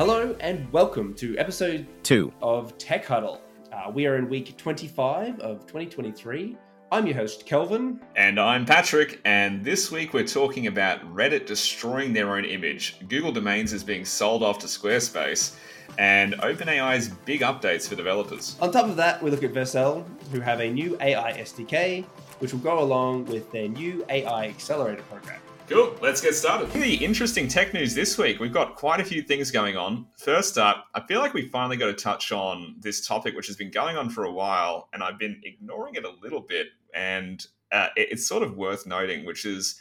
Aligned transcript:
Hello 0.00 0.34
and 0.40 0.72
welcome 0.72 1.12
to 1.16 1.36
episode 1.36 1.86
Two. 2.02 2.32
of 2.40 2.78
Tech 2.78 3.04
Huddle. 3.04 3.42
Uh, 3.70 3.90
we 3.92 4.06
are 4.06 4.16
in 4.16 4.30
week 4.30 4.56
25 4.56 5.40
of 5.40 5.66
2023. 5.66 6.56
I'm 6.90 7.06
your 7.06 7.16
host, 7.16 7.44
Kelvin. 7.44 8.00
And 8.16 8.40
I'm 8.40 8.64
Patrick, 8.64 9.20
and 9.26 9.62
this 9.62 9.90
week 9.90 10.14
we're 10.14 10.26
talking 10.26 10.68
about 10.68 11.02
Reddit 11.14 11.44
destroying 11.44 12.14
their 12.14 12.34
own 12.34 12.46
image, 12.46 12.96
Google 13.10 13.30
Domains 13.30 13.74
is 13.74 13.84
being 13.84 14.06
sold 14.06 14.42
off 14.42 14.58
to 14.60 14.66
Squarespace, 14.66 15.56
and 15.98 16.32
OpenAI's 16.36 17.10
big 17.26 17.42
updates 17.42 17.86
for 17.86 17.94
developers. 17.94 18.56
On 18.62 18.72
top 18.72 18.86
of 18.86 18.96
that, 18.96 19.22
we 19.22 19.30
look 19.30 19.44
at 19.44 19.52
Vercel, 19.52 20.06
who 20.32 20.40
have 20.40 20.60
a 20.60 20.70
new 20.70 20.96
AI 21.02 21.34
SDK, 21.34 22.06
which 22.38 22.54
will 22.54 22.60
go 22.60 22.78
along 22.78 23.26
with 23.26 23.52
their 23.52 23.68
new 23.68 24.02
AI 24.08 24.46
Accelerator 24.46 25.02
program. 25.02 25.40
Cool, 25.70 25.96
let's 26.02 26.20
get 26.20 26.34
started. 26.34 26.68
The 26.72 26.96
interesting 26.96 27.46
tech 27.46 27.72
news 27.72 27.94
this 27.94 28.18
week, 28.18 28.40
we've 28.40 28.52
got 28.52 28.74
quite 28.74 28.98
a 28.98 29.04
few 29.04 29.22
things 29.22 29.52
going 29.52 29.76
on. 29.76 30.04
First 30.16 30.58
up, 30.58 30.86
I 30.96 31.00
feel 31.06 31.20
like 31.20 31.32
we 31.32 31.46
finally 31.46 31.76
got 31.76 31.86
to 31.86 31.92
touch 31.92 32.32
on 32.32 32.74
this 32.80 33.06
topic, 33.06 33.36
which 33.36 33.46
has 33.46 33.54
been 33.54 33.70
going 33.70 33.96
on 33.96 34.10
for 34.10 34.24
a 34.24 34.32
while, 34.32 34.88
and 34.92 35.00
I've 35.00 35.16
been 35.16 35.40
ignoring 35.44 35.94
it 35.94 36.04
a 36.04 36.10
little 36.20 36.40
bit, 36.40 36.66
and 36.92 37.46
uh, 37.70 37.86
it's 37.94 38.26
sort 38.26 38.42
of 38.42 38.56
worth 38.56 38.84
noting, 38.84 39.24
which 39.24 39.44
is 39.44 39.78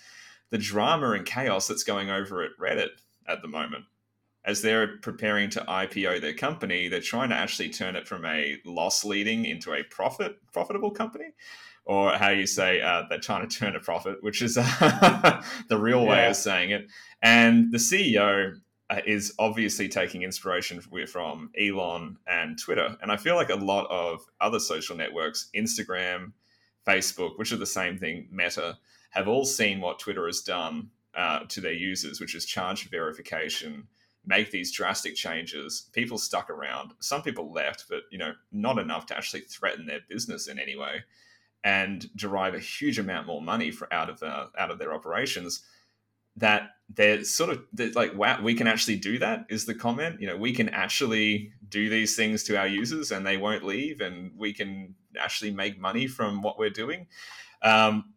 the 0.52 0.60
drama 0.60 1.14
and 1.14 1.26
chaos 1.26 1.68
that's 1.68 1.84
going 1.84 2.12
over 2.12 2.44
at 2.44 2.52
Reddit 2.62 2.90
at 3.28 3.42
the 3.42 3.48
moment. 3.48 3.86
As 4.46 4.62
they're 4.62 4.98
preparing 4.98 5.50
to 5.50 5.62
IPO 5.62 6.22
their 6.22 6.36
company, 6.36 6.88
they're 6.88 7.02
trying 7.02 7.30
to 7.30 7.36
actually 7.36 7.70
turn 7.70 7.96
it 7.96 8.08
from 8.08 8.26
a 8.26 8.58
loss 8.64 9.04
leading 9.04 9.46
into 9.46 9.74
a 9.74 9.82
profit 9.82 10.38
profitable 10.54 10.92
company 10.92 11.34
or 11.90 12.12
how 12.12 12.30
you 12.30 12.46
say 12.46 12.80
uh, 12.82 13.02
they're 13.10 13.20
trying 13.20 13.42
to 13.50 13.58
turn 13.58 13.76
a 13.76 13.80
profit, 13.80 14.22
which 14.22 14.44
is 14.44 14.60
uh, 14.60 15.42
the 15.70 15.78
real 15.78 16.06
way 16.06 16.18
Yeah. 16.18 16.30
of 16.30 16.36
saying 16.36 16.70
it. 16.70 16.88
And 17.24 17.72
the 17.72 17.80
CEO 17.80 18.60
uh, 18.92 19.02
is 19.08 19.34
obviously 19.40 19.90
taking 19.90 20.22
inspiration 20.22 20.82
from 20.82 21.50
Elon 21.60 22.18
and 22.28 22.60
Twitter. 22.60 22.96
And 23.02 23.12
I 23.12 23.18
feel 23.18 23.36
like 23.36 23.50
a 23.50 23.56
lot 23.56 23.88
of 23.90 24.22
other 24.40 24.60
social 24.60 24.96
networks, 24.96 25.50
Instagram, 25.56 26.34
Facebook, 26.88 27.40
which 27.40 27.52
are 27.52 27.58
the 27.58 27.66
same 27.66 27.98
thing, 27.98 28.28
Meta, 28.32 28.78
have 29.10 29.28
all 29.28 29.44
seen 29.44 29.82
what 29.82 29.98
Twitter 29.98 30.28
has 30.28 30.42
done 30.42 30.92
uh, 31.16 31.40
to 31.48 31.60
their 31.60 31.74
users, 31.74 32.22
which 32.22 32.36
is 32.36 32.46
charge 32.46 32.88
verification, 32.92 33.88
make 34.28 34.52
these 34.52 34.72
drastic 34.72 35.16
changes. 35.16 35.90
People 35.92 36.20
stuck 36.20 36.52
around. 36.52 36.92
Some 37.00 37.24
people 37.24 37.52
left, 37.52 37.86
but 37.90 38.02
you 38.12 38.20
know, 38.20 38.34
not 38.52 38.78
enough 38.78 39.08
to 39.08 39.18
actually 39.18 39.42
threaten 39.42 39.88
their 39.88 40.02
business 40.08 40.48
in 40.48 40.60
any 40.60 40.76
way 40.76 41.04
and 41.64 42.10
derive 42.16 42.54
a 42.54 42.60
huge 42.60 43.00
amount 43.00 43.28
more 43.28 43.42
money 43.42 43.72
for 43.72 43.92
out 43.94 44.10
of 44.10 44.24
out 44.24 44.72
of 44.72 44.80
their 44.80 44.94
operations 44.94 45.64
that 46.38 46.72
they're 46.94 47.24
sort 47.24 47.50
of 47.50 47.64
they're 47.74 47.92
like 47.92 48.16
wow 48.16 48.42
we 48.42 48.54
can 48.54 48.68
actually 48.68 48.96
do 48.96 49.20
that 49.20 49.46
is 49.50 49.66
the 49.66 49.76
comment. 49.76 50.20
You 50.22 50.28
know 50.28 50.38
we 50.38 50.54
can 50.54 50.70
actually 50.70 51.52
do 51.68 51.90
these 51.90 52.16
things 52.16 52.44
to 52.46 52.58
our 52.58 52.68
users 52.68 53.12
and 53.12 53.26
they 53.26 53.38
won't 53.38 53.64
leave 53.64 54.02
and 54.02 54.32
we 54.38 54.54
can 54.54 54.96
actually 55.20 55.52
make 55.52 55.80
money 55.80 56.08
from 56.08 56.42
what 56.42 56.58
we're 56.58 56.70
doing. 56.70 57.08
Um, 57.62 58.14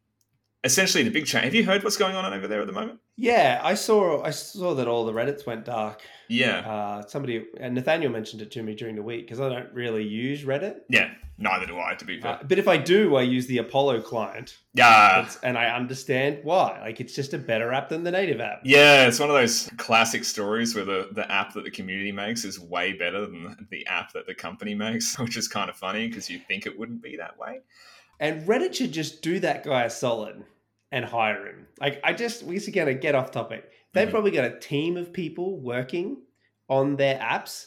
essentially 0.64 1.02
the 1.02 1.10
big 1.10 1.26
change 1.26 1.44
have 1.44 1.54
you 1.54 1.64
heard 1.64 1.82
what's 1.82 1.96
going 1.96 2.14
on 2.14 2.32
over 2.32 2.46
there 2.46 2.60
at 2.60 2.66
the 2.66 2.72
moment 2.72 2.98
Yeah, 3.16 3.60
I 3.62 3.74
saw 3.74 4.22
I 4.22 4.30
saw 4.30 4.74
that 4.74 4.86
all 4.88 5.04
the 5.04 5.12
Reddits 5.12 5.44
went 5.46 5.64
dark. 5.64 6.02
yeah 6.28 6.58
Uh, 6.60 7.06
somebody 7.06 7.46
and 7.60 7.74
Nathaniel 7.74 8.10
mentioned 8.12 8.42
it 8.42 8.50
to 8.52 8.62
me 8.62 8.74
during 8.74 8.94
the 8.96 9.02
week 9.02 9.26
because 9.26 9.40
I 9.40 9.48
don't 9.48 9.72
really 9.72 10.04
use 10.04 10.44
Reddit. 10.44 10.76
yeah 10.88 11.10
neither 11.38 11.66
do 11.66 11.78
i 11.80 11.94
to 11.94 12.04
be 12.04 12.20
fair 12.20 12.32
Uh, 12.32 12.38
but 12.46 12.58
if 12.58 12.68
I 12.68 12.76
do, 12.76 13.16
I 13.16 13.22
use 13.22 13.46
the 13.46 13.58
Apollo 13.58 14.02
client, 14.02 14.58
yeah 14.74 15.28
and 15.42 15.58
I 15.58 15.66
understand 15.74 16.38
why. 16.44 16.78
Like 16.80 17.00
it's 17.00 17.14
just 17.14 17.34
a 17.34 17.38
better 17.38 17.72
app 17.72 17.88
than 17.88 18.04
the 18.04 18.10
native 18.12 18.40
app. 18.40 18.60
Yeah, 18.64 19.06
it's 19.08 19.18
one 19.18 19.30
of 19.30 19.34
those 19.34 19.68
classic 19.78 20.24
stories 20.24 20.74
where 20.76 20.84
the, 20.84 21.08
the 21.12 21.28
app 21.32 21.54
that 21.54 21.64
the 21.64 21.70
community 21.70 22.12
makes 22.12 22.44
is 22.44 22.60
way 22.60 22.92
better 22.92 23.22
than 23.22 23.66
the 23.70 23.84
app 23.86 24.12
that 24.12 24.26
the 24.26 24.34
company 24.34 24.74
makes, 24.74 25.18
which 25.24 25.36
is 25.36 25.48
kind 25.48 25.68
of 25.68 25.76
funny 25.76 26.06
because 26.06 26.30
you 26.30 26.38
think 26.38 26.66
it 26.66 26.78
wouldn't 26.78 27.02
be 27.02 27.16
that 27.16 27.36
way. 27.38 27.60
And 28.20 28.46
Reddit 28.46 28.74
should 28.74 28.92
just 28.92 29.20
do 29.22 29.40
that 29.40 29.64
guy 29.64 29.82
a 29.84 29.90
solid 29.90 30.44
and 30.92 31.04
hire 31.04 31.46
him. 31.46 31.66
Like 31.80 32.00
I 32.04 32.12
just 32.12 32.44
we 32.44 32.54
used 32.54 32.66
to 32.66 32.70
get 32.70 33.14
off 33.16 33.30
topic. 33.32 33.68
They've 33.94 34.06
Mhm. 34.08 34.12
probably 34.12 34.30
got 34.30 34.44
a 34.44 34.58
team 34.60 34.96
of 34.96 35.12
people 35.12 35.58
working 35.60 36.22
on 36.68 36.96
their 36.96 37.18
apps, 37.18 37.66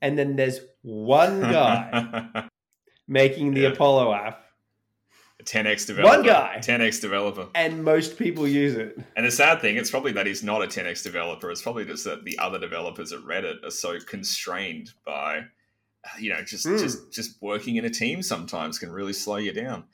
and 0.00 0.16
then 0.18 0.36
there's 0.36 0.60
one 0.82 1.40
guy 1.56 2.48
making 3.08 3.54
the 3.54 3.62
Yeah. 3.62 3.68
Apollo 3.70 4.14
app, 4.14 4.44
10x 5.44 5.86
developer. 5.86 6.16
One 6.18 6.24
guy. 6.26 6.58
10x 6.62 7.00
developer. 7.00 7.48
and 7.54 7.82
most 7.84 8.16
people 8.16 8.46
use 8.46 8.74
it. 8.74 8.96
And 9.16 9.26
the 9.26 9.30
sad 9.30 9.60
thing, 9.60 9.76
it's 9.76 9.90
probably 9.90 10.12
that 10.12 10.24
he's 10.26 10.42
not 10.44 10.62
a 10.62 10.66
10x 10.68 11.02
developer. 11.02 11.50
It's 11.50 11.62
probably 11.62 11.84
just 11.84 12.04
that 12.04 12.24
the 12.24 12.38
other 12.38 12.58
developers 12.60 13.12
at 13.12 13.20
Reddit 13.20 13.64
are 13.64 13.70
so 13.70 13.98
constrained 14.00 14.90
by, 15.04 15.42
you 16.18 16.30
know, 16.30 16.42
just 16.42 16.64
Hmm. 16.66 16.76
just 16.78 17.12
just 17.12 17.42
working 17.42 17.76
in 17.76 17.84
a 17.84 17.90
team 17.90 18.22
sometimes 18.22 18.78
can 18.78 18.90
really 18.92 19.12
slow 19.12 19.36
you 19.36 19.52
down. 19.52 19.84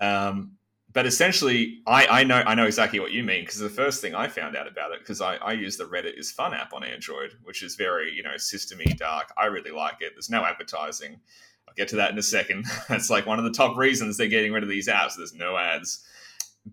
Um, 0.00 0.56
but 0.92 1.06
essentially, 1.06 1.80
I, 1.86 2.06
I 2.06 2.24
know 2.24 2.42
I 2.46 2.54
know 2.54 2.66
exactly 2.66 3.00
what 3.00 3.12
you 3.12 3.22
mean 3.22 3.44
because 3.44 3.58
the 3.58 3.68
first 3.68 4.00
thing 4.00 4.14
I 4.14 4.28
found 4.28 4.56
out 4.56 4.66
about 4.66 4.92
it 4.92 5.00
because 5.00 5.20
I, 5.20 5.36
I 5.36 5.52
use 5.52 5.76
the 5.76 5.84
Reddit 5.84 6.18
is 6.18 6.30
fun 6.30 6.54
app 6.54 6.72
on 6.72 6.84
Android, 6.84 7.30
which 7.44 7.62
is 7.62 7.76
very 7.76 8.12
you 8.12 8.22
know 8.22 8.34
systemy 8.34 8.96
dark. 8.96 9.32
I 9.36 9.46
really 9.46 9.70
like 9.70 9.96
it. 10.00 10.12
There's 10.14 10.30
no 10.30 10.44
advertising. 10.44 11.20
I'll 11.68 11.74
get 11.74 11.88
to 11.88 11.96
that 11.96 12.10
in 12.10 12.18
a 12.18 12.22
second. 12.22 12.66
That's 12.88 13.10
like 13.10 13.26
one 13.26 13.38
of 13.38 13.44
the 13.44 13.52
top 13.52 13.76
reasons 13.76 14.16
they're 14.16 14.26
getting 14.26 14.52
rid 14.52 14.62
of 14.62 14.68
these 14.68 14.88
apps. 14.88 15.16
There's 15.16 15.34
no 15.34 15.56
ads 15.56 16.04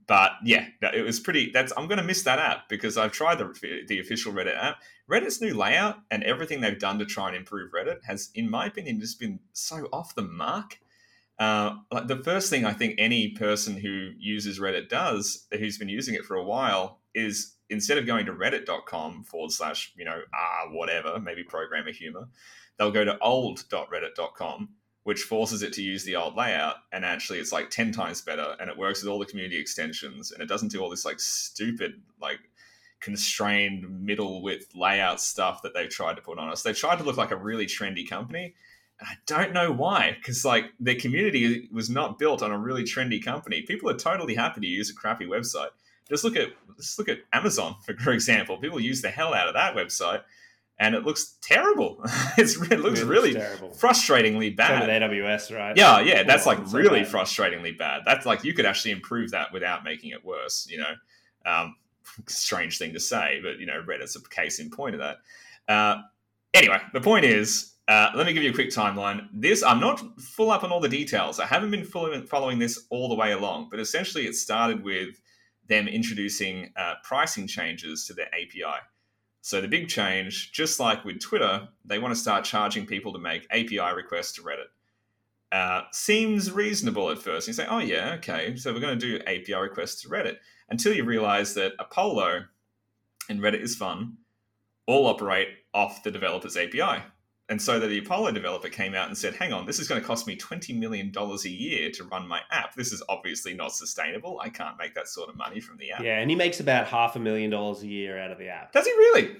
but 0.05 0.33
yeah, 0.43 0.67
it 0.81 1.05
was 1.05 1.19
pretty. 1.19 1.49
That's 1.51 1.71
I'm 1.77 1.87
going 1.87 1.97
to 1.97 2.03
miss 2.03 2.23
that 2.23 2.39
app 2.39 2.67
because 2.67 2.97
I've 2.97 3.11
tried 3.11 3.37
the 3.37 3.85
the 3.87 3.99
official 3.99 4.33
Reddit 4.33 4.57
app. 4.57 4.81
Reddit's 5.09 5.41
new 5.41 5.53
layout 5.53 5.99
and 6.11 6.23
everything 6.23 6.59
they've 6.59 6.79
done 6.79 6.99
to 6.99 7.05
try 7.05 7.27
and 7.27 7.37
improve 7.37 7.71
Reddit 7.71 8.03
has, 8.03 8.29
in 8.35 8.49
my 8.49 8.65
opinion, 8.65 8.99
just 8.99 9.19
been 9.19 9.39
so 9.53 9.87
off 9.93 10.13
the 10.13 10.21
mark. 10.21 10.79
Uh, 11.39 11.75
like 11.91 12.07
the 12.07 12.17
first 12.17 12.49
thing 12.49 12.65
I 12.65 12.73
think 12.73 12.95
any 12.97 13.29
person 13.29 13.77
who 13.77 14.11
uses 14.17 14.59
Reddit 14.59 14.89
does, 14.89 15.45
who's 15.51 15.77
been 15.77 15.89
using 15.89 16.15
it 16.15 16.25
for 16.25 16.35
a 16.35 16.43
while, 16.43 16.99
is 17.13 17.55
instead 17.69 17.97
of 17.97 18.05
going 18.05 18.25
to 18.25 18.33
reddit.com 18.33 19.23
forward 19.23 19.51
slash, 19.51 19.93
you 19.95 20.05
know, 20.05 20.21
ah, 20.33 20.69
whatever, 20.71 21.19
maybe 21.19 21.43
programmer 21.43 21.91
humor, 21.91 22.27
they'll 22.77 22.91
go 22.91 23.05
to 23.05 23.17
old.reddit.com 23.19 24.69
which 25.07 25.21
forces 25.21 25.63
it 25.63 25.71
to 25.71 25.81
use 25.81 26.03
the 26.03 26.17
old 26.17 26.35
layout 26.35 26.75
and 26.91 27.05
actually 27.05 27.39
it's 27.39 27.53
like 27.53 27.69
10 27.69 27.93
times 27.93 28.21
better 28.21 28.57
and 28.59 28.69
it 28.69 28.77
works 28.77 29.01
with 29.01 29.09
all 29.09 29.17
the 29.17 29.25
community 29.25 29.57
extensions 29.57 30.33
and 30.33 30.43
it 30.43 30.49
doesn't 30.49 30.67
do 30.67 30.81
all 30.81 30.89
this 30.89 31.05
like 31.05 31.17
stupid 31.17 31.93
like 32.21 32.41
constrained 32.99 34.03
middle 34.03 34.41
width 34.41 34.75
layout 34.75 35.21
stuff 35.21 35.61
that 35.61 35.73
they've 35.73 35.89
tried 35.89 36.17
to 36.17 36.21
put 36.21 36.37
on 36.37 36.49
us. 36.49 36.61
They've 36.61 36.77
tried 36.77 36.97
to 36.97 37.05
look 37.05 37.15
like 37.15 37.31
a 37.31 37.37
really 37.37 37.67
trendy 37.67 38.05
company 38.05 38.55
and 38.99 39.09
i 39.09 39.13
don't 39.25 39.53
know 39.53 39.71
why 39.71 40.15
because 40.17 40.43
like 40.45 40.65
their 40.79 40.95
community 40.95 41.67
was 41.71 41.89
not 41.89 42.19
built 42.19 42.41
on 42.41 42.51
a 42.51 42.57
really 42.57 42.83
trendy 42.83 43.23
company 43.23 43.61
people 43.61 43.89
are 43.89 43.97
totally 43.97 44.35
happy 44.35 44.61
to 44.61 44.67
use 44.67 44.89
a 44.89 44.93
crappy 44.93 45.25
website 45.25 45.69
just 46.09 46.23
look 46.23 46.35
at 46.35 46.49
just 46.77 46.97
look 46.97 47.09
at 47.09 47.19
amazon 47.33 47.75
for, 47.99 48.11
example 48.11 48.57
people 48.57 48.79
use 48.79 49.01
the 49.01 49.09
hell 49.09 49.33
out 49.33 49.47
of 49.47 49.53
that 49.53 49.75
website 49.75 50.21
and 50.79 50.93
it 50.93 51.03
looks 51.03 51.37
terrible 51.41 52.03
it's, 52.37 52.59
it 52.71 52.79
looks 52.79 53.01
really 53.01 53.33
terrible. 53.33 53.69
frustratingly 53.69 54.55
Same 54.55 54.79
with 54.79 54.87
bad. 54.87 55.01
AWS, 55.01 55.55
right? 55.55 55.75
Yeah, 55.75 56.01
yeah, 56.01 56.21
that's 56.21 56.45
like 56.45 56.59
so 56.67 56.77
really 56.77 57.01
bad. 57.01 57.11
frustratingly 57.11 57.75
bad. 57.75 58.03
That's 58.05 58.27
like 58.27 58.43
you 58.43 58.53
could 58.53 58.67
actually 58.67 58.91
improve 58.91 59.31
that 59.31 59.51
without 59.51 59.83
making 59.83 60.11
it 60.11 60.23
worse. 60.23 60.67
You 60.69 60.77
know, 60.77 60.93
um, 61.47 61.75
strange 62.27 62.77
thing 62.77 62.93
to 62.93 62.99
say, 62.99 63.39
but 63.41 63.59
you 63.59 63.65
know, 63.65 63.81
Reddit's 63.85 64.15
a 64.15 64.21
case 64.29 64.59
in 64.59 64.69
point 64.69 64.95
of 64.95 65.01
that. 65.01 65.17
Uh, 65.67 66.01
anyway, 66.53 66.79
the 66.93 67.01
point 67.01 67.25
is, 67.25 67.73
uh, 67.87 68.11
let 68.15 68.25
me 68.25 68.33
give 68.33 68.43
you 68.43 68.51
a 68.51 68.53
quick 68.53 68.69
timeline. 68.69 69.27
This 69.33 69.63
I'm 69.63 69.79
not 69.79 70.01
full 70.19 70.51
up 70.51 70.63
on 70.63 70.71
all 70.71 70.79
the 70.79 70.89
details. 70.89 71.39
I 71.39 71.45
haven't 71.45 71.71
been 71.71 71.85
following 71.85 72.59
this 72.59 72.85
all 72.89 73.07
the 73.07 73.15
way 73.15 73.31
along, 73.31 73.69
but 73.71 73.79
essentially, 73.79 74.25
it 74.25 74.35
started 74.35 74.83
with 74.83 75.21
them 75.67 75.87
introducing 75.87 76.71
uh, 76.75 76.95
pricing 77.03 77.47
changes 77.47 78.05
to 78.05 78.13
their 78.13 78.27
API. 78.27 78.79
So 79.41 79.61
the 79.61 79.67
big 79.67 79.87
change, 79.87 80.51
just 80.51 80.79
like 80.79 81.05
with 81.05 81.21
Twitter, 81.21 81.69
they 81.85 81.99
want 81.99 82.13
to 82.13 82.19
start 82.19 82.43
charging 82.43 82.85
people 82.85 83.13
to 83.13 83.19
make 83.19 83.47
API 83.51 83.95
requests 83.95 84.33
to 84.33 84.41
Reddit. 84.41 84.67
Uh, 85.51 85.83
seems 85.93 86.51
reasonable 86.51 87.09
at 87.09 87.17
first. 87.17 87.47
You 87.47 87.53
say, 87.53 87.65
oh 87.69 87.79
yeah, 87.79 88.15
okay, 88.17 88.57
so 88.57 88.73
we're 88.73 88.81
going 88.81 88.99
to 88.99 89.17
do 89.17 89.23
API 89.25 89.55
requests 89.55 90.01
to 90.01 90.09
Reddit 90.09 90.37
until 90.69 90.93
you 90.93 91.05
realize 91.05 91.53
that 91.53 91.71
Apollo 91.79 92.45
and 93.29 93.39
Reddit 93.39 93.61
is 93.61 93.75
fun 93.75 94.17
all 94.87 95.05
operate 95.05 95.49
off 95.73 96.03
the 96.03 96.11
developer's 96.11 96.57
API. 96.57 97.03
And 97.49 97.61
so 97.61 97.79
that 97.79 97.87
the 97.87 97.99
Apollo 97.99 98.31
developer 98.31 98.67
came 98.67 98.93
out 98.93 99.07
and 99.07 99.17
said, 99.17 99.33
hang 99.33 99.53
on, 99.53 99.65
this 99.65 99.79
is 99.79 99.87
going 99.87 100.01
to 100.01 100.05
cost 100.05 100.27
me 100.27 100.35
$20 100.35 100.77
million 100.77 101.13
a 101.17 101.47
year 101.47 101.89
to 101.91 102.03
run 102.03 102.27
my 102.27 102.41
app. 102.51 102.75
This 102.75 102.91
is 102.91 103.01
obviously 103.07 103.53
not 103.53 103.71
sustainable. 103.71 104.39
I 104.41 104.49
can't 104.49 104.77
make 104.77 104.93
that 104.95 105.07
sort 105.07 105.29
of 105.29 105.37
money 105.37 105.61
from 105.61 105.77
the 105.77 105.91
app. 105.91 106.01
Yeah, 106.03 106.19
and 106.19 106.29
he 106.29 106.35
makes 106.35 106.59
about 106.59 106.87
half 106.87 107.15
a 107.15 107.19
million 107.19 107.49
dollars 107.49 107.83
a 107.83 107.87
year 107.87 108.19
out 108.19 108.31
of 108.31 108.37
the 108.37 108.49
app. 108.49 108.73
Does 108.73 108.85
he 108.85 108.91
really? 108.91 109.37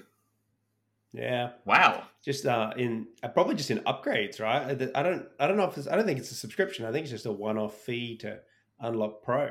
Yeah, 1.12 1.50
Wow. 1.64 2.04
just 2.22 2.44
uh, 2.46 2.72
in 2.76 3.06
uh, 3.22 3.28
probably 3.28 3.54
just 3.54 3.70
in 3.70 3.78
upgrades, 3.80 4.40
right? 4.40 4.62
I- 4.70 5.02
don't, 5.02 5.26
I 5.40 5.46
don't 5.46 5.56
know 5.56 5.64
if 5.64 5.76
it's, 5.76 5.88
I 5.88 5.96
don't 5.96 6.04
think 6.06 6.18
it's 6.18 6.30
a 6.30 6.34
subscription. 6.34 6.84
I 6.84 6.92
think 6.92 7.04
it's 7.04 7.10
just 7.10 7.26
a 7.26 7.32
one-off 7.32 7.74
fee 7.74 8.16
to 8.18 8.40
unlock 8.80 9.22
Pro. 9.22 9.50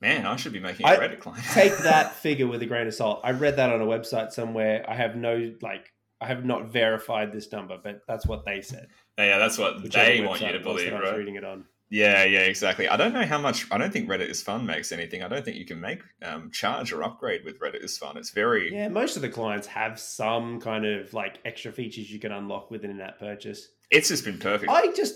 Man, 0.00 0.26
I 0.26 0.36
should 0.36 0.52
be 0.52 0.60
making 0.60 0.86
a 0.86 0.90
Reddit 0.90 1.20
client. 1.20 1.42
Take 1.52 1.76
that 1.78 2.12
figure 2.16 2.46
with 2.46 2.62
a 2.62 2.66
grain 2.66 2.86
of 2.86 2.94
salt. 2.94 3.20
I 3.24 3.32
read 3.32 3.56
that 3.56 3.70
on 3.70 3.80
a 3.80 3.86
website 3.86 4.30
somewhere. 4.32 4.84
I 4.88 4.94
have 4.94 5.16
no 5.16 5.54
like 5.62 5.92
I 6.20 6.26
have 6.26 6.44
not 6.44 6.68
verified 6.72 7.32
this 7.32 7.52
number, 7.52 7.78
but 7.82 8.02
that's 8.08 8.26
what 8.26 8.44
they 8.44 8.62
said. 8.62 8.88
Yeah, 9.18 9.38
that's 9.38 9.58
what 9.58 9.82
Whichever 9.82 10.06
they 10.06 10.20
want 10.20 10.40
you 10.40 10.52
to 10.52 10.60
believe, 10.60 10.90
that 10.90 10.96
I 10.96 11.00
was 11.00 11.10
right? 11.10 11.18
reading 11.18 11.34
it 11.36 11.44
on. 11.44 11.64
Yeah, 11.88 12.24
yeah, 12.24 12.40
exactly. 12.40 12.88
I 12.88 12.96
don't 12.96 13.12
know 13.12 13.24
how 13.24 13.38
much. 13.38 13.66
I 13.70 13.78
don't 13.78 13.92
think 13.92 14.08
Reddit 14.08 14.28
is 14.28 14.42
fun 14.42 14.66
makes 14.66 14.90
anything. 14.90 15.22
I 15.22 15.28
don't 15.28 15.44
think 15.44 15.56
you 15.56 15.64
can 15.64 15.80
make 15.80 16.00
um, 16.22 16.50
charge 16.50 16.92
or 16.92 17.04
upgrade 17.04 17.44
with 17.44 17.60
Reddit 17.60 17.84
is 17.84 17.96
fun. 17.96 18.16
It's 18.16 18.30
very 18.30 18.74
Yeah, 18.74 18.88
most 18.88 19.14
of 19.14 19.22
the 19.22 19.28
clients 19.28 19.68
have 19.68 20.00
some 20.00 20.60
kind 20.60 20.84
of 20.84 21.14
like 21.14 21.38
extra 21.44 21.70
features 21.70 22.10
you 22.10 22.18
can 22.18 22.32
unlock 22.32 22.70
within 22.70 22.90
an 22.90 23.00
app 23.00 23.20
purchase. 23.20 23.68
It's 23.90 24.08
just 24.08 24.24
been 24.24 24.38
perfect. 24.38 24.72
I 24.72 24.92
just 24.92 25.14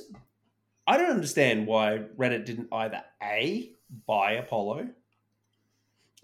I 0.86 0.96
don't 0.96 1.10
understand 1.10 1.66
why 1.66 2.02
Reddit 2.16 2.44
didn't 2.44 2.68
either 2.72 3.02
A 3.22 3.72
buy 4.06 4.32
Apollo 4.32 4.90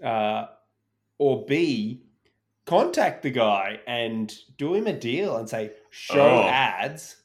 uh, 0.05 0.47
or 1.19 1.45
B 1.47 2.03
contact 2.67 3.23
the 3.23 3.31
guy 3.31 3.81
and 3.87 4.33
do 4.59 4.75
him 4.75 4.87
a 4.87 4.93
deal 4.93 5.37
and 5.37 5.49
say 5.49 5.73
show 5.91 6.43
Oh. 6.45 6.49
ads, 6.49 7.17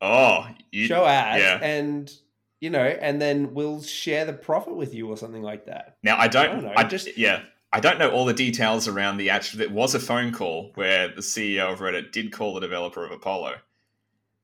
oh, 0.00 0.48
you, 0.72 0.86
show 0.86 1.04
ads 1.06 1.42
yeah. 1.42 1.58
and 1.62 2.12
you 2.60 2.70
know, 2.70 2.80
and 2.82 3.22
then 3.22 3.54
we'll 3.54 3.80
share 3.82 4.24
the 4.24 4.32
profit 4.32 4.74
with 4.74 4.92
you 4.92 5.08
or 5.08 5.16
something 5.16 5.42
like 5.42 5.66
that. 5.66 5.96
now 6.02 6.16
I 6.18 6.26
don't. 6.26 6.46
I 6.46 6.52
don't 6.54 6.62
know, 6.64 6.72
I 6.76 6.82
just- 6.84 7.06
just 7.06 7.18
yeah. 7.18 7.42
I 7.70 7.80
don't 7.80 7.98
know 7.98 8.10
all 8.10 8.24
the 8.24 8.32
details 8.32 8.88
around 8.88 9.18
the 9.18 9.28
actual. 9.28 9.60
It 9.60 9.70
was 9.70 9.94
a 9.94 10.00
phone 10.00 10.32
call 10.32 10.72
where 10.74 11.08
the 11.08 11.20
CEO 11.20 11.70
of 11.70 11.80
Reddit 11.80 12.12
did 12.12 12.32
call 12.32 12.54
the 12.54 12.60
developer 12.60 13.04
of 13.04 13.12
Apollo, 13.12 13.56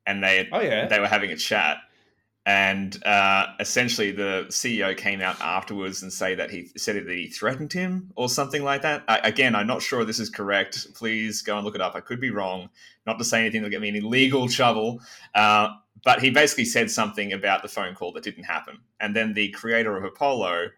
and 0.06 0.22
they 0.22 0.46
Oh 0.52 0.60
yeah. 0.60 0.86
they 0.88 1.00
were 1.00 1.06
having 1.08 1.30
a 1.30 1.36
chat 1.36 1.78
and 2.46 3.02
uh, 3.06 3.46
essentially 3.58 4.10
the 4.10 4.44
ceo 4.48 4.96
came 4.96 5.20
out 5.20 5.40
afterwards 5.40 6.02
and 6.02 6.12
say 6.12 6.34
that 6.34 6.50
he 6.50 6.70
said 6.76 6.96
that 6.96 7.16
he 7.16 7.28
threatened 7.28 7.72
him 7.72 8.10
or 8.16 8.28
something 8.28 8.62
like 8.62 8.82
that. 8.82 9.02
I, 9.08 9.18
again 9.18 9.54
i'm 9.54 9.66
not 9.66 9.82
sure 9.82 10.04
this 10.04 10.20
is 10.20 10.30
correct. 10.30 10.94
Please 10.94 11.42
go 11.42 11.56
and 11.56 11.64
look 11.64 11.74
it 11.74 11.80
up. 11.80 11.94
I 11.94 12.00
could 12.00 12.20
be 12.20 12.30
wrong. 12.30 12.68
Not 13.06 13.18
to 13.18 13.24
say 13.24 13.40
anything 13.40 13.62
that'll 13.62 13.70
get 13.70 13.80
me 13.80 13.88
any 13.88 14.00
legal 14.00 14.48
trouble. 14.48 15.00
Uh, 15.34 15.68
but 16.04 16.20
he 16.20 16.30
basically 16.30 16.66
said 16.66 16.90
something 16.90 17.32
about 17.32 17.62
the 17.62 17.68
phone 17.68 17.94
call 17.94 18.12
that 18.12 18.24
didn't 18.24 18.44
happen. 18.44 18.78
And 19.00 19.16
then 19.16 19.32
the 19.32 19.48
creator 19.50 19.96
of 19.96 20.04
apollo 20.04 20.68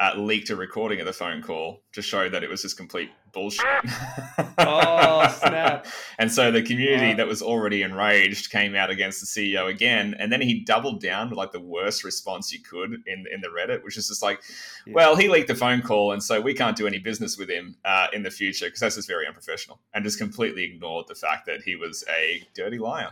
uh, 0.00 0.12
leaked 0.16 0.48
a 0.50 0.56
recording 0.56 1.00
of 1.00 1.06
the 1.06 1.12
phone 1.12 1.42
call 1.42 1.82
to 1.92 2.00
show 2.00 2.28
that 2.28 2.44
it 2.44 2.48
was 2.48 2.62
just 2.62 2.76
complete 2.76 3.10
bullshit 3.32 3.66
Oh, 4.58 5.28
snap. 5.40 5.86
and 6.18 6.30
so 6.32 6.50
the 6.50 6.62
community 6.62 7.10
Wow. 7.10 7.16
that 7.16 7.26
was 7.26 7.42
already 7.42 7.82
enraged 7.82 8.50
came 8.50 8.74
out 8.74 8.90
against 8.90 9.20
the 9.20 9.26
CEO 9.26 9.68
again, 9.68 10.14
and 10.18 10.32
then 10.32 10.40
he 10.40 10.60
doubled 10.60 11.00
down 11.00 11.28
with 11.30 11.36
like 11.36 11.52
the 11.52 11.60
worst 11.60 12.04
response 12.04 12.52
you 12.52 12.60
could 12.60 13.02
in 13.06 13.24
in 13.32 13.40
the 13.40 13.48
Reddit, 13.48 13.82
which 13.84 13.96
is 13.96 14.08
just 14.08 14.22
like, 14.22 14.40
Yeah. 14.86 14.94
well, 14.94 15.16
he 15.16 15.28
leaked 15.28 15.48
the 15.48 15.54
phone 15.54 15.82
call, 15.82 16.12
and 16.12 16.22
so 16.22 16.40
we 16.40 16.54
can't 16.54 16.76
do 16.76 16.86
any 16.86 16.98
business 16.98 17.36
with 17.36 17.50
him 17.50 17.76
uh, 17.84 18.06
in 18.12 18.22
the 18.22 18.30
future 18.30 18.66
because 18.66 18.80
that's 18.80 18.94
just 18.96 19.08
very 19.08 19.26
unprofessional, 19.26 19.80
and 19.94 20.04
just 20.04 20.18
completely 20.18 20.64
ignored 20.64 21.06
the 21.08 21.14
fact 21.16 21.46
that 21.46 21.62
he 21.62 21.74
was 21.76 22.04
a 22.08 22.46
dirty 22.54 22.78
liar. 22.78 23.10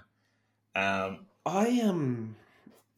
Um, 0.75 1.27
I 1.45 1.81
um 1.83 2.37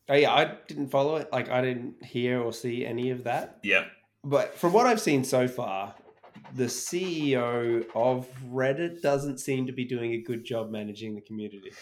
oh 0.08 0.14
yeah, 0.14 0.32
I 0.32 0.56
didn't 0.66 0.88
follow 0.88 1.16
it. 1.16 1.28
Like 1.32 1.50
I 1.50 1.60
didn't 1.60 2.04
hear 2.04 2.40
or 2.40 2.52
see 2.52 2.84
any 2.86 3.10
of 3.10 3.24
that. 3.24 3.58
yeah, 3.62 3.84
But 4.24 4.54
from 4.54 4.72
what 4.72 4.86
I've 4.86 5.00
seen 5.00 5.24
so 5.24 5.48
far, 5.48 5.94
the 6.54 6.64
CEO 6.64 7.84
of 7.94 8.28
Reddit 8.50 9.02
doesn't 9.02 9.38
seem 9.38 9.66
to 9.66 9.72
be 9.72 9.84
doing 9.84 10.12
a 10.12 10.18
good 10.22 10.44
job 10.44 10.70
managing 10.70 11.14
the 11.14 11.20
community. 11.20 11.72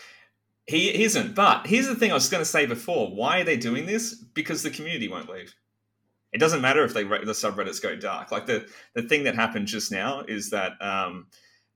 he 0.66 1.04
isn't. 1.04 1.34
But 1.34 1.66
here's 1.66 1.86
the 1.86 1.94
thing 1.94 2.10
I 2.10 2.14
was 2.14 2.28
going 2.28 2.40
to 2.42 2.50
say 2.50 2.66
before: 2.66 3.08
why 3.08 3.40
are 3.40 3.44
they 3.44 3.56
doing 3.56 3.86
this? 3.86 4.14
Because 4.14 4.62
the 4.62 4.70
community 4.70 5.08
won't 5.08 5.28
leave. 5.28 5.54
It 6.32 6.38
doesn't 6.38 6.60
matter 6.60 6.84
if 6.84 6.92
they 6.92 7.04
the 7.04 7.32
subreddits 7.32 7.80
go 7.80 7.96
dark. 7.96 8.32
Like 8.32 8.46
the 8.46 8.66
the 8.94 9.02
thing 9.02 9.24
that 9.24 9.34
happened 9.36 9.68
just 9.68 9.92
now 9.92 10.22
is 10.26 10.50
that 10.50 10.72
um, 10.82 11.28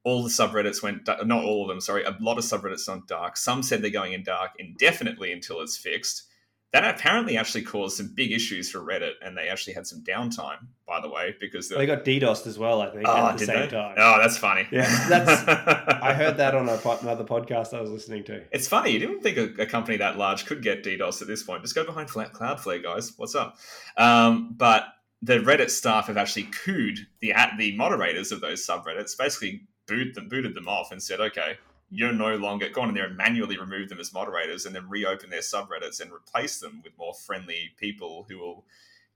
all 0.04 0.22
the 0.22 0.28
subreddits 0.28 0.82
went 0.82 1.06
not 1.06 1.44
all 1.44 1.62
of 1.62 1.68
them. 1.68 1.80
Sorry, 1.80 2.02
a 2.04 2.16
lot 2.20 2.38
of 2.38 2.44
subreddits 2.44 2.88
went 2.88 3.06
dark. 3.06 3.36
Some 3.36 3.62
said 3.62 3.80
they're 3.80 3.90
going 3.90 4.12
in 4.12 4.22
dark 4.24 4.50
indefinitely 4.58 5.32
until 5.32 5.60
it's 5.60 5.76
fixed. 5.76 6.24
That 6.72 6.84
apparently 6.94 7.36
actually 7.36 7.62
caused 7.62 7.96
some 7.96 8.12
big 8.14 8.30
issues 8.30 8.70
for 8.70 8.78
Reddit, 8.78 9.14
and 9.22 9.36
they 9.36 9.48
actually 9.48 9.72
had 9.74 9.88
some 9.88 10.04
downtime. 10.04 10.58
By 10.86 11.00
the 11.00 11.08
way, 11.10 11.34
because 11.40 11.68
They 11.68 11.84
got 11.86 12.04
DDoSed 12.04 12.46
as 12.46 12.58
well, 12.60 12.80
I 12.80 12.90
think, 12.90 13.06
oh, 13.08 13.26
at 13.26 13.38
the 13.38 13.44
same 13.46 13.60
they? 13.62 13.66
time. 13.68 13.96
Oh, 13.98 14.18
that's 14.22 14.36
funny. 14.38 14.68
Yeah, 14.70 14.82
that's- 15.08 15.44
I 16.02 16.14
heard 16.14 16.36
that 16.36 16.54
on 16.54 16.68
a, 16.68 16.76
po- 16.76 16.98
another 17.02 17.24
podcast 17.24 17.76
I 17.76 17.80
was 17.80 17.90
listening 17.90 18.22
to. 18.24 18.42
It's 18.52 18.68
funny. 18.68 18.90
You 18.92 19.00
didn't 19.00 19.20
think 19.20 19.36
a, 19.36 19.62
a 19.62 19.66
company 19.66 19.96
that 19.98 20.16
large 20.16 20.46
could 20.46 20.62
get 20.62 20.84
DDoS 20.84 21.20
at 21.22 21.26
this 21.28 21.42
point. 21.42 21.62
Just 21.62 21.74
go 21.74 21.84
behind 21.84 22.08
Fla- 22.08 22.30
Cloudflare, 22.30 22.82
guys. 22.82 23.12
What's 23.16 23.34
up? 23.34 23.56
Um, 23.96 24.54
but 24.56 24.84
the 25.22 25.38
Reddit 25.38 25.70
staff 25.70 26.06
have 26.06 26.16
actually 26.16 26.44
cooed 26.64 26.98
the 27.20 27.32
at 27.32 27.52
the 27.58 27.76
moderators 27.76 28.30
of 28.32 28.40
those 28.40 28.64
subreddits. 28.66 29.18
Basically, 29.18 29.62
boot 29.86 30.14
them, 30.14 30.28
booted 30.28 30.54
them 30.54 30.68
off, 30.68 30.92
and 30.92 31.02
said, 31.02 31.20
"Okay, 31.20 31.56
you're 31.90 32.12
no 32.12 32.36
longer 32.36 32.68
gone 32.68 32.88
in 32.88 32.94
there 32.94 33.06
and 33.06 33.16
manually 33.16 33.58
remove 33.58 33.88
them 33.88 34.00
as 34.00 34.12
moderators, 34.12 34.66
and 34.66 34.74
then 34.74 34.88
reopen 34.88 35.30
their 35.30 35.40
subreddits 35.40 36.00
and 36.00 36.12
replace 36.12 36.60
them 36.60 36.80
with 36.84 36.96
more 36.98 37.14
friendly 37.14 37.72
people 37.76 38.26
who 38.28 38.38
will." 38.38 38.64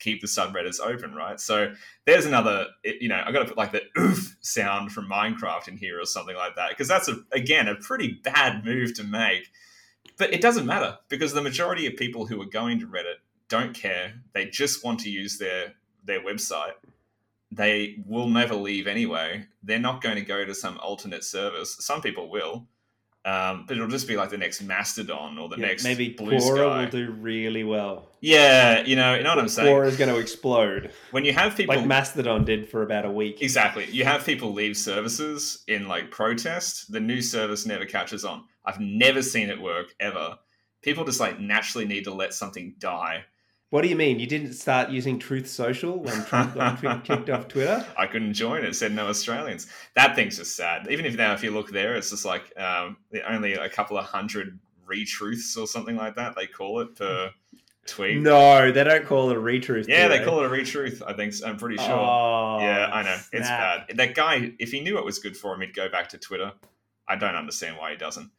keep 0.00 0.20
the 0.20 0.26
subreddits 0.26 0.80
open, 0.80 1.14
right? 1.14 1.40
So 1.40 1.72
there's 2.04 2.26
another, 2.26 2.66
you 2.84 3.08
know, 3.08 3.22
I 3.24 3.32
got 3.32 3.40
to 3.40 3.44
put 3.46 3.56
like 3.56 3.72
the 3.72 3.82
oof 3.98 4.36
sound 4.40 4.92
from 4.92 5.08
Minecraft 5.08 5.68
in 5.68 5.76
here 5.76 6.00
or 6.00 6.04
something 6.04 6.36
like 6.36 6.56
that 6.56 6.70
because 6.70 6.88
that's 6.88 7.08
a 7.08 7.18
again 7.32 7.68
a 7.68 7.76
pretty 7.76 8.20
bad 8.22 8.64
move 8.64 8.94
to 8.94 9.04
make. 9.04 9.50
But 10.18 10.32
it 10.32 10.40
doesn't 10.40 10.66
matter 10.66 10.98
because 11.08 11.32
the 11.32 11.42
majority 11.42 11.86
of 11.86 11.96
people 11.96 12.26
who 12.26 12.40
are 12.42 12.46
going 12.46 12.80
to 12.80 12.86
Reddit 12.86 13.20
don't 13.48 13.74
care. 13.74 14.14
They 14.32 14.46
just 14.46 14.84
want 14.84 15.00
to 15.00 15.10
use 15.10 15.38
their 15.38 15.74
their 16.04 16.20
website. 16.20 16.72
They 17.52 18.02
will 18.06 18.28
never 18.28 18.54
leave 18.54 18.86
anyway. 18.86 19.46
They're 19.62 19.78
not 19.78 20.02
going 20.02 20.16
to 20.16 20.22
go 20.22 20.44
to 20.44 20.54
some 20.54 20.78
alternate 20.78 21.24
service. 21.24 21.76
Some 21.80 22.02
people 22.02 22.28
will, 22.28 22.66
um, 23.24 23.64
but 23.66 23.76
it'll 23.76 23.88
just 23.88 24.08
be 24.08 24.16
like 24.16 24.30
the 24.30 24.38
next 24.38 24.60
Mastodon 24.62 25.38
or 25.38 25.48
the 25.48 25.56
Yeah, 25.56 25.66
next 25.68 25.84
maybe 25.84 26.10
Blue 26.10 26.32
Quora 26.32 26.80
will 26.84 26.90
do 26.90 27.12
really 27.12 27.62
well. 27.64 28.08
yeah, 28.20 28.82
you 28.84 28.96
know, 28.96 29.14
you 29.14 29.22
know 29.22 29.30
what 29.30 29.38
I'm 29.38 29.48
saying. 29.48 29.72
Quora 29.74 29.86
is 29.86 29.96
going 29.96 30.12
to 30.12 30.18
explode, 30.20 30.90
When 31.12 31.24
you 31.24 31.32
have 31.32 31.56
people 31.56 31.76
like 31.76 31.86
Mastodon 31.86 32.44
did 32.44 32.68
for 32.68 32.82
about 32.82 33.04
a 33.04 33.10
week. 33.10 33.40
Exactly. 33.40 33.86
You 33.90 34.04
have 34.04 34.26
people 34.26 34.52
leave 34.52 34.76
services 34.76 35.62
in 35.68 35.86
like 35.86 36.10
protest. 36.10 36.90
The 36.92 37.00
new 37.00 37.22
service 37.22 37.64
never 37.66 37.84
catches 37.86 38.24
on. 38.24 38.44
I've 38.64 38.80
never 38.80 39.22
seen 39.22 39.48
it 39.48 39.60
work 39.60 39.94
ever. 40.00 40.38
People 40.82 41.04
just 41.04 41.20
like 41.20 41.38
naturally 41.40 41.86
need 41.86 42.04
to 42.04 42.12
let 42.12 42.34
something 42.34 42.74
die. 42.78 43.24
What 43.74 43.82
do 43.82 43.88
you 43.88 43.96
mean? 43.96 44.20
You 44.20 44.28
didn't 44.28 44.52
start 44.52 44.90
using 44.90 45.18
Truth 45.18 45.48
Social 45.48 45.98
when 45.98 46.24
Trump 46.26 46.54
got 46.54 46.80
kicked 47.04 47.28
off 47.28 47.48
Twitter? 47.48 47.84
I 47.98 48.06
couldn't 48.06 48.34
join 48.34 48.64
it. 48.64 48.76
Said 48.76 48.92
no 48.92 49.08
Australians. 49.08 49.66
That 49.96 50.14
thing's 50.14 50.36
just 50.36 50.54
sad. 50.54 50.86
Even 50.88 51.04
if 51.04 51.16
now, 51.16 51.32
if 51.32 51.42
you 51.42 51.50
look 51.50 51.70
there, 51.72 51.96
it's 51.96 52.10
just 52.10 52.24
like 52.24 52.56
um, 52.56 52.98
only 53.26 53.54
a 53.54 53.68
couple 53.68 53.98
of 53.98 54.04
hundred 54.04 54.60
retruths 54.86 55.58
or 55.58 55.66
something 55.66 55.96
like 55.96 56.14
that. 56.14 56.36
They 56.36 56.46
call 56.46 56.82
it 56.82 56.94
per 56.94 57.32
tweet. 57.84 58.22
No, 58.22 58.70
they 58.70 58.84
don't 58.84 59.06
call 59.06 59.30
it 59.30 59.36
a 59.36 59.40
retruth. 59.40 59.88
Yeah, 59.88 60.06
they 60.06 60.24
call 60.24 60.44
it 60.44 60.46
a 60.46 60.48
retruth. 60.48 61.02
I 61.04 61.12
think. 61.12 61.34
I'm 61.44 61.56
pretty 61.56 61.78
sure. 61.78 61.90
Oh, 61.90 62.58
yeah, 62.60 62.90
I 62.92 63.02
know. 63.02 63.18
It's 63.32 63.48
bad. 63.48 63.86
That 63.96 64.14
guy, 64.14 64.52
if 64.60 64.70
he 64.70 64.82
knew 64.82 64.98
it 64.98 65.04
was 65.04 65.18
good 65.18 65.36
for 65.36 65.52
him, 65.52 65.62
he'd 65.62 65.74
go 65.74 65.88
back 65.88 66.10
to 66.10 66.18
Twitter. 66.18 66.52
I 67.08 67.16
don't 67.16 67.34
understand 67.34 67.76
why 67.76 67.90
he 67.90 67.96
doesn't. 67.96 68.30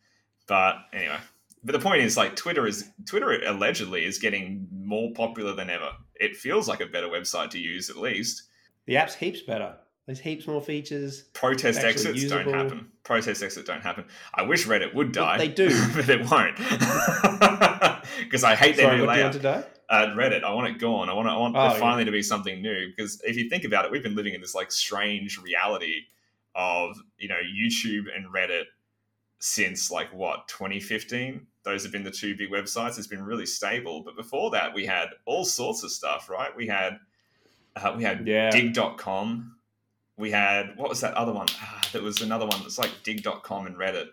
But 0.48 0.77
anyway, 0.94 1.18
but 1.66 1.74
the 1.74 1.80
point 1.80 2.02
is, 2.04 2.16
like, 2.16 2.36
Twitter 2.36 2.66
is 2.66 2.90
Twitter 3.06 3.32
allegedly 3.46 4.06
is 4.06 4.18
getting 4.20 4.68
more 4.72 5.12
popular 5.14 5.54
than 5.54 5.70
ever. 5.70 5.90
It 6.16 6.38
feels 6.38 6.68
like 6.70 6.80
a 6.80 6.86
better 6.86 7.08
website 7.08 7.50
to 7.52 7.60
use, 7.60 7.90
at 7.90 7.98
least. 7.98 8.44
The 8.86 8.96
app's 8.98 9.16
heaps 9.16 9.42
better. 9.42 9.76
There's 10.06 10.20
heaps 10.20 10.46
more 10.46 10.62
features. 10.62 11.24
Protest 11.34 11.80
exits 11.84 12.24
don't 12.30 12.48
happen. 12.48 12.88
Protest 13.04 13.42
exits 13.42 13.66
don't 13.68 13.82
happen. 13.82 14.06
I 14.36 14.44
wish 14.44 14.68
Reddit 14.68 14.94
would 14.94 15.12
die. 15.12 15.40
they 15.40 15.48
do. 15.48 15.68
but 15.96 16.08
it 16.08 16.30
won't. 16.30 16.56
Because 18.20 18.44
I 18.44 18.56
hate 18.56 18.78
their 18.78 18.96
new 18.96 19.06
what 19.06 19.16
do 19.16 19.20
you 19.20 19.26
layout. 19.28 19.42
die? 19.42 19.64
uh, 19.90 20.08
Reddit. 20.16 20.44
I 20.44 20.54
want 20.54 20.68
it 20.68 20.80
gone. 20.80 21.10
I 21.10 21.14
want. 21.14 21.28
I 21.28 21.36
want 21.38 21.56
Oh, 21.58 21.62
there 21.64 21.72
yeah. 21.72 21.80
finally 21.80 22.06
to 22.06 22.12
be 22.12 22.22
something 22.22 22.62
new. 22.62 22.88
Because 22.88 23.22
if 23.24 23.36
you 23.36 23.50
think 23.50 23.64
about 23.64 23.84
it, 23.86 23.92
we've 23.92 24.04
been 24.04 24.16
living 24.16 24.34
in 24.34 24.42
this 24.42 24.56
like 24.56 24.72
strange 24.72 25.38
reality 25.40 26.02
of 26.56 26.96
you 27.18 27.28
know 27.28 27.36
YouTube 27.36 28.06
and 28.16 28.28
Reddit 28.34 28.64
since 29.39 29.92
like 29.92 30.13
what 30.13 30.48
2015. 30.48 31.48
Those 31.63 31.84
have 31.84 31.92
been 31.92 32.04
the 32.04 32.12
two 32.12 32.36
big 32.38 32.51
websites. 32.51 32.98
It's 32.98 33.08
been 33.08 33.24
really 33.24 33.46
stable. 33.46 34.04
But 34.04 34.15
before 34.15 34.51
that, 34.51 34.74
we 34.74 34.86
had 34.86 35.10
all 35.25 35.46
sorts 35.46 35.84
of 35.84 35.92
stuff. 35.92 36.30
Right? 36.30 36.56
We 36.56 36.68
had 36.68 37.00
uh, 37.75 37.94
we 37.98 38.04
had 38.04 38.27
Yeah. 38.27 38.50
Digg.com. 38.51 39.56
We 40.18 40.32
had 40.32 40.77
what 40.77 40.89
was 40.89 41.01
that 41.01 41.13
other 41.15 41.34
one? 41.34 41.48
Ah, 41.60 41.82
there 41.92 42.01
was 42.01 42.22
another 42.22 42.46
one 42.46 42.62
that's 42.62 42.77
like 42.77 42.92
Digg.com 43.04 43.68
and 43.68 43.75
Reddit. 43.75 44.08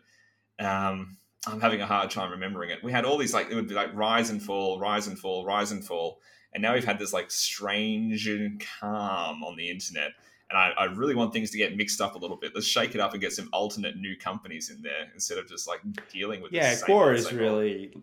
Um, 0.58 1.16
I'm 1.46 1.60
having 1.60 1.80
a 1.80 1.86
hard 1.86 2.10
time 2.10 2.30
remembering 2.30 2.70
it. 2.70 2.82
We 2.82 2.92
had 2.92 3.04
all 3.04 3.18
these 3.18 3.34
like 3.34 3.50
it 3.50 3.54
would 3.54 3.68
be 3.68 3.74
like 3.74 3.94
rise 3.94 4.30
and 4.30 4.42
fall, 4.42 4.78
rise 4.78 5.06
and 5.06 5.18
fall, 5.18 5.44
rise 5.44 5.72
and 5.72 5.84
fall, 5.84 6.20
and 6.52 6.62
now 6.62 6.74
we've 6.74 6.84
had 6.84 6.98
this 6.98 7.12
like 7.12 7.30
strange 7.30 8.26
and 8.28 8.64
calm 8.80 9.42
on 9.42 9.56
the 9.56 9.70
internet. 9.70 10.12
And 10.52 10.58
I, 10.58 10.72
I 10.78 10.84
really 10.84 11.14
want 11.14 11.32
things 11.32 11.50
to 11.52 11.58
get 11.58 11.76
mixed 11.76 12.00
up 12.02 12.14
a 12.14 12.18
little 12.18 12.36
bit. 12.36 12.52
Let's 12.54 12.66
shake 12.66 12.94
it 12.94 13.00
up 13.00 13.12
and 13.12 13.20
get 13.22 13.32
some 13.32 13.48
alternate 13.54 13.96
new 13.96 14.16
companies 14.16 14.68
in 14.68 14.82
there 14.82 15.08
instead 15.14 15.38
of 15.38 15.48
just 15.48 15.66
like 15.66 15.80
dealing 16.12 16.42
with. 16.42 16.50
the 16.50 16.58
Yeah, 16.58 16.74
same 16.74 16.88
Quora 16.88 17.14
is 17.14 17.32
really 17.32 17.96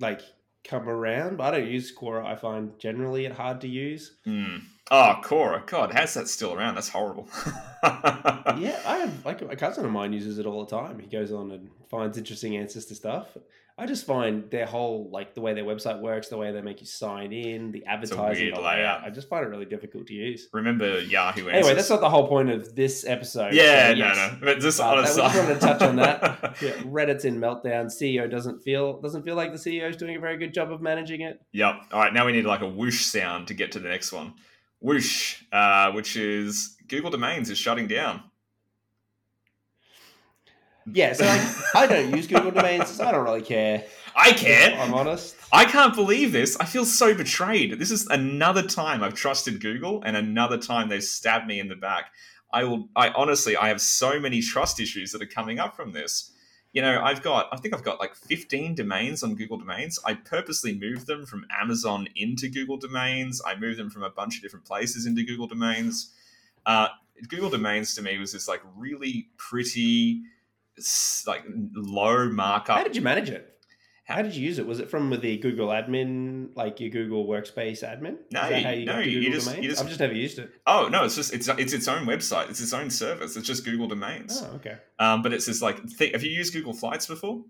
like 0.00 0.22
come 0.64 0.88
around. 0.88 1.36
But 1.36 1.54
I 1.54 1.60
don't 1.60 1.70
use 1.70 1.94
Quora. 1.96 2.26
I 2.26 2.34
find 2.34 2.76
generally 2.80 3.26
it 3.26 3.32
hard 3.32 3.60
to 3.60 3.68
use. 3.68 4.16
Hmm. 4.24 4.56
Oh, 4.90 5.20
Quora. 5.22 5.64
God, 5.66 5.92
how's 5.92 6.14
that 6.14 6.28
still 6.28 6.52
around? 6.52 6.74
That's 6.74 6.88
horrible. 6.88 7.28
yeah, 7.84 8.80
I 8.86 8.98
have 9.00 9.24
like 9.24 9.40
a 9.42 9.54
cousin 9.54 9.84
of 9.84 9.92
mine 9.92 10.12
uses 10.12 10.38
it 10.38 10.46
all 10.46 10.64
the 10.64 10.76
time. 10.76 10.98
He 10.98 11.06
goes 11.06 11.30
on 11.30 11.52
and 11.52 11.70
finds 11.90 12.18
interesting 12.18 12.56
answers 12.56 12.86
to 12.86 12.94
stuff. 12.94 13.36
I 13.80 13.86
just 13.86 14.04
find 14.06 14.50
their 14.50 14.66
whole 14.66 15.08
like 15.12 15.34
the 15.34 15.40
way 15.40 15.54
their 15.54 15.64
website 15.64 16.00
works, 16.00 16.28
the 16.28 16.36
way 16.36 16.50
they 16.50 16.60
make 16.62 16.80
you 16.80 16.86
sign 16.86 17.32
in, 17.32 17.70
the 17.70 17.86
advertising, 17.86 18.52
the 18.52 18.60
layout. 18.60 19.04
I 19.04 19.10
just 19.10 19.28
find 19.28 19.44
it 19.44 19.48
really 19.48 19.66
difficult 19.66 20.08
to 20.08 20.14
use. 20.14 20.48
Remember 20.52 21.00
Yahoo 21.00 21.48
Anyway, 21.48 21.74
that's 21.74 21.88
not 21.88 22.00
the 22.00 22.10
whole 22.10 22.26
point 22.26 22.50
of 22.50 22.74
this 22.74 23.06
episode. 23.06 23.54
yeah, 23.54 23.90
so 23.90 23.94
no, 23.94 23.98
yes. 24.06 24.16
no. 24.16 24.38
But 24.42 24.58
just 24.58 24.80
on 24.80 24.98
a 24.98 25.02
that- 25.02 25.08
we 25.08 25.14
side. 25.14 25.22
just 25.32 25.38
wanted 25.38 25.54
to 25.54 25.60
touch 25.60 25.82
on 25.82 25.96
that. 25.96 26.56
Yeah, 26.62 26.70
Reddit's 26.82 27.24
in 27.24 27.38
meltdown. 27.38 27.86
CEO 27.86 28.28
doesn't 28.28 28.62
feel 28.62 29.00
doesn't 29.00 29.22
feel 29.22 29.36
like 29.36 29.52
the 29.52 29.58
CEO 29.58 29.88
is 29.88 29.96
doing 29.96 30.16
a 30.16 30.20
very 30.20 30.36
good 30.38 30.52
job 30.52 30.72
of 30.72 30.80
managing 30.82 31.20
it. 31.20 31.40
Yep. 31.52 31.74
All 31.92 32.00
right, 32.00 32.12
now 32.12 32.26
we 32.26 32.32
need 32.32 32.46
like 32.46 32.62
a 32.62 32.68
whoosh 32.68 33.04
sound 33.04 33.46
to 33.48 33.54
get 33.54 33.70
to 33.72 33.78
the 33.78 33.88
next 33.88 34.10
one. 34.12 34.34
Whoosh, 34.80 35.42
uh, 35.52 35.92
which 35.92 36.16
is 36.16 36.76
Google 36.88 37.10
Domains 37.10 37.50
is 37.50 37.58
shutting 37.58 37.86
down. 37.86 38.22
Yeah, 40.92 41.12
so 41.12 41.24
like, 41.24 41.74
I 41.74 41.86
don't 41.86 42.14
use 42.14 42.26
Google 42.26 42.50
domains. 42.50 42.88
So 42.88 43.04
I 43.06 43.12
don't 43.12 43.24
really 43.24 43.42
care. 43.42 43.84
I 44.16 44.32
care. 44.32 44.78
I'm 44.78 44.94
honest. 44.94 45.36
I 45.52 45.64
can't 45.64 45.94
believe 45.94 46.32
this. 46.32 46.56
I 46.58 46.64
feel 46.64 46.84
so 46.84 47.14
betrayed. 47.14 47.78
This 47.78 47.90
is 47.90 48.06
another 48.08 48.62
time 48.62 49.02
I've 49.02 49.14
trusted 49.14 49.60
Google, 49.60 50.02
and 50.04 50.16
another 50.16 50.58
time 50.58 50.88
they've 50.88 51.02
stabbed 51.02 51.46
me 51.46 51.60
in 51.60 51.68
the 51.68 51.76
back. 51.76 52.12
I 52.52 52.64
will. 52.64 52.88
I 52.96 53.10
honestly, 53.10 53.56
I 53.56 53.68
have 53.68 53.80
so 53.80 54.18
many 54.18 54.40
trust 54.40 54.80
issues 54.80 55.12
that 55.12 55.22
are 55.22 55.26
coming 55.26 55.58
up 55.58 55.76
from 55.76 55.92
this. 55.92 56.32
You 56.72 56.82
know, 56.82 57.00
I've 57.02 57.22
got. 57.22 57.48
I 57.52 57.56
think 57.58 57.74
I've 57.74 57.84
got 57.84 58.00
like 58.00 58.14
15 58.14 58.74
domains 58.74 59.22
on 59.22 59.34
Google 59.34 59.58
Domains. 59.58 59.98
I 60.04 60.14
purposely 60.14 60.78
moved 60.78 61.06
them 61.06 61.26
from 61.26 61.46
Amazon 61.50 62.08
into 62.16 62.48
Google 62.48 62.76
Domains. 62.76 63.40
I 63.46 63.54
moved 63.54 63.78
them 63.78 63.90
from 63.90 64.02
a 64.02 64.10
bunch 64.10 64.36
of 64.36 64.42
different 64.42 64.64
places 64.64 65.06
into 65.06 65.22
Google 65.22 65.46
Domains. 65.46 66.12
Uh, 66.66 66.88
Google 67.28 67.50
Domains 67.50 67.94
to 67.94 68.02
me 68.02 68.18
was 68.18 68.32
this 68.32 68.48
like 68.48 68.62
really 68.76 69.28
pretty, 69.36 70.22
like 71.26 71.44
low 71.74 72.28
markup. 72.30 72.76
How 72.78 72.84
did 72.84 72.96
you 72.96 73.02
manage 73.02 73.30
it? 73.30 73.54
How 74.04 74.22
did 74.22 74.34
you 74.34 74.42
use 74.42 74.58
it? 74.58 74.66
Was 74.66 74.80
it 74.80 74.88
from 74.88 75.10
the 75.20 75.36
Google 75.36 75.68
admin, 75.68 76.56
like 76.56 76.80
your 76.80 76.88
Google 76.88 77.26
Workspace 77.26 77.82
admin? 77.84 78.16
No, 78.32 78.40
how 78.40 78.48
you 78.70 78.86
no, 78.86 79.00
you 79.00 79.30
just- 79.30 79.54
you 79.58 79.68
just- 79.68 79.82
I've 79.82 79.88
just 79.88 80.00
never 80.00 80.14
used 80.14 80.38
it. 80.38 80.50
Oh 80.66 80.88
no, 80.90 81.04
it's 81.04 81.14
just 81.14 81.34
it's 81.34 81.46
it's 81.48 81.74
its 81.74 81.88
own 81.88 82.06
website. 82.06 82.48
It's 82.48 82.60
its 82.60 82.72
own 82.72 82.88
service. 82.88 83.36
It's 83.36 83.46
just 83.46 83.66
Google 83.66 83.86
Domains. 83.86 84.42
Oh, 84.42 84.54
okay. 84.56 84.78
Um, 84.98 85.20
but 85.20 85.34
it's 85.34 85.44
this 85.44 85.60
like 85.60 85.86
th- 85.98 86.12
have 86.12 86.22
you 86.22 86.30
used 86.30 86.54
Google 86.54 86.72
Flights 86.72 87.06
before? 87.06 87.44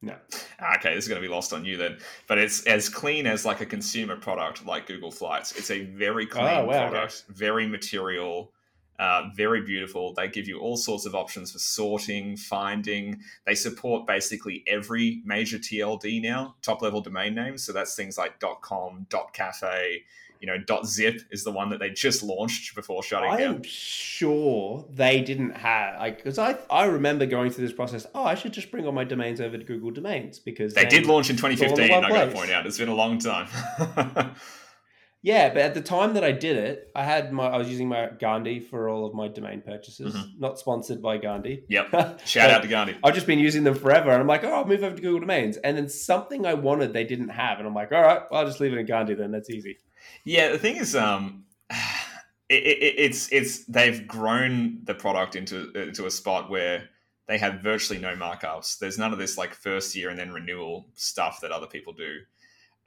No. 0.00 0.14
Ah, 0.60 0.76
Okay, 0.78 0.94
this 0.94 1.04
is 1.04 1.08
going 1.08 1.20
to 1.20 1.26
be 1.28 1.32
lost 1.32 1.52
on 1.52 1.64
you 1.64 1.76
then. 1.76 1.98
But 2.28 2.38
it's 2.38 2.64
as 2.66 2.88
clean 2.88 3.26
as 3.26 3.44
like 3.44 3.60
a 3.60 3.66
consumer 3.66 4.16
product 4.16 4.64
like 4.66 4.86
Google 4.86 5.10
Flights. 5.10 5.52
It's 5.56 5.70
a 5.72 5.84
very 5.84 6.24
clean 6.26 6.44
Oh, 6.46 6.64
wow, 6.66 6.82
okay. 6.84 6.88
product, 6.90 7.24
very 7.28 7.66
material, 7.66 8.52
uh, 8.98 9.28
very 9.34 9.62
beautiful. 9.62 10.12
They 10.14 10.28
give 10.28 10.48
you 10.48 10.58
all 10.58 10.76
sorts 10.76 11.06
of 11.06 11.14
options 11.14 11.52
for 11.52 11.58
sorting, 11.58 12.36
finding. 12.36 13.20
They 13.46 13.54
support 13.54 14.06
basically 14.06 14.64
every 14.66 15.22
major 15.24 15.58
TLD 15.58 16.20
now, 16.22 16.56
top 16.62 16.82
level 16.82 17.00
domain 17.00 17.34
names. 17.34 17.62
So 17.64 17.72
that's 17.72 17.94
things 17.94 18.18
like 18.18 18.42
.com, 18.60 19.06
.cafe, 19.32 20.04
you 20.40 20.46
know, 20.46 20.82
.zip 20.84 21.20
is 21.30 21.44
the 21.44 21.50
one 21.52 21.68
that 21.70 21.78
they 21.78 21.90
just 21.90 22.22
launched 22.22 22.74
before 22.74 23.02
shutting 23.02 23.36
down. 23.36 23.56
I'm 23.56 23.62
sure 23.62 24.84
they 24.92 25.20
didn't 25.20 25.56
have 25.56 25.98
like 26.00 26.16
because 26.16 26.38
I 26.38 26.56
I 26.70 26.86
remember 26.86 27.26
going 27.26 27.50
through 27.50 27.66
this 27.66 27.74
process. 27.74 28.06
Oh, 28.14 28.24
I 28.24 28.34
should 28.34 28.52
just 28.52 28.70
bring 28.70 28.86
all 28.86 28.92
my 28.92 29.04
domains 29.04 29.40
over 29.40 29.56
to 29.58 29.64
Google 29.64 29.90
Domains 29.90 30.38
because 30.38 30.74
They 30.74 30.84
did 30.86 31.06
launch 31.06 31.30
in 31.30 31.36
2015. 31.36 31.90
one 31.90 32.04
I 32.04 32.08
got 32.08 32.24
to 32.26 32.30
point 32.32 32.50
out, 32.50 32.66
it's 32.66 32.78
been 32.78 32.88
a 32.88 32.94
long 32.94 33.18
time. 33.18 33.48
Yeah, 35.20 35.48
but 35.48 35.58
at 35.58 35.74
the 35.74 35.80
time 35.80 36.14
that 36.14 36.22
I 36.22 36.30
did 36.30 36.56
it, 36.56 36.90
I 36.94 37.02
had 37.02 37.32
my 37.32 37.48
I 37.48 37.58
was 37.58 37.68
using 37.68 37.88
my 37.88 38.10
Gandi 38.20 38.60
for 38.60 38.88
all 38.88 39.04
of 39.04 39.14
my 39.14 39.26
domain 39.26 39.62
purchases. 39.62 40.16
Not 40.38 40.58
sponsored 40.60 41.02
by 41.02 41.18
Gandi. 41.18 41.64
yep. 41.68 41.90
Mm-hmm. 41.90 42.18
Shout 42.24 42.50
out 42.50 42.62
to 42.62 42.68
Gandi. 42.68 42.96
I've 43.02 43.14
just 43.14 43.26
been 43.26 43.40
using 43.40 43.64
them 43.64 43.74
forever, 43.74 44.10
and 44.10 44.20
I'm 44.20 44.28
like, 44.28 44.44
oh, 44.44 44.52
I'll 44.52 44.64
move 44.64 44.84
over 44.84 44.94
to 44.94 45.02
Google 45.02 45.20
Domains, 45.20 45.56
and 45.58 45.76
then 45.76 45.88
something 45.88 46.46
I 46.46 46.54
wanted 46.54 46.92
they 46.92 47.04
didn't 47.04 47.30
have, 47.30 47.58
and 47.58 47.66
I'm 47.66 47.74
like, 47.74 47.90
all 47.90 48.00
right, 48.00 48.22
well, 48.30 48.40
I'll 48.40 48.46
just 48.46 48.60
leave 48.60 48.72
it 48.72 48.78
in 48.78 48.86
Gandi 48.86 49.14
then. 49.14 49.32
That's 49.32 49.50
easy. 49.50 49.78
Yeah, 50.24 50.52
the 50.52 50.58
thing 50.58 50.76
is, 50.76 50.94
um, 50.94 51.44
it, 52.48 52.62
it, 52.62 52.94
it's 52.98 53.32
it's 53.32 53.64
they've 53.64 54.06
grown 54.06 54.80
the 54.84 54.94
product 54.94 55.34
into 55.34 55.72
into 55.72 56.06
a 56.06 56.10
spot 56.10 56.48
where 56.48 56.88
they 57.26 57.38
have 57.38 57.60
virtually 57.60 57.98
no 57.98 58.14
markups. 58.16 58.78
There's 58.78 58.98
none 58.98 59.12
of 59.12 59.18
this 59.18 59.36
like 59.36 59.52
first 59.52 59.94
year 59.94 60.08
and 60.08 60.18
then 60.18 60.32
renewal 60.32 60.86
stuff 60.94 61.40
that 61.42 61.50
other 61.50 61.66
people 61.66 61.92
do. 61.92 62.20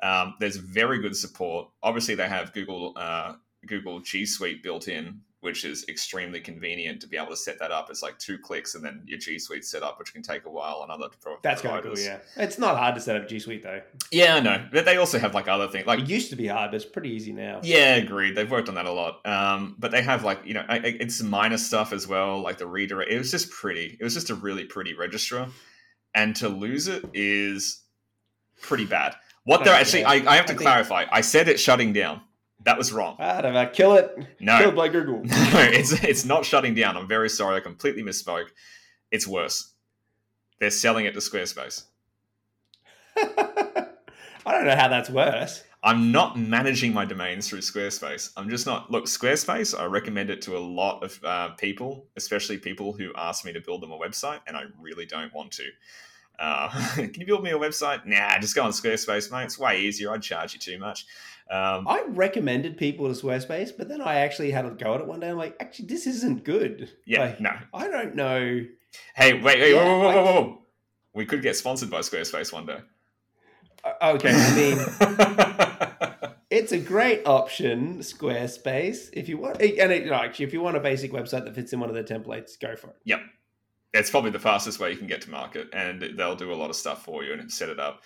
Um, 0.01 0.35
there's 0.39 0.55
very 0.57 0.99
good 0.99 1.15
support. 1.15 1.69
Obviously, 1.83 2.15
they 2.15 2.27
have 2.27 2.53
Google 2.53 2.93
uh, 2.95 3.33
Google 3.67 3.99
G 3.99 4.25
Suite 4.25 4.63
built 4.63 4.87
in, 4.87 5.21
which 5.41 5.63
is 5.65 5.85
extremely 5.87 6.39
convenient 6.39 7.01
to 7.01 7.07
be 7.07 7.17
able 7.17 7.27
to 7.29 7.35
set 7.35 7.59
that 7.59 7.71
up. 7.71 7.89
It's 7.91 8.01
like 8.01 8.17
two 8.17 8.39
clicks 8.39 8.73
and 8.73 8.83
then 8.83 9.03
your 9.05 9.19
G 9.19 9.37
Suite 9.37 9.63
set 9.63 9.83
up, 9.83 9.99
which 9.99 10.11
can 10.13 10.23
take 10.23 10.45
a 10.45 10.49
while 10.49 10.77
on 10.77 10.89
other 10.89 11.07
pro- 11.21 11.37
That's 11.43 11.61
kind 11.61 11.77
of 11.77 11.83
cool. 11.83 11.99
Yeah, 11.99 12.17
it's 12.37 12.57
not 12.57 12.77
hard 12.77 12.95
to 12.95 13.01
set 13.01 13.15
up 13.15 13.27
G 13.27 13.37
Suite 13.39 13.61
though. 13.61 13.81
Yeah, 14.11 14.35
I 14.35 14.39
know. 14.39 14.67
But 14.71 14.85
they 14.85 14.97
also 14.97 15.19
have 15.19 15.35
like 15.35 15.47
other 15.47 15.67
things 15.67 15.85
like 15.85 15.99
It 15.99 16.09
used 16.09 16.31
to 16.31 16.35
be 16.35 16.47
hard, 16.47 16.71
but 16.71 16.77
it's 16.77 16.85
pretty 16.85 17.09
easy 17.11 17.31
now. 17.31 17.59
yeah, 17.63 17.95
agreed. 17.95 18.35
They've 18.35 18.49
worked 18.49 18.69
on 18.69 18.75
that 18.75 18.87
a 18.87 18.91
lot. 18.91 19.23
Um, 19.27 19.75
but 19.77 19.91
they 19.91 20.01
have 20.01 20.23
like 20.23 20.39
you 20.45 20.55
know, 20.55 20.65
it's 20.69 21.21
minor 21.21 21.57
stuff 21.59 21.93
as 21.93 22.07
well, 22.07 22.41
like 22.41 22.57
the 22.57 22.65
redirect. 22.67 23.11
It 23.11 23.19
was 23.19 23.29
just 23.29 23.51
pretty. 23.51 23.97
It 23.99 24.03
was 24.03 24.15
just 24.15 24.31
a 24.31 24.35
really 24.35 24.65
pretty 24.65 24.95
registrar, 24.95 25.47
and 26.15 26.35
to 26.37 26.49
lose 26.49 26.87
it 26.87 27.05
is 27.13 27.83
pretty 28.61 28.85
bad. 28.85 29.15
What 29.43 29.63
they're 29.63 29.73
actually, 29.73 30.03
I, 30.03 30.13
I 30.13 30.35
have 30.35 30.45
to 30.47 30.53
I 30.53 30.57
clarify. 30.57 31.05
I 31.11 31.21
said 31.21 31.47
it 31.47 31.59
shutting 31.59 31.93
down. 31.93 32.21
That 32.63 32.77
was 32.77 32.91
wrong. 32.93 33.15
I 33.19 33.41
don't 33.41 33.53
know. 33.53 33.67
Kill 33.67 33.93
it. 33.93 34.15
No, 34.39 34.59
Killed 34.59 34.75
by 34.75 34.87
Google. 34.87 35.21
no, 35.23 35.51
it's 35.55 35.91
it's 36.03 36.25
not 36.25 36.45
shutting 36.45 36.75
down. 36.75 36.95
I'm 36.95 37.07
very 37.07 37.29
sorry. 37.29 37.57
I 37.57 37.59
completely 37.59 38.03
misspoke. 38.03 38.49
It's 39.09 39.25
worse. 39.25 39.73
They're 40.59 40.69
selling 40.69 41.05
it 41.05 41.13
to 41.13 41.19
Squarespace. 41.19 41.85
I 43.17 44.53
don't 44.53 44.65
know 44.65 44.75
how 44.75 44.87
that's 44.87 45.09
worse. 45.09 45.63
I'm 45.83 46.11
not 46.11 46.37
managing 46.37 46.93
my 46.93 47.05
domains 47.05 47.49
through 47.49 47.61
Squarespace. 47.61 48.31
I'm 48.37 48.49
just 48.49 48.67
not. 48.67 48.91
Look, 48.91 49.05
Squarespace, 49.05 49.77
I 49.77 49.85
recommend 49.85 50.29
it 50.29 50.43
to 50.43 50.55
a 50.55 50.59
lot 50.59 51.03
of 51.03 51.19
uh, 51.23 51.49
people, 51.55 52.05
especially 52.15 52.59
people 52.59 52.93
who 52.93 53.11
ask 53.15 53.43
me 53.43 53.53
to 53.53 53.59
build 53.59 53.81
them 53.81 53.91
a 53.91 53.97
website, 53.97 54.41
and 54.45 54.55
I 54.55 54.65
really 54.79 55.07
don't 55.07 55.33
want 55.33 55.51
to. 55.53 55.63
Uh, 56.41 56.69
can 56.95 57.13
you 57.15 57.25
build 57.25 57.43
me 57.43 57.51
a 57.51 57.57
website? 57.57 58.05
Nah, 58.05 58.39
just 58.39 58.55
go 58.55 58.63
on 58.63 58.71
Squarespace, 58.71 59.31
mate. 59.31 59.43
It's 59.45 59.59
way 59.59 59.81
easier. 59.81 60.11
I'd 60.11 60.21
charge 60.23 60.53
you 60.53 60.59
too 60.59 60.79
much. 60.79 61.05
Um, 61.49 61.85
I 61.87 62.03
recommended 62.07 62.77
people 62.77 63.13
to 63.13 63.21
Squarespace, 63.25 63.71
but 63.77 63.89
then 63.89 64.01
I 64.01 64.15
actually 64.15 64.51
had 64.51 64.65
a 64.65 64.71
go 64.71 64.95
at 64.95 65.01
it 65.01 65.07
one 65.07 65.19
day. 65.19 65.29
I'm 65.29 65.37
like, 65.37 65.55
actually, 65.59 65.87
this 65.87 66.07
isn't 66.07 66.43
good. 66.43 66.89
yeah, 67.05 67.19
Like, 67.21 67.41
no. 67.41 67.51
I 67.73 67.87
don't 67.89 68.15
know. 68.15 68.65
Hey, 69.15 69.33
wait, 69.33 69.43
wait, 69.43 69.73
Yeah, 69.73 69.83
whoa, 69.85 69.99
whoa, 69.99 70.13
whoa, 70.13 70.23
whoa, 70.23 70.41
whoa. 70.41 70.61
We 71.13 71.25
could 71.25 71.41
get 71.41 71.55
sponsored 71.57 71.89
by 71.89 71.99
Squarespace 71.99 72.51
one 72.53 72.65
day. 72.65 72.79
Uh, 73.83 74.13
Okay, 74.13 74.31
I 74.33 74.55
mean, 74.55 76.31
it's 76.49 76.71
a 76.71 76.79
great 76.79 77.25
option, 77.25 77.99
Squarespace. 77.99 79.09
If 79.13 79.27
you 79.27 79.37
want, 79.37 79.61
and 79.61 79.91
it, 79.91 80.09
actually, 80.11 80.45
if 80.45 80.53
you 80.53 80.61
want 80.61 80.77
a 80.77 80.79
basic 80.79 81.11
website 81.11 81.43
that 81.45 81.53
fits 81.55 81.73
in 81.73 81.79
one 81.79 81.89
of 81.89 81.95
their 81.95 82.03
templates, 82.03 82.59
go 82.59 82.75
for 82.75 82.87
it. 82.91 82.95
It's 83.93 84.09
probably 84.09 84.31
the 84.31 84.39
fastest 84.39 84.79
way 84.79 84.91
you 84.91 84.97
can 84.97 85.07
get 85.07 85.21
to 85.21 85.29
market, 85.29 85.67
and 85.73 86.01
they'll 86.17 86.35
do 86.35 86.51
a 86.51 86.55
lot 86.55 86.69
of 86.69 86.75
stuff 86.75 87.03
for 87.03 87.23
you 87.23 87.33
and 87.33 87.51
set 87.51 87.69
it 87.69 87.79
up. 87.79 88.01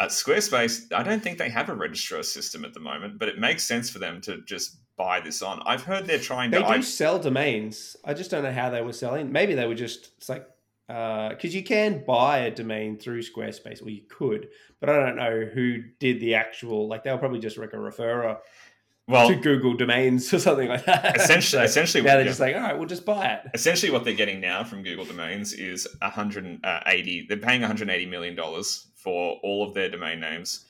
At 0.00 0.10
Squarespace, 0.10 0.92
I 0.92 1.02
don't 1.02 1.22
think 1.22 1.38
they 1.38 1.48
have 1.48 1.68
a 1.68 1.74
registrar 1.74 2.22
system 2.22 2.64
at 2.64 2.74
the 2.74 2.80
moment, 2.80 3.18
but 3.18 3.28
it 3.28 3.38
makes 3.38 3.64
sense 3.64 3.88
for 3.90 4.00
them 4.00 4.20
to 4.22 4.42
just 4.42 4.78
buy 4.96 5.20
this 5.20 5.40
on. 5.42 5.62
I've 5.66 5.82
heard 5.82 6.06
they're 6.06 6.18
trying 6.18 6.50
to. 6.50 6.58
They 6.58 6.64
do 6.64 6.70
I- 6.70 6.80
sell 6.80 7.18
domains. 7.18 7.96
I 8.04 8.14
just 8.14 8.30
don't 8.30 8.42
know 8.42 8.52
how 8.52 8.70
they 8.70 8.82
were 8.82 8.92
selling. 8.92 9.30
Maybe 9.30 9.54
they 9.54 9.66
were 9.66 9.74
just 9.74 10.12
it's 10.16 10.28
like 10.28 10.48
uh, 10.88 11.30
because 11.30 11.54
you 11.54 11.62
can 11.62 12.04
buy 12.04 12.38
a 12.40 12.50
domain 12.50 12.98
through 12.98 13.22
Squarespace, 13.22 13.84
or 13.84 13.88
you 13.88 14.02
could, 14.08 14.48
but 14.80 14.90
I 14.90 14.96
don't 14.96 15.16
know 15.16 15.48
who 15.52 15.82
did 15.98 16.20
the 16.20 16.34
actual. 16.34 16.88
Like 16.88 17.04
they 17.04 17.12
were 17.12 17.18
probably 17.18 17.40
just 17.40 17.56
like 17.56 17.72
a 17.72 17.76
referrer 17.76 18.38
well, 19.06 19.28
to 19.28 19.36
Google 19.36 19.74
Domains 19.74 20.32
or 20.32 20.38
something 20.38 20.68
like 20.68 20.84
that. 20.86 21.16
essentially, 21.16 21.60
So 21.60 21.64
essentially, 21.64 22.02
now 22.02 22.16
they're 22.16 22.24
just 22.24 22.40
like, 22.40 22.54
all 22.54 22.62
right, 22.62 22.78
we'll 22.78 22.88
just 22.88 23.04
buy 23.04 23.26
it. 23.26 23.50
essentially 23.54 23.92
what 23.92 24.04
they're 24.04 24.14
getting 24.14 24.40
now 24.40 24.64
from 24.64 24.82
Google 24.82 25.04
Domains 25.04 25.52
is 25.52 25.86
180. 26.00 27.26
They're 27.28 27.36
paying 27.38 27.60
180 27.60 28.06
million 28.06 28.34
dollars 28.34 28.86
for 28.96 29.38
all 29.42 29.62
of 29.66 29.74
their 29.74 29.90
domain 29.90 30.20
names 30.20 30.64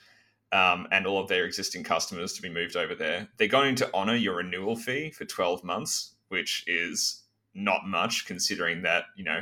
um, 0.53 0.89
and 0.91 1.07
all 1.07 1.21
of 1.21 1.29
their 1.29 1.45
existing 1.45 1.85
customers 1.85 2.33
to 2.33 2.43
be 2.43 2.49
moved 2.49 2.77
over 2.77 2.95
there. 2.95 3.29
They're 3.39 3.47
going 3.49 3.77
to 3.77 3.91
honor 3.95 4.17
your 4.17 4.37
renewal 4.37 4.75
fee 4.77 5.11
for 5.11 5.25
12 5.25 5.63
months, 5.63 6.15
which 6.29 6.65
is 6.67 7.23
not 7.55 7.87
much 7.87 8.27
considering 8.27 8.83
that 8.83 9.05
you 9.17 9.25
know. 9.25 9.41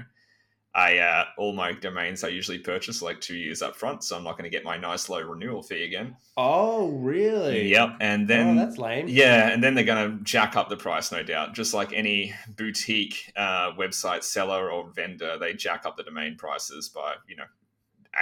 I 0.74 0.98
uh, 0.98 1.24
all 1.36 1.52
my 1.52 1.72
domains 1.72 2.24
I 2.24 2.28
usually 2.28 2.58
purchase 2.58 3.02
like 3.02 3.20
two 3.20 3.36
years 3.36 3.60
up 3.60 3.76
front, 3.76 4.04
so 4.04 4.16
I'm 4.16 4.24
not 4.24 4.38
going 4.38 4.50
to 4.50 4.56
get 4.56 4.64
my 4.64 4.78
nice 4.78 5.10
low 5.10 5.20
renewal 5.20 5.62
fee 5.62 5.84
again. 5.84 6.16
Oh, 6.38 6.88
really? 6.92 7.68
Yep, 7.68 7.96
and 8.00 8.26
then 8.26 8.58
oh, 8.58 8.64
that's 8.64 8.78
lame. 8.78 9.06
yeah, 9.06 9.50
and 9.50 9.62
then 9.62 9.74
they're 9.74 9.84
going 9.84 10.18
to 10.18 10.24
jack 10.24 10.56
up 10.56 10.70
the 10.70 10.76
price, 10.76 11.12
no 11.12 11.22
doubt. 11.22 11.52
Just 11.52 11.74
like 11.74 11.92
any 11.92 12.34
boutique 12.56 13.32
uh, 13.36 13.72
website 13.72 14.24
seller 14.24 14.70
or 14.70 14.90
vendor, 14.90 15.38
they 15.38 15.52
jack 15.52 15.84
up 15.84 15.98
the 15.98 16.04
domain 16.04 16.36
prices 16.36 16.88
by 16.88 17.14
you 17.28 17.36
know 17.36 17.44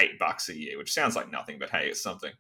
eight 0.01 0.19
bucks 0.19 0.49
a 0.49 0.57
year, 0.57 0.77
which 0.77 0.93
sounds 0.93 1.15
like 1.15 1.31
nothing, 1.31 1.59
but 1.59 1.71
hey, 1.71 1.89
it's 1.89 2.03
something. 2.03 2.33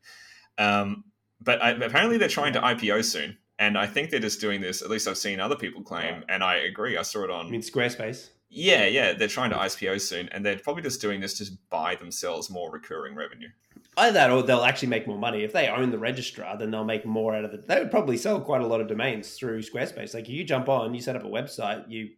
Um, 0.59 1.05
but 1.41 1.63
I, 1.63 1.71
apparently, 1.71 2.19
they're 2.19 2.29
trying 2.29 2.53
to 2.55 2.61
IPO 2.61 3.05
soon, 3.05 3.39
And 3.61 3.79
I 3.79 3.87
think 3.87 4.11
they're 4.11 4.21
just 4.21 4.41
doing 4.41 4.61
this. 4.61 4.83
At 4.83 4.91
least 4.91 5.07
I've 5.07 5.17
seen 5.19 5.39
other 5.39 5.57
people 5.57 5.83
claim, 5.83 6.25
and 6.29 6.43
I 6.43 6.57
agree. 6.57 6.97
I 6.97 7.03
saw 7.03 7.23
it 7.23 7.31
on. 7.31 7.47
I 7.47 7.51
mean, 7.51 7.63
Squarespace. 7.63 8.31
Yeah, 8.51 8.87
yeah, 8.87 9.13
they're 9.13 9.29
trying 9.29 9.51
to 9.51 9.57
IPO 9.57 10.01
soon, 10.01 10.29
and 10.31 10.45
they're 10.45 10.59
probably 10.59 10.83
just 10.83 11.01
doing 11.01 11.21
this 11.21 11.39
to 11.39 11.51
buy 11.71 11.95
themselves 11.95 12.51
more 12.51 12.71
recurring 12.71 13.15
revenue. 13.15 13.49
Either 13.97 14.13
that 14.13 14.31
or 14.31 14.43
they'll 14.43 14.65
actually 14.65 14.89
make 14.89 15.07
more 15.07 15.19
money. 15.19 15.43
If 15.43 15.53
they 15.53 15.69
own 15.69 15.91
the 15.91 15.99
registrar, 15.99 16.57
then 16.57 16.71
they'll 16.71 16.85
make 16.85 17.05
more 17.07 17.35
out 17.35 17.45
of 17.45 17.53
it. 17.55 17.67
They 17.67 17.79
would 17.79 17.91
probably 17.91 18.17
sell 18.17 18.41
quite 18.41 18.61
a 18.61 18.67
lot 18.67 18.81
of 18.81 18.89
domains 18.89 19.33
through 19.35 19.63
Squarespace. 19.63 20.15
Like 20.15 20.29
you 20.29 20.45
jump 20.45 20.69
on, 20.69 20.95
you 20.95 21.01
set 21.01 21.17
up 21.17 21.25
a 21.25 21.29
website, 21.29 21.85
you 21.89 22.11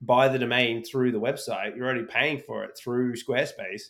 buy 0.00 0.28
the 0.28 0.38
domain 0.38 0.84
through 0.84 1.12
the 1.12 1.20
website, 1.20 1.76
you're 1.76 1.86
already 1.86 2.04
paying 2.04 2.40
for 2.46 2.64
it 2.64 2.76
through 2.76 3.14
Squarespace. 3.14 3.82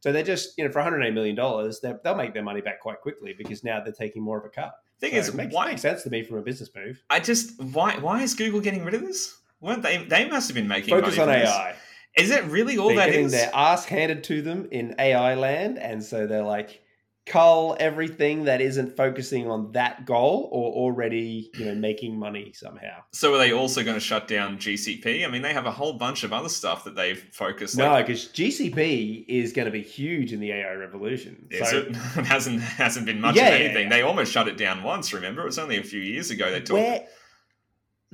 So 0.00 0.10
they're 0.10 0.24
just, 0.24 0.58
you 0.58 0.64
know, 0.64 0.70
for 0.72 0.80
$108 0.82 1.14
million, 1.14 1.36
they're- 1.82 2.00
they'll 2.02 2.14
make 2.16 2.34
their 2.34 2.42
money 2.42 2.60
back 2.60 2.80
quite 2.80 3.00
quickly 3.00 3.32
because 3.36 3.62
now 3.62 3.80
they're 3.82 3.92
taking 3.92 4.22
more 4.22 4.38
of 4.38 4.44
a 4.44 4.48
cut. 4.48 4.74
Thing 4.98 5.12
So 5.12 5.16
is, 5.18 5.28
it 5.28 5.34
makes, 5.36 5.54
why? 5.54 5.68
makes 5.70 5.82
sense 5.82 6.02
to 6.04 6.10
me 6.10 6.22
from 6.24 6.38
a 6.38 6.42
business 6.42 6.70
move. 6.74 7.02
I 7.10 7.20
just 7.20 7.60
why 7.60 7.96
why 7.98 8.22
is 8.22 8.34
Google 8.34 8.60
getting 8.60 8.84
rid 8.84 8.94
of 8.94 9.00
this? 9.02 9.38
Weren't 9.62 9.82
they? 9.82 9.98
They 10.04 10.28
must 10.28 10.48
have 10.48 10.54
been 10.54 10.68
making 10.68 10.90
Focus 10.94 11.16
money 11.16 11.32
on 11.32 11.38
this. 11.40 11.48
AI. 11.48 11.74
Is 12.16 12.30
it 12.30 12.44
really 12.44 12.76
all 12.76 12.94
that 12.94 12.94
is? 12.94 12.96
they're 12.96 13.06
that 13.06 13.10
getting 13.12 13.26
is? 13.26 13.32
their 13.32 13.50
ass 13.54 13.84
handed 13.86 14.24
to 14.24 14.42
them 14.42 14.68
in 14.70 14.94
AI 14.98 15.34
land, 15.34 15.78
and 15.78 16.02
so 16.04 16.26
they're 16.26 16.42
like 16.42 16.80
cull 17.24 17.76
everything 17.78 18.44
that 18.46 18.60
isn't 18.60 18.96
focusing 18.96 19.48
on 19.48 19.70
that 19.70 20.04
goal 20.04 20.48
or 20.50 20.72
already, 20.72 21.48
you 21.54 21.64
know, 21.64 21.74
making 21.74 22.18
money 22.18 22.50
somehow. 22.52 22.96
So 23.12 23.32
are 23.32 23.38
they 23.38 23.52
also 23.52 23.84
going 23.84 23.94
to 23.94 24.00
shut 24.00 24.26
down 24.26 24.58
GCP? 24.58 25.24
I 25.24 25.30
mean, 25.30 25.40
they 25.40 25.52
have 25.52 25.64
a 25.64 25.70
whole 25.70 25.92
bunch 25.92 26.24
of 26.24 26.32
other 26.32 26.48
stuff 26.48 26.82
that 26.82 26.96
they've 26.96 27.20
focused. 27.30 27.76
No, 27.78 27.90
like, 27.92 28.08
because 28.08 28.24
GCP 28.26 29.24
is 29.28 29.52
going 29.52 29.66
to 29.66 29.70
be 29.72 29.82
huge 29.82 30.32
in 30.32 30.40
the 30.40 30.50
AI 30.50 30.72
revolution. 30.74 31.46
is 31.48 31.70
so 31.70 31.78
it? 31.88 31.94
hasn't 32.26 32.60
hasn't 32.60 33.06
been 33.06 33.20
much 33.20 33.36
Yeah, 33.36 33.48
of 33.50 33.52
yeah, 33.60 33.64
anything. 33.66 33.84
yeah. 33.84 33.90
They 33.98 34.02
almost 34.02 34.32
shut 34.32 34.48
it 34.48 34.56
down 34.56 34.82
once. 34.82 35.12
Remember, 35.12 35.42
it 35.42 35.46
was 35.46 35.60
only 35.60 35.76
a 35.78 35.82
few 35.84 36.00
years 36.00 36.30
ago 36.32 36.50
they 36.50 36.58
talked. 36.60 36.72
where 36.72 37.06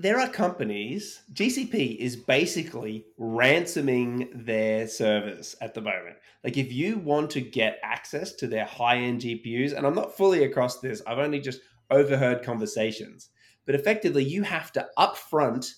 there 0.01 0.21
are 0.21 0.29
companies, 0.29 1.23
GCP 1.35 1.97
is 1.97 2.15
basically 2.15 3.05
ransoming 3.19 4.29
their 4.33 4.87
servers 4.87 5.57
at 5.61 5.75
the 5.75 5.81
moment. 5.81 6.15
Like 6.45 6.57
if 6.57 6.73
you 6.73 6.99
want 6.99 7.31
to 7.33 7.41
get 7.41 7.81
access 7.83 8.33
to 8.35 8.47
their 8.47 8.65
high-end 8.65 9.23
GPUs, 9.23 9.77
and 9.77 9.85
I'm 9.85 9.97
not 9.97 10.17
fully 10.17 10.45
across 10.45 10.79
this, 10.79 11.03
I've 11.05 11.19
only 11.19 11.41
just 11.41 11.63
overheard 11.91 12.45
conversations, 12.45 13.31
but 13.67 13.75
effectively 13.75 14.23
you 14.23 14.45
have 14.45 14.71
to 14.73 14.87
upfront 14.97 15.75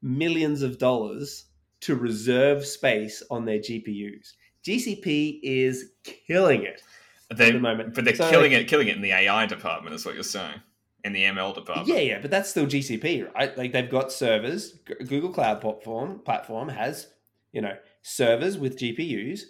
millions 0.00 0.62
of 0.62 0.78
dollars 0.78 1.44
to 1.80 1.96
reserve 1.96 2.64
space 2.64 3.22
on 3.30 3.44
their 3.44 3.58
GPUs. 3.58 4.32
GCP 4.64 5.40
is 5.42 5.90
killing 6.02 6.62
it 6.62 6.80
They, 7.34 7.48
at 7.48 7.52
the 7.52 7.60
moment. 7.60 7.94
but 7.94 8.06
they're 8.06 8.14
So, 8.14 8.30
killing 8.30 8.52
it, 8.52 8.68
killing 8.68 8.88
it 8.88 8.96
in 8.96 9.02
the 9.02 9.12
AI 9.12 9.44
department, 9.44 9.94
is 9.94 10.06
what 10.06 10.14
you're 10.14 10.24
saying. 10.24 10.60
In 11.04 11.12
the 11.12 11.24
ML 11.24 11.54
department. 11.54 11.88
Yeah, 11.88 12.00
yeah, 12.00 12.18
but 12.20 12.30
that's 12.30 12.50
still 12.50 12.66
GCP, 12.66 13.32
right? 13.34 13.56
Like 13.56 13.72
they've 13.72 13.88
got 13.88 14.12
servers. 14.12 14.74
Google 15.06 15.30
Cloud 15.30 15.60
platform 15.60 16.20
platform 16.20 16.68
has 16.68 17.08
you 17.52 17.62
know 17.62 17.76
servers 18.02 18.58
with 18.58 18.78
GPUs, 18.78 19.42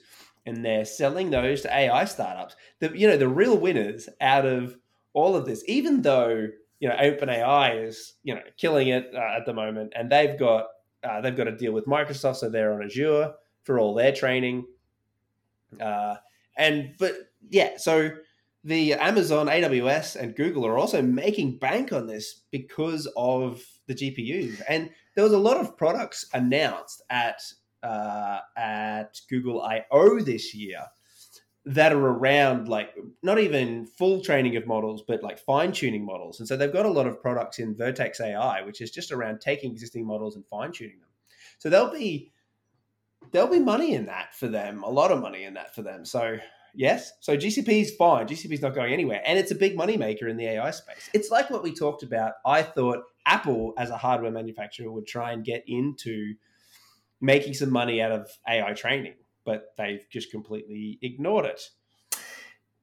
and 0.47 0.64
they're 0.64 0.85
selling 0.85 1.30
those 1.30 1.62
to 1.62 1.76
AI 1.76 2.04
startups. 2.04 2.57
The 2.78 2.97
you 2.97 3.09
know 3.09 3.16
the 3.16 3.28
real 3.28 3.57
winners 3.57 4.09
out 4.21 4.47
of 4.47 4.76
all 5.12 5.35
of 5.35 5.47
this, 5.47 5.64
even 5.66 6.02
though 6.02 6.49
you 6.78 6.88
know 6.88 6.97
OpenAI 6.97 7.85
is 7.87 8.14
you 8.23 8.35
know 8.35 8.42
killing 8.57 8.88
it 8.88 9.11
uh, 9.14 9.37
at 9.37 9.45
the 9.45 9.52
moment, 9.52 9.92
and 9.97 10.11
they've 10.11 10.38
got 10.38 10.66
uh, 11.02 11.21
they've 11.21 11.37
got 11.37 11.45
to 11.45 11.57
deal 11.57 11.73
with 11.73 11.87
Microsoft, 11.87 12.37
so 12.37 12.49
they're 12.49 12.73
on 12.73 12.85
Azure 12.85 13.33
for 13.64 13.78
all 13.78 13.95
their 13.95 14.12
training. 14.12 14.66
Uh, 15.80 16.16
and 16.57 16.95
but 16.99 17.14
yeah, 17.49 17.76
so 17.76 18.11
the 18.64 18.95
Amazon, 18.95 19.47
AWS, 19.47 20.17
and 20.17 20.37
Google 20.37 20.67
are 20.67 20.79
also 20.79 21.00
making 21.00 21.59
bank 21.59 21.93
on 21.93 22.07
this 22.07 22.43
because 22.50 23.09
of 23.17 23.62
the 23.87 23.95
GPUs. 23.95 24.61
And 24.69 24.90
there 25.14 25.25
was 25.25 25.33
a 25.33 25.38
lot 25.38 25.57
of 25.57 25.76
products 25.76 26.26
announced 26.35 27.02
at 27.11 27.40
uh, 27.83 28.40
at 28.57 29.19
Google 29.31 29.62
I/O 29.62 30.21
this 30.21 30.55
year 30.55 30.81
that 31.67 31.93
are 31.93 32.07
around 32.07 32.69
like 32.69 32.95
not 33.23 33.39
even 33.39 33.87
full 33.87 34.23
training 34.23 34.56
of 34.56 34.67
models, 34.67 35.02
but 35.06 35.23
like 35.23 35.39
fine 35.39 35.73
tuning 35.73 36.04
models. 36.04 36.41
And 36.41 36.49
so 36.49 36.56
they've 36.56 36.73
got 36.73 36.87
a 36.87 36.91
lot 36.91 37.06
of 37.06 37.21
products 37.21 37.58
in 37.58 37.76
Vertex 37.76 38.21
AI, 38.21 38.63
which 38.63 38.80
is 38.80 38.91
just 38.91 39.13
around 39.13 39.41
taking 39.41 39.73
existing 39.73 40.06
models 40.06 40.37
and 40.37 40.47
fine 40.47 40.73
tuning 40.73 40.99
them. 40.99 41.08
So 41.58 41.71
there'll 41.71 41.93
be 41.93 42.32
there'll 43.32 43.49
be 43.49 43.61
money 43.61 43.95
in 43.95 44.06
that 44.06 44.35
for 44.35 44.49
them, 44.49 44.82
a 44.82 44.91
lot 44.91 45.13
of 45.13 45.21
money 45.21 45.45
in 45.45 45.54
that 45.54 45.75
for 45.75 45.82
them. 45.82 46.04
So 46.04 46.39
yes, 46.75 47.13
so 47.21 47.37
GCP 47.37 47.69
is 47.69 47.95
fine. 47.95 48.26
GCP 48.26 48.52
is 48.52 48.63
not 48.63 48.75
going 48.75 48.93
anywhere, 48.93 49.23
and 49.25 49.39
it's 49.39 49.50
a 49.50 49.54
big 49.54 49.76
money 49.76 49.97
maker 49.97 50.28
in 50.28 50.37
the 50.37 50.47
AI 50.47 50.71
space. 50.71 51.11
It's 51.13 51.30
like 51.30 51.50
what 51.50 51.63
we 51.63 51.75
talked 51.75 52.02
about. 52.02 52.35
I 52.45 52.63
thought 52.63 53.04
Apple, 53.26 53.75
as 53.78 53.91
a 53.91 53.97
hardware 53.97 54.30
manufacturer, 54.30 54.91
would 54.91 55.06
try 55.06 55.33
and 55.33 55.45
get 55.45 55.65
into 55.67 56.35
making 57.21 57.54
some 57.54 57.71
money 57.71 58.00
out 58.00 58.13
of 58.13 58.30
AI 58.49 58.73
training, 58.73 59.15
but 59.45 59.75
they've 59.76 60.06
just 60.11 60.30
completely 60.30 60.99
ignored 61.02 61.45
it. 61.45 61.63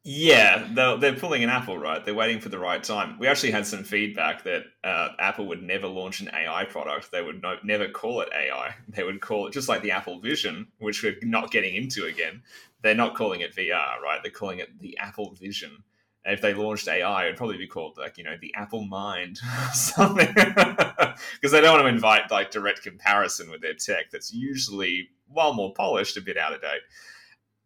Yeah, 0.10 0.70
they're, 0.72 0.96
they're 0.96 1.16
pulling 1.16 1.44
an 1.44 1.50
Apple, 1.50 1.78
right? 1.78 2.04
They're 2.04 2.14
waiting 2.14 2.40
for 2.40 2.48
the 2.48 2.58
right 2.58 2.82
time. 2.82 3.20
We 3.20 3.28
actually 3.28 3.52
had 3.52 3.68
some 3.68 3.84
feedback 3.84 4.42
that 4.46 4.64
uh, 4.82 5.10
Apple 5.20 5.48
would 5.48 5.62
never 5.62 5.88
launch 5.88 6.22
an 6.22 6.30
AI 6.34 6.64
product. 6.64 7.12
They 7.12 7.22
would 7.22 7.42
no, 7.42 7.58
never 7.62 7.90
call 7.90 8.22
it 8.22 8.30
AI. 8.34 8.74
They 8.88 9.04
would 9.04 9.20
call 9.20 9.48
it 9.48 9.54
just 9.54 9.68
like 9.68 9.82
the 9.82 9.92
Apple 9.92 10.22
Vision, 10.22 10.68
which 10.80 11.04
we're 11.04 11.18
not 11.24 11.52
getting 11.52 11.76
into 11.76 12.06
again. 12.06 12.42
They're 12.82 12.96
not 12.96 13.16
calling 13.16 13.42
it 13.42 13.54
VR, 13.54 14.00
right? 14.02 14.20
They're 14.24 14.32
calling 14.32 14.60
it 14.60 14.80
the 14.80 14.98
Apple 14.98 15.34
Vision. 15.34 15.84
And 16.24 16.34
if 16.34 16.42
they 16.42 16.54
launched 16.54 16.88
AI, 16.88 17.26
it'd 17.26 17.36
probably 17.36 17.58
be 17.58 17.68
called 17.68 17.98
like 17.98 18.18
you 18.18 18.24
know 18.24 18.38
the 18.40 18.56
Apple 18.56 18.86
Mind, 18.86 19.40
or 19.70 19.74
something, 19.74 20.34
because 20.36 21.52
they 21.52 21.60
don't 21.60 21.74
want 21.74 21.84
to 21.84 21.88
invite 21.88 22.32
like 22.32 22.50
direct 22.50 22.82
comparison 22.82 23.52
with 23.52 23.62
their 23.62 23.74
tech. 23.74 24.10
That's 24.12 24.34
usually 24.34 25.10
while 25.28 25.54
more 25.54 25.74
polished, 25.74 26.16
a 26.16 26.22
bit 26.22 26.38
out 26.38 26.54
of 26.54 26.62
date 26.62 26.80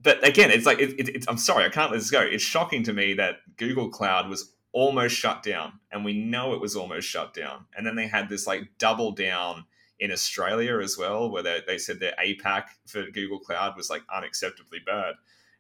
but 0.02 0.26
again, 0.28 0.52
it's 0.52 0.66
like 0.66 0.80
it, 0.80 1.00
it, 1.00 1.10
it's, 1.10 1.28
I'm 1.28 1.38
sorry, 1.38 1.66
I 1.66 1.70
can't 1.70 1.92
let 1.92 2.00
this 2.00 2.12
go. 2.12 2.22
It's 2.22 2.44
shocking 2.44 2.84
to 2.84 2.94
me 2.94 3.14
that 3.16 3.38
Google 3.58 3.90
Cloud 3.90 4.30
was 4.30 4.54
almost 4.74 5.16
shut 5.16 5.44
down, 5.44 5.74
and 5.92 6.06
we 6.06 6.18
know 6.18 6.54
it 6.54 6.62
was 6.62 6.76
almost 6.76 7.08
shut 7.08 7.34
down. 7.34 7.66
And 7.76 7.86
then 7.86 7.96
they 7.96 8.08
had 8.08 8.30
this 8.30 8.48
like 8.48 8.68
double 8.78 9.12
down 9.12 9.66
in 10.00 10.12
Australia 10.12 10.80
as 10.80 10.98
well, 10.98 11.30
where 11.30 11.44
they, 11.44 11.62
they 11.68 11.78
said 11.78 12.00
their 12.00 12.16
APAC 12.24 12.64
for 12.88 13.04
Google 13.12 13.40
Cloud 13.40 13.78
was 13.78 13.90
like 13.90 14.02
unacceptably 14.08 14.84
bad, 14.86 15.16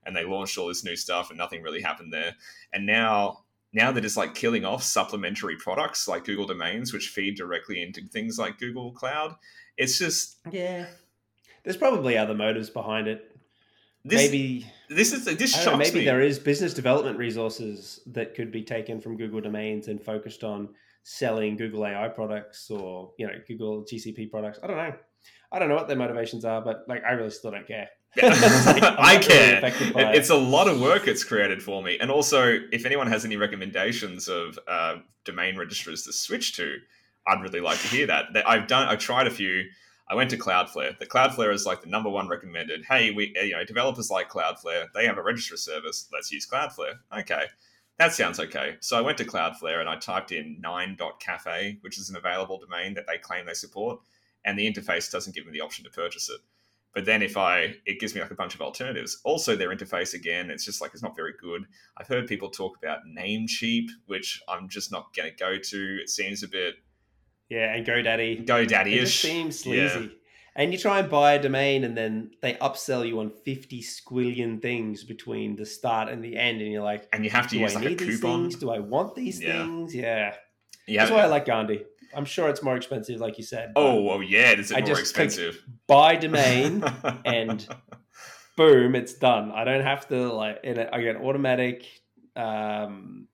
and 0.05 0.15
they 0.15 0.23
launched 0.23 0.57
all 0.57 0.67
this 0.67 0.83
new 0.83 0.95
stuff, 0.95 1.29
and 1.29 1.37
nothing 1.37 1.61
really 1.61 1.81
happened 1.81 2.11
there. 2.11 2.35
And 2.73 2.85
now 2.85 3.43
now 3.73 3.91
they're 3.91 4.01
just 4.01 4.17
like 4.17 4.35
killing 4.35 4.65
off 4.65 4.83
supplementary 4.83 5.55
products 5.55 6.07
like 6.07 6.25
Google 6.25 6.47
Domains, 6.47 6.91
which 6.93 7.09
feed 7.09 7.37
directly 7.37 7.81
into 7.81 8.01
things 8.07 8.37
like 8.37 8.57
Google 8.57 8.91
Cloud. 8.91 9.35
It's 9.77 9.97
just 9.97 10.37
Yeah, 10.49 10.87
there's 11.63 11.77
probably 11.77 12.17
other 12.17 12.33
motives 12.33 12.69
behind 12.69 13.07
it. 13.07 13.30
This. 14.03 14.17
maybe 14.31 14.65
this 14.89 15.13
is 15.13 15.25
this 15.25 15.51
shocks 15.51 15.65
know, 15.65 15.77
maybe 15.77 15.99
me. 15.99 16.05
there 16.05 16.21
is 16.21 16.39
business 16.39 16.73
development 16.73 17.17
resources 17.17 18.01
that 18.07 18.35
could 18.35 18.51
be 18.51 18.63
taken 18.63 18.99
from 18.99 19.17
Google 19.17 19.41
domains 19.41 19.87
and 19.87 20.01
focused 20.01 20.43
on 20.43 20.69
selling 21.03 21.55
Google 21.57 21.85
AI 21.85 22.07
products 22.09 22.69
or 22.69 23.11
you 23.17 23.27
know 23.27 23.33
Google 23.47 23.83
GCP 23.83 24.29
products. 24.29 24.59
I 24.63 24.67
don't 24.67 24.77
know. 24.77 24.93
I 25.51 25.59
don't 25.59 25.69
know 25.69 25.75
what 25.75 25.87
their 25.87 25.97
motivations 25.97 26.45
are, 26.45 26.61
but 26.61 26.85
like 26.87 27.03
I 27.03 27.11
really 27.11 27.29
still 27.31 27.51
don't 27.51 27.67
care. 27.67 27.89
It's 28.15 28.65
like, 28.65 28.83
I 28.83 28.89
not 28.89 28.99
really 29.09 29.19
care. 29.19 29.71
It- 30.11 30.15
It's 30.15 30.29
a 30.29 30.35
lot 30.35 30.67
of 30.67 30.81
work 30.81 31.07
it's 31.07 31.23
created 31.23 31.61
for 31.63 31.81
me. 31.83 31.97
And 31.99 32.09
also, 32.11 32.59
if 32.71 32.85
anyone 32.85 33.07
has 33.07 33.23
any 33.25 33.37
recommendations 33.37 34.27
of 34.27 34.57
uh, 34.67 34.97
domain 35.25 35.57
registrars 35.57 36.03
to 36.03 36.13
switch 36.13 36.55
to, 36.57 36.77
I'd 37.27 37.41
really 37.41 37.61
like 37.61 37.79
to 37.79 37.87
hear 37.87 38.07
that. 38.07 38.25
That 38.33 38.49
I've 38.49 38.67
done. 38.67 38.87
I've 38.87 38.99
tried 38.99 39.27
a 39.27 39.31
few. 39.31 39.63
I 40.11 40.15
went 40.15 40.29
to 40.31 40.37
Cloudflare. 40.37 40.99
The 40.99 41.05
Cloudflare 41.05 41.53
is 41.53 41.65
like 41.65 41.81
the 41.81 41.89
number 41.89 42.09
one 42.09 42.27
recommended. 42.27 42.83
Hey, 42.83 43.11
we 43.11 43.33
eh, 43.37 43.43
you 43.43 43.55
know 43.55 43.63
developers 43.63 44.11
like 44.11 44.29
Cloudflare. 44.29 44.87
They 44.93 45.05
have 45.05 45.17
a 45.17 45.23
registrar 45.23 45.55
service. 45.55 46.09
Let's 46.11 46.29
use 46.29 46.45
Cloudflare. 46.45 46.95
Okay, 47.17 47.45
that 47.97 48.13
sounds 48.13 48.37
okay. 48.37 48.75
So 48.81 48.97
I 48.97 49.01
went 49.01 49.17
to 49.19 49.25
Cloudflare 49.25 49.79
and 49.79 49.87
I 49.87 49.95
typed 49.95 50.33
in 50.33 50.57
nine.cafe, 50.59 51.77
which 51.79 51.97
is 51.97 52.09
an 52.09 52.17
available 52.17 52.59
domain 52.59 52.93
that 52.95 53.07
they 53.07 53.19
claim 53.19 53.45
they 53.45 53.53
support, 53.53 54.01
and 54.43 54.59
the 54.59 54.69
interface 54.69 55.09
doesn't 55.09 55.33
give 55.33 55.45
me 55.45 55.53
the 55.53 55.61
option 55.61 55.85
to 55.85 55.91
purchase 55.91 56.29
it. 56.29 56.41
But 56.93 57.05
then 57.05 57.21
if 57.21 57.37
I, 57.37 57.75
it 57.85 58.01
gives 58.01 58.13
me 58.13 58.19
like 58.19 58.31
a 58.31 58.35
bunch 58.35 58.53
of 58.53 58.59
alternatives. 58.59 59.21
Also, 59.23 59.55
their 59.55 59.73
interface 59.73 60.13
again, 60.13 60.51
it's 60.51 60.65
just 60.65 60.81
like 60.81 60.91
it's 60.93 61.01
not 61.01 61.15
very 61.15 61.35
good. 61.39 61.63
I've 61.95 62.07
heard 62.07 62.27
people 62.27 62.49
talk 62.49 62.77
about 62.77 63.05
Namecheap, 63.07 63.87
which 64.07 64.41
I'm 64.49 64.67
just 64.67 64.91
not 64.91 65.15
going 65.15 65.31
to 65.31 65.37
go 65.37 65.57
to. 65.57 65.99
It 66.01 66.09
seems 66.09 66.43
a 66.43 66.49
bit 66.49 66.75
Yeah, 67.51 67.73
and 67.75 67.85
GoDaddy. 67.85 68.39
It 68.39 68.47
just 68.47 68.49
GoDaddy-ish. 68.71 69.21
seems 69.21 69.59
sleazy. 69.59 70.11
And 70.55 70.71
you 70.73 70.79
try 70.79 70.99
and 70.99 71.09
buy 71.09 71.33
a 71.33 71.41
domain, 71.41 71.83
and 71.83 71.95
then 71.97 72.31
they 72.41 72.53
upsell 72.55 73.07
you 73.07 73.19
on 73.19 73.29
fifty 73.29 73.81
squillion 73.81 74.61
things 74.61 75.03
between 75.03 75.55
the 75.55 75.65
start 75.65 76.09
and 76.09 76.23
the 76.23 76.35
end, 76.37 76.61
and 76.61 76.71
you're 76.71 76.83
like, 76.83 77.07
and 77.13 77.23
you 77.23 77.29
have 77.29 77.47
to 77.49 77.55
"Do 77.55 77.59
use 77.61 77.75
I 77.75 77.79
like 77.79 77.89
need 77.89 77.99
these 77.99 78.19
things? 78.19 78.55
Do 78.55 78.69
I 78.71 78.79
want 78.79 79.15
these 79.15 79.41
Yeah. 79.41 79.51
things?" 79.65 79.93
Yeah, 79.95 80.35
You 80.87 80.97
that's 80.99 81.11
why 81.11 81.21
I 81.23 81.27
like 81.27 81.45
Gandi. 81.45 81.85
I'm 82.13 82.25
sure 82.25 82.49
it's 82.49 82.61
more 82.63 82.75
expensive, 82.75 83.21
like 83.21 83.37
you 83.37 83.45
said. 83.45 83.71
oh, 83.77 84.01
well, 84.01 84.21
yeah, 84.21 84.51
it's 84.51 84.71
more 84.71 84.99
expensive. 84.99 85.63
buy 85.87 86.15
domain, 86.17 86.83
and 87.25 87.65
boom, 88.57 88.95
it's 88.95 89.13
done. 89.13 89.51
I 89.51 89.63
don't 89.63 89.83
have 89.83 90.07
to 90.09 90.33
like. 90.33 90.59
It, 90.63 90.89
I 90.91 91.01
get 91.01 91.15
automatic 91.15 91.85
um, 92.35 93.27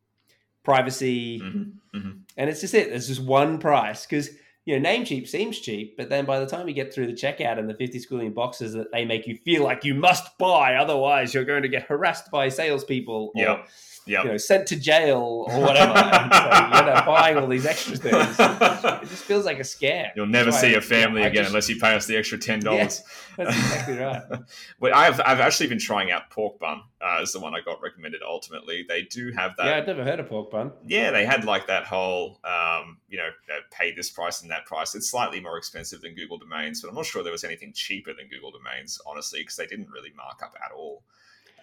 privacy, 0.68 1.40
Mm-hmm. 1.40 1.98
Mm-hmm. 1.98 2.12
and 2.38 2.50
it's 2.50 2.62
just 2.62 2.74
it. 2.74 2.90
There's 2.90 3.08
just 3.08 3.24
one 3.24 3.58
price 3.58 4.06
because 4.06 4.30
you 4.66 4.78
know 4.78 4.90
Namecheap 4.90 5.28
seems 5.28 5.58
cheap, 5.60 5.96
but 5.98 6.10
then 6.10 6.26
by 6.26 6.40
the 6.40 6.46
time 6.46 6.68
you 6.68 6.74
get 6.74 6.94
through 6.94 7.08
the 7.08 7.14
checkout 7.14 7.58
and 7.58 7.70
the 7.70 7.74
50 7.74 8.00
schooling 8.00 8.34
boxes 8.34 8.74
that 8.74 8.92
they 8.92 9.06
make 9.06 9.26
you 9.26 9.36
feel 9.38 9.64
like 9.64 9.86
you 9.86 9.96
must 9.96 10.38
buy, 10.38 10.76
otherwise 10.76 11.34
you're 11.34 11.46
going 11.46 11.62
to 11.64 11.70
get 11.70 11.84
harassed 11.84 12.30
by 12.30 12.50
salespeople 12.50 13.32
or 13.34 13.64
Yep. 14.08 14.24
You 14.24 14.32
know 14.32 14.38
sent 14.38 14.68
to 14.68 14.76
jail 14.76 15.46
or 15.50 15.62
whatever. 15.62 15.94
And 15.98 16.34
so 16.34 16.86
you 16.86 16.92
up 16.92 17.06
buying 17.06 17.38
all 17.38 17.48
these 17.48 17.66
extra 17.66 17.96
things. 17.98 18.36
It 18.40 19.10
just 19.10 19.24
feels 19.24 19.46
like 19.46 19.58
a 19.60 19.64
scam. 19.64 20.10
You'll 20.16 20.26
never 20.26 20.52
see 20.52 20.68
why- 20.68 20.72
your 20.74 20.82
family 20.82 21.22
yeah, 21.22 21.28
again 21.28 21.44
just- 21.44 21.50
unless 21.52 21.70
you 21.70 21.80
pay 21.80 21.96
us 21.96 22.06
the 22.06 22.16
extra 22.18 22.38
ten 22.38 22.60
dollars. 22.60 23.04
That's 23.38 23.56
exactly 23.56 23.98
right. 23.98 24.22
well, 24.80 24.94
I've 24.96 25.20
I've 25.22 25.40
actually 25.40 25.68
been 25.68 25.80
trying 25.80 26.12
out 26.12 26.32
Porkbun 26.32 26.82
uh, 27.02 27.20
as 27.22 27.34
the 27.34 27.40
one 27.40 27.54
I 27.54 27.62
got 27.62 27.82
recommended. 27.82 28.22
Ultimately, 28.28 28.86
they 28.88 29.04
do 29.04 29.32
have 29.32 29.56
that. 29.58 29.66
Yeah, 29.68 29.78
I'd 29.78 29.88
never 29.88 30.04
heard 30.04 30.20
of 30.20 30.28
Porkbun. 30.28 30.72
yeah, 30.88 31.12
they 31.12 31.26
had 31.26 31.46
like 31.46 31.68
that 31.68 31.86
whole, 31.86 32.40
um, 32.44 32.98
you 33.10 33.18
know, 33.18 33.28
uh, 33.28 33.60
pay 33.72 33.94
this 33.94 34.10
price 34.10 34.42
and 34.42 34.50
that 34.52 34.66
price. 34.66 34.96
It's 34.96 35.10
slightly 35.10 35.40
more 35.40 35.58
expensive 35.58 36.02
than 36.02 36.16
Google 36.16 36.38
Domains, 36.40 36.82
but 36.82 36.90
I'm 36.90 36.96
not 36.96 37.06
sure 37.06 37.24
there 37.24 37.32
was 37.32 37.44
anything 37.44 37.74
cheaper 37.74 38.14
than 38.14 38.28
Google 38.28 38.52
Domains, 38.52 39.00
honestly, 39.06 39.42
because 39.42 39.56
they 39.56 39.68
didn't 39.68 39.90
really 39.90 40.12
mark 40.16 40.42
up 40.44 40.54
at 40.64 40.72
all. 40.76 41.04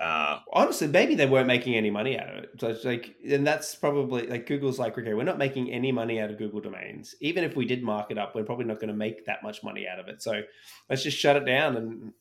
Uh, 0.01 0.41
Honestly, 0.53 0.87
maybe 0.87 1.15
they 1.15 1.27
weren't 1.27 1.47
making 1.47 1.75
any 1.75 1.91
money 1.91 2.19
out 2.19 2.29
of 2.29 2.45
it. 2.45 2.51
So 2.59 2.69
it's 2.69 2.85
like, 2.85 3.15
and 3.29 3.47
that's 3.47 3.75
probably 3.75 4.27
like 4.27 4.47
Google's 4.47 4.79
like, 4.79 4.99
okay, 4.99 5.15
we're 5.15 5.25
not 5.25 5.39
making 5.39 5.71
any 5.71 5.93
money 5.93 6.21
out 6.21 6.31
of 6.31 6.39
Google 6.39 6.61
domains. 6.61 7.15
Even 7.21 7.45
if 7.45 7.57
we 7.57 7.65
did 7.65 7.83
mark 7.83 8.11
it 8.11 8.19
up, 8.19 8.35
we're 8.35 8.45
probably 8.45 8.65
not 8.65 8.77
going 8.81 8.89
to 8.89 8.95
make 8.95 9.27
that 9.27 9.43
much 9.43 9.63
money 9.63 9.87
out 9.87 10.01
of 10.01 10.09
it. 10.09 10.23
So 10.23 10.43
let's 10.91 11.03
just 11.03 11.17
shut 11.17 11.37
it 11.37 11.45
down. 11.45 11.77
And 11.77 12.13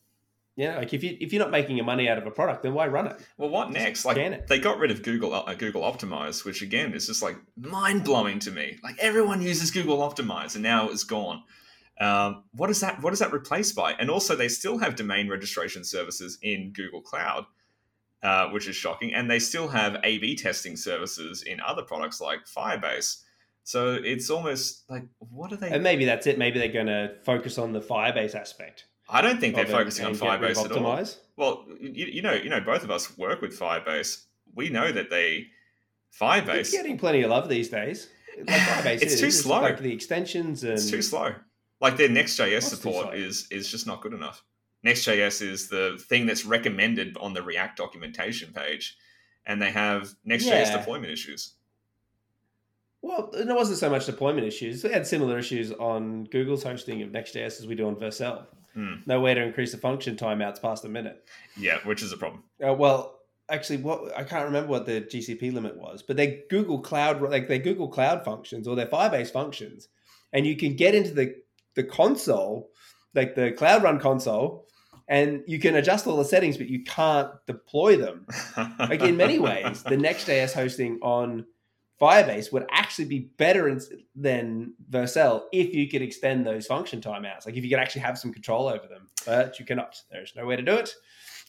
yeah, 0.56 0.76
like 0.76 0.94
if 0.94 1.02
you 1.02 1.16
if 1.20 1.32
you're 1.32 1.42
not 1.42 1.50
making 1.50 1.76
your 1.76 1.84
money 1.84 2.08
out 2.08 2.16
of 2.16 2.26
a 2.26 2.30
product, 2.30 2.62
then 2.62 2.74
why 2.74 2.86
run 2.86 3.08
it? 3.08 3.16
well, 3.36 3.48
what 3.48 3.72
Just 3.72 3.78
next? 3.78 4.04
Like 4.04 4.46
they 4.46 4.60
got 4.60 4.78
rid 4.78 4.92
of 4.92 5.02
Google 5.02 5.34
uh, 5.34 5.52
Google 5.54 5.82
Optimize, 5.82 6.44
which 6.44 6.62
again 6.62 6.94
is 6.94 7.08
just 7.08 7.22
like 7.22 7.36
mind 7.56 8.04
blowing 8.04 8.38
to 8.40 8.52
me. 8.52 8.78
Like 8.84 8.96
everyone 9.00 9.42
uses 9.42 9.72
Google 9.72 9.98
Optimize, 9.98 10.54
and 10.54 10.62
now 10.62 10.90
it's 10.90 11.02
gone. 11.02 11.42
Um, 12.00 12.44
what 12.52 12.70
is 12.70 12.80
that? 12.80 13.02
What 13.02 13.12
is 13.12 13.18
that 13.18 13.32
replaced 13.32 13.74
by? 13.74 13.94
And 13.94 14.10
also, 14.10 14.36
they 14.36 14.48
still 14.48 14.78
have 14.78 14.94
domain 14.94 15.28
registration 15.28 15.82
services 15.82 16.38
in 16.42 16.72
Google 16.72 17.00
Cloud, 17.00 17.46
uh, 18.24 18.48
which 18.48 18.66
is 18.66 18.74
shocking. 18.74 19.14
And 19.14 19.30
they 19.30 19.38
still 19.38 19.68
have 19.68 20.00
A/B 20.02 20.34
testing 20.34 20.76
services 20.76 21.42
in 21.42 21.60
other 21.60 21.82
products 21.82 22.20
like 22.20 22.40
Firebase. 22.46 23.22
So 23.62 23.94
it's 23.94 24.28
almost 24.30 24.84
like, 24.90 25.04
what 25.18 25.52
are 25.52 25.56
they? 25.56 25.70
And 25.70 25.82
maybe 25.82 26.04
that's 26.04 26.26
it. 26.26 26.38
Maybe 26.38 26.58
they're 26.58 26.68
going 26.68 26.86
to 26.86 27.14
focus 27.24 27.58
on 27.58 27.72
the 27.72 27.80
Firebase 27.80 28.34
aspect. 28.34 28.86
I 29.08 29.20
don't 29.20 29.38
think 29.38 29.54
they're 29.54 29.66
focusing 29.66 30.06
on 30.06 30.12
and 30.12 30.20
get 30.20 30.40
rid 30.40 30.50
of 30.50 30.56
Firebase 30.56 30.64
at 30.64 30.72
all. 30.72 31.06
Well, 31.36 31.64
you, 31.80 32.06
you 32.06 32.22
know, 32.22 32.32
you 32.32 32.48
know, 32.48 32.60
both 32.60 32.84
of 32.84 32.90
us 32.90 33.16
work 33.18 33.40
with 33.42 33.58
Firebase. 33.58 34.24
We 34.54 34.70
know 34.70 34.90
that 34.90 35.10
they 35.10 35.48
Firebase. 36.18 36.54
It's 36.56 36.72
getting 36.72 36.98
plenty 36.98 37.22
of 37.22 37.30
love 37.30 37.48
these 37.48 37.68
days. 37.68 38.08
Like 38.38 38.46
Firebase 38.60 39.02
It's 39.02 39.14
is. 39.14 39.20
too 39.20 39.30
slow. 39.30 39.60
Like 39.60 39.80
the 39.80 39.92
extensions 39.92 40.64
and 40.64 40.74
It's 40.74 40.90
too 40.90 41.02
slow. 41.02 41.34
Like 41.80 41.96
their 41.96 42.08
Next.js 42.08 42.62
support 42.62 43.14
is 43.14 43.46
is 43.50 43.70
just 43.70 43.86
not 43.86 44.00
good 44.00 44.14
enough. 44.14 44.42
Next.js 44.84 45.42
is 45.42 45.68
the 45.68 45.98
thing 46.08 46.26
that's 46.26 46.44
recommended 46.44 47.16
on 47.18 47.32
the 47.34 47.42
React 47.42 47.78
documentation 47.78 48.52
page, 48.52 48.96
and 49.46 49.60
they 49.60 49.70
have 49.70 50.14
Next.js 50.24 50.48
Yeah. 50.66 50.76
deployment 50.78 51.10
issues. 51.12 51.54
Well, 53.02 53.30
it 53.34 53.46
wasn't 53.48 53.78
so 53.78 53.90
much 53.90 54.06
deployment 54.06 54.46
issues. 54.46 54.82
We 54.84 54.90
had 54.90 55.06
similar 55.06 55.38
issues 55.38 55.72
on 55.72 56.24
Google's 56.24 56.62
hosting 56.62 57.02
of 57.02 57.10
Next.js 57.10 57.60
as 57.60 57.66
we 57.66 57.74
do 57.74 57.86
on 57.86 57.96
Vercel. 57.96 58.46
No 59.06 59.20
way 59.20 59.34
to 59.34 59.40
increase 59.42 59.70
the 59.70 59.78
function 59.78 60.16
timeouts 60.16 60.60
past 60.60 60.84
a 60.84 60.88
minute. 60.88 61.24
Yeah, 61.56 61.78
which 61.84 62.02
is 62.02 62.12
a 62.12 62.16
problem. 62.16 62.42
Uh, 62.66 62.72
well, 62.74 63.20
actually, 63.48 63.76
what 63.76 64.16
I 64.18 64.24
can't 64.24 64.46
remember 64.46 64.68
what 64.68 64.84
the 64.84 65.00
GCP 65.02 65.52
limit 65.52 65.76
was, 65.76 66.02
but 66.02 66.16
they 66.16 66.42
Google 66.50 66.80
Cloud 66.80 67.22
like 67.22 67.46
they 67.46 67.60
Google 67.60 67.86
Cloud 67.88 68.24
functions 68.24 68.66
or 68.66 68.74
their 68.74 68.88
Firebase 68.88 69.30
functions, 69.30 69.88
and 70.32 70.44
you 70.44 70.56
can 70.56 70.74
get 70.74 70.92
into 70.96 71.14
the 71.14 71.36
the 71.74 71.84
console, 71.84 72.70
like 73.14 73.36
the 73.36 73.52
Cloud 73.52 73.84
Run 73.84 74.00
console, 74.00 74.63
and 75.08 75.42
you 75.46 75.58
can 75.58 75.76
adjust 75.76 76.06
all 76.06 76.16
the 76.16 76.24
settings, 76.24 76.56
but 76.56 76.68
you 76.68 76.82
can't 76.84 77.30
deploy 77.46 77.96
them. 77.96 78.26
like 78.78 79.02
in 79.02 79.16
many 79.16 79.38
ways, 79.38 79.82
the 79.82 79.96
Next.js 79.96 80.52
hosting 80.52 80.98
on 81.02 81.46
Firebase 82.00 82.52
would 82.52 82.66
actually 82.70 83.04
be 83.04 83.20
better 83.38 83.68
in, 83.68 83.80
than 84.14 84.74
Vercel 84.90 85.42
if 85.52 85.74
you 85.74 85.88
could 85.88 86.02
extend 86.02 86.46
those 86.46 86.66
function 86.66 87.00
timeouts. 87.00 87.46
Like 87.46 87.56
if 87.56 87.64
you 87.64 87.70
could 87.70 87.78
actually 87.78 88.02
have 88.02 88.18
some 88.18 88.32
control 88.32 88.66
over 88.68 88.86
them, 88.86 89.08
but 89.26 89.58
you 89.58 89.64
cannot. 89.64 89.96
There's 90.10 90.32
no 90.36 90.46
way 90.46 90.56
to 90.56 90.62
do 90.62 90.74
it. 90.74 90.92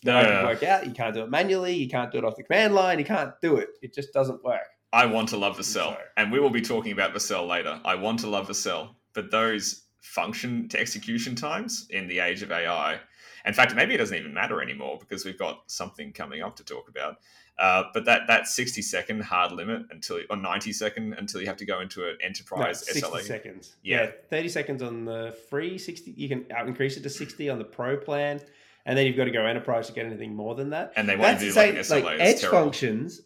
No, 0.04 0.14
No, 0.14 0.18
way 0.20 0.24
no, 0.24 0.30
to 0.30 0.42
no. 0.42 0.48
work 0.50 0.64
out. 0.64 0.86
You 0.86 0.94
can't 0.94 1.14
do 1.16 1.22
it 1.24 1.30
manually. 1.30 1.74
You 1.74 1.90
can't 1.90 2.12
do 2.12 2.18
it 2.20 2.26
off 2.26 2.36
the 2.36 2.44
command 2.44 2.76
line. 2.76 3.00
You 3.00 3.06
can't 3.06 3.32
do 3.42 3.56
it. 3.58 3.70
It 3.82 3.94
just 3.94 4.14
doesn't 4.14 4.44
work. 4.44 4.62
I 4.94 5.06
want 5.06 5.30
to 5.30 5.38
love 5.38 5.58
Vercel, 5.58 5.98
and 6.16 6.32
we 6.32 6.40
will 6.40 6.50
be 6.50 6.62
talking 6.62 6.94
about 6.94 7.14
Vercel 7.14 7.48
later. 7.48 7.82
I 7.84 7.96
want 7.96 8.20
to 8.20 8.28
love 8.28 8.48
Vercel, 8.48 8.96
but 9.14 9.32
those 9.32 9.84
function 10.02 10.70
to 10.70 10.80
execution 10.80 11.36
times 11.36 11.88
in 11.90 12.08
the 12.08 12.20
age 12.20 12.44
of 12.44 12.52
AI, 12.52 13.00
in 13.46 13.54
fact, 13.54 13.76
maybe 13.76 13.94
it 13.94 13.98
doesn't 13.98 14.18
even 14.18 14.34
matter 14.34 14.62
anymore 14.62 14.98
because 15.00 15.26
we've 15.26 15.38
got 15.38 15.64
something 15.68 16.12
coming 16.14 16.42
up 16.42 16.56
to 16.58 16.64
talk 16.64 16.90
about. 16.90 17.18
Uh, 17.58 17.84
but 17.94 18.04
that 18.06 18.22
that 18.28 18.48
sixty 18.48 18.82
second 18.82 19.22
hard 19.24 19.52
limit 19.54 19.84
until 19.90 20.20
or 20.30 20.36
ninety 20.36 20.74
second 20.74 21.14
until 21.14 21.40
you 21.40 21.48
have 21.48 21.56
to 21.58 21.66
go 21.66 21.80
into 21.80 22.04
an 22.06 22.18
No, 22.20 22.26
enterprise 22.26 22.86
60 22.86 23.02
SLA. 23.02 23.22
seconds. 23.22 23.76
Yeah. 23.82 24.04
Yeah. 24.04 24.12
30 24.30 24.50
seconds 24.50 24.84
on 24.84 25.06
the 25.06 25.38
free, 25.50 25.78
60. 25.78 26.12
You 26.18 26.28
can 26.28 26.46
out 26.52 26.68
increase 26.68 26.98
it 26.98 27.04
to 27.04 27.10
60 27.10 27.50
on 27.50 27.58
the 27.58 27.64
pro 27.64 27.96
plan. 27.96 28.42
And 28.86 28.98
then 28.98 29.08
you've 29.08 29.16
got 29.16 29.24
to 29.26 29.32
go 29.32 29.46
enterprise 29.46 29.88
to 29.88 29.94
get 29.94 30.06
anything 30.06 30.36
more 30.36 30.54
than 30.54 30.72
that. 30.72 30.94
And 30.96 31.08
they 31.08 31.16
want 31.16 31.40
to 31.40 31.50
do 31.50 31.54
like. 31.56 31.76
SLA. 31.76 32.04
Like 32.04 32.20
edge 32.20 32.42
terrible. 32.42 32.60
functions, 32.60 33.22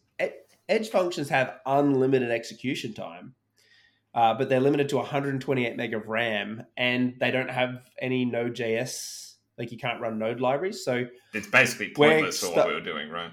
edge 0.69 0.89
functions 0.89 1.29
have 1.29 1.55
unlimited 1.65 2.29
execution 2.31 2.93
time, 2.93 3.33
uh, 4.13 4.35
but 4.35 4.47
they're 4.47 4.59
limited 4.61 4.89
to 4.89 4.97
128 4.97 5.75
meg 5.75 5.93
of 5.93 6.07
RAM, 6.07 6.65
and 6.77 7.15
they 7.19 7.31
don't 7.31 7.49
have 7.49 7.89
any 8.01 8.23
Node.js. 8.25 9.28
Like 9.59 9.71
you 9.71 9.77
can't 9.77 9.99
run 10.01 10.17
Node 10.17 10.39
libraries. 10.39 10.83
So 10.83 11.05
It's 11.33 11.47
basically 11.47 11.89
pointless 11.89 12.39
for 12.39 12.55
what 12.55 12.67
we 12.69 12.73
were 12.73 12.81
doing, 12.81 13.09
right? 13.09 13.31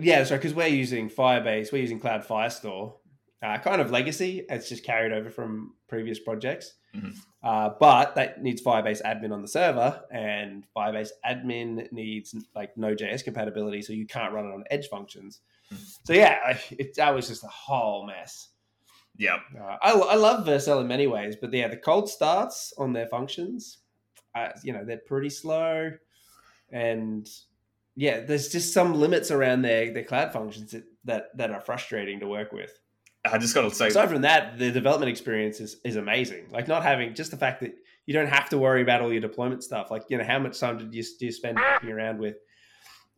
yeah, 0.00 0.24
so 0.24 0.36
because 0.36 0.54
we're 0.54 0.68
using 0.68 1.10
Firebase, 1.10 1.72
we're 1.72 1.82
using 1.82 1.98
Cloud 2.00 2.22
Firestore, 2.26 2.94
uh, 3.42 3.58
kind 3.58 3.80
of 3.80 3.90
legacy. 3.90 4.44
It's 4.48 4.68
just 4.68 4.84
carried 4.84 5.12
over 5.12 5.28
from 5.30 5.74
previous 5.88 6.18
projects. 6.20 6.74
Mhm. 6.94 7.14
Uh, 7.42 7.70
but 7.78 8.14
that 8.14 8.42
needs 8.42 8.62
Firebase 8.62 9.02
admin 9.02 9.32
on 9.32 9.42
the 9.42 9.48
server, 9.48 10.02
and 10.10 10.66
Firebase 10.74 11.10
admin 11.28 11.90
needs 11.92 12.34
like 12.54 12.76
Node.js 12.76 13.22
compatibility, 13.24 13.82
so 13.82 13.92
you 13.92 14.06
can't 14.06 14.32
run 14.32 14.46
it 14.46 14.54
on 14.54 14.64
Edge 14.70 14.88
functions. 14.88 15.40
Mhm. 15.72 15.96
So 16.04 16.12
yeah, 16.12 16.58
it, 16.70 16.94
that 16.96 17.14
was 17.14 17.28
just 17.28 17.44
a 17.44 17.48
whole 17.48 18.06
mess. 18.06 18.50
Yeah. 19.18 19.38
Uh, 19.58 19.76
I, 19.80 19.92
I 19.92 20.14
love 20.16 20.46
Vercel 20.46 20.80
in 20.80 20.86
many 20.88 21.06
ways, 21.06 21.36
but 21.40 21.52
yeah, 21.52 21.68
the 21.68 21.76
cold 21.76 22.08
starts 22.10 22.72
on 22.78 22.92
their 22.92 23.06
functions, 23.06 23.78
uh, 24.36 24.48
you 24.62 24.72
know, 24.72 24.84
they're 24.84 24.98
pretty 24.98 25.30
slow, 25.30 25.92
and 26.70 27.28
yeah, 27.94 28.20
there's 28.20 28.48
just 28.48 28.72
some 28.74 28.94
limits 28.94 29.30
around 29.30 29.62
their 29.62 29.92
their 29.92 30.04
cloud 30.04 30.32
functions 30.32 30.72
that 30.72 30.84
that, 31.04 31.36
that 31.36 31.50
are 31.50 31.60
frustrating 31.60 32.20
to 32.20 32.26
work 32.26 32.52
with. 32.52 32.78
I 33.24 33.38
just 33.38 33.54
got 33.54 33.62
to 33.62 33.74
say, 33.74 33.88
Aside 33.88 34.08
from 34.10 34.22
that, 34.22 34.58
the 34.58 34.70
development 34.70 35.10
experience 35.10 35.60
is, 35.60 35.78
is 35.84 35.96
amazing. 35.96 36.46
Like 36.50 36.68
not 36.68 36.82
having 36.82 37.14
just 37.14 37.30
the 37.30 37.36
fact 37.36 37.60
that 37.60 37.74
you 38.04 38.14
don't 38.14 38.28
have 38.28 38.48
to 38.50 38.58
worry 38.58 38.82
about 38.82 39.02
all 39.02 39.10
your 39.10 39.20
deployment 39.20 39.64
stuff. 39.64 39.90
Like 39.90 40.04
you 40.08 40.18
know, 40.18 40.24
how 40.24 40.38
much 40.38 40.58
time 40.60 40.78
did 40.78 40.94
you, 40.94 41.02
do 41.18 41.26
you 41.26 41.32
spend 41.32 41.58
around 41.58 42.18
with 42.18 42.36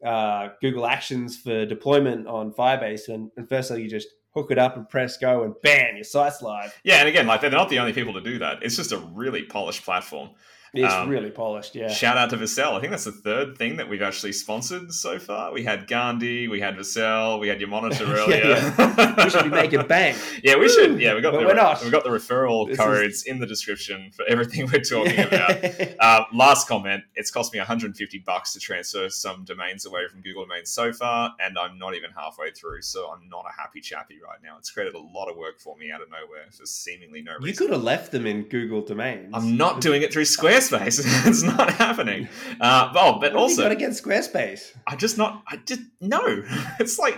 uh, 0.05 0.49
Google 0.61 0.87
Actions 0.87 1.37
for 1.37 1.67
deployment 1.67 2.27
on 2.27 2.53
Firebase? 2.53 3.09
And, 3.09 3.31
and 3.37 3.49
firstly, 3.49 3.83
you 3.83 3.91
just 3.91 4.09
hook 4.35 4.51
it 4.51 4.59
up 4.59 4.77
and 4.77 4.89
press 4.89 5.17
go, 5.17 5.43
and 5.43 5.55
bam, 5.63 5.97
your 5.97 6.05
site's 6.05 6.43
live. 6.43 6.79
yeah, 6.85 6.97
and 6.97 7.09
again, 7.09 7.27
like 7.27 7.41
they're 7.41 7.51
not 7.51 7.69
the 7.69 7.79
only 7.79 7.93
people 7.93 8.15
to 8.15 8.21
do 8.21 8.39
that. 8.39 8.63
It's 8.63 8.77
just 8.77 8.93
a 8.93 8.99
really 8.99 9.43
polished 9.43 9.85
platform. 9.85 10.31
It's 10.75 10.93
Um, 10.93 11.09
really 11.09 11.31
polished. 11.31 11.75
Yeah. 11.75 11.89
Shout 11.89 12.17
out 12.19 12.31
to 12.31 12.37
Vercel. 12.37 12.73
I 12.77 12.81
think 12.81 12.91
that's 12.91 13.05
the 13.05 13.13
third 13.13 13.57
thing 13.57 13.77
that 13.77 13.89
we've 13.89 14.03
actually 14.03 14.33
sponsored 14.33 14.93
so 14.93 15.19
far. 15.19 15.53
We 15.53 15.63
had 15.65 15.87
Gandi, 15.87 16.47
we 16.49 16.61
had 16.61 16.77
Vercel, 16.77 17.41
we 17.41 17.49
had 17.49 17.61
your 17.61 17.69
monitor 17.71 18.05
Yeah, 18.07 18.13
earlier. 18.13 19.15
we 19.25 19.31
should 19.31 19.45
be 19.45 19.51
making 19.51 19.87
bank. 19.87 20.17
Yeah, 20.43 20.57
we 20.57 20.69
should. 20.69 21.01
Yeah, 21.01 21.15
we 21.15 21.21
got 21.21 21.33
But 21.33 21.41
the 21.41 21.47
we're 21.47 21.55
not. 21.55 21.83
we 21.83 21.91
got 21.91 22.05
the 22.05 22.11
referral 22.11 22.67
This 22.69 22.79
is- 22.79 22.85
codes 22.85 23.23
in 23.25 23.39
the 23.41 23.47
description 23.47 24.11
for 24.15 24.25
everything 24.29 24.67
we're 24.73 24.81
talking 24.83 25.19
about. 25.19 25.65
Uh, 25.99 26.25
last 26.33 26.69
comment: 26.69 27.03
It's 27.17 27.31
cost 27.31 27.53
me 27.53 27.59
150 27.59 28.19
bucks 28.27 28.53
to 28.53 28.61
transfer 28.61 29.09
some 29.09 29.45
domains 29.45 29.87
away 29.87 30.03
from 30.11 30.21
Google 30.21 30.45
Domains 30.45 30.71
so 30.71 30.93
far, 30.93 31.35
and 31.41 31.59
I'm 31.59 31.79
not 31.79 31.95
even 31.95 32.11
halfway 32.17 32.51
through. 32.53 32.83
So 32.83 33.11
I'm 33.11 33.29
not 33.29 33.45
a 33.49 33.61
happy 33.61 33.81
chappy 33.81 34.17
right 34.25 34.39
now. 34.43 34.57
It's 34.59 34.71
created 34.71 34.95
a 34.95 34.99
lot 35.01 35.29
of 35.29 35.37
work 35.37 35.59
for 35.61 35.77
me 35.77 35.91
out 35.91 36.03
of 36.03 36.09
nowhere 36.11 36.47
for 36.51 36.67
seemingly 36.67 37.23
no 37.23 37.33
reason. 37.35 37.47
you 37.49 37.55
could 37.55 37.71
have 37.71 37.83
left 37.83 38.13
them 38.13 38.27
in 38.27 38.43
Google 38.45 38.83
domains. 38.83 39.31
I'm 39.35 39.57
not 39.57 39.81
doing 39.81 40.03
it 40.03 40.13
through 40.13 40.25
Squarespace. 40.59 41.01
it's 41.27 41.43
not 41.43 41.71
happening. 41.75 42.29
Uh, 42.61 42.93
oh, 42.95 43.19
but 43.19 43.21
What 43.21 43.23
have 43.23 43.33
you 43.33 43.39
also, 43.39 43.63
got 43.63 43.73
against 43.73 44.05
Squarespace. 44.05 44.77
I 44.87 44.97
just 44.97 45.19
not. 45.19 45.43
I 45.47 45.57
just 45.57 45.81
no. 46.01 46.21
It's 46.81 46.99
like 46.99 47.17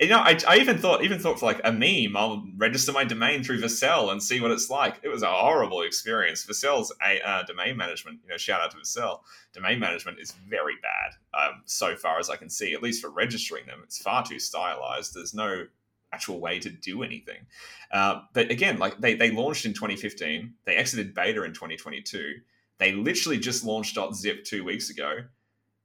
you 0.00 0.08
know. 0.08 0.18
I, 0.18 0.38
I 0.46 0.56
even 0.58 0.78
thought 0.78 1.02
even 1.04 1.18
thought 1.18 1.40
for 1.40 1.46
like 1.46 1.60
a 1.64 1.72
meme. 1.72 2.16
I'll 2.16 2.44
register 2.56 2.92
my 2.92 3.04
domain 3.04 3.42
through 3.42 3.60
Vercel 3.60 4.12
and 4.12 4.22
see 4.22 4.40
what 4.40 4.50
it's 4.50 4.70
like. 4.70 4.96
It 5.02 5.08
was 5.08 5.22
a 5.22 5.30
horrible 5.30 5.82
experience. 5.82 6.44
Vercel's 6.44 6.92
a 7.06 7.20
uh, 7.26 7.42
domain 7.44 7.76
management. 7.76 8.20
You 8.24 8.30
know, 8.30 8.36
shout 8.36 8.60
out 8.60 8.70
to 8.72 8.76
Vercel. 8.76 9.20
Domain 9.52 9.78
management 9.78 10.18
is 10.20 10.32
very 10.48 10.74
bad. 10.82 11.12
Um, 11.38 11.62
so 11.64 11.96
far 11.96 12.18
as 12.18 12.30
I 12.30 12.36
can 12.36 12.50
see, 12.50 12.74
at 12.74 12.82
least 12.82 13.02
for 13.02 13.10
registering 13.10 13.66
them, 13.66 13.80
it's 13.84 13.98
far 13.98 14.24
too 14.24 14.38
stylized. 14.38 15.14
There's 15.14 15.34
no 15.34 15.66
actual 16.12 16.40
way 16.40 16.58
to 16.58 16.70
do 16.70 17.02
anything. 17.02 17.46
Uh, 17.92 18.22
but 18.32 18.50
again, 18.50 18.78
like 18.78 19.00
they 19.00 19.14
they 19.14 19.30
launched 19.30 19.66
in 19.66 19.72
2015, 19.72 20.54
they 20.64 20.74
exited 20.74 21.14
beta 21.14 21.42
in 21.44 21.52
2022. 21.52 22.34
They 22.80 22.92
literally 22.92 23.38
just 23.38 23.64
launched 23.64 23.96
.zip 24.14 24.44
two 24.44 24.64
weeks 24.64 24.90
ago, 24.90 25.18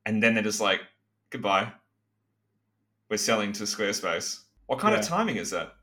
and 0.05 0.23
then 0.23 0.33
they're 0.33 0.43
just 0.43 0.61
like, 0.61 0.79
goodbye. 1.29 1.71
We're 3.09 3.17
selling 3.17 3.51
to 3.53 3.63
Squarespace. 3.63 4.39
What 4.65 4.79
kind 4.79 4.93
Yeah. 4.95 5.01
of 5.01 5.05
timing 5.07 5.35
is 5.35 5.51
that? 5.51 5.75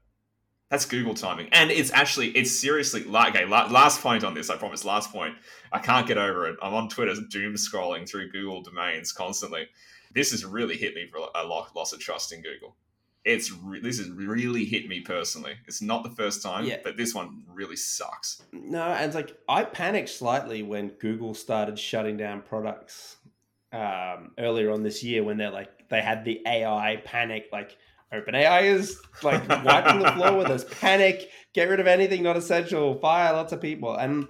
That's 0.70 0.86
Google 0.86 1.14
timing, 1.14 1.50
and 1.52 1.70
it's 1.70 1.92
actually 1.92 2.30
it's 2.30 2.50
seriously 2.50 3.04
like 3.04 3.36
okay. 3.36 3.44
Last 3.44 4.00
point 4.00 4.24
on 4.24 4.32
this, 4.32 4.48
I 4.48 4.56
promise. 4.56 4.86
Last 4.86 5.12
point. 5.12 5.36
I 5.70 5.78
can't 5.78 6.06
get 6.08 6.16
over 6.16 6.48
it. 6.48 6.56
I'm 6.62 6.72
on 6.72 6.88
Twitter, 6.88 7.14
doom 7.30 7.54
scrolling 7.54 8.08
through 8.08 8.30
Google 8.32 8.62
domains 8.62 9.12
constantly. 9.12 9.68
This 10.14 10.30
has 10.30 10.46
really 10.46 10.76
hit 10.78 10.94
me 10.94 11.06
for 11.06 11.18
a 11.34 11.44
lo- 11.44 11.66
loss 11.76 11.92
of 11.92 12.00
trust 12.00 12.32
in 12.32 12.40
Google. 12.42 12.74
It's 13.24 13.52
re- 13.52 13.80
this 13.80 13.98
has 13.98 14.10
really 14.10 14.64
hit 14.64 14.88
me 14.88 15.00
personally. 15.00 15.54
It's 15.68 15.80
not 15.80 16.02
the 16.02 16.10
first 16.10 16.42
time, 16.42 16.64
Yeah. 16.64 16.78
but 16.82 16.96
this 16.96 17.14
one 17.14 17.44
really 17.46 17.76
sucks. 17.76 18.42
No, 18.52 18.82
and 18.82 19.06
it's 19.06 19.14
like 19.14 19.36
I 19.48 19.64
panicked 19.64 20.08
slightly 20.08 20.62
when 20.62 20.88
Google 20.98 21.32
started 21.34 21.78
shutting 21.78 22.16
down 22.16 22.42
products 22.42 23.16
um, 23.72 24.32
earlier 24.38 24.70
on 24.70 24.82
this 24.82 25.02
year 25.02 25.22
when 25.22 25.36
they're 25.36 25.50
like 25.50 25.88
they 25.88 26.02
had 26.02 26.24
the 26.24 26.40
AI 26.46 27.00
panic, 27.04 27.48
like 27.52 27.76
OpenAI 28.12 28.64
is 28.64 29.00
like 29.22 29.48
wiping 29.64 30.00
the 30.00 30.12
floor 30.12 30.36
with 30.36 30.48
us. 30.48 30.64
Panic, 30.80 31.30
get 31.54 31.68
rid 31.68 31.80
of 31.80 31.86
anything 31.86 32.22
not 32.22 32.36
essential, 32.36 32.94
fire 32.98 33.32
lots 33.32 33.52
of 33.52 33.60
people, 33.60 33.94
and 33.94 34.26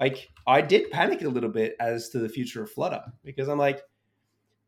like 0.00 0.30
I 0.46 0.60
did 0.62 0.90
panic 0.90 1.22
a 1.22 1.28
little 1.28 1.48
bit 1.50 1.76
as 1.78 2.08
to 2.10 2.18
the 2.18 2.28
future 2.28 2.62
of 2.64 2.70
Flutter 2.72 3.02
because 3.24 3.48
I'm 3.48 3.58
like, 3.58 3.82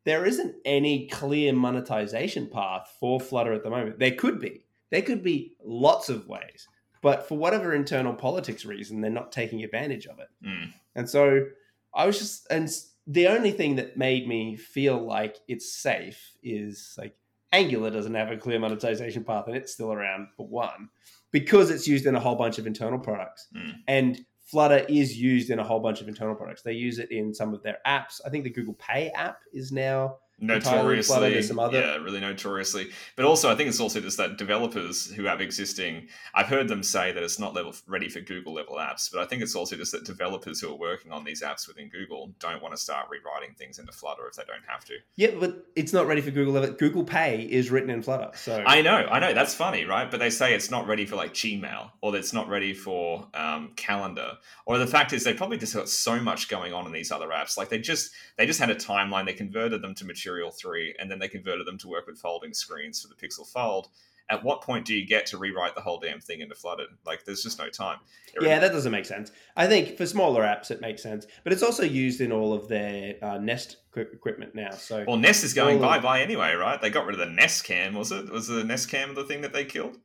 there 0.05 0.25
isn't 0.25 0.55
any 0.63 1.07
clear 1.07 1.51
monetization 1.51 2.47
path 2.47 2.95
for 2.99 3.19
Flutter 3.19 3.53
at 3.53 3.63
the 3.63 3.69
moment. 3.69 3.99
There 3.99 4.15
could 4.15 4.39
be, 4.39 4.63
there 4.91 5.01
could 5.01 5.23
be 5.23 5.55
lots 5.63 6.09
of 6.09 6.27
ways, 6.27 6.67
but 7.01 7.27
for 7.27 7.37
whatever 7.37 7.73
internal 7.73 8.13
politics 8.13 8.65
reason, 8.65 9.01
they're 9.01 9.11
not 9.11 9.31
taking 9.31 9.63
advantage 9.63 10.05
of 10.05 10.19
it. 10.19 10.29
Mm. 10.45 10.73
And 10.95 11.09
so 11.09 11.45
I 11.93 12.05
was 12.05 12.19
just, 12.19 12.47
and 12.49 12.69
the 13.07 13.27
only 13.27 13.51
thing 13.51 13.75
that 13.75 13.97
made 13.97 14.27
me 14.27 14.55
feel 14.55 15.03
like 15.03 15.37
it's 15.47 15.71
safe 15.71 16.37
is 16.43 16.95
like 16.97 17.15
Angular 17.51 17.89
doesn't 17.89 18.13
have 18.13 18.31
a 18.31 18.37
clear 18.37 18.59
monetization 18.59 19.23
path 19.23 19.47
and 19.47 19.55
it's 19.55 19.71
still 19.71 19.93
around 19.93 20.27
for 20.35 20.47
one 20.47 20.89
because 21.31 21.69
it's 21.69 21.87
used 21.87 22.05
in 22.05 22.15
a 22.15 22.19
whole 22.19 22.35
bunch 22.35 22.57
of 22.57 22.67
internal 22.67 22.99
products. 22.99 23.47
Mm. 23.55 23.73
And 23.87 24.25
Flutter 24.45 24.85
is 24.87 25.17
used 25.17 25.49
in 25.49 25.57
a 25.57 25.63
whole 25.63 25.79
bunch 25.79 26.01
of 26.01 26.07
internal 26.07 26.35
products. 26.35 26.61
They 26.61 26.73
use 26.73 26.99
it 26.99 27.11
in 27.11 27.33
some 27.33 27.53
of 27.53 27.63
their 27.63 27.79
apps. 27.85 28.21
I 28.25 28.29
think 28.29 28.43
the 28.43 28.51
Google 28.51 28.75
Pay 28.75 29.09
app 29.09 29.39
is 29.51 29.71
now. 29.71 30.17
Notoriously 30.39 31.15
other- 31.59 31.79
yeah 31.79 31.95
really 31.95 32.19
notoriously 32.19 32.89
but 33.15 33.25
also 33.25 33.49
i 33.49 33.55
think 33.55 33.69
it's 33.69 33.79
also 33.79 34.01
just 34.01 34.17
that 34.17 34.37
developers 34.37 35.09
who 35.11 35.23
have 35.23 35.39
existing 35.41 36.07
i've 36.33 36.47
heard 36.47 36.67
them 36.67 36.83
say 36.83 37.11
that 37.11 37.23
it's 37.23 37.39
not 37.39 37.53
level 37.53 37.73
ready 37.87 38.09
for 38.09 38.19
google 38.21 38.53
level 38.53 38.75
apps 38.75 39.11
but 39.11 39.21
i 39.21 39.25
think 39.25 39.41
it's 39.41 39.55
also 39.55 39.75
just 39.75 39.91
that 39.91 40.03
developers 40.03 40.59
who 40.59 40.69
are 40.69 40.77
working 40.77 41.11
on 41.11 41.23
these 41.23 41.41
apps 41.41 41.67
within 41.67 41.89
google 41.89 42.31
don't 42.39 42.61
want 42.61 42.73
to 42.75 42.79
start 42.79 43.07
rewriting 43.09 43.55
things 43.57 43.79
into 43.79 43.91
flutter 43.91 44.27
if 44.27 44.35
they 44.35 44.43
don't 44.45 44.63
have 44.67 44.83
to 44.83 44.95
Yeah, 45.15 45.31
but 45.39 45.65
it's 45.75 45.93
not 45.93 46.07
ready 46.07 46.21
for 46.21 46.31
Google 46.31 46.53
level. 46.53 46.71
Google 46.71 47.03
Pay 47.03 47.43
is 47.43 47.71
written 47.71 47.89
in 47.89 48.01
Flutter. 48.01 48.31
So 48.35 48.63
i 48.65 48.81
know 48.81 49.07
i 49.11 49.19
know 49.19 49.33
that's 49.33 49.53
funny 49.53 49.85
right 49.85 50.09
but 50.09 50.19
they 50.19 50.29
say 50.29 50.53
it's 50.53 50.69
not 50.71 50.87
ready 50.87 51.05
for 51.05 51.15
like 51.15 51.33
gmail 51.33 51.91
or 52.01 52.11
that 52.11 52.17
it's 52.19 52.33
not 52.33 52.47
ready 52.49 52.73
for 52.73 53.27
um, 53.33 53.71
calendar 53.75 54.33
or 54.65 54.77
the 54.77 54.87
fact 54.87 55.13
is 55.13 55.23
they 55.23 55.33
probably 55.33 55.57
just 55.57 55.73
got 55.75 55.87
so 55.89 56.19
much 56.19 56.49
going 56.49 56.73
on 56.73 56.85
in 56.85 56.91
these 56.91 57.11
other 57.11 57.27
apps 57.29 57.57
like 57.57 57.69
they 57.69 57.79
just 57.79 58.11
they 58.37 58.45
just 58.45 58.59
had 58.59 58.69
a 58.69 58.75
timeline 58.75 59.25
they 59.25 59.33
converted 59.33 59.81
them 59.81 59.93
to 59.95 60.05
material 60.25 60.51
3 60.51 60.95
and 60.99 61.09
then 61.09 61.19
they 61.19 61.27
converted 61.27 61.65
them 61.67 61.77
to 61.77 61.87
work 61.87 62.07
with 62.07 62.17
folding 62.17 62.53
screens 62.53 63.01
for 63.01 63.07
the 63.07 63.15
pixel 63.15 63.47
fold 63.47 63.89
at 64.27 64.43
what 64.43 64.61
point 64.61 64.85
do 64.85 64.95
you 64.95 65.05
get 65.05 65.27
to 65.27 65.37
rewrite 65.37 65.75
the 65.75 65.81
whole 65.81 65.99
damn 65.99 66.19
thing 66.19 66.39
into 66.41 66.55
flutter 66.55 66.85
like 67.05 67.23
there's 67.25 67.43
just 67.43 67.59
no 67.59 67.69
time 67.69 67.99
Yeah, 68.41 68.57
that 68.57 68.71
doesn't 68.71 68.91
make 68.91 69.05
sense. 69.05 69.31
I 69.55 69.67
think 69.67 69.97
for 69.97 70.07
smaller 70.07 70.41
apps 70.41 70.71
it 70.71 70.81
makes 70.81 71.03
sense, 71.03 71.27
but 71.43 71.53
it's 71.53 71.61
also 71.61 71.83
used 71.83 72.21
in 72.21 72.31
all 72.31 72.51
of 72.51 72.67
their 72.67 73.15
uh, 73.21 73.37
Nest 73.37 73.77
equipment 73.95 74.55
now. 74.55 74.71
So 74.71 75.03
well 75.07 75.17
nest 75.17 75.43
is 75.43 75.53
going 75.53 75.79
bye 75.79 75.99
bye 75.99 76.21
anyway 76.21 76.53
right 76.55 76.81
they 76.81 76.89
got 76.89 77.05
rid 77.05 77.13
of 77.13 77.19
the 77.19 77.33
nest 77.33 77.63
cam 77.65 77.93
was 77.93 78.11
it 78.11 78.29
was 78.31 78.47
the 78.47 78.63
nest 78.63 78.89
cam 78.89 79.13
the 79.13 79.23
thing 79.25 79.41
that 79.41 79.53
they 79.53 79.63
killed 79.63 79.97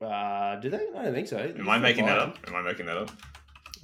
uh, 0.00 0.56
do 0.56 0.70
they? 0.70 0.86
I 0.96 1.04
don't 1.04 1.14
think 1.14 1.26
so. 1.28 1.38
am 1.38 1.68
i 1.68 1.78
making 1.78 2.06
that 2.06 2.18
up 2.18 2.36
am 2.46 2.54
i 2.54 2.62
making 2.62 2.86
that 2.86 2.96
up 2.96 3.10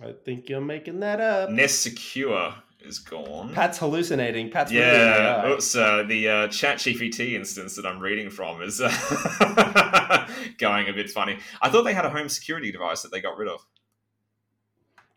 I 0.02 0.12
think 0.24 0.48
you're 0.48 0.60
making 0.60 1.00
that 1.00 1.20
up. 1.20 1.50
nest 1.50 1.82
secure 1.82 2.52
is 2.84 2.98
gone 2.98 3.52
Pat's 3.52 3.78
hallucinating. 3.78 4.50
Pat's 4.50 4.72
Yeah, 4.72 5.46
oops, 5.48 5.74
uh, 5.74 6.04
the 6.06 6.28
uh, 6.28 6.48
Chat 6.48 6.78
GPT 6.78 7.32
instance 7.32 7.76
that 7.76 7.86
I'm 7.86 8.00
reading 8.00 8.30
from 8.30 8.62
is 8.62 8.80
uh, 8.80 10.26
going 10.58 10.88
a 10.88 10.92
bit 10.92 11.10
funny. 11.10 11.38
I 11.62 11.68
thought 11.70 11.82
they 11.82 11.94
had 11.94 12.04
a 12.04 12.10
home 12.10 12.28
security 12.28 12.72
device 12.72 13.02
that 13.02 13.12
they 13.12 13.20
got 13.20 13.36
rid 13.36 13.48
of. 13.48 13.64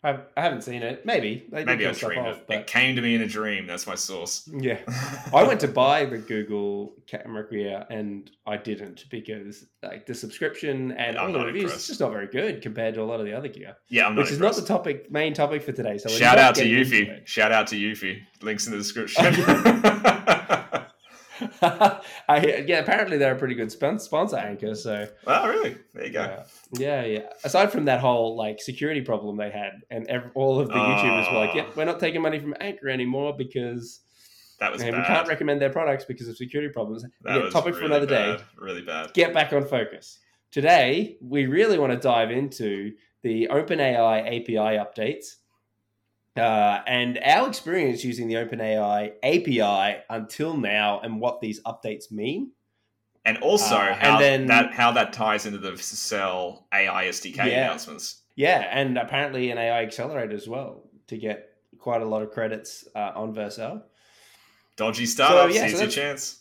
I, 0.03 0.19
I 0.37 0.41
haven't 0.41 0.61
seen 0.61 0.83
it. 0.83 1.05
Maybe 1.05 1.47
they 1.51 1.65
Maybe 1.65 1.85
I 1.87 1.91
dreamed 1.91 2.27
off, 2.27 2.37
it. 2.37 2.45
but 2.47 2.57
It 2.57 2.67
came 2.67 2.95
to 2.95 3.01
me 3.01 3.15
in 3.15 3.21
a 3.23 3.27
dream. 3.27 3.65
That's 3.65 3.87
my 3.87 3.95
source. 3.95 4.47
yeah. 4.53 4.79
I 5.33 5.43
went 5.43 5.59
to 5.61 5.67
buy 5.67 6.05
the 6.05 6.19
Google 6.19 6.93
Camera 7.07 7.49
Gear 7.49 7.85
and 7.89 8.29
I 8.45 8.57
didn't 8.57 9.05
because 9.09 9.65
like 9.81 10.05
the 10.05 10.13
subscription 10.13 10.91
and 10.91 11.17
I'm 11.17 11.27
all 11.27 11.39
the 11.39 11.45
reviews 11.45 11.63
impressed. 11.63 11.79
it's 11.79 11.87
just 11.87 11.99
not 11.99 12.11
very 12.11 12.27
good 12.27 12.61
compared 12.61 12.93
to 12.93 13.01
a 13.01 13.05
lot 13.05 13.19
of 13.19 13.25
the 13.25 13.33
other 13.33 13.47
gear, 13.47 13.75
Yeah, 13.89 14.05
I'm 14.07 14.15
not 14.15 14.21
which 14.23 14.31
is 14.31 14.39
not 14.39 14.55
the 14.55 14.61
topic 14.61 15.11
main 15.11 15.33
topic 15.33 15.63
for 15.63 15.71
today. 15.71 15.97
So 15.97 16.09
Shout 16.09 16.37
out 16.37 16.53
to 16.55 16.63
Eufy. 16.65 17.25
Shout 17.25 17.51
out 17.51 17.65
to 17.67 17.75
Eufy. 17.75 18.21
Links 18.43 18.65
in 18.67 18.73
the 18.73 18.77
description. 18.77 19.25
I, 21.61 22.63
yeah, 22.67 22.79
apparently 22.79 23.17
they're 23.17 23.35
a 23.35 23.39
pretty 23.39 23.55
good 23.55 23.71
sponsor 23.71 24.37
Anker. 24.37 24.75
So 24.75 25.07
oh, 25.27 25.47
really? 25.47 25.77
There 25.93 26.05
you 26.05 26.11
go. 26.11 26.43
yeah. 26.73 27.03
yeah, 27.03 27.05
yeah. 27.05 27.29
Aside 27.43 27.71
from 27.71 27.85
that 27.85 27.99
whole 27.99 28.35
like 28.35 28.61
security 28.61 29.01
problem 29.01 29.37
they 29.37 29.51
had, 29.51 29.81
and 29.89 30.07
all 30.35 30.59
of 30.59 30.67
the 30.67 30.73
YouTubers 30.73 31.31
were 31.31 31.39
like, 31.39 31.49
Ah. 31.51 31.55
"Yeah, 31.57 31.65
we're 31.75 31.85
not 31.85 31.99
taking 31.99 32.21
money 32.21 32.39
from 32.39 32.55
Anker 32.59 32.89
anymore 32.89 33.35
because 33.37 34.01
That 34.59 34.71
was 34.71 34.81
bad. 34.81 34.93
we 34.95 35.03
can't 35.03 35.27
recommend 35.27 35.61
their 35.61 35.69
products 35.71 36.05
because 36.05 36.27
of 36.27 36.37
security 36.37 36.71
problems." 36.71 37.03
that 37.23 37.43
was 37.43 37.53
topic 37.53 37.75
for 37.75 37.81
really 37.81 37.95
another 37.97 38.05
day. 38.07 38.37
Really 38.57 38.81
bad. 38.81 39.13
Get 39.13 39.33
back 39.33 39.53
on 39.53 39.65
focus. 39.65 40.19
Today, 40.51 41.17
we 41.21 41.45
really 41.45 41.77
want 41.77 41.91
to 41.93 41.99
dive 41.99 42.31
into 42.31 42.93
the 43.23 43.47
OpenAI 43.51 44.19
API 44.27 44.77
updates. 44.77 45.35
Uh, 46.37 46.81
and 46.87 47.19
our 47.23 47.47
experience 47.47 48.03
using 48.03 48.27
the 48.27 48.35
OpenAI 48.35 49.13
API 49.23 50.01
until 50.09 50.55
now, 50.57 50.99
and 51.01 51.19
what 51.19 51.41
these 51.41 51.61
updates 51.63 52.11
mean. 52.11 52.51
And 53.25 53.37
also 53.39 53.75
Uh, 53.75 53.79
and 53.89 53.95
how 54.01 54.19
then- 54.19 54.45
that 54.47 54.73
how 54.73 54.91
that 54.93 55.11
ties 55.13 55.45
into 55.45 55.59
Vercel 55.59 56.63
AI 56.73 57.07
SDK 57.07 57.37
Yeah. 57.51 57.65
announcements. 57.65 58.21
Yeah, 58.35 58.59
and 58.71 58.97
apparently 58.97 59.49
an 59.51 59.57
AI 59.57 59.81
accelerator 59.83 60.35
as 60.35 60.47
well 60.47 60.83
to 61.07 61.17
get 61.17 61.49
quite 61.79 62.01
a 62.01 62.05
lot 62.05 62.21
of 62.21 62.31
credits 62.31 62.85
uh, 62.95 63.11
on 63.15 63.33
Vercel. 63.33 63.81
Dodgy 64.77 65.05
startups. 65.07 65.55
yeah, 65.55 65.67
so 65.67 65.79
your 65.81 65.87
chance. 65.89 66.39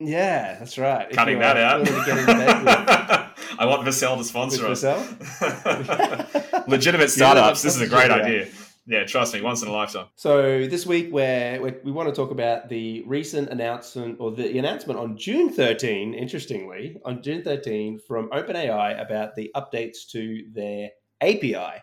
Yeah, 0.00 0.56
that's 0.58 0.76
right. 0.78 1.08
Cutting 1.10 1.38
that 1.38 1.56
out. 1.56 1.82
willing 1.82 2.00
to 2.00 2.06
get 2.06 2.18
into 2.18 2.34
bed 2.34 2.64
with- 2.64 3.28
I 3.58 3.66
want 3.66 3.86
Vercel 3.86 4.16
to 4.18 4.24
sponsor 4.24 4.66
us. 4.66 4.82
Legitimate 6.68 7.10
startups. 7.18 7.62
this 7.62 7.76
is 7.76 7.82
a 7.82 7.86
great 7.88 8.10
idea. 8.10 8.48
Yeah, 8.86 9.04
trust 9.04 9.32
me, 9.32 9.40
once 9.40 9.62
in 9.62 9.68
a 9.68 9.72
lifetime. 9.72 10.06
So 10.16 10.66
this 10.66 10.84
week, 10.86 11.12
where 11.12 11.60
we 11.84 11.92
want 11.92 12.08
to 12.08 12.14
talk 12.14 12.32
about 12.32 12.68
the 12.68 13.02
recent 13.06 13.48
announcement, 13.50 14.16
or 14.18 14.32
the 14.32 14.58
announcement 14.58 14.98
on 14.98 15.16
June 15.16 15.50
13. 15.52 16.14
Interestingly, 16.14 16.96
on 17.04 17.22
June 17.22 17.42
13 17.44 18.00
from 18.08 18.28
OpenAI 18.30 19.00
about 19.00 19.36
the 19.36 19.52
updates 19.54 20.08
to 20.10 20.44
their 20.52 20.90
API. 21.20 21.80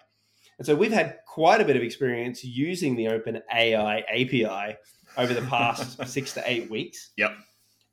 And 0.57 0.65
so 0.65 0.75
we've 0.75 0.91
had 0.91 1.19
quite 1.25 1.62
a 1.62 1.65
bit 1.65 1.77
of 1.77 1.83
experience 1.83 2.43
using 2.43 2.97
the 2.97 3.05
OpenAI 3.05 4.03
API 4.09 4.75
over 5.17 5.33
the 5.33 5.41
past 5.43 6.05
six 6.07 6.33
to 6.33 6.43
eight 6.45 6.69
weeks. 6.69 7.12
Yep. 7.15 7.31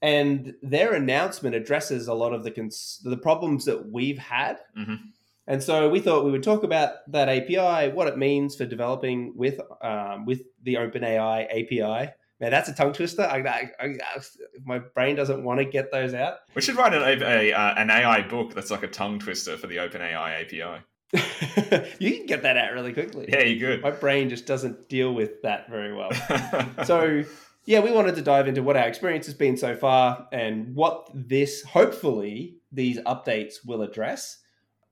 And 0.02 0.54
their 0.62 0.94
announcement 0.94 1.54
addresses 1.54 2.08
a 2.08 2.14
lot 2.14 2.32
of 2.32 2.42
the 2.42 2.50
cons- 2.50 3.00
the 3.04 3.16
problems 3.16 3.64
that 3.66 3.88
we've 3.90 4.18
had. 4.18 4.58
Mhm. 4.76 4.98
And 5.46 5.62
so 5.62 5.88
we 5.88 6.00
thought 6.00 6.24
we 6.24 6.30
would 6.32 6.42
talk 6.42 6.64
about 6.64 7.11
that 7.12 7.28
API, 7.28 7.92
what 7.92 8.09
it 8.09 8.18
means 8.18 8.56
for 8.56 8.66
developing 8.66 9.32
with 9.37 9.61
um, 9.80 10.24
with 10.26 10.42
the 10.62 10.74
OpenAI 10.74 11.44
API. 11.44 12.12
Man, 12.38 12.50
that's 12.50 12.68
a 12.68 12.74
tongue 12.74 12.92
twister. 12.92 13.22
I, 13.22 13.38
I, 13.38 13.70
I, 13.80 13.94
my 14.62 14.78
brain 14.78 15.16
doesn't 15.16 15.42
want 15.42 15.59
to 15.59 15.64
get 15.64 15.90
those 15.90 16.12
out. 16.12 16.38
We 16.54 16.61
should 16.61 16.76
write 16.76 16.92
an, 16.92 17.22
a, 17.22 17.52
uh, 17.52 17.74
an 17.78 17.88
AI 17.88 18.28
book 18.28 18.52
that's 18.52 18.70
like 18.70 18.82
a 18.82 18.88
tongue 18.88 19.18
twister 19.18 19.56
for 19.56 19.68
the 19.68 19.76
OpenAI 19.76 20.42
API. 20.42 20.85
you 21.98 22.16
can 22.16 22.26
get 22.26 22.42
that 22.42 22.59
out 22.59 22.72
really 22.72 22.92
quickly. 22.92 23.26
Yeah, 23.28 23.42
you're 23.42 23.76
good. 23.76 23.82
My 23.82 23.90
brain 23.90 24.28
just 24.28 24.44
doesn't 24.44 24.88
deal 24.90 25.14
with 25.14 25.40
that 25.42 25.70
very 25.70 25.94
well. 25.94 26.11
so 26.85 27.24
yeah, 27.64 27.80
we 27.80 27.90
wanted 27.90 28.16
to 28.16 28.22
dive 28.22 28.48
into 28.48 28.62
what 28.62 28.76
our 28.76 28.87
experience 28.87 29.26
has 29.26 29.35
been 29.35 29.56
so 29.56 29.74
far 29.74 30.28
and 30.32 30.74
what 30.74 31.09
this 31.14 31.62
hopefully 31.62 32.56
these 32.70 32.98
updates 33.00 33.64
will 33.64 33.82
address. 33.82 34.38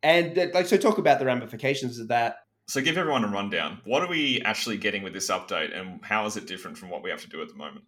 And 0.05 0.37
like 0.53 0.67
so 0.67 0.77
talk 0.77 0.99
about 0.99 1.19
the 1.19 1.25
ramifications 1.25 1.99
of 1.99 2.09
that. 2.09 2.37
So 2.69 2.83
give 2.83 2.99
everyone 2.99 3.25
a 3.25 3.29
rundown. 3.29 3.81
What 3.85 4.03
are 4.03 4.09
we 4.09 4.43
actually 4.43 4.77
getting 4.77 5.03
with 5.03 5.15
this 5.15 5.31
update, 5.31 5.77
and 5.77 5.99
how 6.05 6.27
is 6.27 6.37
it 6.37 6.47
different 6.47 6.79
from 6.79 6.91
what 6.91 7.03
we 7.03 7.11
have 7.11 7.23
to 7.23 7.29
do 7.29 7.41
at 7.41 7.49
the 7.49 7.55
moment? 7.55 7.85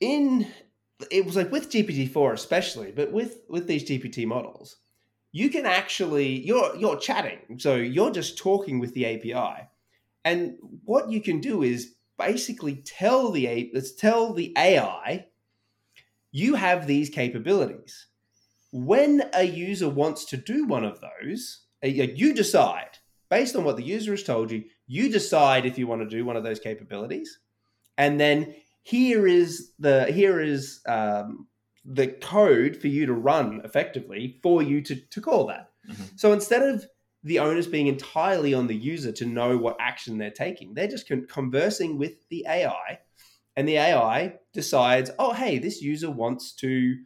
In 0.00 0.46
it 1.10 1.24
was 1.24 1.34
like 1.34 1.50
with 1.50 1.70
GPT-4 1.70 2.34
especially, 2.34 2.92
but 2.92 3.10
with 3.10 3.38
with 3.48 3.66
these 3.66 3.88
GPT 3.88 4.26
models, 4.26 4.76
you 5.32 5.48
can 5.48 5.64
actually 5.64 6.44
you're 6.44 6.76
you're 6.76 6.98
chatting. 6.98 7.58
So 7.58 7.76
you're 7.76 8.12
just 8.12 8.36
talking 8.36 8.78
with 8.78 8.92
the 8.92 9.06
API. 9.06 9.68
And 10.26 10.56
what 10.84 11.10
you 11.10 11.22
can 11.22 11.40
do 11.40 11.62
is 11.62 11.94
basically 12.18 12.76
tell 12.84 13.32
the 13.32 13.70
let's 13.72 13.94
tell 13.94 14.34
the 14.34 14.52
AI 14.58 15.26
you 16.32 16.54
have 16.54 16.86
these 16.86 17.08
capabilities. 17.08 18.08
When 18.72 19.22
a 19.34 19.44
user 19.44 19.88
wants 19.88 20.24
to 20.26 20.36
do 20.36 20.66
one 20.66 20.84
of 20.84 21.00
those, 21.00 21.60
you 21.82 22.34
decide 22.34 22.98
based 23.32 23.56
on 23.56 23.64
what 23.64 23.76
the 23.78 23.82
user 23.82 24.10
has 24.10 24.22
told 24.22 24.50
you, 24.50 24.62
you 24.86 25.08
decide 25.08 25.64
if 25.64 25.78
you 25.78 25.86
want 25.86 26.02
to 26.02 26.06
do 26.06 26.22
one 26.22 26.36
of 26.36 26.44
those 26.44 26.60
capabilities. 26.60 27.38
And 27.96 28.20
then 28.20 28.54
here 28.82 29.26
is 29.26 29.72
the 29.78 30.04
here 30.12 30.38
is 30.38 30.80
um, 30.86 31.46
the 31.82 32.08
code 32.08 32.76
for 32.76 32.88
you 32.88 33.06
to 33.06 33.14
run 33.14 33.62
effectively 33.64 34.38
for 34.42 34.62
you 34.62 34.82
to, 34.82 34.96
to 34.96 35.20
call 35.22 35.46
that. 35.46 35.70
Mm-hmm. 35.88 36.04
So 36.16 36.34
instead 36.34 36.62
of 36.62 36.84
the 37.24 37.38
onus 37.38 37.66
being 37.66 37.86
entirely 37.86 38.52
on 38.52 38.66
the 38.66 38.76
user 38.76 39.12
to 39.12 39.24
know 39.24 39.56
what 39.56 39.76
action 39.80 40.18
they're 40.18 40.30
taking, 40.30 40.74
they're 40.74 40.86
just 40.86 41.08
con- 41.08 41.26
conversing 41.26 41.96
with 41.96 42.28
the 42.28 42.44
AI, 42.46 42.98
and 43.56 43.66
the 43.66 43.78
AI 43.78 44.34
decides, 44.52 45.10
oh, 45.18 45.32
hey, 45.32 45.58
this 45.58 45.80
user 45.80 46.10
wants 46.10 46.52
to 46.56 46.98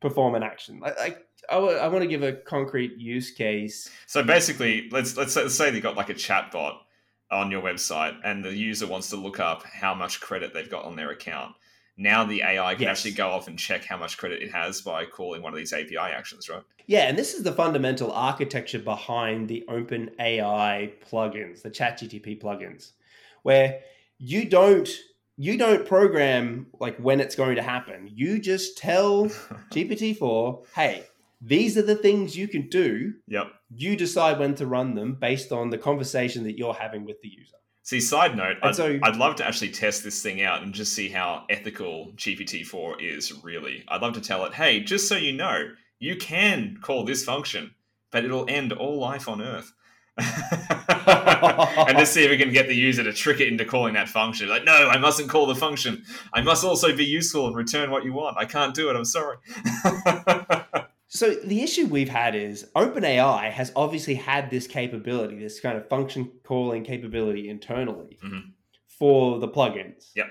perform 0.00 0.34
an 0.34 0.42
action. 0.42 0.80
Like, 0.80 0.98
like 0.98 1.26
I, 1.50 1.54
w- 1.54 1.76
I 1.76 1.88
want 1.88 2.02
to 2.02 2.08
give 2.08 2.22
a 2.22 2.32
concrete 2.32 2.96
use 2.98 3.30
case. 3.30 3.90
So 4.06 4.22
basically, 4.22 4.88
let's 4.90 5.16
let's 5.16 5.32
say, 5.32 5.42
let's 5.42 5.54
say 5.54 5.70
they 5.70 5.80
got 5.80 5.96
like 5.96 6.08
a 6.08 6.14
chat 6.14 6.52
bot 6.52 6.82
on 7.30 7.50
your 7.50 7.62
website, 7.62 8.18
and 8.24 8.44
the 8.44 8.54
user 8.54 8.86
wants 8.86 9.10
to 9.10 9.16
look 9.16 9.40
up 9.40 9.64
how 9.64 9.94
much 9.94 10.20
credit 10.20 10.54
they've 10.54 10.70
got 10.70 10.84
on 10.84 10.96
their 10.96 11.10
account 11.10 11.54
now 11.98 12.24
the 12.24 12.42
AI 12.42 12.74
can 12.74 12.84
yes. 12.84 12.98
actually 12.98 13.10
go 13.10 13.28
off 13.28 13.48
and 13.48 13.58
check 13.58 13.84
how 13.84 13.96
much 13.96 14.16
credit 14.16 14.40
it 14.40 14.52
has 14.52 14.80
by 14.80 15.04
calling 15.04 15.42
one 15.42 15.52
of 15.52 15.58
these 15.58 15.72
API 15.72 15.96
actions, 15.96 16.48
right? 16.48 16.62
Yeah, 16.86 17.08
and 17.08 17.18
this 17.18 17.34
is 17.34 17.42
the 17.42 17.52
fundamental 17.52 18.12
architecture 18.12 18.78
behind 18.78 19.48
the 19.48 19.64
Open 19.68 20.10
AI 20.20 20.92
plugins, 21.10 21.62
the 21.62 21.70
ChatGPT 21.70 22.40
plugins, 22.40 22.92
where 23.42 23.80
you 24.16 24.48
don't 24.48 24.88
you 25.38 25.56
don't 25.56 25.86
program 25.86 26.66
like 26.80 26.98
when 26.98 27.20
it's 27.20 27.36
going 27.36 27.56
to 27.56 27.62
happen. 27.62 28.10
You 28.12 28.40
just 28.40 28.76
tell 28.76 29.26
GPT-4, 29.72 30.66
"Hey, 30.74 31.04
these 31.40 31.78
are 31.78 31.82
the 31.82 31.94
things 31.94 32.36
you 32.36 32.48
can 32.48 32.68
do." 32.68 33.14
Yep. 33.28 33.46
You 33.74 33.96
decide 33.96 34.38
when 34.38 34.56
to 34.56 34.66
run 34.66 34.94
them 34.94 35.14
based 35.14 35.52
on 35.52 35.70
the 35.70 35.78
conversation 35.78 36.42
that 36.44 36.58
you're 36.58 36.74
having 36.74 37.04
with 37.04 37.22
the 37.22 37.28
user. 37.28 37.54
See, 37.84 38.00
side 38.00 38.36
note, 38.36 38.56
I'd, 38.62 38.74
so, 38.74 38.98
I'd, 39.02 39.16
love 39.16 39.36
to 39.36 39.46
actually 39.46 39.70
test 39.70 40.04
this 40.04 40.22
thing 40.22 40.42
out 40.42 40.62
and 40.62 40.74
just 40.74 40.92
see 40.92 41.08
how 41.08 41.46
ethical 41.48 42.12
GPT-4 42.16 43.00
is 43.00 43.32
really. 43.42 43.82
I'd 43.88 44.02
love 44.02 44.12
to 44.14 44.20
tell 44.20 44.44
it, 44.44 44.52
hey, 44.52 44.80
just 44.80 45.08
so 45.08 45.14
you 45.16 45.32
know, 45.32 45.70
you 45.98 46.16
can 46.16 46.76
call 46.82 47.04
this 47.04 47.24
function, 47.24 47.74
but 48.10 48.26
it'll 48.26 48.44
end 48.46 48.74
all 48.74 48.98
life 48.98 49.26
on 49.26 49.40
Earth. 49.40 49.72
and 51.88 51.98
just 51.98 52.12
see 52.12 52.24
if 52.24 52.30
we 52.30 52.36
can 52.36 52.52
get 52.52 52.68
the 52.68 52.74
user 52.74 53.02
to 53.04 53.12
trick 53.12 53.40
it 53.40 53.48
into 53.48 53.64
calling 53.64 53.94
that 53.94 54.08
function. 54.08 54.48
Like, 54.48 54.64
no, 54.64 54.88
I 54.88 54.98
mustn't 54.98 55.28
call 55.28 55.46
the 55.46 55.54
function. 55.54 56.02
I 56.32 56.42
must 56.42 56.64
also 56.64 56.94
be 56.94 57.04
useful 57.04 57.46
and 57.46 57.56
return 57.56 57.90
what 57.90 58.04
you 58.04 58.12
want. 58.12 58.36
I 58.38 58.44
can't 58.44 58.74
do 58.74 58.90
it. 58.90 58.96
I'm 58.96 59.04
sorry. 59.04 59.36
So 61.08 61.34
the 61.34 61.62
issue 61.62 61.86
we've 61.86 62.08
had 62.08 62.34
is 62.34 62.66
OpenAI 62.76 63.50
has 63.50 63.72
obviously 63.74 64.14
had 64.14 64.50
this 64.50 64.66
capability, 64.66 65.38
this 65.38 65.58
kind 65.58 65.78
of 65.78 65.88
function 65.88 66.30
calling 66.44 66.84
capability 66.84 67.48
internally 67.48 68.18
mm-hmm. 68.22 68.50
for 68.86 69.38
the 69.38 69.48
plugins. 69.48 70.10
Yep. 70.14 70.26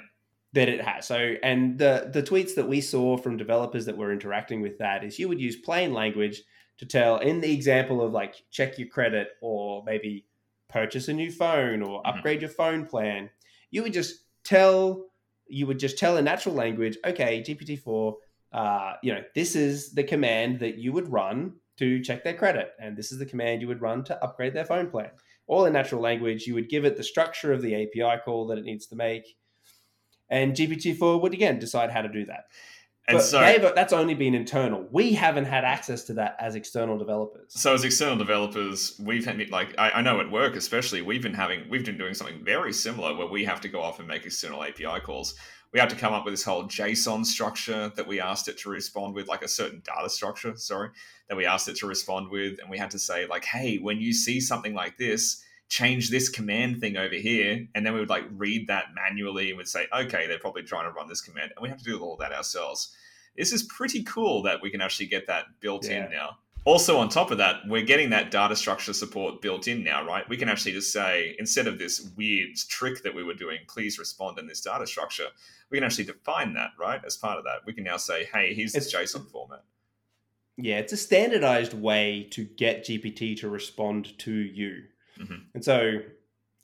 That 0.54 0.69
it 0.69 0.82
has. 0.82 1.08
So 1.08 1.34
and 1.43 1.78
the 1.78 2.10
the 2.13 2.23
tweets 2.23 2.56
that 2.56 2.69
we 2.69 2.80
saw 2.82 3.17
from 3.17 3.38
developers 3.38 3.86
that 3.86 3.97
were 3.97 4.13
interacting 4.13 4.62
with 4.62 4.78
that 4.78 5.04
is 5.04 5.19
you 5.19 5.28
would 5.28 5.41
use 5.41 5.56
plain 5.56 5.93
language 5.93 6.43
to 6.78 6.86
tell 6.86 7.18
in 7.18 7.42
the 7.42 7.52
example 7.52 8.02
of 8.02 8.12
like 8.12 8.36
check 8.52 8.78
your 8.78 8.88
credit 8.88 9.30
or 9.42 9.84
maybe 9.86 10.26
purchase 10.68 11.08
a 11.08 11.13
new 11.13 11.32
phone 11.32 11.82
or 11.82 12.00
mm-hmm. 12.00 12.18
upgrade 12.18 12.42
your 12.42 12.50
phone 12.50 12.86
plan. 12.86 13.30
You 13.72 13.84
would 13.84 13.94
just 13.94 14.24
tell 14.44 15.06
you 15.48 15.66
would 15.66 15.80
just 15.80 15.98
tell 15.98 16.18
in 16.18 16.26
natural 16.26 16.56
language, 16.56 16.98
okay, 17.06 17.42
GPT-4 17.42 18.16
uh, 18.52 18.94
you 19.04 19.13
know, 19.13 19.22
this 19.36 19.56
is 19.56 19.92
the 19.92 20.04
command 20.04 20.60
that 20.60 20.78
you 20.78 20.94
would 20.94 21.12
run 21.12 21.54
to 21.78 22.02
check 22.02 22.24
their 22.24 22.34
credit, 22.34 22.72
and 22.80 22.98
this 22.98 23.12
is 23.12 23.20
the 23.20 23.26
command 23.26 23.62
you 23.62 23.68
would 23.68 23.82
run 23.82 24.04
to 24.06 24.24
upgrade 24.24 24.54
their 24.54 24.66
phone 24.66 24.90
plan. 24.90 25.12
All 25.48 25.66
in 25.66 25.74
natural 25.74 26.02
language, 26.02 26.48
you 26.48 26.54
would 26.56 26.70
give 26.70 26.86
it 26.86 26.98
the 26.98 27.04
structure 27.04 27.54
of 27.54 27.62
the 27.62 27.76
API 27.76 28.22
call 28.24 28.48
that 28.48 28.58
it 28.58 28.66
needs 28.66 28.88
to 28.88 28.96
make, 28.96 29.38
and 30.30 30.54
GPT-4 30.54 31.22
would 31.22 31.34
again 31.34 31.60
decide 31.60 31.92
how 31.92 32.02
to 32.02 32.10
do 32.10 32.26
that. 32.26 32.46
And 33.10 33.20
but 33.20 33.22
so 33.22 33.72
that's 33.74 33.93
only 33.93 34.15
been 34.15 34.36
internal. 34.36 34.86
We 34.91 35.13
haven't 35.13 35.46
had 35.46 35.63
access 35.63 36.04
to 36.06 36.13
that 36.15 36.36
as 36.39 36.56
external 36.56 36.98
developers. 36.98 37.54
So 37.54 37.74
as 37.74 37.86
external 37.86 38.17
developers, 38.17 39.00
we've 39.00 39.26
had 39.26 39.50
like 39.50 39.74
I, 39.78 39.91
I, 39.91 40.02
know 40.02 40.20
at 40.20 40.30
work 40.30 40.58
especially, 40.58 41.02
we've 41.02 41.22
been 41.22 41.34
having 41.34 41.70
we've 41.70 41.86
been 41.86 41.98
doing 41.98 42.13
something 42.13 42.43
very 42.43 42.74
similar 42.74 43.15
where 43.15 43.28
we 43.28 43.46
have 43.46 43.62
to 43.62 43.70
go 43.70 43.82
off 43.82 44.00
and 44.00 44.10
make 44.10 44.26
external 44.26 44.62
API 44.62 45.00
calls 45.04 45.36
we 45.74 45.80
had 45.80 45.89
to 45.89 45.96
come 45.96 46.13
up 46.13 46.26
with 46.26 46.34
this 46.34 46.43
whole 46.43 46.63
JSON 46.63 47.26
structure 47.26 47.91
that 47.96 48.08
we 48.08 48.22
asked 48.22 48.48
it 48.48 48.58
to 48.60 48.70
respond 48.70 49.13
with, 49.13 49.28
like 49.28 49.41
a 49.41 49.48
certain 49.48 49.82
data 49.86 50.10
structure, 50.10 50.56
sorry, 50.56 50.89
that 51.28 51.36
we 51.36 51.46
asked 51.46 51.67
it 51.67 51.76
to 51.78 51.88
respond 51.88 52.30
with. 52.30 52.60
And 52.60 52.70
we 52.70 52.78
had 52.78 52.91
to 52.91 53.00
say, 53.00 53.28
like, 53.28 53.43
hey, 53.43 53.78
when 53.78 54.00
you 54.00 54.13
see 54.13 54.39
something 54.39 54.74
like 54.74 54.98
this, 54.98 55.43
change 55.69 56.10
this 56.10 56.30
command 56.30 56.80
thing 56.80 56.97
over 56.97 57.15
here. 57.15 57.67
And 57.75 57.86
then 57.86 57.93
we 57.93 57.99
would 57.99 58.10
like 58.10 58.25
read 58.32 58.67
that 58.67 58.86
manually 58.95 59.49
and 59.49 59.58
would 59.58 59.67
say, 59.67 59.88
okay, 59.93 60.27
they're 60.27 60.39
probably 60.39 60.63
trying 60.63 60.86
to 60.86 60.91
run 60.91 61.08
this 61.08 61.21
command. 61.21 61.51
And 61.56 61.62
we 61.62 61.69
have 61.69 61.77
to 61.77 61.84
do 61.84 61.99
all 61.99 62.17
that 62.17 62.32
ourselves. 62.32 62.95
This 63.36 63.51
is 63.51 63.63
pretty 63.63 64.03
cool 64.03 64.43
that 64.43 64.62
we 64.62 64.71
can 64.71 64.82
actually 64.82 65.08
get 65.08 65.27
that 65.27 65.45
built 65.60 65.88
yeah. 65.88 66.06
in 66.06 66.12
now. 66.12 66.38
Also, 66.65 66.97
on 66.97 67.08
top 67.08 67.32
of 67.32 67.38
that, 67.38 67.62
we're 67.67 67.86
getting 67.86 68.10
that 68.10 68.30
data 68.30 68.53
structure 68.53 68.91
support 68.91 69.41
built 69.41 69.69
in 69.69 69.86
now, 69.86 70.06
right? 70.06 70.27
We 70.27 70.36
can 70.36 70.49
actually 70.49 70.73
just 70.73 70.91
say, 70.91 71.34
instead 71.39 71.65
of 71.65 71.80
this 71.80 72.12
weird 72.17 72.58
trick 72.67 73.03
that 73.03 73.15
we 73.15 73.23
were 73.23 73.36
doing, 73.36 73.60
please 73.69 73.97
respond 73.97 74.38
in 74.38 74.47
this 74.47 74.60
data 74.60 74.86
structure, 74.86 75.27
we 75.69 75.77
can 75.77 75.86
actually 75.86 76.06
define 76.06 76.53
that, 76.56 76.71
right? 76.77 76.99
As 77.06 77.15
part 77.15 77.38
of 77.38 77.45
that, 77.45 77.60
we 77.65 77.71
can 77.71 77.86
now 77.86 77.95
say, 77.95 78.27
hey, 78.34 78.53
here's 78.53 78.73
this 78.73 78.93
JSON 78.93 79.32
format. 79.32 79.63
Yeah, 80.58 80.80
it's 80.80 80.91
a 80.91 80.97
standardized 80.97 81.73
way 81.73 82.27
to 82.32 82.43
get 82.43 82.84
GPT 82.84 83.38
to 83.39 83.47
respond 83.47 84.17
to 84.19 84.34
you. 84.34 84.84
Mm-hmm. 85.19 85.36
And 85.53 85.63
so, 85.63 85.99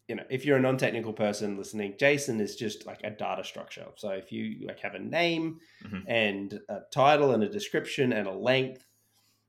you 0.08 0.16
know, 0.16 0.24
if 0.30 0.46
you're 0.46 0.58
a 0.58 0.62
non-technical 0.62 1.14
person 1.14 1.58
listening, 1.58 1.94
JSON 1.94 2.42
is 2.42 2.56
just 2.56 2.86
like 2.86 3.02
a 3.04 3.10
data 3.10 3.44
structure. 3.44 3.86
So 3.96 4.10
if 4.10 4.32
you 4.32 4.68
like 4.68 4.80
have 4.82 4.96
a 4.96 5.00
name 5.00 5.60
mm-hmm. 5.84 6.00
and 6.08 6.60
a 6.70 6.80
title 6.92 7.32
and 7.32 7.44
a 7.44 7.50
description 7.50 8.14
and 8.14 8.28
a 8.28 8.34
length, 8.34 8.86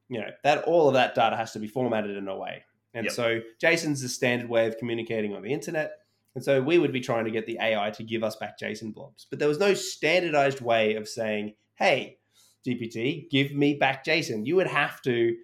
you 0.09 0.21
know, 0.21 0.31
that 0.45 0.65
all 0.65 0.89
of 0.89 0.95
that 0.95 1.15
data 1.15 1.37
has 1.37 1.53
to 1.53 1.59
be 1.59 1.67
formatted 1.67 2.17
in 2.17 2.29
a 2.29 2.37
way. 2.37 2.65
And 2.95 3.07
yep. 3.07 3.13
so 3.13 3.41
JSON's 3.63 4.03
the 4.03 4.09
standard 4.09 4.49
way 4.49 4.67
of 4.67 4.79
communicating 4.79 5.35
on 5.35 5.43
the 5.43 5.53
internet. 5.53 5.93
And 6.35 6.45
so 6.45 6.61
we 6.63 6.79
would 6.79 6.93
be 6.93 7.01
trying 7.01 7.25
to 7.25 7.31
get 7.31 7.47
the 7.47 7.59
AI 7.61 7.91
to 7.91 8.03
give 8.03 8.23
us 8.23 8.37
back 8.37 8.59
JSON 8.59 8.95
blobs. 8.95 9.27
But 9.29 9.39
there 9.39 9.49
was 9.49 9.59
no 9.59 9.75
standardized 9.75 10.61
way 10.61 10.95
of 10.95 11.09
saying, 11.09 11.55
hey, 11.77 12.19
GPT, 12.67 13.31
give 13.31 13.53
me 13.53 13.75
back 13.75 14.05
JSON. 14.05 14.47
You 14.47 14.57
would 14.57 14.67
have 14.67 15.03
to 15.03 15.37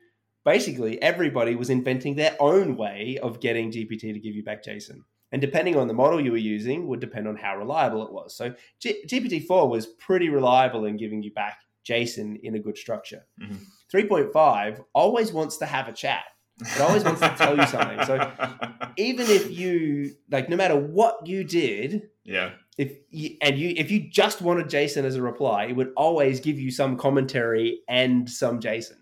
basically, 0.51 1.01
everybody 1.01 1.55
was 1.55 1.71
inventing 1.71 2.17
their 2.17 2.37
own 2.41 2.77
way 2.77 3.17
of 3.23 3.39
getting 3.39 3.71
GPT 3.71 4.13
to 4.13 4.19
give 4.19 4.35
you 4.35 4.43
back 4.43 4.65
JSON. 4.65 5.05
And 5.31 5.41
depending 5.41 5.77
on 5.77 5.87
the 5.87 5.95
model 5.95 6.21
you 6.21 6.33
were 6.33 6.49
using, 6.57 6.89
would 6.89 6.99
depend 6.99 7.29
on 7.29 7.37
how 7.37 7.57
reliable 7.57 8.05
it 8.05 8.13
was. 8.13 8.35
So 8.35 8.53
G- 8.81 9.01
GPT-4 9.07 9.71
was 9.71 9.87
pretty 9.87 10.29
reliable 10.29 10.87
in 10.87 10.97
giving 10.97 11.23
you 11.23 11.33
back 11.33 11.61
JSON 11.89 12.41
in 12.43 12.57
a 12.57 12.59
good 12.59 12.77
structure. 12.77 13.25
Mm-hmm. 13.41 13.97
3.5 13.97 14.85
always 14.93 15.33
wants 15.33 15.57
to 15.59 15.67
have 15.67 15.87
a 15.87 15.93
chat. 15.93 16.25
It 16.61 16.81
always 16.81 17.05
wants 17.05 17.21
to 17.21 17.33
tell 17.39 17.57
you 17.57 17.65
something. 17.69 18.05
So 18.05 18.17
even 18.97 19.27
if 19.29 19.57
you 19.57 20.17
like, 20.33 20.49
no 20.49 20.57
matter 20.57 20.77
what 20.77 21.29
you 21.29 21.45
did, 21.45 22.11
yeah. 22.25 22.51
If 22.77 22.93
you, 23.11 23.37
and 23.43 23.59
you 23.59 23.75
if 23.77 23.91
you 23.91 24.09
just 24.09 24.41
wanted 24.41 24.67
JSON 24.67 25.05
as 25.05 25.15
a 25.15 25.23
reply, 25.23 25.67
it 25.67 25.77
would 25.77 25.93
always 25.97 26.41
give 26.41 26.59
you 26.59 26.71
some 26.71 26.97
commentary 26.97 27.81
and 27.89 28.29
some 28.29 28.59
JSON. 28.59 29.00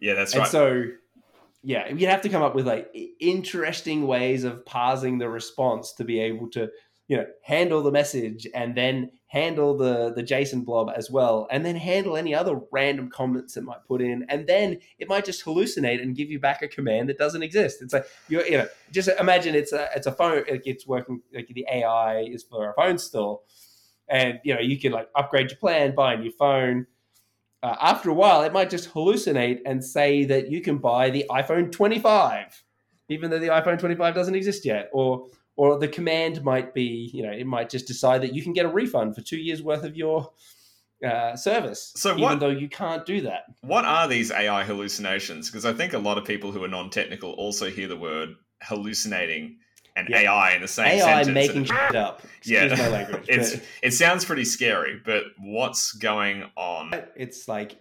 Yeah, 0.00 0.14
that's 0.14 0.32
and 0.32 0.40
right. 0.40 0.50
So 0.50 0.84
yeah, 1.62 1.88
you'd 1.88 2.08
have 2.08 2.22
to 2.22 2.28
come 2.28 2.42
up 2.42 2.54
with 2.54 2.66
like 2.66 2.94
interesting 3.20 4.06
ways 4.06 4.44
of 4.44 4.64
parsing 4.64 5.18
the 5.18 5.28
response 5.28 5.92
to 5.94 6.04
be 6.04 6.18
able 6.20 6.48
to 6.50 6.70
you 7.08 7.16
know 7.16 7.26
handle 7.42 7.82
the 7.82 7.90
message 7.90 8.46
and 8.54 8.74
then 8.76 9.10
handle 9.26 9.76
the 9.76 10.12
the 10.14 10.22
JSON 10.22 10.64
blob 10.64 10.90
as 10.96 11.10
well, 11.10 11.46
and 11.50 11.64
then 11.64 11.76
handle 11.76 12.16
any 12.16 12.34
other 12.34 12.60
random 12.72 13.10
comments 13.10 13.56
it 13.56 13.62
might 13.62 13.84
put 13.86 14.00
in, 14.00 14.24
and 14.28 14.46
then 14.46 14.78
it 14.98 15.08
might 15.08 15.24
just 15.24 15.44
hallucinate 15.44 16.00
and 16.00 16.16
give 16.16 16.30
you 16.30 16.40
back 16.40 16.62
a 16.62 16.68
command 16.68 17.08
that 17.08 17.18
doesn't 17.18 17.42
exist. 17.42 17.82
It's 17.82 17.92
like 17.92 18.06
you 18.28 18.42
you 18.44 18.58
know 18.58 18.68
just 18.90 19.08
imagine 19.18 19.54
it's 19.54 19.72
a 19.72 19.88
it's 19.94 20.06
a 20.06 20.12
phone 20.12 20.44
it's 20.46 20.86
working 20.86 21.20
like 21.34 21.48
the 21.48 21.66
AI 21.70 22.22
is 22.22 22.42
for 22.42 22.70
a 22.70 22.74
phone 22.74 22.96
store, 22.96 23.40
and 24.08 24.40
you 24.44 24.54
know 24.54 24.60
you 24.60 24.80
can 24.80 24.92
like 24.92 25.08
upgrade 25.14 25.50
your 25.50 25.58
plan, 25.58 25.94
buy 25.94 26.14
a 26.14 26.16
new 26.16 26.32
phone. 26.32 26.86
Uh, 27.62 27.76
after 27.80 28.08
a 28.10 28.14
while, 28.14 28.42
it 28.42 28.52
might 28.52 28.70
just 28.70 28.92
hallucinate 28.94 29.60
and 29.66 29.84
say 29.84 30.24
that 30.24 30.50
you 30.50 30.60
can 30.62 30.78
buy 30.78 31.10
the 31.10 31.26
iPhone 31.30 31.70
25, 31.70 32.62
even 33.10 33.30
though 33.30 33.38
the 33.38 33.48
iPhone 33.48 33.78
25 33.78 34.14
doesn't 34.14 34.34
exist 34.34 34.64
yet, 34.64 34.88
or 34.92 35.26
or 35.56 35.78
the 35.78 35.88
command 35.88 36.42
might 36.42 36.72
be, 36.72 37.10
you 37.12 37.22
know, 37.22 37.32
it 37.32 37.46
might 37.46 37.68
just 37.68 37.86
decide 37.86 38.22
that 38.22 38.34
you 38.34 38.42
can 38.42 38.54
get 38.54 38.64
a 38.64 38.68
refund 38.68 39.14
for 39.14 39.20
two 39.20 39.36
years 39.36 39.62
worth 39.62 39.84
of 39.84 39.94
your 39.94 40.30
uh, 41.06 41.36
service. 41.36 41.92
So 41.96 42.12
even 42.12 42.22
what- 42.22 42.40
though 42.40 42.48
you 42.48 42.68
can't 42.68 43.04
do 43.04 43.20
that. 43.22 43.44
What 43.60 43.84
are 43.84 44.08
these 44.08 44.30
AI 44.30 44.64
hallucinations? 44.64 45.50
Because 45.50 45.66
I 45.66 45.74
think 45.74 45.92
a 45.92 45.98
lot 45.98 46.16
of 46.16 46.24
people 46.24 46.50
who 46.52 46.64
are 46.64 46.68
non-technical 46.68 47.32
also 47.32 47.68
hear 47.68 47.88
the 47.88 47.96
word 47.96 48.30
hallucinating 48.62 49.58
and 49.96 50.08
Yeah. 50.08 50.20
AI 50.20 50.54
in 50.54 50.62
the 50.62 50.68
same 50.68 50.86
AI 50.86 51.22
sentence. 51.22 51.34
making 51.34 51.56
and- 51.58 51.66
shit 51.68 51.94
up. 51.96 52.22
Yeah. 52.44 52.64
Excuse 52.64 52.78
my 52.80 52.88
language. 52.88 53.24
it's 53.28 53.54
but- 53.56 53.62
it 53.82 53.90
sounds 53.92 54.24
pretty 54.24 54.44
scary, 54.44 55.00
but 55.04 55.24
what's 55.38 55.92
going 55.92 56.44
on? 56.56 56.92
it's 57.16 57.48
like 57.48 57.76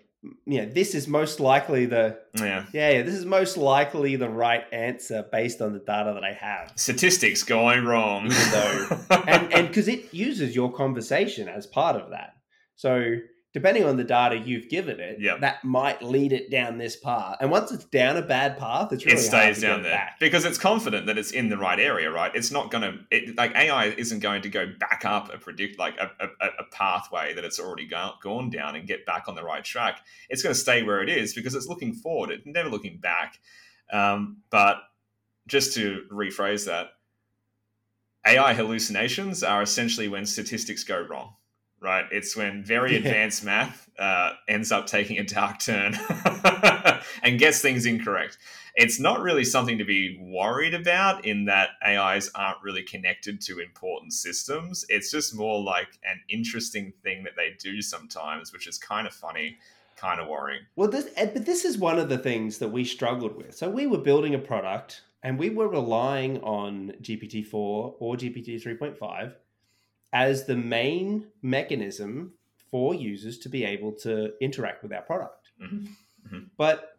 you 0.45 0.61
know 0.61 0.65
this 0.69 0.95
is 0.95 1.07
most 1.07 1.39
likely 1.39 1.85
the 1.85 2.19
Yeah, 2.35 2.65
yeah, 2.73 2.89
yeah 2.89 3.01
this 3.03 3.13
is 3.15 3.23
most 3.25 3.55
likely 3.55 4.17
the 4.17 4.27
right 4.29 4.65
answer 4.73 5.23
based 5.31 5.61
on 5.61 5.71
the 5.71 5.79
data 5.79 6.11
that 6.13 6.25
i 6.25 6.33
have 6.33 6.73
statistics 6.75 7.41
going 7.43 7.85
wrong. 7.85 8.25
Even 8.25 8.51
though- 8.51 8.99
and 9.27 9.53
and 9.53 9.67
because 9.69 9.87
it 9.87 10.13
uses 10.13 10.53
your 10.53 10.73
conversation 10.73 11.47
as 11.47 11.65
part 11.65 11.95
of 11.95 12.09
that 12.09 12.33
so 12.75 13.15
depending 13.51 13.83
on 13.83 13.97
the 13.97 14.03
data 14.03 14.37
you've 14.37 14.69
given 14.69 14.99
it 14.99 15.19
Yep. 15.19 15.39
that 15.41 15.63
might 15.63 16.01
lead 16.03 16.31
it 16.33 16.51
down 16.51 16.77
this 16.77 16.95
path 16.95 17.37
and 17.41 17.49
once 17.49 17.71
it's 17.71 17.85
down 17.85 18.15
a 18.17 18.21
bad 18.21 18.57
path 18.57 18.91
it's 18.93 19.03
really 19.05 19.17
it 19.17 19.21
stays 19.21 19.59
down 19.61 19.81
there 19.81 19.91
back. 19.93 20.19
because 20.19 20.45
it's 20.45 20.57
confident 20.57 21.07
that 21.07 21.17
it's 21.17 21.31
in 21.31 21.49
the 21.49 21.57
right 21.57 21.79
area, 21.79 22.11
right? 22.11 22.31
It's 22.35 22.51
not 22.51 22.69
going 22.69 22.83
to 22.83 22.99
it, 23.09 23.35
like 23.37 23.55
AI 23.55 23.85
isn't 23.85 24.19
going 24.19 24.43
to 24.43 24.49
go 24.49 24.67
back 24.79 25.03
up 25.05 25.33
a 25.33 25.37
predict 25.37 25.79
like 25.79 25.97
a, 25.99 26.11
a, 26.19 26.45
a 26.59 26.63
pathway 26.71 27.33
that 27.33 27.43
it's 27.43 27.59
already 27.59 27.87
go, 27.87 28.11
gone 28.21 28.49
down 28.51 28.75
and 28.75 28.87
get 28.87 29.05
back 29.05 29.27
on 29.27 29.35
the 29.35 29.43
right 29.43 29.63
track. 29.63 30.01
It's 30.29 30.41
going 30.43 30.53
to 30.53 30.59
stay 30.59 30.83
where 30.83 31.01
it 31.01 31.09
is 31.09 31.33
because 31.33 31.55
it's 31.55 31.67
looking 31.67 31.93
forward. 31.93 32.29
It's 32.31 32.45
never 32.45 32.69
looking 32.69 32.99
back. 32.99 33.39
Um, 33.91 34.37
but 34.51 34.77
just 35.47 35.73
to 35.73 36.03
rephrase 36.11 36.65
that, 36.67 36.89
AI 38.27 38.53
hallucinations 38.53 39.43
are 39.43 39.61
essentially 39.61 40.07
when 40.07 40.25
statistics 40.25 40.83
go 40.83 40.99
wrong. 41.01 41.33
Right, 41.81 42.05
it's 42.11 42.35
when 42.35 42.63
very 42.63 42.91
Yeah. 42.93 42.97
advanced 42.99 43.43
math 43.43 43.89
uh, 43.97 44.33
ends 44.47 44.71
up 44.71 44.85
taking 44.87 45.17
a 45.17 45.23
dark 45.23 45.59
turn 45.59 45.97
and 47.23 47.39
gets 47.39 47.61
things 47.61 47.85
incorrect 47.85 48.37
it's 48.79 48.97
not 48.97 49.21
really 49.21 49.43
something 49.43 49.77
to 49.77 49.83
be 49.83 50.17
worried 50.21 50.73
about 50.73 51.25
in 51.25 51.45
that 51.45 51.71
AIs 51.85 52.31
aren't 52.33 52.63
really 52.63 52.81
connected 52.81 53.41
to 53.41 53.59
important 53.59 54.13
systems. 54.13 54.85
It's 54.87 55.11
just 55.11 55.35
more 55.35 55.61
like 55.61 55.99
an 56.05 56.21
interesting 56.29 56.93
thing 57.03 57.23
that 57.23 57.33
they 57.35 57.55
do 57.59 57.81
sometimes, 57.81 58.53
which 58.53 58.67
is 58.67 58.77
kind 58.77 59.05
of 59.05 59.13
funny, 59.13 59.57
kind 59.97 60.21
of 60.21 60.29
worrying. 60.29 60.61
Well, 60.77 60.87
this, 60.87 61.09
but 61.17 61.45
this 61.45 61.65
is 61.65 61.77
one 61.77 61.99
of 61.99 62.07
the 62.07 62.17
things 62.17 62.59
that 62.59 62.69
we 62.69 62.85
struggled 62.85 63.35
with. 63.35 63.53
So 63.53 63.69
we 63.69 63.85
were 63.85 63.97
building 63.97 64.33
a 64.33 64.39
product 64.39 65.01
and 65.23 65.37
we 65.37 65.49
were 65.49 65.67
relying 65.67 66.41
on 66.41 66.93
GPT-4 67.01 67.53
or 67.53 68.15
GPT 68.15 68.63
3.5 68.63 69.33
as 70.13 70.45
the 70.45 70.55
main 70.55 71.27
mechanism 71.41 72.33
for 72.71 72.93
users 72.93 73.37
to 73.39 73.49
be 73.49 73.63
able 73.63 73.91
to 73.93 74.33
interact 74.41 74.83
with 74.83 74.93
our 74.93 75.01
product. 75.01 75.51
Mhm. 75.61 75.87
Mhm. 76.27 76.49
But 76.57 76.95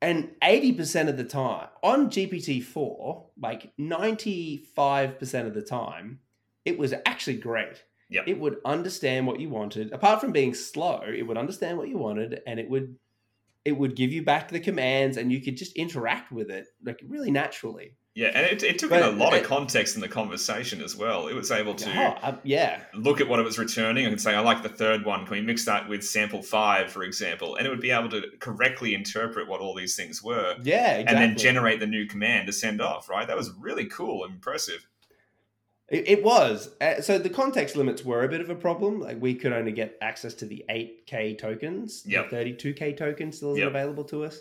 and 0.00 0.30
80% 0.42 1.08
of 1.08 1.16
the 1.16 1.24
time 1.24 1.68
on 1.82 2.08
GPT-4, 2.08 3.30
like 3.40 3.72
95% 3.76 5.48
of 5.48 5.54
the 5.54 5.62
time, 5.62 6.20
it 6.64 6.78
was 6.78 6.94
actually 7.04 7.38
great. 7.38 7.84
Yep. 8.10 8.28
It 8.28 8.38
would 8.38 8.58
understand 8.64 9.26
what 9.26 9.40
you 9.40 9.48
wanted. 9.50 9.92
Apart 9.92 10.20
from 10.20 10.32
being 10.32 10.54
slow, 10.54 11.02
it 11.02 11.22
would 11.22 11.36
understand 11.36 11.76
what 11.78 11.88
you 11.88 11.98
wanted 11.98 12.42
and 12.46 12.58
it 12.60 12.68
would 12.70 12.96
it 13.64 13.72
would 13.72 13.96
give 13.96 14.12
you 14.12 14.22
back 14.22 14.48
the 14.48 14.60
commands 14.60 15.18
and 15.18 15.30
you 15.30 15.42
could 15.42 15.56
just 15.56 15.74
interact 15.76 16.32
with 16.32 16.50
it 16.50 16.66
like 16.82 17.00
really 17.06 17.30
naturally. 17.30 17.96
Yeah, 18.18 18.32
and 18.34 18.44
it, 18.46 18.64
it 18.64 18.80
took 18.80 18.90
But 18.90 19.02
in 19.08 19.14
a 19.14 19.16
lot 19.16 19.32
of 19.32 19.44
context 19.44 19.94
in 19.94 20.00
the 20.00 20.08
conversation 20.08 20.82
as 20.82 20.96
well. 20.96 21.28
It 21.28 21.34
was 21.34 21.52
able 21.52 21.76
to 21.76 21.88
Oh, 21.96 22.18
um, 22.20 22.38
yeah. 22.42 22.80
look 22.92 23.20
at 23.20 23.28
what 23.28 23.38
it 23.38 23.44
was 23.44 23.60
returning 23.60 24.06
and 24.06 24.20
say, 24.20 24.34
I 24.34 24.40
like 24.40 24.64
the 24.64 24.68
third 24.68 25.04
one. 25.04 25.24
Can 25.24 25.36
we 25.36 25.40
mix 25.40 25.64
that 25.66 25.88
with 25.88 26.02
sample 26.04 26.42
five, 26.42 26.90
for 26.90 27.04
example? 27.04 27.54
And 27.54 27.64
it 27.64 27.70
would 27.70 27.80
be 27.80 27.92
able 27.92 28.08
to 28.10 28.22
correctly 28.40 28.92
interpret 28.92 29.46
what 29.46 29.60
all 29.60 29.72
these 29.72 29.94
things 29.94 30.20
were 30.20 30.56
Yeah, 30.64 30.94
exactly. 30.96 31.06
and 31.06 31.16
then 31.18 31.38
generate 31.38 31.78
the 31.78 31.86
new 31.86 32.06
command 32.06 32.48
to 32.48 32.52
send 32.52 32.80
off, 32.80 33.08
right? 33.08 33.24
That 33.28 33.36
was 33.36 33.52
really 33.52 33.84
cool 33.86 34.24
and 34.24 34.34
impressive. 34.34 34.88
It, 35.88 36.08
it 36.08 36.24
was. 36.24 36.70
Uh, 36.80 37.00
so 37.00 37.18
the 37.18 37.30
context 37.30 37.76
limits 37.76 38.04
were 38.04 38.24
a 38.24 38.28
bit 38.28 38.40
of 38.40 38.50
a 38.50 38.56
problem. 38.56 38.98
Like 38.98 39.22
we 39.22 39.36
could 39.36 39.52
only 39.52 39.70
get 39.70 39.96
access 40.02 40.34
to 40.34 40.44
the 40.44 40.64
8K 40.68 41.38
tokens. 41.38 42.02
Yep. 42.04 42.30
The 42.30 42.36
32K 42.36 42.96
tokens 42.96 43.36
still 43.36 43.52
isn't 43.52 43.62
Yep. 43.62 43.70
available 43.70 44.02
to 44.06 44.24
us. 44.24 44.40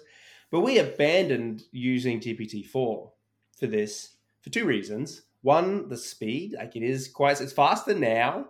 But 0.50 0.62
we 0.62 0.80
abandoned 0.80 1.62
using 1.72 2.20
GPT-4 2.20 3.12
for 3.58 3.68
this 3.68 4.16
for 4.42 4.50
two 4.50 4.66
reasons. 4.66 5.24
One, 5.42 5.88
the 5.90 5.98
speed. 5.98 6.56
Like 6.58 6.76
it 6.76 6.84
is 6.84 7.08
quite, 7.08 7.42
it's 7.42 7.54
faster 7.54 7.94
now 7.94 8.48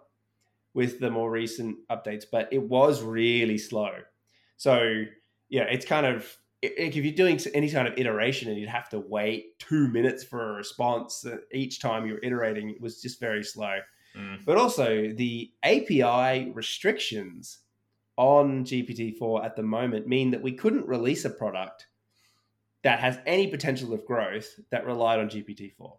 with 0.73 0.99
the 0.99 1.09
more 1.09 1.31
recent 1.31 1.77
updates, 1.89 2.25
but 2.31 2.47
it 2.51 2.61
was 2.61 3.01
really 3.01 3.57
slow. 3.57 3.89
So 4.57 5.03
yeah, 5.49 5.63
it's 5.63 5.85
kind 5.85 6.05
of 6.05 6.37
if 6.61 6.95
you're 6.95 7.13
doing 7.13 7.39
any 7.53 7.69
kind 7.69 7.87
of 7.87 7.97
iteration 7.97 8.49
and 8.49 8.59
you'd 8.59 8.69
have 8.69 8.89
to 8.89 8.99
wait 8.99 9.59
two 9.59 9.87
minutes 9.89 10.23
for 10.23 10.53
a 10.53 10.53
response 10.53 11.23
uh, 11.25 11.37
each 11.51 11.79
time 11.79 12.07
you're 12.07 12.19
iterating, 12.23 12.69
it 12.69 12.81
was 12.81 13.01
just 13.01 13.19
very 13.19 13.43
slow. 13.43 13.77
Mm. 14.15 14.43
But 14.43 14.57
also 14.57 15.13
the 15.13 15.51
API 15.63 16.51
restrictions 16.53 17.59
on 18.17 18.65
GPT-4 18.65 19.45
at 19.45 19.55
the 19.55 19.63
moment 19.63 20.07
mean 20.07 20.31
that 20.31 20.41
we 20.41 20.51
couldn't 20.51 20.87
release 20.87 21.25
a 21.25 21.29
product 21.29 21.87
that 22.88 23.01
has 23.01 23.19
any 23.25 23.47
potential 23.47 23.93
of 23.93 24.05
growth 24.05 24.57
that 24.71 24.85
relied 24.85 25.19
on 25.19 25.27
GPT-4. 25.27 25.91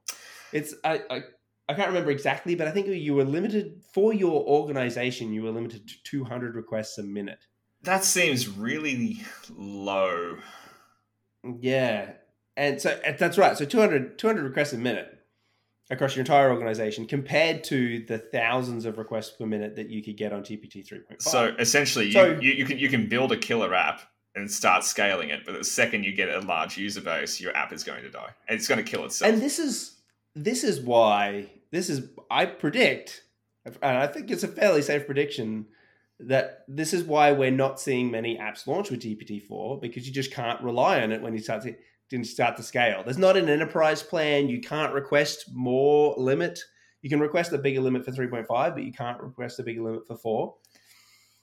It's 0.54 0.74
I, 0.82 1.02
I 1.10 1.20
I 1.68 1.74
can't 1.74 1.88
remember 1.88 2.10
exactly, 2.10 2.54
but 2.54 2.66
I 2.66 2.70
think 2.70 2.86
you 2.86 3.12
were 3.12 3.24
limited 3.26 3.82
for 3.92 4.14
your 4.14 4.42
organization. 4.46 5.30
You 5.34 5.42
were 5.42 5.50
limited 5.50 5.86
to 5.86 6.02
200 6.04 6.54
requests 6.54 6.96
a 6.96 7.02
minute. 7.02 7.44
That 7.82 8.04
seems 8.04 8.48
really 8.48 9.18
low. 9.54 10.38
Yeah. 11.60 12.12
And 12.56 12.80
so 12.80 12.98
that's 13.18 13.36
right. 13.36 13.54
So 13.58 13.66
200, 13.66 14.18
200 14.18 14.42
requests 14.44 14.72
a 14.72 14.78
minute 14.78 15.14
across 15.90 16.16
your 16.16 16.22
entire 16.22 16.50
organization 16.50 17.06
compared 17.06 17.64
to 17.64 18.02
the 18.06 18.16
thousands 18.16 18.86
of 18.86 18.96
requests 18.96 19.36
per 19.36 19.44
minute 19.44 19.76
that 19.76 19.90
you 19.90 20.02
could 20.02 20.16
get 20.16 20.32
on 20.32 20.42
GPT 20.42 20.88
3.5. 20.88 21.20
So 21.20 21.54
essentially, 21.58 22.06
you, 22.06 22.12
So- 22.12 22.38
you, 22.40 22.52
you 22.52 22.64
can 22.64 22.78
you 22.78 22.88
can 22.88 23.10
build 23.10 23.30
a 23.32 23.36
killer 23.36 23.74
app 23.74 24.00
and 24.34 24.50
start 24.50 24.84
scaling 24.84 25.30
it, 25.30 25.44
but 25.44 25.56
the 25.56 25.64
second 25.64 26.04
you 26.04 26.12
get 26.12 26.28
a 26.28 26.40
large 26.40 26.76
user 26.76 27.00
base, 27.00 27.40
your 27.40 27.56
app 27.56 27.72
is 27.72 27.82
going 27.82 28.02
to 28.02 28.10
die. 28.10 28.30
And 28.48 28.58
it's 28.58 28.68
going 28.68 28.82
to 28.82 28.88
kill 28.88 29.04
itself. 29.04 29.32
and 29.32 29.42
this 29.42 29.58
is 29.58 29.96
this 30.34 30.62
is 30.62 30.80
why 30.80 31.50
this 31.72 31.90
is 31.90 32.08
I 32.30 32.46
predict 32.46 33.22
and 33.64 33.98
I 33.98 34.06
think 34.06 34.30
it's 34.30 34.44
a 34.44 34.48
fairly 34.48 34.82
safe 34.82 35.06
prediction 35.06 35.66
that 36.20 36.64
this 36.68 36.92
is 36.92 37.04
why 37.04 37.32
we're 37.32 37.50
not 37.50 37.80
seeing 37.80 38.10
many 38.10 38.38
apps 38.38 38.66
launch 38.66 38.90
with 38.90 39.00
GPT-4 39.00 39.80
because 39.80 40.06
you 40.06 40.12
just 40.12 40.32
can't 40.32 40.60
rely 40.62 41.00
on 41.00 41.12
it 41.12 41.22
when 41.22 41.32
you 41.32 41.40
start 41.40 41.62
to 41.62 41.74
didn't 42.10 42.26
start 42.26 42.56
to 42.56 42.62
scale. 42.62 43.02
There's 43.04 43.18
not 43.18 43.36
an 43.36 43.48
enterprise 43.48 44.02
plan. 44.02 44.48
You 44.48 44.60
can't 44.60 44.94
request 44.94 45.44
more 45.52 46.14
limit. 46.16 46.58
You 47.02 47.10
can 47.10 47.20
request 47.20 47.52
a 47.52 47.58
bigger 47.58 47.80
limit 47.80 48.04
for 48.04 48.12
3.5, 48.12 48.46
but 48.48 48.82
you 48.82 48.92
can't 48.92 49.20
request 49.20 49.60
a 49.60 49.62
bigger 49.62 49.82
limit 49.82 50.06
for 50.06 50.16
4. 50.16 50.54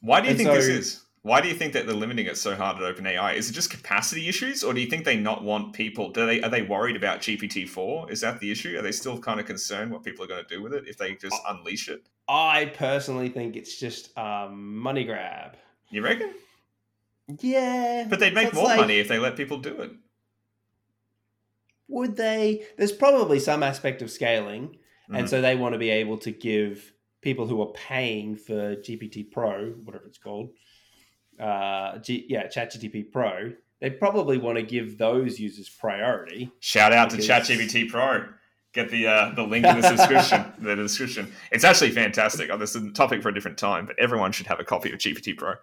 Why 0.02 0.22
do 0.22 0.26
you 0.26 0.32
and 0.32 0.38
think 0.40 0.50
this 0.50 0.68
is? 0.68 1.05
Why 1.26 1.42
do 1.42 1.48
you 1.48 1.56
think 1.56 1.74
that 1.74 1.88
they're 1.88 1.96
limiting 1.96 2.28
it 2.28 2.38
so 2.38 2.54
hard 2.56 2.80
at 2.80 2.96
OpenAI? 2.96 3.34
Is 3.34 3.50
it 3.50 3.54
just 3.54 3.72
capacity 3.72 4.30
issues, 4.30 4.64
or 4.64 4.76
do 4.76 4.80
you 4.80 4.86
think 4.86 5.06
they 5.06 5.18
not 5.18 5.44
want 5.44 5.74
people? 5.74 6.12
Do 6.12 6.28
they 6.28 6.40
are 6.44 6.50
they 6.50 6.62
worried 6.62 6.96
about 6.96 7.22
GPT 7.22 7.68
four? 7.68 8.12
Is 8.12 8.22
that 8.22 8.40
the 8.40 8.52
issue? 8.52 8.78
Are 8.78 8.84
they 8.84 8.92
still 8.92 9.18
kind 9.18 9.40
of 9.40 9.48
concerned 9.48 9.90
what 9.92 10.04
people 10.04 10.24
are 10.24 10.28
going 10.28 10.46
to 10.46 10.56
do 10.56 10.62
with 10.62 10.72
it 10.72 10.84
if 10.88 11.00
they 11.00 11.16
just 11.16 11.36
unleash 11.50 11.90
it? 11.90 12.06
I 12.30 12.66
personally 12.66 13.30
think 13.30 13.56
it's 13.56 13.76
just 13.80 14.12
a 14.16 14.50
money 14.52 15.04
grab. 15.04 15.58
You 15.90 16.04
reckon? 16.04 16.32
Yeah. 17.40 18.06
But 18.08 18.20
they'd 18.20 18.36
make 18.36 18.54
more 18.54 18.66
like- 18.66 18.80
money 18.80 19.00
if 19.00 19.08
they 19.08 19.18
let 19.18 19.36
people 19.36 19.58
do 19.58 19.82
it. 19.82 19.94
Would 21.88 22.18
they? 22.18 22.68
There's 22.78 22.92
probably 22.92 23.40
some 23.40 23.64
aspect 23.64 24.04
of 24.04 24.12
scaling, 24.12 24.78
and 25.10 25.26
Mhm. 25.26 25.30
so 25.30 25.42
they 25.42 25.56
want 25.56 25.74
to 25.74 25.80
be 25.80 25.90
able 25.90 26.20
to 26.20 26.30
give 26.30 26.94
people 27.22 27.48
who 27.48 27.60
are 27.64 27.74
paying 27.74 28.36
for 28.36 28.76
GPT 28.76 29.24
Pro, 29.24 29.72
whatever 29.72 30.06
it's 30.06 30.20
called, 30.20 30.52
uh, 31.40 31.98
G, 32.00 32.26
yeah, 32.30 32.48
ChatGPT 32.48 33.12
Pro. 33.12 33.54
They 33.82 33.90
probably 33.90 34.38
want 34.38 34.58
to 34.58 34.64
give 34.64 34.98
those 34.98 35.40
users 35.40 35.70
priority. 35.70 36.52
Shout 36.60 36.94
out 36.94 37.10
to 37.12 37.18
Because- 37.18 37.48
ChatGPT 37.48 37.90
Pro. 37.90 38.26
Get 38.74 38.90
the 38.90 39.08
uh, 39.08 39.34
the 39.34 39.44
link 39.44 39.66
in 39.66 39.80
the 39.80 39.88
description. 39.90 40.52
the 40.60 40.76
description. 40.76 41.32
It's 41.50 41.64
actually 41.64 41.92
fantastic. 41.92 42.50
Oh, 42.52 42.58
this 42.58 42.76
is 42.76 42.84
a 42.84 42.92
topic 42.92 43.22
for 43.22 43.30
a 43.30 43.34
different 43.34 43.58
time, 43.58 43.86
but 43.86 43.98
everyone 43.98 44.34
should 44.34 44.48
have 44.48 44.60
a 44.60 44.66
copy 44.66 44.92
of 44.92 45.00
GPT 45.00 45.38
Pro. 45.38 45.54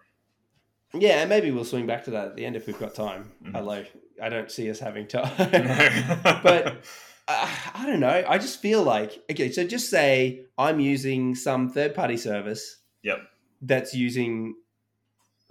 Yeah, 0.94 1.20
and 1.20 1.28
maybe 1.28 1.50
we'll 1.50 1.64
swing 1.66 1.86
back 1.86 2.04
to 2.04 2.10
that 2.12 2.28
at 2.28 2.36
the 2.36 2.46
end 2.46 2.56
if 2.56 2.66
we've 2.66 2.78
got 2.78 2.94
time. 2.94 3.30
Mhm. 3.44 3.54
Although 3.54 3.84
I 4.22 4.28
don't 4.30 4.50
see 4.50 4.70
us 4.70 4.78
having 4.78 5.06
time. 5.08 5.30
But- 6.42 6.84
uh, 7.28 7.48
I 7.74 7.86
don't 7.86 8.00
know. 8.00 8.24
I 8.26 8.36
just 8.38 8.60
feel 8.60 8.82
like 8.82 9.22
okay. 9.30 9.52
So 9.52 9.64
just 9.64 9.90
say 9.90 10.46
I'm 10.58 10.80
using 10.80 11.34
some 11.34 11.68
third 11.70 11.94
party 11.94 12.16
service. 12.16 12.78
Yep. 13.04 13.18
That's 13.60 13.94
using 13.94 14.54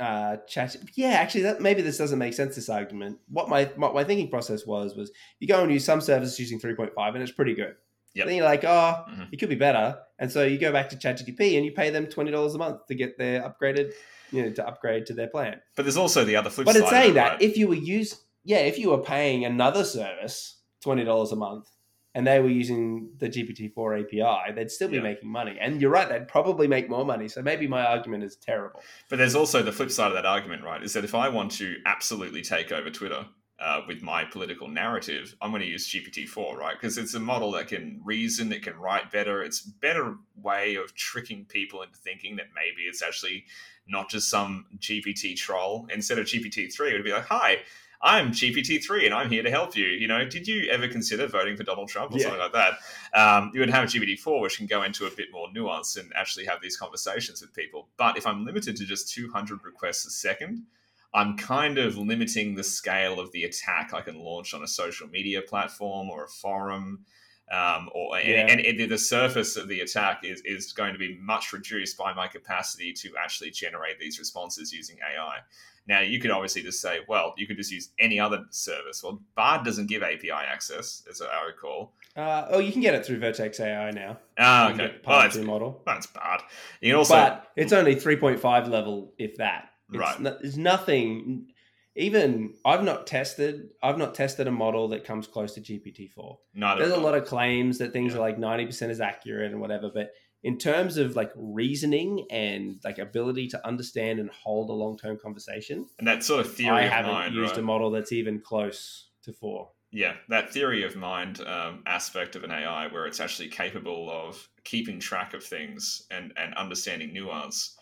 uh, 0.01 0.37
chat. 0.47 0.75
Yeah, 0.95 1.09
actually, 1.11 1.43
that 1.43 1.61
maybe 1.61 1.81
this 1.81 1.97
doesn't 1.97 2.19
make 2.19 2.33
sense. 2.33 2.55
This 2.55 2.67
argument. 2.69 3.19
What 3.29 3.47
my 3.49 3.65
what 3.75 3.93
my 3.93 4.03
thinking 4.03 4.29
process 4.29 4.65
was 4.65 4.95
was 4.95 5.11
you 5.39 5.47
go 5.47 5.61
and 5.63 5.71
use 5.71 5.85
some 5.85 6.01
service 6.01 6.37
using 6.39 6.59
3.5 6.59 6.89
and 7.13 7.21
it's 7.23 7.31
pretty 7.31 7.53
good. 7.53 7.75
Yep. 8.13 8.25
Then 8.27 8.35
you're 8.35 8.45
like, 8.45 8.63
oh, 8.65 9.05
Mhm. 9.09 9.29
it 9.31 9.37
could 9.37 9.47
be 9.47 9.55
better. 9.55 9.97
And 10.19 10.29
so 10.29 10.43
you 10.43 10.57
go 10.57 10.71
back 10.73 10.89
to 10.89 10.97
ChatGPT 10.97 11.55
and 11.55 11.63
you 11.65 11.71
pay 11.71 11.91
them 11.91 12.07
twenty 12.07 12.31
dollars 12.31 12.55
a 12.55 12.57
month 12.57 12.85
to 12.87 12.95
get 12.95 13.17
their 13.17 13.41
upgraded, 13.41 13.93
you 14.31 14.41
know, 14.43 14.51
to 14.51 14.67
upgrade 14.67 15.05
to 15.05 15.13
their 15.13 15.27
plan. 15.29 15.61
But 15.77 15.83
there's 15.83 15.95
also 15.97 16.25
the 16.25 16.35
other 16.35 16.49
flip 16.49 16.65
But 16.65 16.73
side. 16.75 16.81
it's 16.81 16.91
of 16.91 16.97
it, 16.97 17.01
saying 17.01 17.13
that 17.13 17.29
right? 17.33 17.41
if 17.41 17.55
you 17.57 17.67
were 17.69 17.75
use, 17.75 18.19
yeah, 18.43 18.57
if 18.57 18.77
you 18.79 18.89
were 18.89 18.97
paying 19.01 19.45
another 19.45 19.83
service 19.85 20.57
twenty 20.83 21.05
dollars 21.05 21.31
a 21.31 21.37
month, 21.37 21.69
and 22.13 22.27
they 22.27 22.39
were 22.39 22.49
using 22.49 23.09
the 23.19 23.29
GPT 23.29 23.73
four 23.73 23.97
API, 23.97 24.51
they'd 24.53 24.69
still 24.71 24.89
be 24.89 24.97
Yeah. 24.97 25.03
making 25.03 25.29
money. 25.29 25.57
And 25.59 25.81
you're 25.81 25.91
right, 25.91 26.09
they'd 26.09 26.27
probably 26.27 26.67
make 26.67 26.89
more 26.89 27.05
money. 27.05 27.27
So 27.29 27.41
maybe 27.41 27.67
my 27.67 27.83
argument 27.85 28.23
is 28.23 28.35
terrible. 28.35 28.81
But 29.09 29.17
there's 29.17 29.35
also 29.35 29.61
the 29.61 29.71
flip 29.71 29.91
side 29.91 30.07
of 30.07 30.13
that 30.13 30.25
argument, 30.25 30.63
right? 30.63 30.83
Is 30.83 30.93
that 30.93 31.03
if 31.05 31.15
I 31.15 31.29
want 31.29 31.51
to 31.53 31.77
absolutely 31.85 32.41
take 32.41 32.71
over 32.71 32.89
Twitter 32.89 33.25
uh, 33.59 33.81
with 33.87 34.01
my 34.01 34.25
political 34.25 34.67
narrative, 34.67 35.35
I'm 35.39 35.51
going 35.51 35.61
to 35.61 35.67
use 35.67 35.87
GPT-4, 35.87 36.57
right? 36.57 36.75
Because 36.75 36.97
it's 36.97 37.13
a 37.13 37.19
model 37.19 37.51
that 37.51 37.67
can 37.67 38.01
reason, 38.03 38.51
it 38.51 38.63
can 38.63 38.75
write 38.75 39.11
better. 39.11 39.43
It's 39.43 39.63
a 39.65 39.69
better 39.79 40.15
way 40.35 40.75
of 40.75 40.95
tricking 40.95 41.45
people 41.45 41.83
into 41.83 41.97
thinking 41.99 42.35
that 42.37 42.47
maybe 42.55 42.87
it's 42.89 43.03
actually 43.03 43.45
not 43.87 44.09
just 44.09 44.29
some 44.29 44.65
GPT 44.79 45.35
troll. 45.35 45.87
Instead 45.93 46.17
of 46.17 46.25
GPT-3, 46.25 46.89
it 46.91 46.93
would 46.93 47.03
be 47.03 47.11
like, 47.11 47.25
"Hi." 47.27 47.59
I'm 48.03 48.31
GPT-3 48.31 49.05
and 49.05 49.13
I'm 49.13 49.29
here 49.29 49.43
to 49.43 49.51
help 49.51 49.75
you. 49.75 49.85
You 49.85 50.07
know, 50.07 50.25
did 50.25 50.47
you 50.47 50.69
ever 50.71 50.87
consider 50.87 51.27
voting 51.27 51.55
for 51.55 51.63
Donald 51.63 51.89
Trump 51.89 52.11
or 52.11 52.17
Yeah. 52.17 52.23
something 52.25 52.39
like 52.39 52.53
that? 52.53 52.79
Um, 53.13 53.51
you 53.53 53.59
would 53.59 53.69
have 53.69 53.89
GPT-4, 53.89 54.41
which 54.41 54.57
can 54.57 54.65
go 54.65 54.83
into 54.83 55.05
a 55.05 55.11
bit 55.11 55.27
more 55.31 55.51
nuance 55.53 55.97
and 55.97 56.11
actually 56.15 56.45
have 56.45 56.61
these 56.61 56.77
conversations 56.77 57.41
with 57.41 57.53
people. 57.53 57.89
But 57.97 58.17
if 58.17 58.25
I'm 58.25 58.45
limited 58.45 58.75
to 58.77 58.85
just 58.85 59.13
200 59.13 59.63
requests 59.63 60.05
a 60.05 60.09
second, 60.09 60.65
I'm 61.13 61.37
kind 61.37 61.77
of 61.77 61.97
limiting 61.97 62.55
the 62.55 62.63
scale 62.63 63.19
of 63.19 63.31
the 63.33 63.43
attack 63.43 63.93
I 63.93 64.01
can 64.01 64.17
launch 64.17 64.53
on 64.53 64.63
a 64.63 64.67
social 64.67 65.07
media 65.07 65.41
platform 65.41 66.09
or 66.09 66.25
a 66.25 66.29
forum. 66.29 67.05
Um, 67.51 67.89
or 67.93 68.17
Yeah. 68.17 68.47
and, 68.47 68.61
and 68.61 68.89
the 68.89 68.97
surface 68.97 69.57
of 69.57 69.67
the 69.67 69.81
attack 69.81 70.23
is, 70.23 70.41
is 70.45 70.71
going 70.71 70.93
to 70.93 70.99
be 70.99 71.17
much 71.17 71.51
reduced 71.51 71.97
by 71.97 72.13
my 72.13 72.27
capacity 72.27 72.93
to 72.93 73.11
actually 73.21 73.51
generate 73.51 73.99
these 73.99 74.19
responses 74.19 74.71
using 74.71 74.97
AI. 74.99 75.39
Now, 75.87 76.01
you 76.01 76.19
could 76.19 76.31
obviously 76.31 76.61
just 76.61 76.79
say, 76.79 76.99
well, 77.07 77.33
you 77.37 77.47
could 77.47 77.57
just 77.57 77.71
use 77.71 77.89
any 77.99 78.19
other 78.19 78.45
service. 78.51 79.03
Well, 79.03 79.21
Bard 79.35 79.65
doesn't 79.65 79.87
give 79.87 80.03
API 80.03 80.29
access, 80.31 81.03
as 81.09 81.21
I 81.21 81.45
recall. 81.47 81.93
Uh, 82.15 82.45
oh, 82.49 82.59
you 82.59 82.71
can 82.71 82.81
get 82.81 82.93
it 82.93 83.05
through 83.05 83.19
Vertex 83.19 83.59
AI 83.59 83.91
now. 83.91 84.17
Ah, 84.37 84.67
You 84.69 84.73
okay. 84.75 84.95
Well, 85.05 85.21
that's, 85.21 85.37
model. 85.37 85.81
that's 85.85 86.07
bad. 86.07 86.41
You 86.81 86.91
can 86.91 86.97
also, 86.99 87.15
but 87.15 87.47
it's 87.55 87.73
only 87.73 87.95
3.5 87.95 88.67
level, 88.69 89.13
if 89.17 89.37
that. 89.37 89.69
It's 89.89 89.97
Right. 89.97 90.19
no- 90.21 90.37
there's 90.39 90.57
nothing. 90.57 91.47
Even 91.95 92.53
I've 92.63 92.83
not 92.83 93.05
tested. 93.05 93.71
I've 93.83 93.97
not 93.97 94.15
tested 94.15 94.47
a 94.47 94.51
model 94.51 94.87
that 94.89 95.03
comes 95.03 95.27
close 95.27 95.53
to 95.55 95.61
GPT-4. 95.61 96.37
neither 96.53 96.81
There's 96.85 96.97
a 96.97 97.01
lot 97.01 97.15
of 97.15 97.25
claims 97.25 97.79
that 97.79 97.91
things 97.91 98.13
Yeah. 98.13 98.19
are 98.19 98.21
like 98.21 98.37
90% 98.37 98.91
is 98.91 99.01
accurate 99.01 99.51
and 99.51 99.59
whatever, 99.59 99.89
but 99.93 100.11
in 100.43 100.57
terms 100.57 100.97
of 100.97 101.15
like 101.15 101.31
reasoning 101.35 102.25
and 102.31 102.79
like 102.83 102.97
ability 102.97 103.47
to 103.49 103.67
understand 103.67 104.19
and 104.19 104.29
hold 104.31 104.69
a 104.69 104.73
long-term 104.73 105.17
conversation, 105.19 105.87
and 105.99 106.07
that 106.07 106.23
sort 106.23 106.45
of 106.45 106.53
theory 106.53 106.71
I 106.71 106.81
of 106.83 106.91
haven't 106.91 107.11
mind, 107.11 107.35
used 107.35 107.51
right? 107.51 107.59
a 107.59 107.63
model 107.63 107.91
that's 107.91 108.11
even 108.11 108.39
close 108.39 109.07
to 109.23 109.33
four. 109.33 109.69
yeah, 109.91 110.13
that 110.29 110.51
theory 110.51 110.83
of 110.83 110.95
mind 110.95 111.41
um, 111.41 111.83
aspect 111.85 112.35
of 112.35 112.43
an 112.43 112.51
AI 112.51 112.87
where 112.87 113.05
it's 113.05 113.19
actually 113.19 113.49
capable 113.49 114.09
of 114.09 114.47
keeping 114.63 114.99
track 114.99 115.33
of 115.33 115.43
things 115.43 116.03
and, 116.09 116.33
and 116.37 116.53
understanding 116.55 117.13
nuance, 117.13 117.77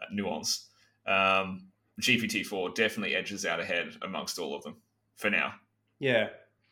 uh, 0.00 0.06
nuance. 0.12 0.68
Um, 1.06 1.68
GPT-4 2.00 2.74
definitely 2.74 3.14
edges 3.14 3.44
out 3.44 3.60
ahead 3.60 3.96
amongst 4.02 4.38
all 4.38 4.54
of 4.56 4.62
them 4.64 4.76
for 5.16 5.30
now. 5.30 5.54
Yeah. 5.98 6.28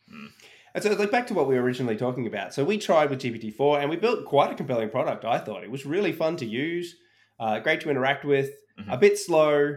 Hmm. 0.09 0.27
And 0.73 0.83
so, 0.83 0.91
like 0.93 1.11
back 1.11 1.27
to 1.27 1.33
what 1.33 1.47
we 1.47 1.55
were 1.55 1.61
originally 1.61 1.97
talking 1.97 2.27
about. 2.27 2.53
So 2.53 2.63
we 2.63 2.77
tried 2.77 3.09
with 3.09 3.19
GPT-4, 3.21 3.81
and 3.81 3.89
we 3.89 3.97
built 3.97 4.25
quite 4.25 4.51
a 4.51 4.55
compelling 4.55 4.89
product. 4.89 5.25
I 5.25 5.37
thought 5.37 5.63
it 5.63 5.71
was 5.71 5.85
really 5.85 6.11
fun 6.13 6.37
to 6.37 6.45
use, 6.45 6.95
uh, 7.39 7.59
great 7.59 7.81
to 7.81 7.89
interact 7.89 8.23
with, 8.23 8.51
Mhm. 8.79 8.93
a 8.93 8.97
bit 8.97 9.17
slow, 9.19 9.75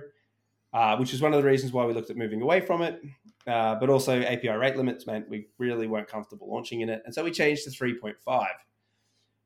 uh, 0.73 0.97
which 0.97 1.13
is 1.13 1.21
one 1.21 1.33
of 1.35 1.43
the 1.43 1.49
reasons 1.49 1.73
why 1.73 1.85
we 1.85 1.93
looked 1.93 2.11
at 2.11 2.17
moving 2.17 2.43
away 2.43 2.61
from 2.61 2.83
it. 2.83 3.01
Uh, 3.47 3.75
but 3.75 3.91
also 3.91 4.21
API 4.23 4.55
rate 4.57 4.77
limits 4.77 5.07
meant 5.07 5.29
we 5.29 5.49
really 5.59 5.87
weren't 5.87 6.09
comfortable 6.09 6.49
launching 6.51 6.81
in 6.81 6.89
it, 6.89 7.03
and 7.05 7.15
so 7.15 7.23
we 7.25 7.31
changed 7.31 7.65
to 7.65 7.71
3.5. 7.71 8.57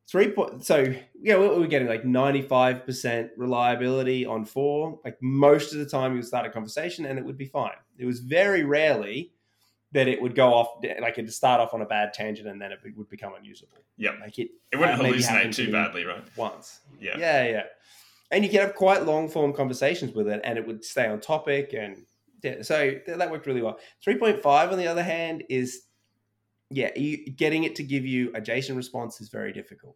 Three 0.07 0.31
point, 0.31 0.63
so 0.65 0.91
yeah, 1.21 1.37
we 1.37 1.47
were 1.49 1.67
getting 1.67 1.87
like 1.87 2.03
95% 2.03 3.29
reliability 3.37 4.25
on 4.25 4.43
four. 4.43 4.99
Like 5.05 5.17
most 5.21 5.71
of 5.73 5.79
the 5.79 5.85
time, 5.85 6.13
you 6.13 6.17
would 6.17 6.25
start 6.25 6.47
a 6.47 6.49
conversation 6.49 7.05
and 7.05 7.19
it 7.19 7.25
would 7.25 7.37
be 7.37 7.45
fine. 7.45 7.75
It 7.97 8.05
was 8.05 8.19
very 8.19 8.63
rarely 8.63 9.33
that 9.91 10.07
it 10.07 10.21
would 10.21 10.35
go 10.35 10.53
off, 10.53 10.83
like 11.01 11.17
it'd 11.17 11.33
start 11.33 11.59
off 11.59 11.73
on 11.73 11.81
a 11.81 11.85
bad 11.85 12.13
tangent 12.13 12.47
and 12.47 12.61
then 12.61 12.71
it 12.71 12.79
would 12.95 13.09
become 13.09 13.33
unusable. 13.35 13.77
Yeah, 13.97 14.11
Like 14.21 14.37
it, 14.37 14.51
It 14.71 14.77
wouldn't 14.77 14.99
Uh, 14.99 15.03
hallucinate 15.03 15.55
too 15.55 15.65
to- 15.67 15.71
badly, 15.71 16.05
right? 16.05 16.23
once. 16.35 16.81
Yeah. 16.99 17.17
Yeah, 17.17 17.47
yeah. 17.47 17.63
And 18.31 18.43
you 18.43 18.51
can 18.51 18.59
have 18.59 18.75
quite 18.75 19.03
long 19.05 19.27
form 19.27 19.51
conversations 19.53 20.13
with 20.13 20.27
it 20.27 20.41
and 20.43 20.57
it 20.59 20.67
would 20.67 20.85
stay 20.85 21.07
on 21.07 21.19
topic. 21.19 21.73
And 21.73 22.05
yeah, 22.43 22.61
so 22.61 22.99
that 23.07 23.31
worked 23.31 23.47
really 23.47 23.63
well. 23.63 23.79
3.5, 24.05 24.71
on 24.71 24.77
the 24.77 24.85
other 24.87 25.01
hand, 25.03 25.43
is, 25.49 25.85
yeah, 26.69 26.91
you, 26.95 27.25
getting 27.31 27.63
it 27.63 27.75
to 27.77 27.83
give 27.83 28.05
you 28.05 28.29
a 28.35 28.41
JSON 28.41 28.77
response 28.77 29.19
is 29.21 29.29
very 29.29 29.51
difficult 29.51 29.95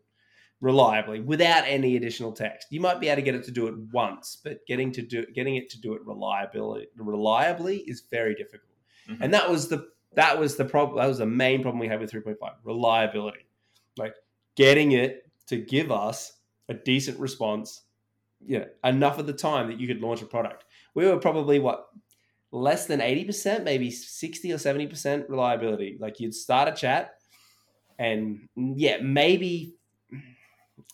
reliably 0.59 1.19
without 1.19 1.65
any 1.67 1.97
additional 1.97 2.31
text. 2.31 2.67
You 2.71 2.79
might 2.79 2.99
be 2.99 3.09
able 3.09 3.17
to 3.17 3.21
get 3.21 3.35
it 3.35 3.43
to 3.43 3.51
do 3.51 3.67
it 3.67 3.75
once, 3.91 4.37
but 4.43 4.65
getting 4.65 4.91
to 4.93 5.01
do 5.01 5.25
getting 5.35 5.57
it 5.57 5.69
to 5.71 5.79
do 5.81 5.93
it 5.93 6.01
reliably 6.05 6.87
reliably 6.95 7.79
is 7.79 8.01
very 8.09 8.33
difficult. 8.33 8.71
Mhm. 9.07 9.17
And 9.21 9.33
that 9.33 9.49
was 9.49 9.67
the 9.67 9.87
that 10.15 10.39
was 10.39 10.55
the 10.55 10.65
problem. 10.65 10.97
That 10.97 11.07
was 11.07 11.17
the 11.17 11.25
main 11.25 11.61
problem 11.61 11.79
we 11.79 11.87
had 11.87 11.99
with 11.99 12.11
3.5 12.11 12.57
reliability. 12.63 13.45
Like 13.97 14.15
getting 14.55 14.91
it 14.91 15.29
to 15.47 15.57
give 15.57 15.91
us 15.91 16.33
a 16.69 16.73
decent 16.75 17.19
response, 17.19 17.83
you 18.45 18.59
know, 18.59 18.67
enough 18.83 19.17
of 19.17 19.25
the 19.25 19.33
time 19.33 19.67
that 19.67 19.79
you 19.79 19.87
could 19.87 20.01
launch 20.01 20.21
a 20.21 20.25
product. 20.25 20.65
We 20.93 21.05
were 21.07 21.17
probably 21.17 21.59
what 21.59 21.87
less 22.51 22.85
than 22.85 22.99
80%, 23.01 23.63
maybe 23.63 23.89
60 23.89 24.53
or 24.53 24.57
70% 24.57 25.27
reliability. 25.27 25.97
Like 25.99 26.19
you'd 26.19 26.35
start 26.35 26.69
a 26.69 26.71
chat 26.73 27.15
and 27.97 28.47
yeah, 28.55 28.97
maybe 29.01 29.73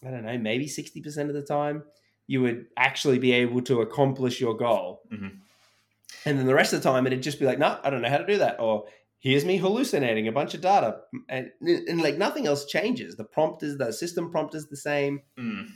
I 0.06 0.12
don't 0.12 0.24
know, 0.24 0.38
maybe 0.38 0.68
60% 0.68 1.28
of 1.28 1.34
the 1.34 1.42
time 1.42 1.84
you 2.28 2.42
would 2.42 2.68
actually 2.78 3.20
be 3.20 3.34
able 3.34 3.62
to 3.64 3.82
accomplish 3.82 4.40
your 4.40 4.56
goal. 4.56 5.02
Mhm. 5.12 5.40
And 6.26 6.38
then 6.38 6.46
the 6.46 6.54
rest 6.54 6.74
of 6.74 6.82
the 6.82 6.90
time 6.90 7.08
it'd 7.08 7.24
just 7.24 7.40
be 7.40 7.46
like, 7.46 7.60
no, 7.60 7.80
I 7.84 7.90
don't 7.90 8.02
know 8.02 8.10
how 8.10 8.18
to 8.18 8.26
do 8.26 8.38
that. 8.40 8.60
Or 8.60 8.86
here's 9.20 9.46
me 9.46 9.58
hallucinating 9.58 10.28
a 10.28 10.32
bunch 10.32 10.54
of 10.54 10.62
data. 10.62 11.02
And, 11.28 11.52
and 11.62 12.02
like 12.02 12.18
nothing 12.18 12.48
else 12.48 12.66
changes. 12.66 13.16
The 13.16 13.24
prompt 13.24 13.64
is 13.64 13.78
the 13.78 13.92
system 13.92 14.32
prompt 14.32 14.56
is 14.56 14.68
the 14.68 14.78
same. 14.78 15.22
Mm. 15.38 15.70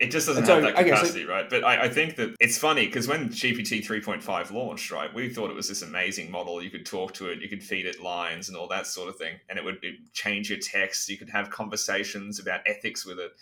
It 0.00 0.10
just 0.10 0.26
doesn't 0.26 0.46
so, 0.46 0.54
have 0.54 0.62
that 0.64 0.74
okay, 0.74 0.90
so- 0.90 0.96
capacity, 0.96 1.24
right? 1.24 1.48
But 1.48 1.62
I, 1.62 1.84
I 1.84 1.88
think 1.88 2.16
that 2.16 2.34
it's 2.40 2.58
funny 2.58 2.86
because 2.86 3.06
when 3.06 3.28
GPT 3.28 3.86
3.5 3.86 4.50
launched, 4.50 4.90
right, 4.90 5.12
we 5.14 5.32
thought 5.32 5.50
it 5.50 5.56
was 5.56 5.68
this 5.68 5.82
amazing 5.82 6.32
model. 6.32 6.60
You 6.62 6.70
could 6.70 6.84
talk 6.84 7.14
to 7.14 7.28
it, 7.28 7.40
you 7.40 7.48
could 7.48 7.62
feed 7.62 7.86
it 7.86 8.02
lines 8.02 8.48
and 8.48 8.58
all 8.58 8.66
that 8.68 8.88
sort 8.88 9.08
of 9.08 9.16
thing, 9.16 9.38
and 9.48 9.58
it'd 9.58 9.78
change 10.12 10.50
your 10.50 10.58
text. 10.58 11.08
You 11.08 11.16
could 11.16 11.30
have 11.30 11.48
conversations 11.48 12.40
about 12.40 12.60
ethics 12.66 13.06
with 13.06 13.20
it. 13.20 13.32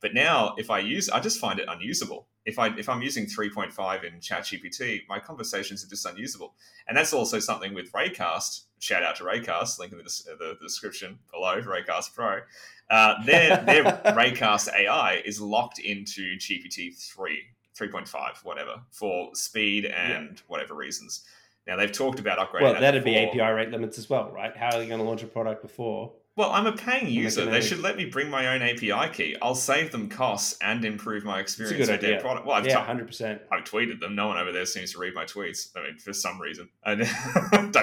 But 0.00 0.14
now, 0.14 0.54
if 0.58 0.68
I 0.68 0.80
use, 0.80 1.08
I 1.08 1.20
just 1.20 1.38
find 1.38 1.60
it 1.60 1.68
unusable. 1.68 2.26
If 2.50 2.58
I 2.58 2.68
if 2.76 2.88
I'm 2.88 3.00
using 3.00 3.26
3.5 3.26 4.04
in 4.04 4.20
ChatGPT, 4.20 5.02
my 5.08 5.18
conversations 5.18 5.84
are 5.84 5.88
just 5.88 6.04
unusable, 6.04 6.54
and 6.88 6.96
that's 6.96 7.12
also 7.12 7.38
something 7.38 7.72
with 7.74 7.92
Raycast. 7.92 8.64
Shout 8.80 9.02
out 9.02 9.16
to 9.16 9.24
Raycast, 9.24 9.78
link 9.78 9.92
in 9.92 9.98
the, 9.98 10.04
des- 10.04 10.36
the 10.38 10.56
description 10.60 11.18
below. 11.30 11.60
Raycast 11.62 12.14
Pro. 12.14 12.40
Uh, 12.90 13.22
their 13.24 13.58
their 13.58 13.84
Raycast 14.04 14.68
AI 14.74 15.22
is 15.24 15.40
locked 15.40 15.78
into 15.78 16.36
GPT 16.36 16.96
3, 16.96 17.40
3.5, 17.78 18.44
whatever, 18.44 18.80
for 18.90 19.34
speed 19.34 19.84
and 19.84 20.42
whatever 20.48 20.74
reasons. 20.74 21.24
Now 21.66 21.76
they've 21.76 21.92
talked 21.92 22.18
about 22.18 22.38
upgrading. 22.38 22.62
Well, 22.62 22.72
that 22.72 22.80
that'd 22.80 23.04
be. 23.04 23.16
API 23.16 23.40
rate 23.52 23.70
limits 23.70 23.96
as 23.98 24.10
well, 24.10 24.30
right? 24.32 24.56
How 24.56 24.76
are 24.76 24.82
you 24.82 24.88
going 24.88 25.00
to 25.00 25.06
launch 25.06 25.22
a 25.22 25.26
product 25.26 25.62
before? 25.62 26.12
Well, 26.40 26.52
I'm 26.52 26.66
a 26.66 26.72
paying 26.72 27.08
user. 27.08 27.44
They 27.44 27.60
should 27.60 27.80
let 27.80 27.98
me 27.98 28.06
bring 28.06 28.30
my 28.30 28.54
own 28.54 28.62
API 28.62 29.12
key. 29.12 29.36
I'll 29.42 29.54
save 29.54 29.92
them 29.92 30.08
costs 30.08 30.56
and 30.62 30.86
improve 30.86 31.22
my 31.22 31.38
experience 31.38 31.78
with 31.78 32.00
their 32.00 32.12
idea. 32.12 32.20
product. 32.22 32.46
Well, 32.46 32.56
I've, 32.56 32.66
yeah, 32.66 32.82
hundred 32.82 33.08
percent. 33.08 33.42
I've 33.52 33.64
tweeted 33.64 34.00
them. 34.00 34.14
No 34.14 34.28
one 34.28 34.38
over 34.38 34.50
there 34.50 34.64
seems 34.64 34.92
to 34.92 34.98
read 35.00 35.12
my 35.12 35.26
tweets. 35.26 35.68
I 35.76 35.82
mean, 35.82 35.98
for 35.98 36.14
some 36.14 36.40
reason, 36.40 36.70
don't 36.86 37.02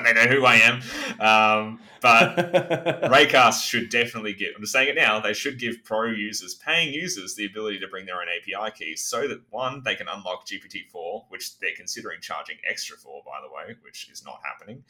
they 0.03 0.13
know 0.13 0.25
who 0.25 0.43
I 0.43 0.55
am? 0.55 0.81
Um, 1.19 1.79
but 2.01 2.35
Raycast 3.11 3.63
should 3.63 3.91
definitely 3.91 4.33
give, 4.33 4.53
I'm 4.55 4.61
just 4.61 4.73
saying 4.73 4.89
it 4.89 4.95
now, 4.95 5.19
they 5.19 5.33
should 5.33 5.59
give 5.59 5.83
pro 5.83 6.07
users, 6.07 6.55
paying 6.55 6.91
users, 6.91 7.35
the 7.35 7.45
ability 7.45 7.77
to 7.81 7.87
bring 7.87 8.07
their 8.07 8.15
own 8.15 8.27
API 8.27 8.71
keys 8.75 9.05
so 9.05 9.27
that 9.27 9.41
one, 9.51 9.83
they 9.83 9.93
can 9.93 10.07
unlock 10.07 10.47
GPT-4, 10.47 11.25
which 11.29 11.59
they're 11.59 11.75
considering 11.77 12.21
charging 12.21 12.57
extra 12.67 12.97
for, 12.97 13.21
by 13.23 13.39
the 13.39 13.53
way, 13.53 13.75
which 13.83 14.09
is 14.11 14.25
not 14.25 14.39
happening. 14.43 14.83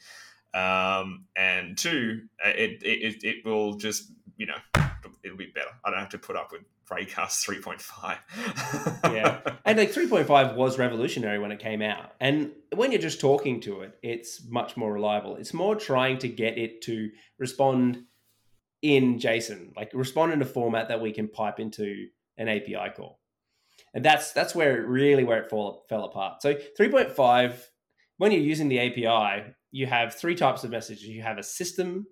Um, 0.54 1.26
and 1.36 1.76
two, 1.76 2.22
uh, 2.44 2.48
it, 2.50 2.82
it, 2.82 3.22
it, 3.22 3.44
will 3.44 3.74
just, 3.74 4.10
you 4.36 4.46
know, 4.46 4.56
it'll 5.22 5.36
be 5.36 5.52
better. 5.54 5.70
I 5.84 5.90
don't 5.90 5.98
have 5.98 6.08
to 6.10 6.18
put 6.18 6.36
up 6.36 6.52
with 6.52 6.62
Raycast 6.90 7.46
3.5. 7.46 9.14
Yeah. 9.14 9.40
and 9.64 9.78
like 9.78 9.92
3.5 9.92 10.56
was 10.56 10.78
revolutionary 10.78 11.38
when 11.38 11.52
it 11.52 11.58
came 11.58 11.82
out. 11.82 12.12
And 12.20 12.52
when 12.74 12.92
you're 12.92 13.00
just 13.00 13.20
talking 13.20 13.60
to 13.62 13.82
it, 13.82 13.98
it's 14.02 14.42
much 14.48 14.76
more 14.76 14.92
reliable. 14.92 15.36
It's 15.36 15.54
more 15.54 15.76
trying 15.76 16.18
to 16.18 16.28
get 16.28 16.58
it 16.58 16.82
to 16.82 17.10
respond 17.38 18.04
in 18.80 19.18
JSON, 19.18 19.76
like 19.76 19.90
respond 19.92 20.32
in 20.32 20.40
a 20.40 20.46
format 20.46 20.88
that 20.88 21.00
we 21.00 21.12
can 21.12 21.28
pipe 21.28 21.60
into 21.60 22.06
an 22.36 22.48
API 22.48 22.92
call. 22.96 23.18
And 23.94 24.04
that's 24.04 24.32
that's 24.32 24.54
where 24.54 24.80
it 24.80 24.86
really 24.86 25.24
where 25.24 25.42
it 25.42 25.50
fall, 25.50 25.84
fell 25.88 26.04
apart. 26.04 26.42
So 26.42 26.54
3.5, 26.54 27.60
when 28.18 28.32
you're 28.32 28.40
using 28.40 28.68
the 28.68 28.78
API, 28.78 29.54
you 29.70 29.86
have 29.86 30.14
three 30.14 30.34
types 30.34 30.64
of 30.64 30.70
messages. 30.70 31.04
You 31.04 31.22
have 31.22 31.38
a 31.38 31.42
system 31.42 32.06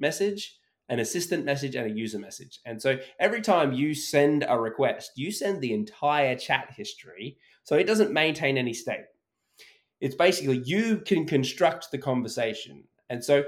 message, 0.00 0.56
an 0.88 0.98
assistant 0.98 1.44
message, 1.44 1.74
and 1.74 1.90
a 1.90 1.94
user 1.94 2.18
message. 2.18 2.60
And 2.64 2.80
so 2.80 2.98
every 3.20 3.40
time 3.40 3.72
you 3.72 3.94
send 3.94 4.44
a 4.48 4.58
request, 4.58 5.12
you 5.16 5.30
send 5.30 5.60
the 5.60 5.74
entire 5.74 6.36
chat 6.36 6.72
history. 6.76 7.38
So 7.64 7.76
it 7.76 7.86
doesn't 7.86 8.12
maintain 8.12 8.58
any 8.58 8.74
state. 8.74 9.04
It's 10.00 10.16
basically 10.16 10.62
you 10.64 10.98
can 10.98 11.26
construct 11.26 11.90
the 11.90 11.98
conversation. 11.98 12.84
And 13.08 13.22
so 13.22 13.44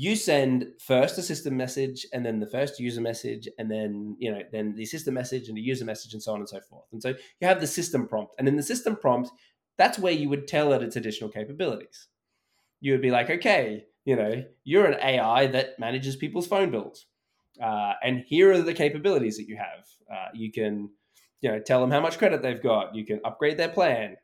you 0.00 0.14
send 0.14 0.64
first 0.78 1.18
a 1.18 1.22
system 1.22 1.56
message 1.56 2.06
and 2.12 2.24
then 2.24 2.38
the 2.38 2.46
first 2.46 2.78
user 2.78 3.00
message 3.00 3.48
and 3.58 3.68
then 3.68 4.14
you 4.20 4.30
know 4.30 4.42
then 4.52 4.72
the 4.76 4.86
system 4.86 5.12
message 5.14 5.48
and 5.48 5.56
the 5.56 5.60
user 5.60 5.84
message 5.84 6.12
and 6.12 6.22
so 6.22 6.32
on 6.32 6.38
and 6.38 6.48
so 6.48 6.60
forth 6.60 6.84
and 6.92 7.02
so 7.02 7.08
you 7.08 7.48
have 7.48 7.60
the 7.60 7.66
system 7.66 8.06
prompt 8.06 8.32
and 8.38 8.46
in 8.46 8.54
the 8.54 8.62
system 8.62 8.94
prompt 8.94 9.28
that's 9.76 9.98
where 9.98 10.12
you 10.12 10.28
would 10.28 10.46
tell 10.46 10.72
it 10.72 10.84
its 10.84 10.94
additional 10.94 11.28
capabilities 11.28 12.06
you 12.80 12.92
would 12.92 13.02
be 13.02 13.10
like 13.10 13.30
okay 13.30 13.84
you 14.04 14.16
know 14.16 14.44
you're 14.64 14.86
an 14.86 14.98
ai 15.02 15.46
that 15.46 15.78
manages 15.78 16.16
people's 16.16 16.46
phone 16.46 16.70
bills 16.70 17.06
uh, 17.62 17.94
and 18.04 18.22
here 18.26 18.52
are 18.52 18.62
the 18.62 18.74
capabilities 18.74 19.36
that 19.36 19.48
you 19.48 19.56
have 19.56 19.84
uh, 20.12 20.28
you 20.32 20.52
can 20.52 20.88
you 21.40 21.50
know 21.50 21.58
tell 21.58 21.80
them 21.80 21.90
how 21.90 22.00
much 22.00 22.18
credit 22.18 22.42
they've 22.42 22.62
got 22.62 22.94
you 22.94 23.04
can 23.04 23.20
upgrade 23.24 23.58
their 23.58 23.68
plan 23.68 24.16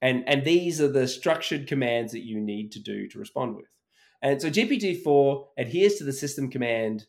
and 0.00 0.24
and 0.26 0.44
these 0.44 0.80
are 0.80 0.88
the 0.88 1.06
structured 1.06 1.66
commands 1.66 2.12
that 2.12 2.24
you 2.24 2.40
need 2.40 2.72
to 2.72 2.80
do 2.80 3.06
to 3.08 3.18
respond 3.18 3.54
with 3.56 3.66
and 4.22 4.40
so 4.40 4.48
GPT-4 4.48 5.46
adheres 5.58 5.96
to 5.96 6.04
the 6.04 6.12
system 6.12 6.48
command. 6.48 7.06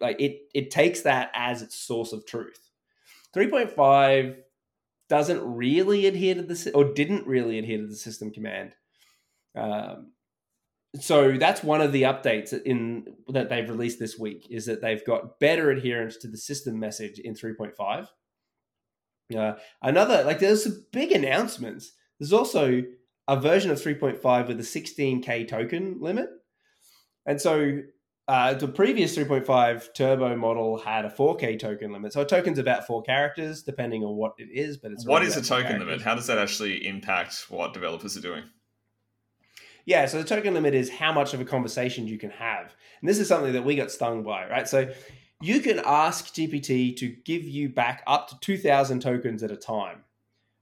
Like 0.00 0.20
it, 0.20 0.42
it 0.54 0.70
takes 0.70 1.02
that 1.02 1.32
as 1.34 1.62
its 1.62 1.74
source 1.74 2.12
of 2.12 2.24
truth. 2.24 2.70
3.5 3.34 4.36
doesn't 5.08 5.42
really 5.42 6.06
adhere 6.06 6.36
to 6.36 6.42
the 6.42 6.70
or 6.74 6.84
didn't 6.84 7.26
really 7.26 7.58
adhere 7.58 7.78
to 7.78 7.86
the 7.86 7.96
system 7.96 8.30
command. 8.30 8.76
Um, 9.54 10.12
so 11.00 11.32
that's 11.38 11.62
one 11.62 11.80
of 11.80 11.92
the 11.92 12.02
updates 12.02 12.52
in 12.64 13.06
that 13.28 13.48
they've 13.48 13.68
released 13.68 13.98
this 13.98 14.18
week 14.18 14.46
is 14.50 14.66
that 14.66 14.82
they've 14.82 15.04
got 15.04 15.40
better 15.40 15.70
adherence 15.70 16.18
to 16.18 16.28
the 16.28 16.36
system 16.36 16.78
message 16.78 17.18
in 17.18 17.34
3.5. 17.34 18.08
Uh, 19.34 19.54
another 19.80 20.22
like 20.24 20.38
there's 20.38 20.64
some 20.64 20.84
big 20.92 21.12
announcements. 21.12 21.92
There's 22.18 22.32
also 22.32 22.82
a 23.28 23.40
version 23.40 23.70
of 23.70 23.80
3.5 23.80 24.48
with 24.48 24.60
a 24.60 24.62
16k 24.62 25.48
token 25.48 25.98
limit. 26.00 26.28
And 27.24 27.40
so 27.40 27.80
uh, 28.28 28.54
the 28.54 28.68
previous 28.68 29.16
3.5 29.16 29.94
turbo 29.94 30.36
model 30.36 30.78
had 30.78 31.04
a 31.04 31.10
4k 31.10 31.58
token 31.58 31.92
limit. 31.92 32.12
So 32.12 32.20
a 32.20 32.26
token's 32.26 32.58
about 32.58 32.86
four 32.86 33.02
characters, 33.02 33.62
depending 33.62 34.04
on 34.04 34.16
what 34.16 34.34
it 34.38 34.48
is. 34.52 34.76
But 34.76 34.92
it's 34.92 35.06
what 35.06 35.22
is 35.22 35.36
a 35.36 35.42
token 35.42 35.78
limit? 35.78 36.02
How 36.02 36.14
does 36.14 36.26
that 36.26 36.38
actually 36.38 36.86
impact 36.86 37.46
what 37.48 37.72
developers 37.72 38.16
are 38.16 38.20
doing? 38.20 38.44
Yeah, 39.84 40.06
so 40.06 40.18
the 40.18 40.24
token 40.24 40.54
limit 40.54 40.74
is 40.74 40.90
how 40.90 41.12
much 41.12 41.34
of 41.34 41.40
a 41.40 41.44
conversation 41.44 42.06
you 42.06 42.18
can 42.18 42.30
have. 42.30 42.74
And 43.00 43.08
this 43.08 43.18
is 43.18 43.28
something 43.28 43.52
that 43.52 43.64
we 43.64 43.74
got 43.74 43.90
stung 43.90 44.22
by, 44.22 44.48
right? 44.48 44.68
So 44.68 44.92
you 45.40 45.60
can 45.60 45.80
ask 45.84 46.32
GPT 46.34 46.96
to 46.98 47.08
give 47.08 47.42
you 47.42 47.68
back 47.68 48.02
up 48.06 48.28
to 48.28 48.38
2,000 48.40 49.00
tokens 49.00 49.42
at 49.42 49.50
a 49.50 49.56
time. 49.56 50.04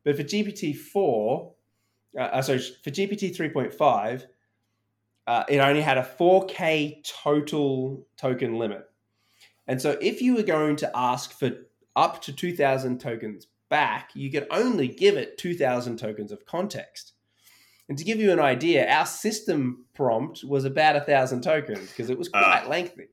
But 0.04 0.16
for 0.16 0.22
GPT 0.22 0.74
4, 0.74 1.52
uh, 2.18 2.20
uh 2.20 2.42
so 2.42 2.58
for 2.58 2.90
GPT 2.90 3.36
3.5, 3.36 4.24
uh, 5.26 5.44
it 5.48 5.58
only 5.58 5.82
had 5.82 5.98
a 5.98 6.02
4K 6.02 7.04
total 7.04 8.06
token 8.16 8.58
limit. 8.58 8.88
And 9.68 9.80
so 9.80 9.98
if 10.00 10.22
you 10.22 10.34
were 10.34 10.42
going 10.42 10.76
to 10.76 10.90
ask 10.96 11.38
for 11.38 11.52
up 11.94 12.22
to 12.22 12.32
2,000 12.32 12.98
tokens 13.00 13.46
back, 13.68 14.10
you 14.14 14.30
could 14.30 14.46
only 14.50 14.88
give 14.88 15.16
it 15.16 15.38
2,000 15.38 15.98
tokens 15.98 16.32
of 16.32 16.46
context. 16.46 17.12
And 17.90 17.98
to 17.98 18.04
give 18.04 18.20
you 18.20 18.30
an 18.30 18.38
idea, 18.38 18.88
our 18.88 19.04
system 19.04 19.84
prompt 19.94 20.44
was 20.44 20.64
about 20.64 20.94
a 20.94 21.00
thousand 21.00 21.42
tokens 21.42 21.88
because 21.88 22.08
it 22.08 22.16
was 22.16 22.28
uh, 22.32 22.40
quite 22.40 22.64
uh, 22.64 22.68
lengthy. 22.68 23.08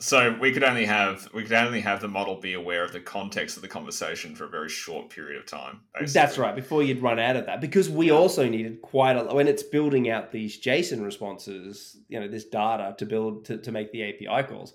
So 0.00 0.34
we 0.40 0.50
could 0.50 0.64
only 0.64 0.86
have 0.86 1.28
we 1.34 1.42
could 1.42 1.52
only 1.52 1.82
have 1.82 2.00
the 2.00 2.08
model 2.08 2.40
be 2.40 2.54
aware 2.54 2.82
of 2.82 2.92
the 2.92 3.00
context 3.00 3.56
of 3.56 3.62
the 3.62 3.68
conversation 3.68 4.34
for 4.34 4.44
a 4.44 4.48
very 4.48 4.70
short 4.70 5.10
period 5.10 5.38
of 5.38 5.46
time. 5.46 5.82
Basically. 5.92 6.12
That's 6.14 6.38
right. 6.38 6.56
Before 6.56 6.82
you'd 6.82 7.02
run 7.02 7.18
out 7.18 7.36
of 7.36 7.44
that, 7.44 7.60
because 7.60 7.90
we 7.90 8.10
also 8.10 8.48
needed 8.48 8.80
quite 8.80 9.12
a 9.12 9.24
when 9.24 9.46
it's 9.46 9.62
building 9.62 10.08
out 10.08 10.32
these 10.32 10.58
JSON 10.58 11.04
responses, 11.04 11.98
you 12.08 12.18
know, 12.18 12.26
this 12.26 12.46
data 12.46 12.94
to 12.96 13.04
build 13.04 13.44
to, 13.44 13.58
to 13.58 13.72
make 13.72 13.92
the 13.92 14.04
API 14.04 14.48
calls. 14.48 14.72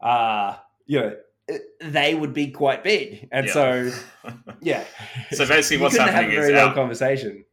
Uh 0.00 0.54
you 0.86 1.00
know, 1.00 1.16
they 1.80 2.14
would 2.14 2.32
be 2.32 2.52
quite 2.52 2.84
big, 2.84 3.28
and 3.32 3.46
yeah. 3.46 3.52
so 3.52 3.92
yeah. 4.60 4.84
so 5.32 5.44
basically, 5.44 5.82
what's 5.82 5.96
happening 5.96 6.30
have 6.30 6.38
a 6.38 6.40
very 6.40 6.52
is 6.52 6.56
long 6.56 6.68
our, 6.68 6.74
conversation. 6.74 7.44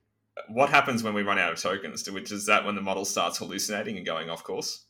What 0.50 0.70
happens 0.70 1.04
when 1.04 1.14
we 1.14 1.24
run 1.24 1.40
out 1.40 1.52
of 1.52 1.60
tokens? 1.60 2.10
Which 2.10 2.32
is 2.32 2.46
that 2.46 2.66
when 2.66 2.76
the 2.76 2.82
model 2.82 3.06
starts 3.06 3.38
hallucinating 3.38 3.98
and 3.98 4.06
going 4.06 4.30
off 4.30 4.44
course? 4.44 4.86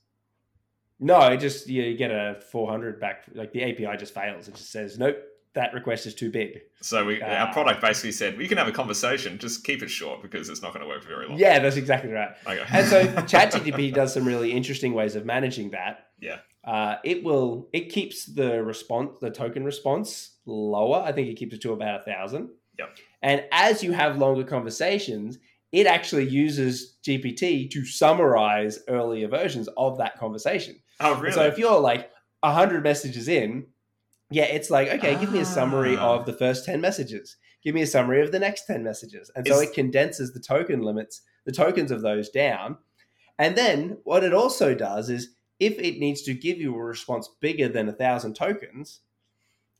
No, 0.99 1.19
it 1.21 1.37
just 1.37 1.67
you 1.67 1.97
get 1.97 2.11
a 2.11 2.39
400 2.51 2.99
back. 2.99 3.25
Like 3.33 3.51
the 3.51 3.63
API 3.63 3.97
just 3.97 4.13
fails. 4.13 4.47
It 4.47 4.55
just 4.55 4.71
says 4.71 4.99
nope. 4.99 5.17
That 5.53 5.73
request 5.73 6.05
is 6.05 6.15
too 6.15 6.31
big. 6.31 6.61
So 6.81 7.03
we, 7.03 7.21
uh, 7.21 7.27
our 7.27 7.51
product 7.51 7.81
basically 7.81 8.13
said, 8.13 8.37
"We 8.37 8.47
can 8.47 8.57
have 8.57 8.69
a 8.69 8.71
conversation, 8.71 9.37
just 9.37 9.65
keep 9.65 9.83
it 9.83 9.89
short 9.89 10.21
because 10.21 10.47
it's 10.47 10.61
not 10.61 10.73
going 10.73 10.85
to 10.85 10.87
work 10.87 11.01
for 11.01 11.09
very 11.09 11.27
long." 11.27 11.37
Yeah, 11.37 11.59
that's 11.59 11.75
exactly 11.75 12.11
right. 12.11 12.29
Okay. 12.47 12.63
and 12.71 12.87
so 12.87 13.05
ChatGPT 13.07 13.93
does 13.93 14.13
some 14.13 14.25
really 14.25 14.53
interesting 14.53 14.93
ways 14.93 15.15
of 15.17 15.25
managing 15.25 15.71
that. 15.71 16.07
Yeah. 16.21 16.37
Uh, 16.63 16.97
it 17.03 17.23
will. 17.23 17.67
It 17.73 17.89
keeps 17.89 18.25
the 18.25 18.63
response, 18.63 19.17
the 19.19 19.31
token 19.31 19.65
response, 19.65 20.37
lower. 20.45 21.01
I 21.01 21.11
think 21.11 21.27
it 21.27 21.35
keeps 21.35 21.53
it 21.53 21.61
to 21.63 21.73
about 21.73 22.01
a 22.01 22.03
thousand. 22.03 22.51
Yep. 22.81 22.97
And 23.21 23.43
as 23.51 23.83
you 23.83 23.91
have 23.91 24.17
longer 24.17 24.43
conversations, 24.43 25.37
it 25.71 25.87
actually 25.87 26.27
uses 26.27 26.97
GPT 27.05 27.69
to 27.71 27.85
summarize 27.85 28.79
earlier 28.87 29.27
versions 29.27 29.69
of 29.77 29.97
that 29.99 30.17
conversation. 30.17 30.75
Oh, 30.99 31.19
really? 31.19 31.33
So 31.33 31.43
if 31.43 31.57
you're 31.57 31.79
like 31.79 32.09
100 32.41 32.83
messages 32.83 33.27
in, 33.27 33.67
yeah, 34.29 34.45
it's 34.45 34.69
like, 34.69 34.89
okay, 34.89 35.15
ah. 35.15 35.19
give 35.19 35.31
me 35.31 35.39
a 35.39 35.45
summary 35.45 35.95
ah. 35.97 36.15
of 36.15 36.25
the 36.25 36.33
first 36.33 36.65
10 36.65 36.81
messages. 36.81 37.37
Give 37.63 37.75
me 37.75 37.83
a 37.83 37.87
summary 37.87 38.21
of 38.21 38.31
the 38.31 38.39
next 38.39 38.65
10 38.65 38.83
messages. 38.83 39.31
And 39.35 39.47
so 39.47 39.59
it 39.59 39.73
condenses 39.73 40.33
the 40.33 40.39
token 40.39 40.81
limits, 40.81 41.21
the 41.45 41.51
tokens 41.51 41.91
of 41.91 42.01
those 42.01 42.29
down. 42.29 42.77
And 43.37 43.55
then 43.55 43.97
what 44.03 44.23
it 44.23 44.33
also 44.33 44.73
does 44.73 45.09
is 45.09 45.35
if 45.59 45.77
it 45.77 45.99
needs 45.99 46.23
to 46.23 46.33
give 46.33 46.57
you 46.57 46.75
a 46.75 46.83
response 46.83 47.29
bigger 47.39 47.67
than 47.67 47.87
a 47.87 47.93
thousand 47.93 48.35
tokens, 48.35 49.01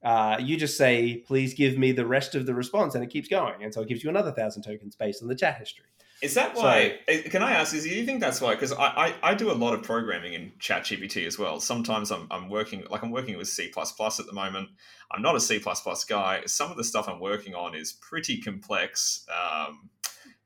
uh, 0.04 0.38
you 0.40 0.58
just 0.58 0.78
say, 0.78 1.24
please 1.28 1.54
give 1.54 1.78
me 1.78 1.92
the 1.92 2.06
rest 2.06 2.36
of 2.36 2.46
the 2.46 2.54
response, 2.54 2.96
and 2.96 3.04
it 3.04 3.10
keeps 3.10 3.28
going. 3.28 3.64
And 3.64 3.74
so 3.74 3.82
it 3.82 3.88
gives 3.88 4.04
you 4.04 4.10
another 4.10 4.32
thousand 4.32 4.64
tokens 4.64 4.96
based 4.96 5.22
on 5.22 5.28
the 5.28 5.36
chat 5.36 5.58
history. 5.58 5.86
Is 6.22 6.36
that 6.36 6.56
why? 6.56 6.90
So, 6.90 6.96
eh, 7.08 7.22
can 7.30 7.42
I 7.42 7.54
ask? 7.54 7.74
Is 7.74 7.84
do 7.84 7.90
you 7.90 8.06
think 8.06 8.20
that's 8.20 8.40
why? 8.40 8.54
Because 8.54 8.72
I, 8.74 8.86
I, 8.86 9.14
I 9.24 9.34
do 9.34 9.52
a 9.52 9.54
lot 9.54 9.74
of 9.74 9.82
programming 9.82 10.34
in 10.34 10.52
ChatGPT 10.60 11.26
as 11.26 11.40
well. 11.40 11.60
Sometimes 11.60 12.12
I'm 12.12 12.28
I'm 12.30 12.48
working 12.48 12.84
like 12.92 13.02
I'm 13.02 13.10
working 13.10 13.38
with 13.38 13.48
C 13.48 13.72
at 13.76 14.26
the 14.28 14.34
moment. 14.34 14.70
I'm 15.12 15.24
not 15.24 15.36
a 15.36 15.40
C 15.40 15.60
guy. 16.08 16.42
Some 16.46 16.70
of 16.70 16.78
the 16.78 16.84
stuff 16.84 17.08
I'm 17.10 17.20
working 17.20 17.56
on 17.56 17.74
is 17.74 17.94
pretty 17.94 18.40
complex. 18.40 19.26
Um, 19.30 19.90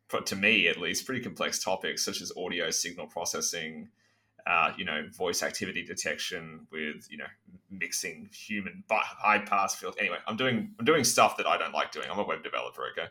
but 0.10 0.26
to 0.28 0.36
me, 0.38 0.68
at 0.68 0.80
least, 0.80 1.06
pretty 1.06 1.22
complex 1.22 1.62
topics 1.62 2.06
such 2.06 2.22
as 2.22 2.32
audio 2.38 2.72
signal 2.72 3.08
processing, 3.08 3.90
uh, 4.48 4.72
you 4.78 4.86
know, 4.86 5.08
voice 5.12 5.42
activity 5.42 5.84
detection 5.84 6.68
with, 6.72 7.08
you 7.10 7.18
know, 7.18 7.26
mixing 7.72 8.30
human 8.32 8.84
high 8.92 9.40
pass 9.40 9.76
field. 9.76 9.96
Anyway, 10.00 10.18
I'm 10.28 10.38
doing 10.38 10.72
I'm 10.80 10.86
doing 10.86 11.04
stuff 11.04 11.38
that 11.38 11.48
I 11.48 11.58
don't 11.58 11.74
like 11.74 11.92
doing. 11.92 12.08
I'm 12.12 12.20
a 12.20 12.24
web 12.24 12.44
developer, 12.44 12.84
okay, 12.92 13.08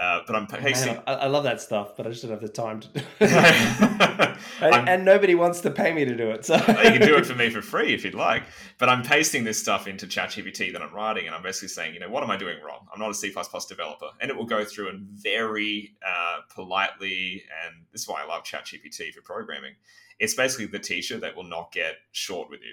uh, 0.00 0.20
but 0.26 0.34
I'm 0.34 0.46
pasting. 0.46 0.98
I, 1.06 1.14
I, 1.14 1.26
love 1.26 1.44
that 1.44 1.60
stuff, 1.60 1.96
but 1.96 2.06
I 2.06 2.10
just 2.10 2.22
don't 2.22 2.30
have 2.30 2.40
the 2.40 2.48
time 2.48 2.80
to 2.80 2.88
do 2.88 3.00
it. 3.20 4.38
and, 4.62 4.88
and, 4.88 5.04
nobody 5.04 5.34
wants 5.34 5.60
to 5.60 5.70
pay 5.70 5.92
me 5.92 6.06
to 6.06 6.16
do 6.16 6.30
it. 6.30 6.46
So 6.46 6.56
you 6.56 6.64
can 6.64 7.00
do 7.00 7.16
it 7.16 7.26
for 7.26 7.34
me 7.34 7.50
for 7.50 7.60
free 7.60 7.92
if 7.92 8.02
you'd 8.02 8.14
like. 8.14 8.44
But 8.78 8.88
I'm 8.88 9.02
pasting 9.02 9.44
this 9.44 9.58
stuff 9.58 9.86
into 9.86 10.06
ChatGPT 10.06 10.72
that 10.72 10.80
I'm 10.80 10.94
writing, 10.94 11.26
and 11.26 11.34
I'm 11.34 11.42
basically 11.42 11.68
saying, 11.68 11.92
you 11.92 12.00
know, 12.00 12.08
what 12.08 12.22
am 12.22 12.30
I 12.30 12.38
doing 12.38 12.56
wrong? 12.64 12.86
I'm 12.92 12.98
not 12.98 13.10
a 13.10 13.14
C++ 13.14 13.30
developer, 13.68 14.08
and 14.20 14.30
it 14.30 14.36
will 14.36 14.46
go 14.46 14.64
through 14.64 14.88
and 14.88 15.06
very 15.10 15.94
uh, 16.06 16.38
politely, 16.54 17.42
and 17.66 17.84
this 17.92 18.02
is 18.02 18.08
why 18.08 18.22
I 18.22 18.26
love 18.26 18.44
ChatGPT 18.44 19.12
for 19.12 19.20
programming 19.20 19.74
it's 20.20 20.34
basically 20.34 20.66
the 20.66 20.78
teacher 20.78 21.18
that 21.18 21.34
will 21.34 21.44
not 21.44 21.72
get 21.72 21.96
short 22.12 22.48
with 22.48 22.60
you. 22.60 22.72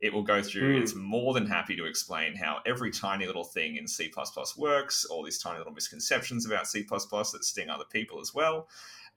It 0.00 0.12
will 0.12 0.24
go 0.24 0.42
through, 0.42 0.78
mm. 0.78 0.82
it's 0.82 0.94
more 0.94 1.32
than 1.32 1.46
happy 1.46 1.76
to 1.76 1.86
explain 1.86 2.34
how 2.34 2.58
every 2.66 2.90
tiny 2.90 3.26
little 3.26 3.44
thing 3.44 3.76
in 3.76 3.86
C 3.86 4.12
works, 4.56 5.04
all 5.04 5.22
these 5.22 5.38
tiny 5.38 5.58
little 5.58 5.72
misconceptions 5.72 6.44
about 6.44 6.66
C 6.66 6.82
that 6.82 7.44
sting 7.44 7.70
other 7.70 7.84
people 7.90 8.20
as 8.20 8.34
well. 8.34 8.68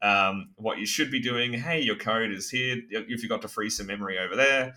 Um, 0.01 0.51
what 0.55 0.77
you 0.77 0.85
should 0.85 1.11
be 1.11 1.19
doing, 1.19 1.51
hey, 1.51 1.81
your 1.81 1.97
code 1.97 2.31
is 2.31 2.49
here. 2.49 2.81
You 2.89 3.17
forgot 3.17 3.41
to 3.41 3.49
free 3.49 3.69
some 3.69 3.87
memory 3.87 4.17
over 4.17 4.35
there. 4.35 4.75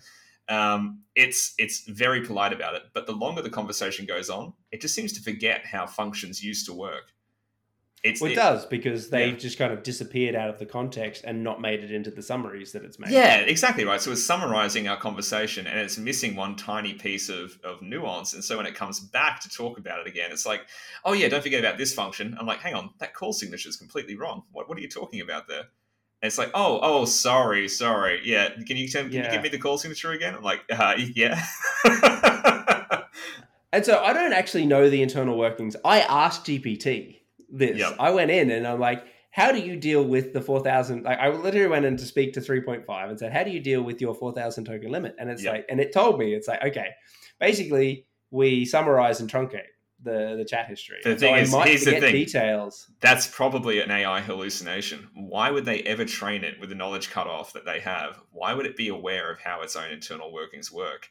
Um, 0.49 1.03
it's 1.15 1.53
it's 1.57 1.87
very 1.87 2.19
polite 2.19 2.51
about 2.51 2.75
it, 2.75 2.83
but 2.93 3.05
the 3.05 3.13
longer 3.13 3.41
the 3.41 3.49
conversation 3.49 4.05
goes 4.05 4.29
on, 4.29 4.53
it 4.73 4.81
just 4.81 4.93
seems 4.93 5.13
to 5.13 5.21
forget 5.21 5.65
how 5.65 5.87
functions 5.87 6.43
used 6.43 6.65
to 6.65 6.73
work. 6.73 7.12
It's 8.03 8.19
Well, 8.19 8.31
it 8.31 8.33
it- 8.33 8.35
does 8.35 8.65
because 8.65 9.09
they've 9.09 9.31
Yeah. 9.33 9.39
just 9.39 9.57
kind 9.57 9.71
of 9.71 9.81
disappeared 9.81 10.35
out 10.35 10.49
of 10.49 10.59
the 10.59 10.65
context 10.65 11.23
and 11.25 11.41
not 11.41 11.61
made 11.61 11.85
it 11.85 11.91
into 11.91 12.11
the 12.11 12.21
summaries 12.21 12.73
that 12.73 12.83
it's 12.83 12.99
made. 12.99 13.11
Yeah, 13.11 13.37
exactly 13.37 13.85
right. 13.85 14.01
So 14.01 14.11
it's 14.11 14.21
summarizing 14.25 14.89
our 14.89 14.97
conversation 14.97 15.65
and 15.67 15.79
it's 15.79 15.97
missing 15.97 16.35
one 16.35 16.57
tiny 16.57 16.93
piece 16.95 17.29
of, 17.29 17.57
of 17.63 17.81
nuance. 17.81 18.33
And 18.33 18.43
so 18.43 18.57
when 18.57 18.65
it 18.65 18.75
comes 18.75 18.99
back 18.99 19.39
to 19.43 19.49
talk 19.49 19.77
about 19.77 19.99
it 20.01 20.07
again, 20.07 20.31
it's 20.33 20.45
like, 20.45 20.63
oh, 21.05 21.13
yeah, 21.13 21.29
don't 21.29 21.41
forget 21.41 21.61
about 21.61 21.77
this 21.77 21.93
function. 21.93 22.35
I'm 22.37 22.45
like, 22.45 22.59
hang 22.59 22.73
on, 22.73 22.89
that 22.99 23.13
call 23.13 23.31
signature 23.31 23.69
is 23.69 23.77
completely 23.77 24.15
wrong. 24.17 24.43
What, 24.51 24.67
what 24.67 24.77
are 24.77 24.81
you 24.81 24.89
talking 24.89 25.21
about 25.21 25.47
there? 25.47 25.59
And 26.21 26.27
it's 26.27 26.37
like, 26.37 26.51
oh, 26.53 26.79
oh, 26.81 27.05
sorry, 27.05 27.69
sorry. 27.69 28.19
Yeah, 28.25 28.49
can 28.67 28.75
you, 28.75 28.89
tell, 28.89 29.03
can 29.03 29.13
you 29.13 29.29
give 29.31 29.41
me 29.41 29.47
the 29.49 29.57
call 29.57 29.77
signature 29.77 30.11
again? 30.11 30.35
I'm 30.35 30.43
like, 30.43 30.61
uh, 30.69 30.95
yeah. 31.15 31.41
And 33.71 33.83
so 33.83 34.03
I 34.03 34.13
don't 34.13 34.33
actually 34.33 34.65
know 34.65 34.89
the 34.89 35.01
internal 35.01 35.37
workings. 35.37 35.75
I 35.83 36.01
asked 36.01 36.45
GPT 36.45 37.21
this. 37.53 37.77
Yep. 37.77 37.95
I 37.99 38.11
went 38.11 38.31
in 38.31 38.51
and 38.51 38.67
I'm 38.67 38.79
like, 38.79 39.05
how 39.31 39.51
do 39.51 39.59
you 39.59 39.75
deal 39.77 40.03
with 40.03 40.33
the 40.33 40.41
4,000? 40.41 41.03
Like, 41.03 41.17
I 41.19 41.29
literally 41.29 41.67
went 41.67 41.85
in 41.85 41.97
to 41.97 42.05
speak 42.05 42.33
to 42.33 42.39
3.5 42.41 43.09
and 43.09 43.17
said, 43.17 43.31
how 43.33 43.43
do 43.43 43.51
you 43.51 43.59
deal 43.59 43.81
with 43.81 44.01
your 44.01 44.13
4,000 44.13 44.65
token 44.65 44.91
limit? 44.91 45.15
And 45.17 45.29
it's 45.29 45.41
Yep. 45.43 45.53
like, 45.53 45.65
and 45.69 45.79
it 45.79 45.91
told 45.93 46.19
me, 46.19 46.33
it's 46.33 46.47
like, 46.47 46.63
okay, 46.63 46.89
basically 47.39 48.05
we 48.31 48.65
summarize 48.65 49.19
and 49.21 49.31
truncate 49.31 49.61
the, 50.03 50.35
the 50.37 50.45
chat 50.45 50.67
history. 50.67 50.97
The 51.03 51.15
thing 51.15 51.45
so 51.45 51.61
is- 51.61 51.67
here's 51.69 51.85
the 51.85 51.99
thing. 51.99 52.11
details. 52.11 52.91
That's 52.99 53.25
probably 53.27 53.79
an 53.81 53.89
AI 53.89 54.21
hallucination. 54.21 55.07
Why 55.15 55.49
would 55.49 55.65
they 55.65 55.79
ever 55.81 56.05
train 56.05 56.43
it 56.43 56.59
with 56.59 56.69
the 56.69 56.75
knowledge 56.75 57.09
cutoff 57.09 57.53
that 57.53 57.65
they 57.65 57.79
have? 57.79 58.19
Why 58.31 58.53
would 58.53 58.65
it 58.65 58.75
be 58.75 58.89
aware 58.89 59.31
of 59.31 59.39
how 59.39 59.61
its 59.61 59.75
own 59.75 59.89
internal 59.91 60.31
workings 60.33 60.71
work? 60.71 61.09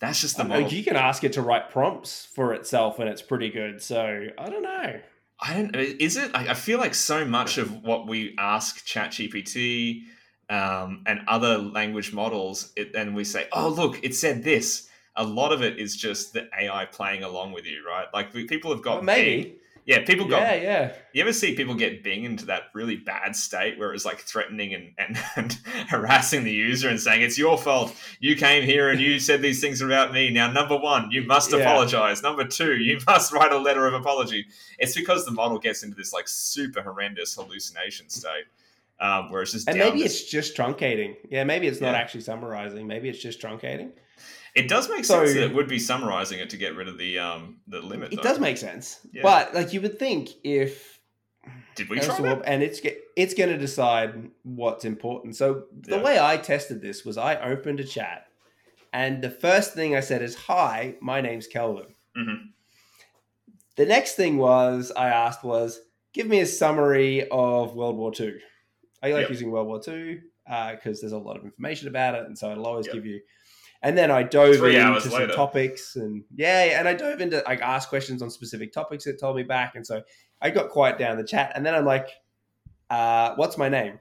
That's 0.00 0.20
just 0.20 0.36
the 0.36 0.44
know, 0.44 0.58
you 0.58 0.84
can 0.84 0.94
ask 0.96 1.24
it 1.24 1.32
to 1.32 1.42
write 1.42 1.70
prompts 1.70 2.24
for 2.26 2.54
itself 2.54 3.00
and 3.00 3.08
it's 3.08 3.22
pretty 3.22 3.50
good. 3.50 3.82
So 3.82 4.28
I 4.38 4.48
don't 4.48 4.62
know. 4.62 5.00
I 5.40 5.54
don't. 5.54 5.74
Is 5.76 6.16
it? 6.16 6.30
I, 6.34 6.48
I 6.48 6.54
feel 6.54 6.78
like 6.78 6.94
so 6.94 7.24
much 7.24 7.58
of 7.58 7.82
what 7.84 8.06
we 8.06 8.34
ask 8.38 8.84
ChatGPT 8.86 10.02
um, 10.50 11.02
and 11.06 11.20
other 11.28 11.58
language 11.58 12.12
models, 12.12 12.72
it, 12.76 12.94
and 12.94 13.14
we 13.14 13.24
say, 13.24 13.46
"Oh, 13.52 13.68
look, 13.68 14.02
it 14.02 14.14
said 14.14 14.42
this." 14.42 14.88
A 15.20 15.24
lot 15.24 15.52
of 15.52 15.62
it 15.62 15.78
is 15.78 15.96
just 15.96 16.32
the 16.32 16.48
AI 16.56 16.84
playing 16.86 17.24
along 17.24 17.50
with 17.52 17.66
you, 17.66 17.84
right? 17.86 18.06
Like 18.14 18.32
we- 18.34 18.46
people 18.46 18.70
have 18.70 18.82
got 18.82 18.96
Well, 18.96 19.02
maybe. 19.02 19.42
Bing. 19.42 19.57
Yeah, 19.88 20.04
people 20.04 20.28
got. 20.28 20.42
Yeah, 20.42 20.54
yeah. 20.54 20.92
You 21.14 21.22
ever 21.22 21.32
see 21.32 21.54
people 21.54 21.74
get 21.74 22.04
Bing 22.04 22.24
into 22.24 22.44
that 22.46 22.64
really 22.74 22.96
bad 22.96 23.34
state 23.34 23.78
where 23.78 23.94
it's 23.94 24.04
like 24.04 24.18
threatening 24.20 24.74
and, 24.74 24.92
and, 24.98 25.18
and 25.36 25.52
harassing 25.88 26.44
the 26.44 26.52
user 26.52 26.90
and 26.90 27.00
saying, 27.00 27.22
It's 27.22 27.38
your 27.38 27.56
fault. 27.56 27.94
You 28.20 28.36
came 28.36 28.64
here 28.64 28.90
and 28.90 29.00
you 29.00 29.18
said 29.18 29.40
these 29.40 29.62
things 29.62 29.80
about 29.80 30.12
me. 30.12 30.28
Now, 30.30 30.52
number 30.52 30.76
one, 30.76 31.10
you 31.10 31.22
must 31.22 31.50
Yeah. 31.52 31.60
apologize. 31.60 32.22
Number 32.22 32.44
two, 32.44 32.76
you 32.76 32.98
must 33.06 33.32
write 33.32 33.50
a 33.50 33.56
letter 33.58 33.86
of 33.86 33.94
apology. 33.94 34.44
It's 34.78 34.94
because 34.94 35.24
the 35.24 35.32
model 35.32 35.58
gets 35.58 35.82
into 35.82 35.96
this 35.96 36.12
like 36.12 36.28
super 36.28 36.82
horrendous 36.82 37.34
hallucination 37.34 38.10
state 38.10 38.44
um, 39.00 39.30
where 39.32 39.40
it's 39.40 39.52
just 39.52 39.68
And 39.70 39.78
maybe 39.78 40.02
this- 40.02 40.20
it's 40.20 40.30
just 40.30 40.54
truncating. 40.54 41.16
Yeah, 41.30 41.44
maybe 41.44 41.66
it's 41.66 41.80
not 41.80 41.92
Yeah. 41.94 41.98
actually 41.98 42.20
summarizing. 42.20 42.86
Maybe 42.86 43.08
it's 43.08 43.22
just 43.22 43.40
truncating. 43.40 43.92
It 44.54 44.68
does 44.68 44.88
make 44.88 45.04
So- 45.04 45.24
sense 45.24 45.34
that 45.34 45.44
it 45.44 45.54
would 45.54 45.68
be 45.68 45.78
summarizing 45.78 46.38
it 46.40 46.50
to 46.50 46.56
get 46.56 46.74
rid 46.76 46.88
of 46.88 46.98
the 46.98 47.18
um 47.18 47.60
the 47.66 47.80
limit. 47.80 48.12
It 48.12 48.16
though. 48.16 48.22
does 48.22 48.38
make 48.38 48.56
sense. 48.58 49.00
Yeah. 49.12 49.22
But 49.22 49.54
like 49.54 49.72
you 49.72 49.80
would 49.80 49.98
think 49.98 50.30
if 50.44 51.00
Did 51.76 51.88
we 51.88 52.00
try 52.00 52.20
that? 52.20 52.42
and 52.46 52.62
it's 52.62 52.80
it's 53.16 53.34
going 53.34 53.50
to 53.50 53.58
decide 53.58 54.30
what's 54.42 54.84
important. 54.84 55.36
So 55.36 55.64
the 55.72 55.96
Yeah. 55.96 56.02
way 56.02 56.18
I 56.20 56.36
tested 56.36 56.80
this 56.82 57.04
was 57.04 57.16
I 57.18 57.36
opened 57.40 57.80
a 57.80 57.84
chat, 57.84 58.26
and 58.92 59.22
the 59.22 59.30
first 59.30 59.74
thing 59.74 59.96
I 59.96 60.00
said 60.00 60.22
is, 60.22 60.34
"Hi, 60.34 60.96
my 61.00 61.20
name's 61.20 61.46
Kelvin." 61.46 61.94
Mhm. 62.16 62.48
The 63.76 63.86
next 63.86 64.14
thing 64.16 64.38
was 64.38 64.90
I 64.96 65.08
asked 65.08 65.44
was, 65.44 65.80
"Give 66.12 66.26
me 66.26 66.40
a 66.40 66.46
summary 66.46 67.28
of 67.30 67.74
World 67.74 67.96
War 67.96 68.12
II." 68.18 68.38
I 69.02 69.12
like 69.12 69.22
Yep. 69.22 69.30
using 69.30 69.50
World 69.52 69.68
War 69.68 69.80
II 69.86 70.20
because 70.72 71.00
there's 71.00 71.12
a 71.12 71.18
lot 71.18 71.36
of 71.36 71.44
information 71.44 71.86
about 71.88 72.14
it, 72.16 72.26
and 72.26 72.36
so 72.36 72.50
it'll 72.50 72.66
always 72.66 72.86
Yep. 72.86 72.94
give 72.94 73.06
you. 73.06 73.20
And 73.82 73.96
then 73.96 74.10
I 74.10 74.24
dove 74.24 74.56
Three 74.56 74.76
into 74.76 75.00
some 75.02 75.12
later. 75.12 75.32
topics, 75.34 75.94
and 75.94 76.24
yeah, 76.34 76.64
yeah, 76.64 76.78
and 76.80 76.88
I 76.88 76.94
dove 76.94 77.20
into 77.20 77.42
like 77.46 77.60
asked 77.60 77.88
questions 77.90 78.22
on 78.22 78.30
specific 78.30 78.72
topics. 78.72 79.06
It 79.06 79.20
told 79.20 79.36
me 79.36 79.44
back, 79.44 79.76
and 79.76 79.86
so 79.86 80.02
I 80.42 80.50
got 80.50 80.70
quiet 80.70 80.98
down 80.98 81.16
the 81.16 81.22
chat, 81.24 81.52
and 81.54 81.64
then 81.64 81.74
I'm 81.76 81.84
like, 81.84 82.08
uh, 82.90 83.34
"What's 83.36 83.56
my 83.56 83.68
name?" 83.68 84.00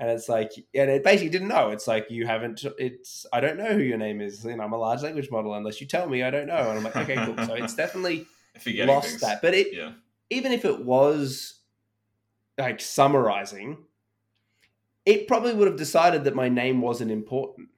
And 0.00 0.08
it's 0.10 0.28
like, 0.30 0.52
and 0.74 0.88
it 0.90 1.04
basically 1.04 1.28
didn't 1.28 1.48
know. 1.48 1.70
It's 1.70 1.86
like 1.86 2.10
you 2.10 2.26
haven't. 2.26 2.64
It's 2.78 3.26
I 3.32 3.40
don't 3.40 3.58
know 3.58 3.74
who 3.74 3.82
your 3.82 3.98
name 3.98 4.22
is. 4.22 4.44
You 4.44 4.56
know, 4.56 4.62
I'm 4.64 4.72
a 4.72 4.78
large 4.78 5.02
language 5.02 5.30
model. 5.30 5.52
Unless 5.54 5.80
you 5.82 5.86
tell 5.86 6.08
me, 6.08 6.22
I 6.22 6.30
don't 6.30 6.46
know. 6.46 6.56
And 6.70 6.78
I'm 6.78 6.84
like, 6.84 6.96
okay, 6.96 7.16
cool. 7.26 7.36
So 7.44 7.52
it's 7.54 7.74
definitely 7.74 8.26
lost 8.66 9.08
things. 9.08 9.20
that. 9.20 9.42
But 9.42 9.52
it 9.54 9.74
Yeah. 9.74 9.92
even 10.30 10.52
if 10.52 10.64
it 10.64 10.84
was 10.84 11.60
like 12.56 12.80
summarizing, 12.80 13.84
it 15.04 15.28
probably 15.28 15.52
would 15.52 15.68
have 15.68 15.76
decided 15.76 16.24
that 16.24 16.34
my 16.34 16.48
name 16.48 16.80
wasn't 16.80 17.10
important 17.10 17.68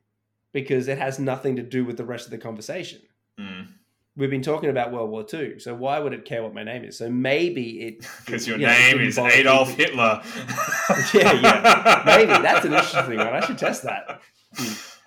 because 0.52 0.88
it 0.88 0.98
has 0.98 1.18
nothing 1.18 1.56
to 1.56 1.62
do 1.62 1.84
with 1.84 1.96
the 1.96 2.04
rest 2.04 2.24
of 2.26 2.30
the 2.30 2.38
conversation. 2.38 3.00
Mm. 3.38 3.68
We've 4.16 4.28
been 4.30 4.42
talking 4.42 4.70
about 4.70 4.92
World 4.92 5.10
War 5.10 5.24
II, 5.32 5.60
so 5.60 5.74
why 5.74 5.98
would 5.98 6.12
it 6.12 6.24
care 6.24 6.42
what 6.42 6.52
my 6.52 6.64
name 6.64 6.84
is? 6.84 6.98
So 6.98 7.08
maybe 7.08 7.80
it 7.82 8.06
Because 8.26 8.46
your 8.46 8.58
you 8.58 8.66
know, 8.66 8.72
name 8.72 9.00
is 9.00 9.18
Adolf 9.18 9.68
keeping- 9.70 9.86
Hitler. 9.86 10.22
Yeah, 11.14 11.32
yeah. 11.32 12.02
Maybe 12.04 12.32
that's 12.42 12.64
an 12.66 12.72
interesting 12.74 13.16
one. 13.18 13.28
I 13.28 13.40
should 13.46 13.58
test 13.58 13.84
that. 13.84 14.20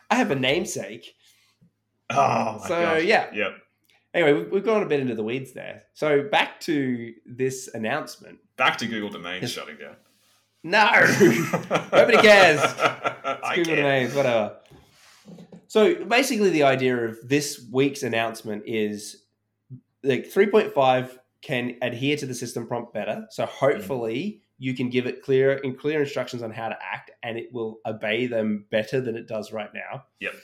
I 0.09 0.15
have 0.15 0.31
a 0.31 0.35
namesake. 0.35 1.13
Oh 2.09 2.57
my 2.61 2.67
so 2.67 2.81
gosh. 2.81 3.03
yeah. 3.03 3.29
Yep. 3.33 3.51
Anyway, 4.13 4.33
we've, 4.33 4.51
we've 4.51 4.63
gone 4.65 4.83
a 4.83 4.85
bit 4.85 4.99
into 5.01 5.15
the 5.15 5.23
weeds 5.23 5.53
there. 5.53 5.83
So 5.93 6.23
back 6.29 6.59
to 6.61 7.13
this 7.25 7.67
announcement. 7.73 8.37
Back 8.57 8.77
to 8.77 8.85
Google 8.87 9.09
domains 9.09 9.51
shutting 9.51 9.77
down. 9.77 9.95
No, 10.63 10.89
Nobody 11.91 12.17
cares. 12.19 12.61
It's 12.63 13.49
Google 13.49 13.65
care. 13.65 13.75
domains, 13.75 14.13
whatever. 14.15 14.55
So 15.73 16.05
basically, 16.05 16.51
the 16.51 16.61
idea 16.61 16.95
of 16.95 17.17
this 17.27 17.65
week's 17.71 18.03
announcement 18.03 18.61
is 18.67 19.23
like 20.03 20.31
3.5 20.31 21.17
can 21.41 21.77
adhere 21.81 22.15
to 22.15 22.27
the 22.27 22.35
system 22.35 22.67
prompt 22.67 22.93
better. 22.93 23.25
So 23.31 23.45
mm-hmm. 23.45 23.55
hopefully, 23.55 24.43
you 24.59 24.75
can 24.75 24.91
give 24.91 25.07
it 25.07 25.23
clear 25.23 25.59
and 25.63 25.75
clear 25.75 26.01
instructions 26.01 26.43
on 26.43 26.51
how 26.51 26.69
to 26.69 26.77
act, 26.79 27.09
and 27.23 27.39
it 27.39 27.51
will 27.51 27.79
obey 27.87 28.27
them 28.27 28.67
better 28.69 29.01
than 29.01 29.15
it 29.15 29.27
does 29.27 29.51
right 29.51 29.71
now. 29.73 30.03
Yep. 30.19 30.35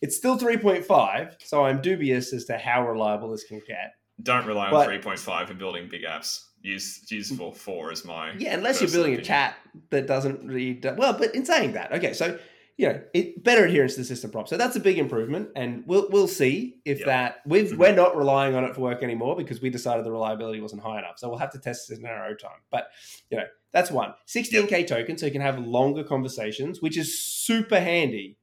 It's 0.00 0.16
still 0.16 0.38
3.5, 0.38 1.34
so 1.44 1.66
I'm 1.66 1.82
dubious 1.82 2.32
as 2.32 2.46
to 2.46 2.56
how 2.56 2.88
reliable 2.88 3.32
this 3.32 3.44
can 3.44 3.60
get. 3.68 3.92
Don't 4.22 4.46
rely 4.46 4.68
on 4.68 4.70
But- 4.70 4.88
3.5 4.88 5.48
for 5.48 5.54
building 5.54 5.90
big 5.90 6.04
apps. 6.04 6.46
Use 6.62 7.04
use 7.10 7.30
for 7.36 7.52
four 7.52 7.92
as 7.92 8.06
my 8.06 8.32
Yeah, 8.38 8.54
unless 8.54 8.80
you're 8.80 8.90
building 8.90 9.14
a 9.14 9.22
chat 9.22 9.54
that 9.90 10.06
doesn't 10.06 10.46
read 10.46 10.82
well. 10.96 11.12
But 11.12 11.34
in 11.34 11.44
saying 11.44 11.74
that, 11.74 11.92
okay, 11.92 12.14
so 12.14 12.38
you 12.78 12.86
know, 12.88 13.02
it 13.12 13.42
better 13.42 13.64
adherence 13.64 13.94
to 13.94 14.00
the 14.00 14.04
system 14.06 14.30
prompt. 14.30 14.48
So 14.48 14.56
that's 14.56 14.76
a 14.76 14.80
big 14.80 14.98
improvement, 14.98 15.50
and 15.56 15.82
we'll 15.86 16.08
we'll 16.10 16.28
see 16.28 16.76
if 16.84 17.00
Yep. 17.00 17.06
that 17.06 17.36
we've 17.44 17.72
Mhm. 17.72 17.76
we're 17.78 17.94
not 17.94 18.16
relying 18.16 18.54
on 18.54 18.64
it 18.64 18.74
for 18.74 18.80
work 18.82 19.02
anymore 19.02 19.34
because 19.36 19.60
we 19.60 19.68
decided 19.68 20.04
the 20.06 20.12
reliability 20.12 20.60
wasn't 20.60 20.82
high 20.82 20.98
enough. 20.98 21.18
So 21.18 21.28
we'll 21.28 21.38
have 21.38 21.52
to 21.52 21.58
test 21.58 21.90
it 21.90 21.98
in 21.98 22.06
our 22.06 22.26
own 22.28 22.38
time. 22.38 22.60
But 22.70 22.88
you 23.30 23.36
know, 23.38 23.44
that's 23.72 23.90
one 23.90 24.14
16k 24.26 24.84
token, 24.86 25.18
so 25.18 25.26
you 25.26 25.32
can 25.32 25.40
have 25.42 25.58
longer 25.58 26.04
conversations, 26.04 26.80
which 26.80 26.96
is 26.96 27.18
super 27.20 27.80
handy 27.80 28.38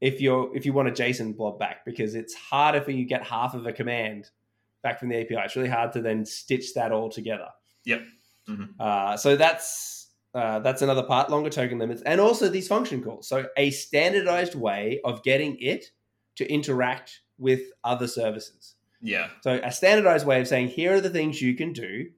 if 0.00 0.20
you're 0.22 0.50
if 0.56 0.64
you 0.64 0.72
want 0.72 0.88
a 0.88 0.92
JSON 0.92 1.36
blob 1.36 1.58
back 1.58 1.84
because 1.84 2.14
it's 2.14 2.34
harder 2.34 2.80
for 2.80 2.92
you 2.92 3.04
to 3.04 3.08
get 3.08 3.22
half 3.24 3.54
of 3.54 3.66
a 3.66 3.72
command 3.72 4.30
back 4.82 4.98
from 4.98 5.10
the 5.10 5.16
API. 5.16 5.36
It's 5.44 5.54
really 5.54 5.68
hard 5.68 5.92
to 5.92 6.00
then 6.00 6.24
stitch 6.24 6.72
that 6.74 6.92
all 6.92 7.10
together. 7.10 7.48
Yep. 7.84 8.02
Mhm. 8.48 8.68
Uh, 8.80 9.16
so 9.18 9.36
that's 9.36 10.03
uh, 10.34 10.58
that's 10.58 10.82
another 10.82 11.04
part, 11.04 11.30
longer 11.30 11.50
token 11.50 11.78
limits, 11.78 12.02
and 12.02 12.20
also 12.20 12.48
these 12.48 12.68
function 12.68 13.02
calls. 13.02 13.28
So 13.28 13.46
a 13.56 13.70
standardized 13.70 14.54
way 14.54 15.00
of 15.04 15.22
getting 15.22 15.56
it 15.60 15.90
to 16.36 16.50
interact 16.50 17.20
with 17.38 17.60
other 17.84 18.08
services. 18.08 18.74
Yeah. 19.00 19.28
So 19.42 19.60
a 19.62 19.70
standardized 19.70 20.26
way 20.26 20.40
of 20.40 20.48
saying 20.48 20.68
here 20.68 20.94
are 20.94 21.00
the 21.00 21.10
things 21.10 21.40
you 21.40 21.54
can 21.54 21.72
do, 21.72 22.10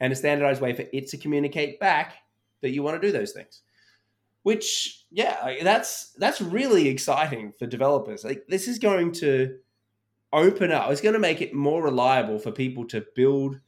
and 0.00 0.12
a 0.12 0.16
standardized 0.16 0.62
way 0.62 0.72
for 0.72 0.84
it 0.92 1.08
to 1.08 1.16
communicate 1.16 1.78
back 1.78 2.14
that 2.60 2.70
you 2.70 2.82
want 2.82 3.00
to 3.00 3.06
do 3.06 3.12
those 3.12 3.32
things. 3.32 3.62
Which, 4.44 5.04
yeah, 5.10 5.54
that's 5.62 6.12
that's 6.14 6.40
really 6.40 6.88
exciting 6.88 7.52
for 7.58 7.66
developers. 7.66 8.24
Like 8.24 8.46
this 8.48 8.66
is 8.66 8.78
going 8.78 9.12
to 9.12 9.58
open 10.32 10.72
up. 10.72 10.90
It's 10.90 11.00
going 11.00 11.12
to 11.12 11.20
make 11.20 11.40
it 11.40 11.54
more 11.54 11.82
reliable 11.82 12.38
for 12.38 12.50
people 12.50 12.86
to 12.88 13.04
build, 13.14 13.60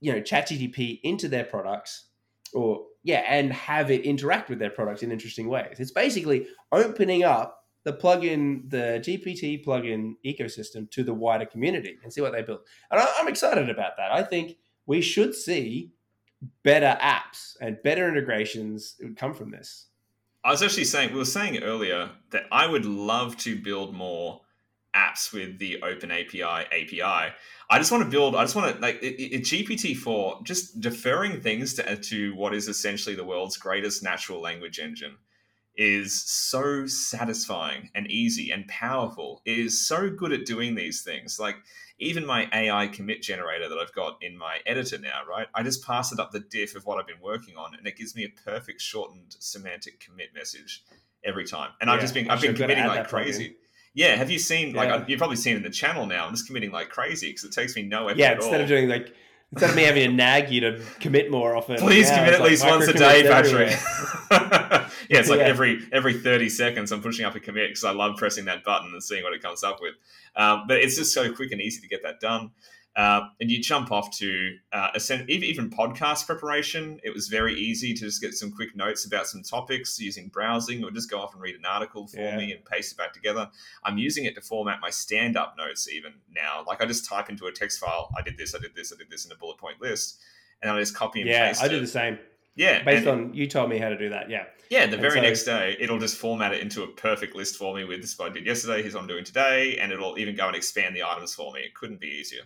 you 0.00 0.12
know, 0.12 0.20
ChatGPT 0.20 1.00
into 1.02 1.28
their 1.28 1.44
products, 1.44 2.04
or 2.54 2.86
yeah, 3.04 3.24
and 3.26 3.52
have 3.52 3.90
it 3.90 4.04
interact 4.04 4.48
with 4.48 4.58
their 4.58 4.70
products 4.70 5.02
in 5.02 5.10
interesting 5.10 5.48
ways. 5.48 5.76
It's 5.78 5.90
basically 5.90 6.46
opening 6.70 7.24
up 7.24 7.64
the 7.84 7.92
plugin, 7.92 8.70
the 8.70 9.02
GPT 9.04 9.64
plugin 9.64 10.14
ecosystem 10.24 10.88
to 10.92 11.02
the 11.02 11.12
wider 11.12 11.46
community 11.46 11.98
and 12.04 12.12
see 12.12 12.20
what 12.20 12.32
they 12.32 12.42
build. 12.42 12.60
And 12.90 13.00
I- 13.00 13.12
I'm 13.18 13.26
excited 13.28 13.68
about 13.68 13.96
that. 13.96 14.12
I 14.12 14.22
think 14.22 14.58
we 14.86 15.00
should 15.00 15.34
see 15.34 15.90
better 16.62 16.96
apps 17.00 17.56
and 17.60 17.82
better 17.82 18.08
integrations 18.08 18.94
that 18.98 19.06
would 19.08 19.16
come 19.16 19.34
from 19.34 19.50
this. 19.50 19.88
I 20.44 20.50
was 20.50 20.62
actually 20.62 20.84
saying 20.84 21.12
we 21.12 21.18
were 21.18 21.24
saying 21.24 21.62
earlier 21.62 22.10
that 22.30 22.44
I 22.50 22.66
would 22.66 22.84
love 22.84 23.36
to 23.38 23.56
build 23.56 23.94
more 23.94 24.42
apps 24.94 25.32
with 25.32 25.58
the 25.58 25.82
Open 25.82 26.10
API 26.10 26.42
API. 26.42 27.02
I 27.70 27.78
just 27.78 27.90
want 27.90 28.04
to 28.04 28.10
build. 28.10 28.36
I 28.36 28.42
just 28.42 28.54
want 28.54 28.74
to 28.74 28.80
like 28.80 29.02
it, 29.02 29.20
it, 29.20 29.42
GPT 29.42 29.96
four. 29.96 30.40
Just 30.44 30.80
deferring 30.80 31.40
things 31.40 31.74
to 31.74 31.96
to 31.96 32.34
what 32.34 32.54
is 32.54 32.68
essentially 32.68 33.14
the 33.14 33.24
world's 33.24 33.56
greatest 33.56 34.02
natural 34.02 34.40
language 34.40 34.78
engine 34.78 35.16
is 35.74 36.22
so 36.22 36.86
satisfying 36.86 37.88
and 37.94 38.10
easy 38.10 38.50
and 38.50 38.68
powerful. 38.68 39.40
It 39.46 39.58
is 39.58 39.86
so 39.86 40.10
good 40.10 40.32
at 40.32 40.44
doing 40.44 40.74
these 40.74 41.02
things. 41.02 41.40
Like 41.40 41.56
even 41.98 42.26
my 42.26 42.48
AI 42.52 42.88
commit 42.88 43.22
generator 43.22 43.68
that 43.68 43.78
I've 43.78 43.92
got 43.94 44.18
in 44.20 44.36
my 44.36 44.58
editor 44.66 44.98
now, 44.98 45.22
right? 45.28 45.46
I 45.54 45.62
just 45.62 45.86
pass 45.86 46.12
it 46.12 46.18
up 46.18 46.32
the 46.32 46.40
diff 46.40 46.74
of 46.76 46.84
what 46.84 46.98
I've 46.98 47.06
been 47.06 47.22
working 47.22 47.56
on, 47.56 47.74
and 47.74 47.86
it 47.86 47.96
gives 47.96 48.14
me 48.14 48.24
a 48.24 48.50
perfect 48.50 48.80
shortened 48.80 49.36
semantic 49.38 50.00
commit 50.00 50.34
message 50.34 50.84
every 51.24 51.46
time. 51.46 51.70
And 51.80 51.88
yeah, 51.88 51.94
I've 51.94 52.00
just 52.00 52.14
been 52.14 52.28
I've 52.28 52.40
been 52.40 52.54
committing 52.54 52.86
like 52.86 53.08
crazy. 53.08 53.56
Yeah, 53.94 54.16
have 54.16 54.30
you 54.30 54.38
seen 54.38 54.74
like 54.74 54.88
yeah. 54.88 55.04
you've 55.06 55.18
probably 55.18 55.36
seen 55.36 55.56
in 55.56 55.62
the 55.62 55.70
channel 55.70 56.06
now? 56.06 56.26
I'm 56.26 56.32
just 56.32 56.46
committing 56.46 56.70
like 56.70 56.88
crazy 56.88 57.28
because 57.28 57.44
it 57.44 57.52
takes 57.52 57.76
me 57.76 57.82
no 57.82 58.08
effort. 58.08 58.18
Yeah, 58.18 58.34
instead 58.34 58.60
of 58.60 58.68
doing 58.68 58.88
like 58.88 59.14
instead 59.52 59.70
of 59.70 59.76
me 59.76 59.82
having 59.82 60.10
to 60.10 60.16
nag 60.16 60.50
you 60.50 60.60
to 60.60 60.82
commit 60.98 61.30
more 61.30 61.54
often. 61.54 61.76
Please 61.76 62.08
yeah, 62.08 62.18
commit 62.18 62.34
at 62.34 62.42
least 62.42 62.64
once 62.64 62.88
a 62.88 62.94
day, 62.94 63.22
Patrick. 63.24 63.70
yeah, 64.30 65.18
it's 65.18 65.28
like 65.28 65.40
yeah. 65.40 65.46
every 65.46 65.80
every 65.92 66.14
thirty 66.14 66.48
seconds 66.48 66.90
I'm 66.90 67.02
pushing 67.02 67.26
up 67.26 67.34
a 67.34 67.40
commit 67.40 67.70
because 67.70 67.84
I 67.84 67.92
love 67.92 68.16
pressing 68.16 68.46
that 68.46 68.64
button 68.64 68.92
and 68.92 69.02
seeing 69.02 69.22
what 69.22 69.34
it 69.34 69.42
comes 69.42 69.62
up 69.62 69.78
with. 69.80 69.94
Um, 70.36 70.64
but 70.66 70.78
it's 70.78 70.96
just 70.96 71.12
so 71.12 71.32
quick 71.32 71.52
and 71.52 71.60
easy 71.60 71.82
to 71.82 71.88
get 71.88 72.02
that 72.02 72.18
done. 72.18 72.52
Uh, 72.94 73.22
and 73.40 73.50
you 73.50 73.58
jump 73.58 73.90
off 73.90 74.10
to 74.18 74.54
uh, 74.72 74.88
even 75.28 75.70
podcast 75.70 76.26
preparation. 76.26 77.00
It 77.02 77.14
was 77.14 77.28
very 77.28 77.54
easy 77.54 77.94
to 77.94 78.04
just 78.04 78.20
get 78.20 78.34
some 78.34 78.52
quick 78.52 78.76
notes 78.76 79.06
about 79.06 79.26
some 79.26 79.42
topics 79.42 79.98
using 79.98 80.28
browsing, 80.28 80.84
or 80.84 80.90
just 80.90 81.10
go 81.10 81.18
off 81.18 81.32
and 81.32 81.42
read 81.42 81.54
an 81.54 81.64
article 81.64 82.06
for 82.06 82.20
yeah. 82.20 82.36
me 82.36 82.52
and 82.52 82.62
paste 82.66 82.92
it 82.92 82.98
back 82.98 83.14
together. 83.14 83.48
I'm 83.82 83.96
using 83.96 84.26
it 84.26 84.34
to 84.34 84.42
format 84.42 84.80
my 84.82 84.90
stand-up 84.90 85.54
notes 85.56 85.88
even 85.88 86.12
now. 86.34 86.64
Like 86.66 86.82
I 86.82 86.86
just 86.86 87.06
type 87.06 87.30
into 87.30 87.46
a 87.46 87.52
text 87.52 87.80
file. 87.80 88.12
I 88.16 88.20
did 88.20 88.36
this. 88.36 88.54
I 88.54 88.58
did 88.58 88.74
this. 88.74 88.92
I 88.92 88.98
did 88.98 89.10
this 89.10 89.24
in 89.24 89.32
a 89.32 89.36
bullet 89.36 89.56
point 89.56 89.80
list, 89.80 90.20
and 90.60 90.70
I 90.70 90.78
just 90.78 90.94
copy 90.94 91.22
and 91.22 91.30
yeah, 91.30 91.48
paste. 91.48 91.60
Yeah, 91.60 91.66
I 91.66 91.68
do 91.70 91.76
it. 91.78 91.80
the 91.80 91.86
same. 91.86 92.18
Yeah, 92.56 92.82
based 92.82 93.06
on 93.06 93.32
you 93.32 93.46
told 93.46 93.70
me 93.70 93.78
how 93.78 93.88
to 93.88 93.96
do 93.96 94.10
that. 94.10 94.28
Yeah, 94.28 94.44
yeah. 94.68 94.84
The 94.84 94.98
very 94.98 95.14
so, 95.14 95.20
next 95.22 95.44
day, 95.44 95.78
it'll 95.80 95.98
just 95.98 96.18
format 96.18 96.52
it 96.52 96.60
into 96.60 96.82
a 96.82 96.88
perfect 96.88 97.34
list 97.34 97.56
for 97.56 97.74
me. 97.74 97.84
With 97.84 98.02
this, 98.02 98.18
what 98.18 98.30
I 98.30 98.34
did 98.34 98.44
yesterday. 98.44 98.82
Here's 98.82 98.92
what 98.92 99.00
I'm 99.00 99.08
doing 99.08 99.24
today, 99.24 99.78
and 99.78 99.90
it'll 99.90 100.18
even 100.18 100.36
go 100.36 100.48
and 100.48 100.56
expand 100.56 100.94
the 100.94 101.04
items 101.04 101.34
for 101.34 101.50
me. 101.54 101.60
It 101.60 101.74
couldn't 101.74 101.98
be 101.98 102.08
easier. 102.08 102.42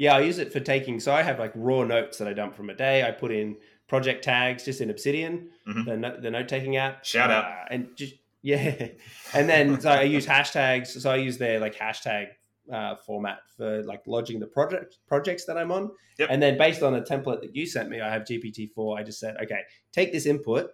Yeah, 0.00 0.16
I 0.16 0.20
use 0.20 0.38
it 0.38 0.50
for 0.50 0.60
taking. 0.60 0.98
So 0.98 1.12
I 1.12 1.20
have 1.20 1.38
like 1.38 1.52
raw 1.54 1.84
notes 1.84 2.16
that 2.16 2.26
I 2.26 2.32
dump 2.32 2.54
from 2.54 2.70
a 2.70 2.74
day. 2.74 3.06
I 3.06 3.10
put 3.10 3.30
in 3.30 3.58
project 3.86 4.24
tags 4.24 4.64
just 4.64 4.80
in 4.80 4.88
Obsidian, 4.88 5.50
mm-hmm. 5.68 6.00
the 6.00 6.16
the 6.22 6.30
note 6.30 6.48
taking 6.48 6.78
app. 6.78 7.04
Shout 7.04 7.30
out 7.30 7.44
uh, 7.44 7.64
and 7.70 7.88
just 7.96 8.14
yeah, 8.40 8.88
and 9.34 9.46
then 9.46 9.78
so 9.78 9.90
I 9.90 10.04
use 10.04 10.26
hashtags. 10.26 10.86
So 10.86 11.10
I 11.10 11.16
use 11.16 11.36
their 11.36 11.60
like 11.60 11.76
hashtag 11.76 12.28
uh, 12.72 12.94
format 13.06 13.40
for 13.58 13.82
like 13.82 14.00
lodging 14.06 14.40
the 14.40 14.46
project 14.46 14.96
projects 15.06 15.44
that 15.44 15.58
I'm 15.58 15.70
on. 15.70 15.90
Yep. 16.18 16.28
And 16.32 16.42
then 16.42 16.56
based 16.56 16.82
on 16.82 16.94
a 16.94 17.02
template 17.02 17.42
that 17.42 17.54
you 17.54 17.66
sent 17.66 17.90
me, 17.90 18.00
I 18.00 18.10
have 18.10 18.22
GPT 18.22 18.72
four. 18.72 18.98
I 18.98 19.02
just 19.02 19.20
said, 19.20 19.36
okay, 19.42 19.60
take 19.92 20.12
this 20.12 20.24
input, 20.24 20.70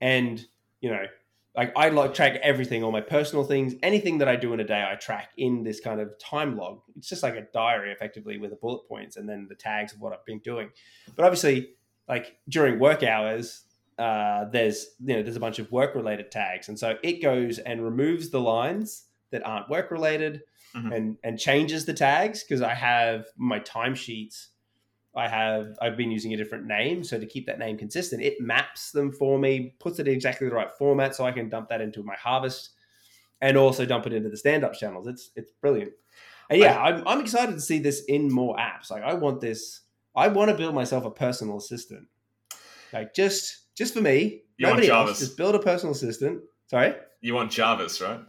and 0.00 0.44
you 0.80 0.90
know 0.90 1.06
like 1.56 1.72
I 1.74 1.88
like 1.88 2.12
track 2.12 2.38
everything, 2.42 2.84
all 2.84 2.92
my 2.92 3.00
personal 3.00 3.42
things, 3.42 3.74
anything 3.82 4.18
that 4.18 4.28
I 4.28 4.36
do 4.36 4.52
in 4.52 4.60
a 4.60 4.64
day, 4.64 4.86
I 4.86 4.94
track 4.96 5.30
in 5.38 5.62
this 5.62 5.80
kind 5.80 6.00
of 6.00 6.18
time 6.18 6.56
log. 6.56 6.82
It's 6.96 7.08
just 7.08 7.22
like 7.22 7.34
a 7.34 7.46
diary, 7.54 7.92
effectively, 7.92 8.36
with 8.36 8.50
the 8.50 8.56
bullet 8.56 8.86
points 8.86 9.16
and 9.16 9.26
then 9.26 9.46
the 9.48 9.54
tags 9.54 9.94
of 9.94 10.00
what 10.00 10.12
I've 10.12 10.24
been 10.26 10.40
doing. 10.40 10.68
But 11.16 11.24
obviously, 11.24 11.70
like 12.08 12.36
during 12.48 12.78
work 12.78 13.02
hours, 13.02 13.62
uh, 13.98 14.44
there's 14.50 14.88
you 15.00 15.16
know 15.16 15.22
there's 15.22 15.36
a 15.36 15.40
bunch 15.40 15.58
of 15.58 15.72
work 15.72 15.94
related 15.94 16.30
tags, 16.30 16.68
and 16.68 16.78
so 16.78 16.98
it 17.02 17.22
goes 17.22 17.58
and 17.58 17.82
removes 17.82 18.28
the 18.28 18.40
lines 18.40 19.04
that 19.30 19.44
aren't 19.46 19.70
work 19.70 19.90
related, 19.90 20.42
mm-hmm. 20.74 20.92
and 20.92 21.16
and 21.24 21.38
changes 21.38 21.86
the 21.86 21.94
tags 21.94 22.44
because 22.44 22.60
I 22.60 22.74
have 22.74 23.26
my 23.38 23.60
timesheets 23.60 24.48
I 25.16 25.28
have 25.28 25.78
I've 25.80 25.96
been 25.96 26.10
using 26.10 26.34
a 26.34 26.36
different 26.36 26.66
name, 26.66 27.02
so 27.02 27.18
to 27.18 27.26
keep 27.26 27.46
that 27.46 27.58
name 27.58 27.78
consistent, 27.78 28.22
it 28.22 28.40
maps 28.40 28.90
them 28.90 29.10
for 29.10 29.38
me, 29.38 29.74
puts 29.78 29.98
it 29.98 30.08
in 30.08 30.14
exactly 30.14 30.48
the 30.48 30.54
right 30.54 30.70
format, 30.70 31.14
so 31.14 31.24
I 31.24 31.32
can 31.32 31.48
dump 31.48 31.68
that 31.70 31.80
into 31.80 32.02
my 32.02 32.14
harvest, 32.16 32.70
and 33.40 33.56
also 33.56 33.86
dump 33.86 34.06
it 34.06 34.12
into 34.12 34.28
the 34.28 34.36
stand 34.36 34.64
up 34.64 34.74
channels. 34.74 35.06
It's 35.06 35.30
it's 35.36 35.50
brilliant. 35.60 35.92
And 36.50 36.60
yeah, 36.60 36.78
I, 36.78 36.90
I'm 36.90 37.08
I'm 37.08 37.20
excited 37.20 37.52
to 37.52 37.60
see 37.60 37.78
this 37.78 38.04
in 38.04 38.30
more 38.30 38.56
apps. 38.56 38.90
Like 38.90 39.02
I 39.02 39.14
want 39.14 39.40
this. 39.40 39.82
I 40.14 40.28
want 40.28 40.50
to 40.50 40.56
build 40.56 40.74
myself 40.74 41.04
a 41.04 41.10
personal 41.10 41.58
assistant, 41.58 42.06
like 42.92 43.14
just 43.14 43.74
just 43.74 43.94
for 43.94 44.00
me. 44.00 44.42
You 44.58 44.68
Nobody 44.68 44.88
else. 44.88 45.18
Just 45.18 45.36
build 45.36 45.54
a 45.54 45.58
personal 45.58 45.94
assistant. 45.94 46.42
Sorry. 46.68 46.94
You 47.20 47.34
want 47.34 47.50
Jarvis, 47.50 48.00
right? 48.00 48.20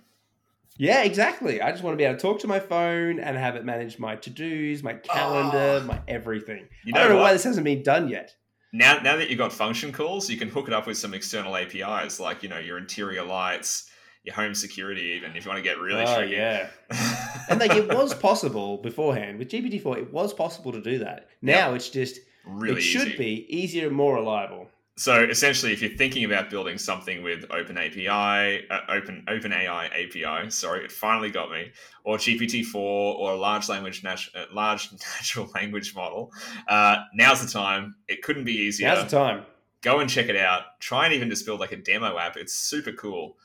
Yeah, 0.77 1.03
exactly. 1.03 1.61
I 1.61 1.71
just 1.71 1.83
want 1.83 1.93
to 1.93 1.97
be 1.97 2.03
able 2.03 2.17
to 2.17 2.21
talk 2.21 2.39
to 2.39 2.47
my 2.47 2.59
phone 2.59 3.19
and 3.19 3.37
have 3.37 3.55
it 3.55 3.65
manage 3.65 3.97
my 3.97 4.15
to 4.17 4.29
dos, 4.29 4.83
my 4.83 4.93
calendar, 4.93 5.81
oh, 5.81 5.85
my 5.85 6.01
everything. 6.07 6.67
You 6.83 6.93
know 6.93 6.99
I 6.99 7.03
don't 7.03 7.11
know 7.13 7.17
what? 7.17 7.23
why 7.23 7.33
this 7.33 7.43
hasn't 7.43 7.65
been 7.65 7.83
done 7.83 8.09
yet. 8.09 8.35
Now, 8.73 8.99
now 8.99 9.15
that 9.15 9.29
you've 9.29 9.39
got 9.39 9.53
function 9.53 9.91
calls, 9.91 10.29
you 10.29 10.37
can 10.37 10.49
hook 10.49 10.67
it 10.67 10.73
up 10.73 10.87
with 10.87 10.97
some 10.97 11.13
external 11.13 11.55
APIs, 11.55 12.19
like 12.19 12.43
you 12.43 12.49
know 12.49 12.59
your 12.59 12.77
interior 12.77 13.23
lights, 13.23 13.89
your 14.23 14.35
home 14.35 14.53
security, 14.53 15.13
even 15.17 15.35
if 15.35 15.45
you 15.45 15.49
want 15.49 15.63
to 15.63 15.63
get 15.63 15.79
really. 15.79 16.03
Oh 16.05 16.19
yeah, 16.19 16.67
and 17.49 17.59
like 17.59 17.71
it 17.71 17.87
was 17.87 18.13
possible 18.13 18.77
beforehand 18.77 19.39
with 19.39 19.49
GPT 19.49 19.81
four. 19.81 19.97
It 19.97 20.13
was 20.13 20.33
possible 20.33 20.71
to 20.73 20.81
do 20.81 20.99
that. 20.99 21.27
Now 21.41 21.69
yep. 21.69 21.77
it's 21.77 21.89
just 21.89 22.19
really 22.45 22.77
it 22.77 22.81
should 22.81 23.07
easy. 23.07 23.17
be 23.17 23.45
easier 23.49 23.87
and 23.87 23.95
more 23.95 24.15
reliable 24.15 24.67
so 24.97 25.23
essentially, 25.23 25.71
if 25.71 25.81
you're 25.81 25.95
thinking 25.95 26.25
about 26.25 26.49
building 26.49 26.79
something 26.79 27.21
with 27.21 27.45
Open 27.51 27.77
API, 27.77 28.67
uh, 28.67 28.79
Open 28.89 29.23
Open 29.27 29.53
AI 29.53 29.85
API, 29.85 30.49
sorry, 30.49 30.83
it 30.83 30.91
finally 30.91 31.29
got 31.29 31.51
me, 31.51 31.71
or 32.03 32.17
GPT 32.17 32.65
four, 32.65 33.15
or 33.15 33.33
a 33.33 33.35
large 33.35 33.69
language 33.69 34.03
nat- 34.03 34.27
uh, 34.33 34.45
large 34.51 34.91
natural 35.15 35.51
language 35.53 35.95
model, 35.95 36.33
uh, 36.67 36.97
now's 37.13 37.45
the 37.45 37.51
time. 37.51 37.93
It 38.07 38.23
couldn't 38.23 38.45
be 38.45 38.53
easier. 38.53 38.87
Now's 38.87 39.03
the 39.03 39.17
time. 39.17 39.45
Go 39.81 39.99
and 39.99 40.09
check 40.09 40.29
it 40.29 40.35
out. 40.35 40.79
Try 40.79 41.05
and 41.05 41.13
even 41.13 41.29
just 41.29 41.45
build 41.45 41.59
like 41.59 41.71
a 41.71 41.77
demo 41.77 42.17
app. 42.17 42.35
It's 42.35 42.53
super 42.53 42.91
cool. 42.91 43.37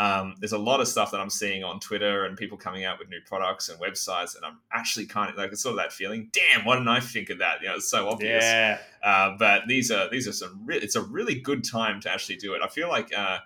Um, 0.00 0.34
there's 0.40 0.52
a 0.52 0.58
lot 0.58 0.80
of 0.80 0.88
stuff 0.88 1.10
that 1.10 1.20
I'm 1.20 1.28
seeing 1.28 1.62
on 1.62 1.78
Twitter 1.78 2.24
and 2.24 2.34
people 2.34 2.56
coming 2.56 2.86
out 2.86 2.98
with 2.98 3.10
new 3.10 3.20
products 3.26 3.68
and 3.68 3.78
websites, 3.78 4.34
and 4.34 4.46
I'm 4.46 4.58
actually 4.72 5.04
kind 5.04 5.28
of 5.28 5.36
like 5.36 5.52
it's 5.52 5.62
sort 5.62 5.74
of 5.74 5.76
that 5.76 5.92
feeling. 5.92 6.30
Damn, 6.32 6.64
why 6.64 6.76
didn't 6.76 6.88
I 6.88 7.00
think 7.00 7.28
of 7.28 7.40
that? 7.40 7.60
You 7.60 7.68
know, 7.68 7.74
it's 7.74 7.90
so 7.90 8.08
obvious. 8.08 8.42
Yeah. 8.42 8.78
Uh, 9.04 9.36
but 9.38 9.64
these 9.68 9.90
are 9.90 10.08
these 10.08 10.26
are 10.26 10.32
some. 10.32 10.62
Re- 10.64 10.78
it's 10.78 10.96
a 10.96 11.02
really 11.02 11.38
good 11.38 11.64
time 11.64 12.00
to 12.00 12.10
actually 12.10 12.36
do 12.36 12.54
it. 12.54 12.62
I 12.64 12.68
feel 12.68 12.88
like. 12.88 13.12
Uh, 13.14 13.40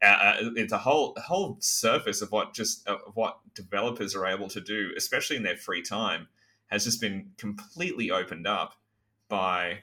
uh, 0.00 0.06
uh 0.06 0.36
it's 0.56 0.74
a 0.74 0.78
whole 0.78 1.16
whole 1.16 1.56
surface 1.60 2.20
of 2.22 2.30
what 2.30 2.52
just 2.52 2.86
of 2.86 3.00
what 3.14 3.38
developers 3.54 4.14
are 4.14 4.26
able 4.26 4.48
to 4.50 4.60
do, 4.60 4.92
especially 4.96 5.36
in 5.36 5.42
their 5.42 5.56
free 5.56 5.82
time, 5.82 6.28
has 6.66 6.84
just 6.84 7.00
been 7.00 7.32
completely 7.36 8.12
opened 8.12 8.46
up 8.46 8.74
by 9.28 9.78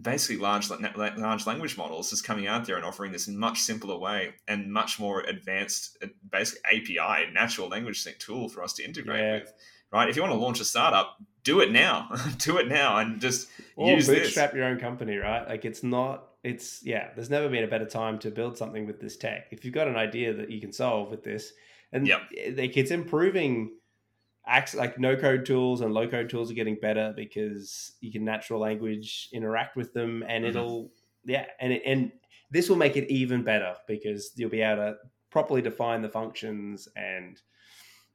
basically 0.00 0.36
large 0.36 0.70
large 0.70 1.46
language 1.46 1.76
models 1.76 2.12
is 2.12 2.22
coming 2.22 2.46
out 2.46 2.64
there 2.64 2.76
and 2.76 2.84
offering 2.84 3.12
this 3.12 3.28
much 3.28 3.60
simpler 3.60 3.98
way 3.98 4.34
and 4.48 4.72
much 4.72 4.98
more 4.98 5.20
advanced 5.20 5.98
uh, 6.02 6.06
basic 6.30 6.58
API 6.64 7.30
natural 7.32 7.68
language 7.68 8.06
tool 8.18 8.48
for 8.48 8.62
us 8.62 8.72
to 8.74 8.84
integrate 8.84 9.20
yeah. 9.20 9.32
with. 9.40 9.52
Right? 9.92 10.08
If 10.08 10.16
you 10.16 10.22
want 10.22 10.32
to 10.32 10.38
launch 10.38 10.58
a 10.60 10.64
startup, 10.64 11.18
do 11.44 11.60
it 11.60 11.70
now. 11.70 12.08
do 12.38 12.56
it 12.56 12.68
now 12.68 12.96
and 12.98 13.20
just 13.20 13.48
or 13.76 13.90
use 13.90 14.06
bootstrap 14.06 14.52
this. 14.52 14.56
your 14.56 14.66
own 14.66 14.78
company, 14.78 15.16
right? 15.16 15.46
Like 15.46 15.64
it's 15.66 15.82
not 15.82 16.28
it's 16.42 16.80
yeah, 16.82 17.10
there's 17.14 17.30
never 17.30 17.48
been 17.48 17.64
a 17.64 17.68
better 17.68 17.86
time 17.86 18.18
to 18.20 18.30
build 18.30 18.56
something 18.56 18.86
with 18.86 18.98
this 18.98 19.16
tech. 19.18 19.48
If 19.50 19.64
you've 19.64 19.74
got 19.74 19.88
an 19.88 19.96
idea 19.96 20.32
that 20.32 20.50
you 20.50 20.60
can 20.60 20.72
solve 20.72 21.10
with 21.10 21.22
this 21.22 21.52
and 21.92 22.06
yep. 22.06 22.22
like 22.56 22.76
it's 22.76 22.90
improving 22.90 23.72
acts 24.46 24.74
like 24.74 24.98
no 24.98 25.16
code 25.16 25.46
tools 25.46 25.80
and 25.80 25.94
low 25.94 26.08
code 26.08 26.28
tools 26.28 26.50
are 26.50 26.54
getting 26.54 26.76
better 26.80 27.12
because 27.16 27.92
you 28.00 28.10
can 28.10 28.24
natural 28.24 28.60
language 28.60 29.28
interact 29.32 29.76
with 29.76 29.92
them 29.92 30.24
and 30.26 30.44
mm-hmm. 30.44 30.56
it'll 30.56 30.90
yeah 31.24 31.46
and 31.60 31.72
it, 31.72 31.82
and 31.86 32.12
this 32.50 32.68
will 32.68 32.76
make 32.76 32.96
it 32.96 33.08
even 33.10 33.42
better 33.42 33.74
because 33.86 34.32
you'll 34.36 34.50
be 34.50 34.60
able 34.60 34.76
to 34.82 34.94
properly 35.30 35.62
define 35.62 36.02
the 36.02 36.08
functions 36.08 36.88
and 36.96 37.40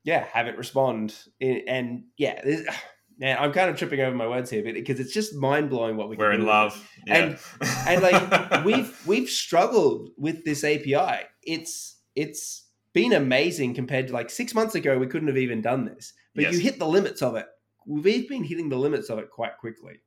yeah 0.04 0.26
have 0.32 0.48
it 0.48 0.58
respond 0.58 1.16
and 1.42 2.04
yeah 2.18 2.40
man 3.20 3.38
i'm 3.40 3.54
kind 3.54 3.70
of 3.70 3.78
tripping 3.78 4.02
over 4.02 4.16
my 4.16 4.28
words 4.28 4.50
here 4.50 4.64
but 4.64 4.74
because 4.74 5.00
it's 5.00 5.14
just 5.14 5.34
mind-blowing 5.34 5.96
what 5.96 6.10
we 6.10 6.18
we're 6.18 6.34
in 6.34 6.46
love 6.46 6.88
yeah. 7.08 7.16
and 7.16 7.40
and 7.88 8.02
like 8.04 8.66
we've 8.66 9.08
we've 9.08 9.30
struggled 9.30 10.10
with 10.18 10.44
this 10.44 10.64
api 10.64 11.24
it's 11.44 11.98
it's 12.16 12.67
been 12.94 13.14
amazing 13.14 13.74
compared 13.74 14.08
to 14.08 14.14
like 14.14 14.30
six 14.30 14.54
months 14.54 14.76
ago. 14.76 14.98
We 14.98 15.08
couldn't 15.08 15.28
have 15.28 15.38
even 15.38 15.62
done 15.62 15.86
this, 15.86 16.14
but 16.36 16.44
yes. 16.44 16.54
you 16.54 16.60
hit 16.60 16.80
the 16.80 16.88
limits 16.88 17.22
of 17.22 17.36
it. 17.36 17.46
We've 17.86 18.28
been 18.28 18.44
hitting 18.44 18.70
the 18.70 18.78
limits 18.78 19.10
of 19.10 19.20
it 19.20 19.30
quite 19.30 19.58
quickly 19.58 20.02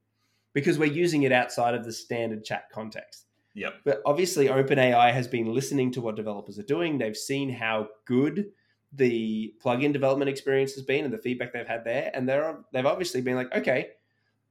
because 0.52 0.78
we're 0.78 0.92
using 0.92 1.22
it 1.22 1.32
outside 1.32 1.74
of 1.74 1.84
the 1.84 1.92
standard 1.92 2.44
chat 2.44 2.64
context. 2.72 3.26
Yep. 3.54 3.74
But 3.84 4.02
obviously, 4.06 4.46
OpenAI 4.48 5.12
has 5.12 5.26
been 5.26 5.52
listening 5.52 5.92
to 5.92 6.00
what 6.00 6.16
developers 6.16 6.58
are 6.58 6.64
doing. 6.64 6.98
They've 6.98 7.16
seen 7.16 7.52
how 7.52 7.88
good 8.06 8.46
the 8.92 9.54
plugin 9.64 9.92
development 9.92 10.28
experience 10.28 10.74
has 10.74 10.84
been 10.84 11.04
and 11.04 11.12
the 11.12 11.18
feedback 11.18 11.52
they've 11.52 11.66
had 11.66 11.84
there, 11.84 12.10
and 12.14 12.28
they're 12.28 12.58
they've 12.72 12.86
obviously 12.86 13.20
been 13.20 13.36
like, 13.36 13.54
okay, 13.54 13.88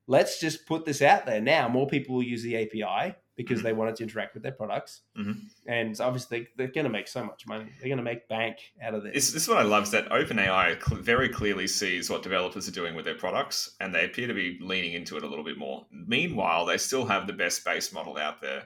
let's 0.08 0.40
just 0.40 0.66
put 0.66 0.86
this 0.86 1.02
out 1.02 1.26
there 1.26 1.42
now. 1.42 1.68
More 1.70 1.88
people 1.88 2.16
will 2.16 2.24
use 2.24 2.44
the 2.44 2.58
API 2.58 3.16
because 3.40 3.62
Mhm. 3.62 3.64
they 3.64 3.72
wanted 3.74 3.96
to 3.96 4.04
interact 4.04 4.34
with 4.34 4.44
their 4.44 4.52
products. 4.52 5.02
Mhm. 5.18 5.38
And 5.66 6.02
obviously, 6.02 6.50
they're 6.58 6.68
going 6.68 6.84
to 6.84 6.90
make 6.90 7.08
so 7.08 7.24
much 7.24 7.48
money. 7.48 7.72
They're 7.80 7.88
going 7.88 7.98
to 7.98 8.04
make 8.04 8.28
bank 8.28 8.58
out 8.84 8.94
of 8.94 9.04
this. 9.04 9.14
This, 9.14 9.32
this 9.32 9.44
is 9.44 9.48
what 9.48 9.60
I 9.60 9.62
love 9.64 9.84
is 9.84 9.92
that 9.92 10.10
OpenAI 10.10 10.78
cl- 10.86 11.02
very 11.02 11.30
clearly 11.30 11.66
sees 11.66 12.10
what 12.10 12.22
developers 12.22 12.68
are 12.68 12.74
doing 12.74 12.96
with 12.96 13.06
their 13.06 13.16
products, 13.16 13.78
and 13.80 13.96
they 13.96 14.04
appear 14.04 14.28
to 14.28 14.34
be 14.34 14.58
leaning 14.60 14.92
into 14.92 15.16
it 15.16 15.24
a 15.24 15.28
little 15.28 15.46
bit 15.46 15.58
more. 15.58 15.86
Meanwhile, 15.90 16.66
they 16.66 16.78
still 16.78 17.06
have 17.06 17.28
the 17.28 17.34
best 17.34 17.64
base 17.64 17.94
model 17.94 18.18
out 18.18 18.42
there. 18.42 18.66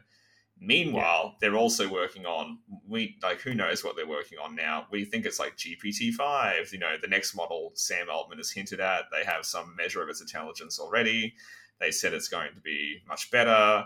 Meanwhile, 0.60 1.36
they're 1.42 1.56
also 1.56 1.88
working 1.90 2.26
on 2.26 2.60
we 2.88 3.18
like 3.22 3.42
who 3.42 3.54
knows 3.54 3.84
what 3.84 3.96
they're 3.96 4.08
working 4.08 4.38
on 4.40 4.56
now. 4.56 4.88
We 4.92 5.04
think 5.06 5.26
it's 5.26 5.40
like 5.40 5.58
GPT 5.58 6.12
five. 6.14 6.72
You 6.72 6.80
know, 6.80 6.96
the 7.02 7.08
next 7.08 7.36
model 7.36 7.72
Sam 7.76 8.10
Altman 8.10 8.38
has 8.38 8.50
hinted 8.52 8.80
at. 8.80 9.06
They 9.12 9.24
have 9.26 9.46
some 9.46 9.76
measure 9.76 10.02
of 10.02 10.10
its 10.10 10.22
intelligence 10.22 10.80
already. 10.80 11.36
They 11.80 11.92
said 11.92 12.14
it's 12.14 12.30
going 12.30 12.54
to 12.56 12.62
be 12.62 13.02
much 13.08 13.30
better. 13.30 13.86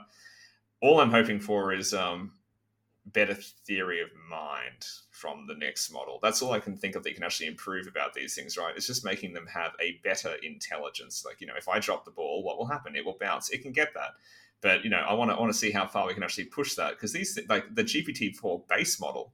All 0.82 1.00
I'm 1.00 1.12
hoping 1.12 1.40
for 1.40 1.74
is 1.74 1.94
um, 1.94 2.32
better 3.06 3.34
theory 3.34 4.02
of 4.02 4.10
mind 4.30 4.86
from 5.12 5.48
the 5.48 5.56
next 5.56 5.92
model. 5.92 6.20
That's 6.22 6.42
all 6.42 6.52
I 6.52 6.60
can 6.60 6.78
think 6.78 6.96
of 6.96 7.04
that 7.04 7.10
you 7.10 7.16
can 7.16 7.24
actually 7.24 7.48
improve 7.48 7.88
about 7.88 8.14
these 8.14 8.36
things, 8.36 8.58
right? 8.58 8.76
It's 8.76 8.88
just 8.88 9.06
making 9.06 9.34
them 9.34 9.48
have 9.48 9.72
a 9.82 10.00
better 10.04 10.36
intelligence. 10.44 11.24
Like, 11.26 11.42
you 11.42 11.48
know, 11.48 11.56
if 11.58 11.68
I 11.68 11.80
drop 11.80 12.06
the 12.06 12.12
ball, 12.12 12.44
what 12.44 12.58
will 12.58 12.68
happen? 12.68 12.96
It 12.96 13.06
will 13.06 13.18
bounce. 13.20 13.50
It 13.50 13.64
can 13.64 13.72
get 13.72 13.94
that. 13.94 14.12
But, 14.62 14.84
you 14.84 14.90
know, 14.90 14.98
I 14.98 15.14
want 15.14 15.32
to 15.32 15.36
I 15.36 15.40
want 15.40 15.52
to 15.52 15.58
see 15.58 15.72
how 15.72 15.86
far 15.86 16.08
we 16.08 16.14
can 16.14 16.24
actually 16.24 16.46
push 16.46 16.76
that 16.76 16.92
because 16.92 17.14
these 17.14 17.40
like 17.48 17.74
the 17.74 17.84
GPT-4 17.84 18.68
base 18.68 19.00
model 19.00 19.34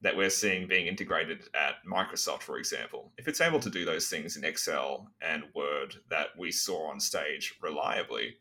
that 0.00 0.16
we're 0.16 0.30
seeing 0.30 0.66
being 0.66 0.86
integrated 0.86 1.48
at 1.54 1.76
Microsoft, 1.90 2.42
for 2.42 2.58
example, 2.58 3.12
if 3.16 3.28
it's 3.28 3.40
able 3.40 3.60
to 3.60 3.70
do 3.70 3.84
those 3.84 4.08
things 4.08 4.36
in 4.36 4.44
Excel 4.44 5.08
and 5.22 5.44
Word 5.54 5.96
that 6.10 6.28
we 6.38 6.50
saw 6.50 6.90
on 6.90 7.00
stage 7.00 7.54
reliably, 7.62 8.36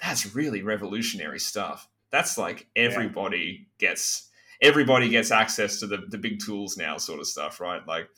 that's 0.00 0.34
really 0.34 0.62
revolutionary 0.62 1.38
stuff. 1.38 1.88
That's 2.10 2.38
like 2.38 2.66
everybody 2.76 3.68
gets 3.78 4.28
everybody 4.62 5.08
gets 5.08 5.30
access 5.30 5.80
to 5.80 5.86
the, 5.86 5.98
the 6.08 6.18
big 6.18 6.40
tools 6.40 6.76
now, 6.76 6.96
sort 6.96 7.20
of 7.20 7.26
stuff, 7.26 7.60
right? 7.60 7.86
Like, 7.86 8.08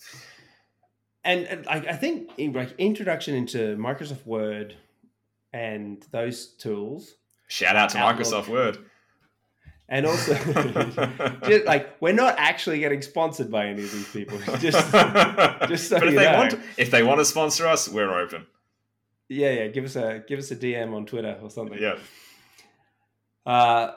and, 1.25 1.47
and 1.47 1.67
I, 1.69 1.77
I 1.77 1.97
think 1.97 2.31
in, 2.39 2.53
like 2.53 2.75
introduction 2.79 3.35
into 3.35 3.77
Microsoft 3.77 4.25
Word 4.27 4.77
and 5.53 6.05
those 6.11 6.47
tools, 6.47 7.15
shout 7.49 7.77
out 7.77 7.91
to 7.91 7.99
Outlook. 7.99 8.27
Microsoft 8.27 8.49
Word. 8.49 8.79
and 9.89 10.07
also 10.07 10.35
just, 11.49 11.67
like 11.67 11.97
we're 12.01 12.13
not 12.13 12.35
actually 12.39 12.79
getting 12.79 13.03
sponsored 13.03 13.51
by 13.51 13.67
any 13.67 13.83
of 13.83 13.91
these 13.93 14.09
people. 14.13 14.39
Just 14.59 14.93
just 15.69 15.89
so 15.89 15.99
but 15.99 16.09
if 16.09 16.15
they 16.15 16.25
know. 16.25 16.39
want 16.39 16.55
if 16.77 16.91
they 16.91 17.03
want 17.03 17.19
to 17.21 17.25
sponsor 17.25 17.67
us, 17.67 17.89
we're 17.89 18.17
open. 18.21 18.47
Yeah, 19.29 19.51
yeah, 19.53 19.67
give 19.69 19.85
us 19.85 19.97
a 19.97 20.23
give 20.27 20.39
us 20.39 20.51
a 20.51 20.57
DM 20.57 20.95
on 20.95 21.07
Twitter 21.07 21.39
or 21.43 21.51
something. 21.51 21.79
Yeah. 21.81 21.97
Uh, 23.47 23.93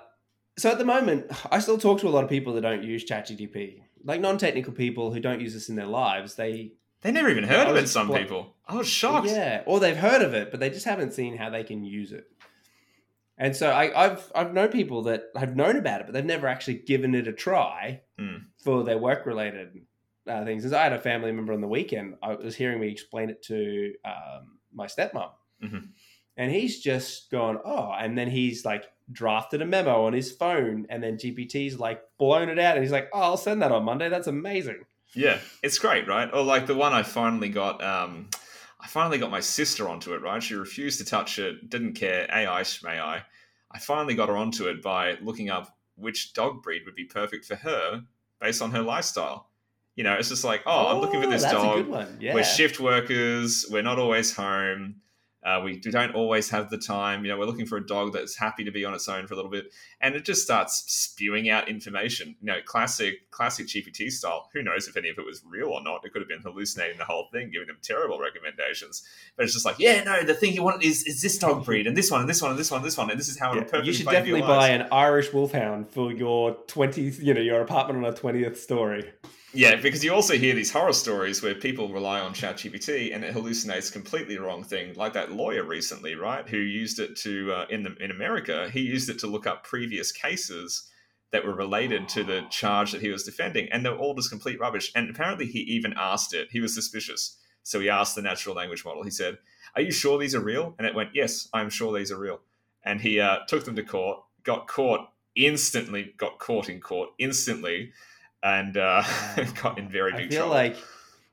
so 0.57 0.69
at 0.71 0.77
the 0.77 0.85
moment, 0.85 1.25
I 1.51 1.59
still 1.59 1.77
talk 1.77 1.99
to 2.01 2.07
a 2.07 2.09
lot 2.11 2.23
of 2.23 2.29
people 2.29 2.53
that 2.53 2.61
don't 2.61 2.83
use 2.83 3.05
ChatGPT, 3.05 3.81
like 4.03 4.21
non-technical 4.21 4.73
people 4.73 5.11
who 5.13 5.19
don't 5.19 5.41
use 5.41 5.53
this 5.53 5.69
in 5.69 5.75
their 5.75 5.85
lives. 5.87 6.35
They 6.35 6.73
They 7.01 7.11
never 7.11 7.29
even 7.29 7.43
heard 7.43 7.67
of 7.67 7.75
it, 7.75 7.87
some 7.87 8.11
people. 8.13 8.55
I 8.67 8.75
was 8.75 8.87
shocked. 8.87 9.27
Yeah, 9.27 9.63
or 9.65 9.79
they've 9.79 9.97
heard 9.97 10.21
of 10.21 10.33
it, 10.33 10.51
but 10.51 10.59
they 10.59 10.69
just 10.69 10.85
haven't 10.85 11.13
seen 11.13 11.37
how 11.37 11.49
they 11.49 11.63
can 11.63 11.83
use 11.83 12.11
it. 12.11 12.25
And 13.37 13.55
so 13.55 13.71
I, 13.71 14.05
I've 14.05 14.31
I've 14.35 14.53
known 14.53 14.69
people 14.69 15.03
that 15.03 15.23
have 15.35 15.55
known 15.55 15.75
about 15.77 16.01
it, 16.01 16.05
but 16.07 16.13
they've 16.13 16.23
never 16.25 16.47
actually 16.47 16.75
given 16.75 17.15
it 17.15 17.27
a 17.27 17.33
try 17.33 18.01
Hmm. 18.19 18.35
for 18.63 18.83
their 18.83 18.99
work 18.99 19.25
related 19.25 19.81
uh, 20.27 20.45
things. 20.45 20.63
As 20.63 20.73
I 20.73 20.83
had 20.83 20.93
a 20.93 20.99
family 20.99 21.31
member 21.31 21.53
on 21.53 21.61
the 21.61 21.67
weekend, 21.67 22.15
I 22.21 22.35
was 22.35 22.55
hearing 22.55 22.79
me 22.79 22.89
explain 22.89 23.29
it 23.31 23.41
to 23.43 23.93
um, 24.05 24.59
my 24.73 24.87
stepmom, 24.87 25.31
Mhm. 25.63 25.89
and 26.37 26.51
he's 26.51 26.79
just 26.81 27.29
gone, 27.31 27.59
oh, 27.65 27.91
and 27.97 28.17
then 28.17 28.29
he's 28.29 28.65
like 28.65 28.85
drafted 29.11 29.61
a 29.61 29.65
memo 29.65 30.05
on 30.05 30.13
his 30.13 30.31
phone, 30.31 30.85
and 30.89 31.03
then 31.03 31.17
GPT's 31.17 31.79
like 31.79 32.01
blown 32.17 32.49
it 32.49 32.57
out, 32.59 32.75
and 32.75 32.83
he's 32.83 32.91
like, 32.93 33.09
oh, 33.13 33.21
I'll 33.21 33.37
send 33.37 33.61
that 33.61 33.71
on 33.71 33.83
Monday. 33.83 34.07
That's 34.09 34.27
amazing. 34.27 34.85
Yeah, 35.13 35.39
it's 35.61 35.77
great, 35.77 36.07
right? 36.07 36.29
Or 36.33 36.41
like 36.43 36.65
the 36.67 36.75
one 36.75 36.93
I 36.93 37.03
finally 37.03 37.49
got. 37.49 37.83
Um, 37.83 38.29
I 38.79 38.87
finally 38.87 39.17
got 39.19 39.29
my 39.29 39.41
sister 39.41 39.87
onto 39.89 40.13
it. 40.13 40.21
Right, 40.21 40.41
she 40.41 40.55
refused 40.55 40.99
to 40.99 41.05
touch 41.05 41.37
it, 41.37 41.69
didn't 41.69 41.93
care. 41.93 42.25
AI 42.33 42.61
schmai. 42.61 43.21
I 43.73 43.79
finally 43.79 44.15
got 44.15 44.29
her 44.29 44.37
onto 44.37 44.67
it 44.67 44.81
by 44.81 45.17
looking 45.21 45.49
up 45.49 45.77
which 45.95 46.33
dog 46.33 46.63
breed 46.63 46.83
would 46.85 46.95
be 46.95 47.03
perfect 47.05 47.45
for 47.45 47.55
her 47.55 48.03
based 48.39 48.61
on 48.61 48.71
her 48.71 48.81
lifestyle. 48.81 49.50
You 49.95 50.03
know, 50.03 50.13
it's 50.13 50.29
just 50.29 50.43
like, 50.43 50.61
oh, 50.65 50.87
I'm 50.87 51.01
looking 51.01 51.21
for 51.21 51.27
this 51.27 51.41
that's 51.43 51.53
dog. 51.53 51.79
A 51.79 51.83
good 51.83 51.91
one. 51.91 52.17
Yeah. 52.19 52.33
We're 52.33 52.43
shift 52.43 52.79
workers. 52.79 53.65
We're 53.69 53.81
not 53.81 53.99
always 53.99 54.33
home. 54.33 55.01
Uh, 55.43 55.59
we 55.63 55.79
don't 55.79 56.13
always 56.13 56.51
have 56.51 56.69
the 56.69 56.77
time. 56.77 57.25
You 57.25 57.31
know, 57.31 57.39
we're 57.39 57.45
looking 57.45 57.65
for 57.65 57.77
a 57.77 57.85
dog 57.85 58.13
that's 58.13 58.37
happy 58.37 58.63
to 58.63 58.71
be 58.71 58.85
on 58.85 58.93
its 58.93 59.09
own 59.09 59.25
for 59.25 59.33
a 59.33 59.35
little 59.35 59.49
bit, 59.49 59.73
and 59.99 60.13
it 60.13 60.23
just 60.23 60.43
starts 60.43 60.83
spewing 60.85 61.49
out 61.49 61.67
information. 61.67 62.35
You 62.41 62.45
know, 62.45 62.57
classic, 62.63 63.31
classic 63.31 63.65
GPT 63.65 64.11
style. 64.11 64.49
Who 64.53 64.61
knows 64.61 64.87
if 64.87 64.95
any 64.97 65.09
of 65.09 65.17
it 65.17 65.25
was 65.25 65.41
real 65.43 65.69
or 65.69 65.81
not? 65.83 66.05
It 66.05 66.13
could 66.13 66.21
have 66.21 66.29
been 66.29 66.41
hallucinating 66.41 66.99
the 66.99 67.05
whole 67.05 67.27
thing, 67.31 67.49
giving 67.49 67.67
them 67.67 67.79
terrible 67.81 68.19
recommendations. 68.19 69.03
But 69.35 69.45
it's 69.45 69.53
just 69.53 69.65
like, 69.65 69.79
yeah, 69.79 70.03
no, 70.03 70.21
the 70.21 70.35
thing 70.35 70.53
you 70.53 70.61
want 70.61 70.83
is 70.83 71.03
is 71.05 71.23
this 71.23 71.39
dog 71.39 71.65
breed, 71.65 71.87
and 71.87 71.97
this 71.97 72.11
one, 72.11 72.21
and 72.21 72.29
this 72.29 72.39
one, 72.39 72.51
and 72.51 72.59
this 72.59 72.69
one, 72.69 72.81
and 72.81 72.85
this 72.85 72.97
one, 72.97 73.09
and 73.09 73.19
this 73.19 73.27
is 73.27 73.39
how 73.39 73.53
Yeah, 73.53 73.61
it'll 73.61 73.69
perfectly 73.69 73.87
you 73.87 73.93
should 73.93 74.05
play 74.05 74.21
for 74.21 74.27
your 74.27 74.37
definitely 74.37 74.55
buy 74.55 74.69
an 74.69 74.87
Irish 74.91 75.33
Wolfhound 75.33 75.89
for 75.89 76.11
your 76.11 76.53
20th, 76.67 77.19
you 77.19 77.33
know, 77.33 77.41
your 77.41 77.61
apartment 77.61 78.05
on 78.05 78.13
a 78.13 78.15
20th 78.15 78.57
story. 78.57 79.11
Yeah, 79.53 79.75
because 79.75 80.01
you 80.01 80.13
also 80.13 80.35
hear 80.35 80.55
these 80.55 80.71
horror 80.71 80.93
stories 80.93 81.43
where 81.43 81.53
people 81.53 81.91
rely 81.91 82.21
on 82.21 82.33
ChatGPT 82.33 83.13
and 83.13 83.25
it 83.25 83.35
hallucinates 83.35 83.91
completely 83.91 84.37
wrong 84.37 84.63
thing. 84.63 84.93
Like 84.93 85.11
that 85.13 85.33
lawyer 85.33 85.65
recently, 85.65 86.15
right, 86.15 86.47
who 86.47 86.57
used 86.57 86.99
it 86.99 87.17
to 87.17 87.51
uh, 87.51 87.65
in 87.69 87.83
the 87.83 87.93
in 87.97 88.11
America, 88.11 88.69
he 88.71 88.79
used 88.79 89.09
it 89.09 89.19
to 89.19 89.27
look 89.27 89.45
up 89.45 89.65
previous 89.65 90.13
cases 90.13 90.89
that 91.31 91.45
were 91.45 91.53
related 91.53 92.07
to 92.09 92.23
the 92.23 92.43
charge 92.49 92.93
that 92.93 93.01
he 93.01 93.09
was 93.09 93.23
defending, 93.23 93.69
and 93.71 93.85
they're 93.85 93.97
all 93.97 94.13
just 94.13 94.29
complete 94.29 94.59
rubbish. 94.59 94.91
And 94.95 95.09
apparently, 95.09 95.47
he 95.47 95.59
even 95.59 95.93
asked 95.97 96.33
it. 96.33 96.47
He 96.51 96.61
was 96.61 96.73
suspicious, 96.73 97.37
so 97.63 97.81
he 97.81 97.89
asked 97.89 98.15
the 98.15 98.21
natural 98.21 98.55
language 98.55 98.85
model. 98.85 99.03
He 99.03 99.11
said, 99.11 99.37
"Are 99.75 99.81
you 99.81 99.91
sure 99.91 100.17
these 100.17 100.35
are 100.35 100.41
real?" 100.41 100.75
And 100.77 100.87
it 100.87 100.95
went, 100.95 101.09
"Yes, 101.13 101.49
I'm 101.53 101.69
sure 101.69 101.97
these 101.97 102.11
are 102.11 102.19
real." 102.19 102.39
And 102.85 103.01
he 103.01 103.19
uh, 103.19 103.39
took 103.47 103.65
them 103.65 103.75
to 103.75 103.83
court, 103.83 104.19
got 104.43 104.67
caught 104.67 105.09
instantly, 105.35 106.13
got 106.17 106.39
caught 106.39 106.69
in 106.69 106.79
court 106.79 107.09
instantly 107.19 107.91
and 108.43 108.77
uh, 108.77 109.03
got 109.61 109.77
in 109.77 109.89
very 109.89 110.13
I 110.13 110.17
big 110.17 110.29
feel 110.29 110.39
trouble. 110.47 110.53
like 110.55 110.77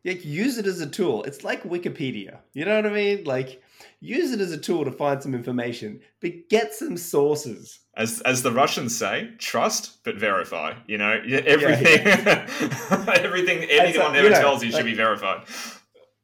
yeah, 0.04 0.12
use 0.12 0.58
it 0.58 0.66
as 0.66 0.80
a 0.80 0.86
tool. 0.88 1.24
It's 1.24 1.42
like 1.44 1.64
Wikipedia. 1.64 2.38
You 2.52 2.64
know 2.64 2.76
what 2.76 2.86
I 2.86 2.90
mean? 2.90 3.24
Like 3.24 3.62
use 4.00 4.32
it 4.32 4.40
as 4.40 4.52
a 4.52 4.58
tool 4.58 4.84
to 4.84 4.92
find 4.92 5.22
some 5.22 5.34
information, 5.34 6.00
but 6.20 6.48
get 6.48 6.72
some 6.74 6.96
sources. 6.96 7.80
as 7.96 8.20
as 8.22 8.42
the 8.42 8.52
Russians 8.52 8.96
say, 8.96 9.30
trust 9.38 10.02
but 10.04 10.14
verify. 10.16 10.74
You 10.86 10.98
know, 10.98 11.20
Yeah, 11.26 11.40
everything, 11.46 12.06
everything 13.08 13.64
anyone 13.70 14.14
you 14.14 14.20
ever 14.20 14.30
know, 14.30 14.40
tells 14.40 14.62
you 14.64 14.70
should 14.70 14.84
be 14.84 14.94
verified. 14.94 15.42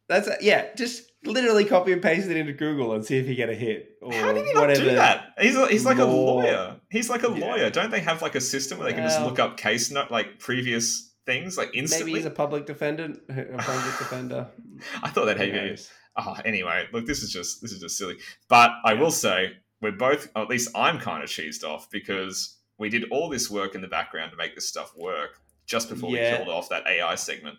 That's 0.08 0.28
yeah, 0.40 0.66
just 0.76 1.10
literally 1.24 1.64
copy 1.64 1.92
and 1.92 2.00
paste 2.02 2.28
it 2.28 2.36
into 2.36 2.52
Google 2.52 2.92
and 2.94 3.04
see 3.04 3.16
if 3.18 3.26
you 3.26 3.34
get 3.34 3.48
a 3.48 3.54
hit 3.54 3.98
or 4.02 4.12
How 4.12 4.32
did 4.32 4.46
he 4.46 4.52
not 4.52 4.74
do 4.74 4.84
that? 4.94 5.34
He's 5.40 5.56
he's 5.68 5.84
like 5.84 5.98
a 5.98 6.04
lawyer. 6.04 6.76
He's 6.90 7.08
like 7.10 7.22
a 7.24 7.30
Yeah. 7.30 7.46
lawyer. 7.46 7.70
Don't 7.70 7.90
they 7.90 8.00
have 8.00 8.22
like 8.22 8.34
a 8.34 8.40
system 8.40 8.78
where 8.78 8.88
they 8.88 8.94
can 8.94 9.04
just 9.04 9.20
look 9.22 9.38
up 9.38 9.56
case 9.56 9.90
note 9.90 10.10
like 10.10 10.38
previous 10.38 11.12
things 11.26 11.56
like 11.56 11.70
instantly? 11.74 12.12
Maybe 12.12 12.18
he's 12.20 12.26
a 12.26 12.30
public 12.30 12.66
defendant, 12.66 13.20
a 13.28 13.34
public 13.58 13.98
defender. 13.98 14.48
I 15.02 15.10
thought 15.10 15.26
that 15.26 15.38
knows? 15.38 15.90
Oh, 16.16 16.36
anyway, 16.44 16.86
look, 16.92 17.06
this 17.06 17.22
is 17.22 17.32
just 17.32 17.60
this 17.60 17.72
is 17.72 17.80
just 17.80 17.98
silly. 17.98 18.16
But 18.48 18.70
I 18.84 18.94
will 18.94 19.10
say 19.10 19.54
we're 19.80 19.92
both, 19.92 20.28
at 20.36 20.48
least 20.48 20.70
I'm 20.74 20.98
kind 20.98 21.22
of 21.24 21.28
cheesed 21.28 21.64
off 21.64 21.90
because 21.90 22.56
we 22.78 22.88
did 22.88 23.04
all 23.10 23.28
this 23.28 23.50
work 23.50 23.74
in 23.74 23.80
the 23.80 23.88
background 23.88 24.30
to 24.30 24.36
make 24.36 24.54
this 24.54 24.68
stuff 24.68 24.96
work 24.96 25.40
just 25.66 25.88
before 25.88 26.10
Yeah. 26.10 26.32
we 26.32 26.36
killed 26.44 26.48
off 26.50 26.68
that 26.68 26.86
AI 26.86 27.14
segment. 27.16 27.56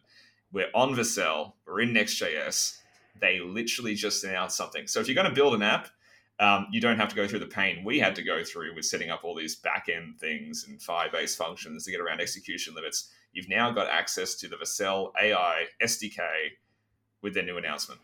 We're 0.51 0.69
on 0.73 0.95
Vercel, 0.95 1.53
we're 1.65 1.81
in 1.81 1.91
Next.js. 1.91 2.77
They 3.19 3.39
literally 3.39 3.95
just 3.95 4.23
announced 4.23 4.57
something. 4.57 4.87
So 4.87 4.99
if 4.99 5.07
you're 5.07 5.15
going 5.15 5.29
to 5.29 5.33
build 5.33 5.53
an 5.55 5.61
app, 5.61 5.89
um, 6.39 6.67
you 6.71 6.81
don't 6.81 6.97
have 6.97 7.09
to 7.09 7.15
go 7.15 7.27
through 7.27 7.39
the 7.39 7.45
pain 7.45 7.85
we 7.85 7.97
had 7.97 8.13
to 8.15 8.21
go 8.21 8.43
through 8.43 8.75
with 8.75 8.83
setting 8.83 9.09
up 9.09 9.23
all 9.23 9.33
these 9.33 9.55
back-end 9.55 10.19
things 10.19 10.65
and 10.67 10.79
Firebase 10.79 11.37
functions 11.37 11.85
to 11.85 11.91
get 11.91 12.01
around 12.01 12.19
execution 12.19 12.75
limits. 12.75 13.09
You've 13.31 13.47
now 13.47 13.71
got 13.71 13.89
access 13.89 14.35
to 14.35 14.49
the 14.49 14.57
Vercel 14.57 15.11
AI 15.21 15.65
SDK 15.81 16.19
with 17.21 17.33
their 17.33 17.43
new 17.43 17.57
announcement. 17.57 18.01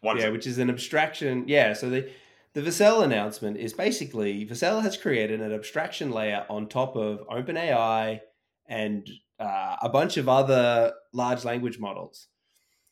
What 0.00 0.16
is 0.16 0.22
yeah, 0.22 0.28
it? 0.28 0.32
which 0.32 0.46
is 0.46 0.58
an 0.58 0.70
abstraction. 0.70 1.44
Yeah, 1.46 1.72
so 1.72 1.90
the 1.90 2.10
the 2.54 2.62
Vercel 2.62 3.04
announcement 3.04 3.58
is 3.58 3.72
basically 3.72 4.46
Vercel 4.46 4.82
has 4.82 4.96
created 4.96 5.40
an 5.40 5.52
abstraction 5.52 6.10
layer 6.10 6.46
on 6.48 6.68
top 6.68 6.96
of 6.96 7.26
OpenAI 7.28 8.20
and 8.66 9.08
uh, 9.38 9.76
a 9.82 9.88
bunch 9.88 10.16
of 10.16 10.28
other 10.28 10.92
large 11.12 11.44
language 11.44 11.78
models, 11.78 12.28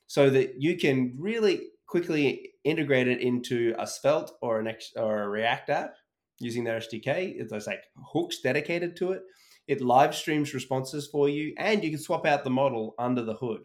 so 0.06 0.30
that 0.30 0.60
you 0.60 0.76
can 0.76 1.14
really 1.18 1.68
quickly 1.86 2.50
integrate 2.64 3.08
it 3.08 3.20
into 3.20 3.74
a 3.78 3.86
Svelte 3.86 4.32
or 4.42 4.60
a 4.60 4.62
Next, 4.62 4.96
or 4.96 5.22
a 5.22 5.28
React 5.28 5.70
app 5.70 5.94
using 6.38 6.64
their 6.64 6.78
SDK. 6.78 7.34
It's 7.36 7.50
there's 7.50 7.66
like 7.66 7.82
hooks 8.12 8.40
dedicated 8.40 8.96
to 8.96 9.12
it. 9.12 9.22
It 9.66 9.80
live 9.80 10.14
streams 10.14 10.54
responses 10.54 11.08
for 11.08 11.28
you, 11.28 11.54
and 11.58 11.82
you 11.82 11.90
can 11.90 11.98
swap 11.98 12.26
out 12.26 12.44
the 12.44 12.50
model 12.50 12.94
under 12.98 13.22
the 13.22 13.34
hood. 13.34 13.62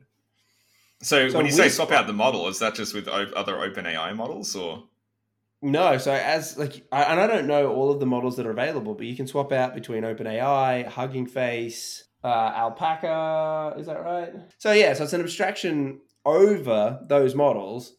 So, 1.02 1.30
So 1.30 1.38
when 1.38 1.46
you 1.46 1.52
say 1.52 1.70
swap 1.70 1.92
out 1.92 2.08
the 2.08 2.14
model, 2.14 2.48
is 2.48 2.60
that 2.60 2.76
just 2.76 2.94
with 2.94 3.08
other 3.08 3.56
OpenAI 3.56 4.16
models, 4.16 4.56
or 4.56 4.84
No, 5.62 5.98
so 5.98 6.12
as 6.12 6.58
like, 6.58 6.86
I, 6.92 7.04
and 7.04 7.20
I 7.20 7.28
don't 7.28 7.48
know 7.48 7.72
all 7.72 7.92
of 7.92 8.00
the 8.00 8.06
models 8.06 8.38
that 8.38 8.46
are 8.46 8.52
available, 8.52 8.96
but 8.96 9.06
you 9.06 9.16
can 9.16 9.28
swap 9.28 9.52
out 9.52 9.76
between 9.76 10.04
OpenAI, 10.04 10.88
Hugging 10.88 11.28
Face, 11.28 12.04
uh, 12.24 12.28
Alpaca. 12.56 13.76
Is 13.78 13.88
that 13.88 14.04
right? 14.04 14.34
So 14.58 14.72
yeah, 14.72 14.94
so 14.94 15.04
it's 15.04 15.14
an 15.14 15.22
abstraction 15.22 16.02
over 16.26 17.00
those 17.08 17.36
models, 17.36 17.96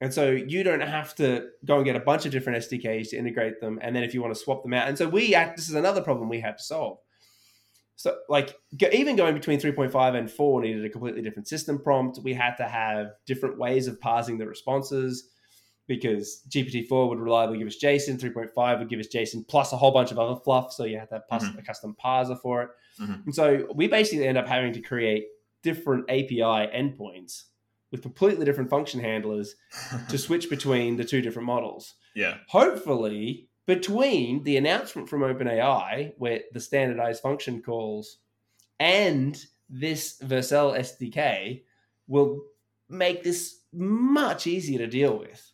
and 0.00 0.12
so 0.12 0.30
you 0.30 0.62
don't 0.62 0.80
have 0.80 1.14
to 1.16 1.48
go 1.64 1.76
and 1.76 1.84
get 1.84 1.96
a 1.96 2.00
bunch 2.00 2.26
of 2.26 2.32
different 2.32 2.58
SDKs 2.64 3.10
to 3.10 3.16
integrate 3.16 3.60
them, 3.60 3.78
and 3.82 3.94
then 3.94 4.02
if 4.02 4.14
you 4.14 4.22
want 4.22 4.34
to 4.34 4.40
swap 4.40 4.62
them 4.62 4.74
out, 4.74 4.88
and 4.88 4.98
so 4.98 5.08
we 5.08 5.34
act. 5.34 5.56
This 5.56 5.68
is 5.68 5.74
another 5.74 6.00
problem 6.00 6.28
we 6.28 6.40
had 6.40 6.58
to 6.58 6.64
solve. 6.64 6.98
So 7.96 8.16
like 8.28 8.56
even 8.92 9.16
going 9.16 9.34
between 9.34 9.60
3.5 9.60 10.18
and 10.18 10.30
4 10.30 10.62
needed 10.62 10.84
a 10.84 10.88
completely 10.88 11.22
different 11.22 11.48
system 11.48 11.78
prompt. 11.78 12.18
We 12.22 12.34
had 12.34 12.56
to 12.56 12.64
have 12.64 13.12
different 13.24 13.56
ways 13.56 13.86
of 13.86 14.00
parsing 14.00 14.36
the 14.36 14.46
responses 14.46 15.28
because 15.86 16.42
GPT-4 16.48 17.08
would 17.08 17.20
reliably 17.20 17.58
give 17.58 17.68
us 17.68 17.76
JSON, 17.80 18.18
3.5 18.20 18.78
would 18.78 18.88
give 18.88 18.98
us 18.98 19.06
JSON 19.06 19.46
plus 19.46 19.72
a 19.72 19.76
whole 19.76 19.92
bunch 19.92 20.10
of 20.10 20.18
other 20.18 20.40
fluff. 20.40 20.72
So 20.72 20.84
you 20.84 20.98
have 20.98 21.08
to 21.10 21.22
have 21.30 21.42
mm-hmm. 21.42 21.58
a 21.58 21.62
custom 21.62 21.94
parser 22.02 22.40
for 22.40 22.62
it. 22.62 22.70
Mm-hmm. 23.00 23.12
And 23.26 23.34
so 23.34 23.68
we 23.74 23.86
basically 23.86 24.26
end 24.26 24.38
up 24.38 24.48
having 24.48 24.72
to 24.72 24.80
create 24.80 25.26
different 25.64 26.04
API 26.08 26.68
endpoints 26.72 27.44
with 27.90 28.02
completely 28.02 28.44
different 28.44 28.70
function 28.70 29.00
handlers 29.00 29.56
to 30.08 30.18
switch 30.26 30.48
between 30.48 30.96
the 30.96 31.04
two 31.04 31.20
different 31.20 31.46
models. 31.46 31.94
Yeah. 32.14 32.36
Hopefully, 32.48 33.48
between 33.66 34.44
the 34.44 34.56
announcement 34.56 35.08
from 35.08 35.22
OpenAI, 35.22 36.12
where 36.18 36.40
the 36.52 36.60
standardized 36.60 37.22
function 37.22 37.62
calls, 37.62 38.18
and 38.78 39.42
this 39.68 40.18
Vercel 40.22 40.78
SDK, 40.78 41.62
will 42.06 42.42
make 42.88 43.22
this 43.22 43.60
much 43.72 44.46
easier 44.46 44.78
to 44.78 44.86
deal 44.86 45.18
with. 45.18 45.53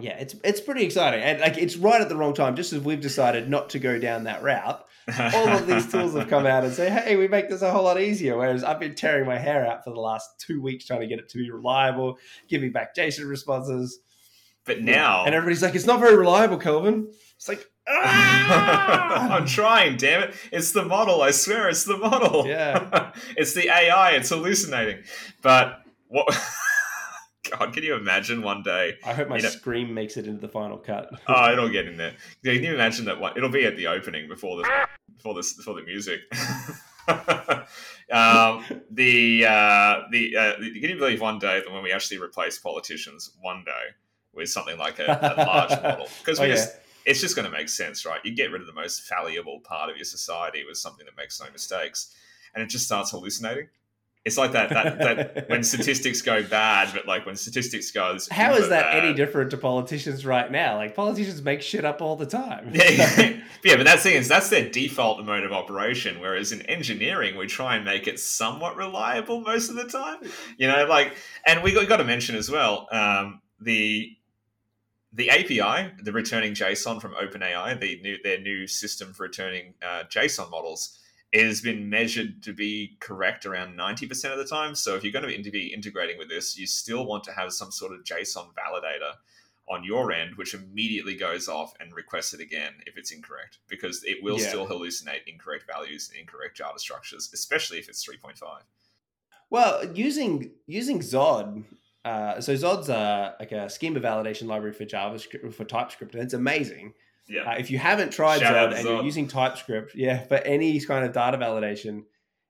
Yeah, 0.00 0.18
it's 0.18 0.34
it's 0.44 0.60
pretty 0.60 0.84
exciting, 0.84 1.22
and 1.22 1.40
like 1.40 1.58
it's 1.58 1.76
right 1.76 2.00
at 2.00 2.08
the 2.08 2.16
wrong 2.16 2.34
time. 2.34 2.56
Just 2.56 2.72
as 2.72 2.80
we've 2.80 3.00
decided 3.00 3.48
not 3.48 3.70
to 3.70 3.78
go 3.78 3.98
down 3.98 4.24
that 4.24 4.42
route, 4.42 4.84
all 5.08 5.48
of 5.48 5.66
these 5.66 5.90
tools 5.90 6.14
have 6.14 6.28
come 6.28 6.46
out 6.46 6.64
and 6.64 6.72
say, 6.72 6.90
"Hey, 6.90 7.16
we 7.16 7.28
make 7.28 7.48
this 7.48 7.62
a 7.62 7.70
whole 7.70 7.84
lot 7.84 8.00
easier." 8.00 8.36
Whereas 8.36 8.64
I've 8.64 8.80
been 8.80 8.94
tearing 8.94 9.26
my 9.26 9.38
hair 9.38 9.66
out 9.66 9.84
for 9.84 9.90
the 9.90 10.00
last 10.00 10.28
two 10.38 10.60
weeks 10.60 10.86
trying 10.86 11.00
to 11.00 11.06
get 11.06 11.18
it 11.18 11.28
to 11.30 11.38
be 11.38 11.50
reliable, 11.50 12.18
giving 12.48 12.72
back 12.72 12.94
JSON 12.94 13.28
responses. 13.28 13.98
But 14.64 14.82
now, 14.82 15.24
and 15.24 15.34
everybody's 15.34 15.62
like, 15.62 15.74
"It's 15.74 15.86
not 15.86 16.00
very 16.00 16.16
reliable, 16.16 16.58
Kelvin." 16.58 17.08
It's 17.36 17.48
like, 17.48 17.64
ah! 17.88 19.36
I'm 19.36 19.46
trying, 19.46 19.96
damn 19.96 20.22
it! 20.22 20.34
It's 20.50 20.72
the 20.72 20.84
model. 20.84 21.22
I 21.22 21.30
swear, 21.30 21.68
it's 21.68 21.84
the 21.84 21.96
model. 21.96 22.46
Yeah, 22.46 23.12
it's 23.36 23.54
the 23.54 23.68
AI. 23.68 24.12
It's 24.12 24.30
hallucinating. 24.30 25.04
But 25.42 25.80
what? 26.08 26.26
God, 27.50 27.72
can 27.72 27.82
you 27.82 27.94
imagine 27.94 28.42
one 28.42 28.62
day? 28.62 28.96
I 29.04 29.12
hope 29.12 29.28
my 29.28 29.36
you 29.36 29.42
know, 29.42 29.48
scream 29.50 29.92
makes 29.94 30.16
it 30.16 30.26
into 30.26 30.40
the 30.40 30.48
final 30.48 30.78
cut. 30.78 31.10
oh, 31.26 31.52
it'll 31.52 31.68
get 31.68 31.86
in 31.86 31.96
there. 31.96 32.14
Can 32.44 32.62
you 32.62 32.74
imagine 32.74 33.04
that 33.06 33.20
one? 33.20 33.32
It'll 33.36 33.50
be 33.50 33.64
at 33.64 33.76
the 33.76 33.86
opening 33.86 34.28
before 34.28 34.56
the 34.56 34.86
before 35.16 35.34
the 35.34 35.54
before 35.56 35.74
the 35.74 35.82
music. 35.82 36.20
um, 38.10 38.64
the 38.90 39.46
uh, 39.46 40.02
the 40.10 40.36
uh, 40.36 40.56
can 40.56 40.74
you 40.74 40.96
believe 40.96 41.20
one 41.20 41.38
day 41.38 41.60
that 41.60 41.72
when 41.72 41.82
we 41.82 41.92
actually 41.92 42.18
replace 42.18 42.58
politicians 42.58 43.32
one 43.40 43.62
day 43.64 43.94
with 44.32 44.48
something 44.48 44.78
like 44.78 44.98
a, 44.98 45.04
a 45.04 45.44
large 45.44 45.70
model 45.82 46.08
because 46.18 46.40
we 46.40 46.46
oh, 46.46 46.50
just. 46.50 46.74
Yeah. 46.74 46.80
It's 47.08 47.20
just 47.20 47.36
going 47.36 47.46
to 47.46 47.56
make 47.56 47.68
sense, 47.68 48.04
right? 48.04 48.18
You 48.24 48.34
get 48.34 48.50
rid 48.50 48.60
of 48.62 48.66
the 48.66 48.72
most 48.72 49.02
fallible 49.02 49.60
part 49.60 49.88
of 49.88 49.96
your 49.96 50.04
society 50.04 50.64
with 50.66 50.76
something 50.76 51.06
that 51.06 51.16
makes 51.16 51.40
no 51.40 51.46
mistakes, 51.52 52.12
and 52.52 52.64
it 52.64 52.68
just 52.68 52.84
starts 52.84 53.12
hallucinating 53.12 53.68
it's 54.26 54.36
like 54.36 54.50
that, 54.52 54.70
that, 54.70 54.98
that 54.98 55.48
when 55.48 55.62
statistics 55.62 56.20
go 56.20 56.42
bad, 56.42 56.90
but 56.92 57.06
like 57.06 57.24
when 57.26 57.36
statistics 57.36 57.92
goes. 57.92 58.28
How 58.28 58.54
is 58.54 58.68
that 58.70 58.90
bad, 58.90 59.04
any 59.04 59.14
different 59.14 59.52
to 59.52 59.56
politicians 59.56 60.26
right 60.26 60.50
now? 60.50 60.74
Like 60.74 60.96
politicians 60.96 61.40
make 61.42 61.62
shit 61.62 61.84
up 61.84 62.02
all 62.02 62.16
the 62.16 62.26
time. 62.26 62.72
Yeah, 62.74 62.90
yeah, 62.90 63.40
yeah 63.62 63.76
but 63.76 63.84
that's 63.84 64.02
the 64.02 64.10
thing 64.10 64.18
is 64.18 64.26
that's 64.26 64.50
their 64.50 64.68
default 64.68 65.24
mode 65.24 65.44
of 65.44 65.52
operation. 65.52 66.18
Whereas 66.18 66.50
in 66.50 66.62
engineering, 66.62 67.36
we 67.36 67.46
try 67.46 67.76
and 67.76 67.84
make 67.84 68.08
it 68.08 68.18
somewhat 68.18 68.76
reliable 68.76 69.42
most 69.42 69.70
of 69.70 69.76
the 69.76 69.84
time. 69.84 70.18
You 70.58 70.66
know, 70.66 70.86
like, 70.86 71.14
and 71.46 71.62
we 71.62 71.72
got, 71.72 71.88
got 71.88 71.98
to 71.98 72.04
mention 72.04 72.34
as 72.34 72.50
well 72.50 72.88
um, 72.90 73.40
the 73.60 74.10
the 75.12 75.30
API, 75.30 75.92
the 76.02 76.10
returning 76.10 76.52
JSON 76.52 77.00
from 77.00 77.14
OpenAI, 77.14 77.78
the 77.78 78.00
new 78.02 78.16
their 78.24 78.40
new 78.40 78.66
system 78.66 79.12
for 79.12 79.22
returning 79.22 79.74
uh, 79.80 80.02
JSON 80.10 80.50
models 80.50 80.98
has 81.34 81.60
been 81.60 81.90
measured 81.90 82.42
to 82.42 82.52
be 82.52 82.96
correct 83.00 83.46
around 83.46 83.76
90% 83.76 84.32
of 84.32 84.38
the 84.38 84.44
time. 84.44 84.74
So 84.74 84.94
if 84.94 85.02
you're 85.02 85.12
going 85.12 85.42
to 85.42 85.50
be 85.50 85.72
integrating 85.72 86.18
with 86.18 86.28
this, 86.28 86.58
you 86.58 86.66
still 86.66 87.04
want 87.04 87.24
to 87.24 87.32
have 87.32 87.52
some 87.52 87.70
sort 87.70 87.92
of 87.92 88.04
JSON 88.04 88.48
validator 88.54 89.12
on 89.68 89.82
your 89.82 90.12
end, 90.12 90.36
which 90.36 90.54
immediately 90.54 91.16
goes 91.16 91.48
off 91.48 91.74
and 91.80 91.92
requests 91.92 92.32
it 92.32 92.40
again 92.40 92.72
if 92.86 92.96
it's 92.96 93.10
incorrect, 93.10 93.58
because 93.68 94.04
it 94.04 94.22
will 94.22 94.38
yeah. 94.38 94.48
still 94.48 94.66
hallucinate 94.66 95.26
incorrect 95.26 95.64
values 95.66 96.08
and 96.08 96.20
incorrect 96.20 96.56
Java 96.56 96.78
structures, 96.78 97.30
especially 97.34 97.78
if 97.78 97.88
it's 97.88 98.06
3.5. 98.06 98.40
Well, 99.50 99.84
using 99.94 100.52
using 100.66 101.00
Zod, 101.00 101.64
uh, 102.04 102.40
so 102.40 102.54
Zod's 102.54 102.88
a, 102.88 103.34
like 103.38 103.52
a 103.52 103.68
schema 103.68 104.00
validation 104.00 104.46
library 104.46 104.72
for 104.72 104.84
JavaScript 104.84 105.54
for 105.54 105.64
TypeScript, 105.64 106.14
and 106.14 106.22
it's 106.22 106.34
amazing. 106.34 106.94
Yeah. 107.28 107.50
Uh, 107.50 107.54
if 107.58 107.70
you 107.70 107.78
haven't 107.78 108.12
tried 108.12 108.40
Zod 108.40 108.74
and 108.74 108.84
you're 108.84 109.02
using 109.02 109.26
TypeScript, 109.26 109.94
yeah, 109.94 110.24
for 110.24 110.36
any 110.36 110.78
kind 110.80 111.04
of 111.04 111.12
data 111.12 111.38
validation 111.38 112.04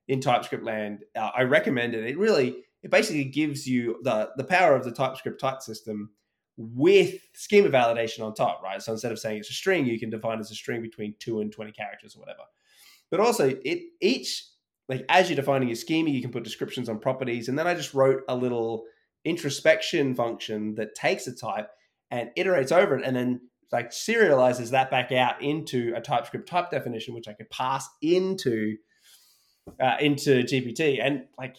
in 0.08 0.20
TypeScript 0.20 0.64
land, 0.64 1.04
uh, 1.16 1.30
I 1.34 1.42
recommend 1.42 1.94
it. 1.94 2.04
It 2.04 2.18
really, 2.18 2.64
it 2.82 2.90
basically 2.90 3.24
gives 3.24 3.66
you 3.66 3.98
the 4.02 4.30
the 4.36 4.44
power 4.44 4.76
of 4.76 4.84
the 4.84 4.92
TypeScript 4.92 5.40
type 5.40 5.62
system 5.62 6.10
with 6.58 7.14
schema 7.34 7.68
validation 7.68 8.24
on 8.24 8.34
top, 8.34 8.62
right? 8.62 8.82
So 8.82 8.92
instead 8.92 9.12
of 9.12 9.18
saying 9.18 9.38
it's 9.38 9.50
a 9.50 9.54
string, 9.54 9.86
you 9.86 9.98
can 9.98 10.10
define 10.10 10.40
as 10.40 10.50
a 10.50 10.54
string 10.54 10.82
between 10.82 11.14
two 11.18 11.40
and 11.40 11.50
twenty 11.50 11.72
characters 11.72 12.14
or 12.16 12.20
whatever. 12.20 12.42
But 13.10 13.20
also, 13.20 13.48
it 13.64 13.82
each 14.00 14.44
like 14.88 15.04
as 15.08 15.28
you're 15.28 15.36
defining 15.36 15.68
your 15.68 15.76
schema, 15.76 16.10
you 16.10 16.22
can 16.22 16.32
put 16.32 16.44
descriptions 16.44 16.88
on 16.88 16.98
properties, 16.98 17.48
and 17.48 17.58
then 17.58 17.66
I 17.66 17.74
just 17.74 17.94
wrote 17.94 18.22
a 18.28 18.36
little 18.36 18.84
introspection 19.24 20.14
function 20.14 20.74
that 20.76 20.94
takes 20.94 21.26
a 21.26 21.34
type 21.34 21.70
and 22.10 22.30
iterates 22.36 22.72
over 22.72 22.96
it, 22.96 23.04
and 23.04 23.16
then 23.16 23.40
like 23.72 23.90
serializes 23.90 24.70
that 24.70 24.90
back 24.90 25.12
out 25.12 25.42
into 25.42 25.92
a 25.96 26.00
TypeScript 26.00 26.48
type 26.48 26.70
definition, 26.70 27.14
which 27.14 27.28
I 27.28 27.32
could 27.32 27.50
pass 27.50 27.88
into 28.00 28.76
uh, 29.80 29.96
into 30.00 30.42
GPT, 30.42 31.00
and 31.02 31.24
like 31.38 31.56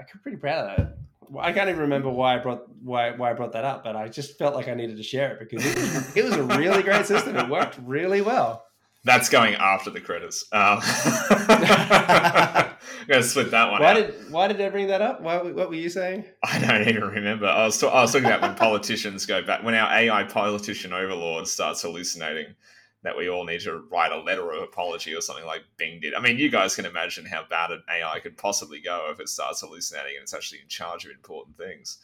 I'm 0.00 0.06
pretty 0.22 0.38
proud 0.38 0.70
of 0.70 0.76
that. 0.76 0.98
I 1.40 1.52
can't 1.52 1.68
even 1.68 1.82
remember 1.82 2.08
why 2.08 2.36
I 2.36 2.38
brought 2.38 2.62
why 2.82 3.10
why 3.12 3.30
I 3.30 3.34
brought 3.34 3.52
that 3.52 3.64
up, 3.64 3.84
but 3.84 3.96
I 3.96 4.08
just 4.08 4.38
felt 4.38 4.54
like 4.54 4.68
I 4.68 4.74
needed 4.74 4.96
to 4.96 5.02
share 5.02 5.34
it 5.34 5.40
because 5.40 5.64
it 5.64 6.16
it 6.16 6.24
was 6.24 6.34
a 6.34 6.42
really 6.42 6.82
great 6.82 7.06
system. 7.06 7.36
It 7.36 7.48
worked 7.48 7.78
really 7.82 8.20
well. 8.20 8.65
That's 9.06 9.28
going 9.28 9.54
after 9.54 9.88
the 9.90 10.00
credits. 10.00 10.44
Um, 10.50 10.80
I'm 10.82 12.74
gonna 13.06 13.22
split 13.22 13.52
that 13.52 13.70
one. 13.70 13.80
Why 13.80 13.90
out. 13.90 13.94
did 13.94 14.32
Why 14.32 14.48
did 14.48 14.60
I 14.60 14.68
bring 14.68 14.88
that 14.88 15.00
up? 15.00 15.20
Why, 15.20 15.40
what 15.40 15.68
were 15.68 15.76
you 15.76 15.88
saying? 15.88 16.24
I 16.42 16.58
don't 16.58 16.88
even 16.88 17.04
remember. 17.04 17.46
I 17.46 17.64
was, 17.66 17.80
I 17.84 18.02
was 18.02 18.12
talking 18.12 18.26
about 18.26 18.42
when 18.42 18.56
politicians 18.56 19.24
go 19.24 19.42
back 19.42 19.62
when 19.62 19.76
our 19.76 19.88
AI 19.96 20.24
politician 20.24 20.92
overlord 20.92 21.46
starts 21.46 21.82
hallucinating 21.82 22.56
that 23.04 23.16
we 23.16 23.30
all 23.30 23.44
need 23.44 23.60
to 23.60 23.76
write 23.92 24.10
a 24.10 24.18
letter 24.18 24.50
of 24.50 24.64
apology 24.64 25.14
or 25.14 25.20
something 25.20 25.46
like 25.46 25.62
Bing 25.76 26.00
did. 26.00 26.12
I 26.12 26.20
mean, 26.20 26.36
you 26.36 26.50
guys 26.50 26.74
can 26.74 26.84
imagine 26.84 27.26
how 27.26 27.44
bad 27.48 27.70
an 27.70 27.84
AI 27.88 28.18
could 28.18 28.36
possibly 28.36 28.80
go 28.80 29.08
if 29.12 29.20
it 29.20 29.28
starts 29.28 29.60
hallucinating 29.60 30.16
and 30.16 30.24
it's 30.24 30.34
actually 30.34 30.62
in 30.62 30.68
charge 30.68 31.04
of 31.04 31.12
important 31.12 31.56
things. 31.56 31.98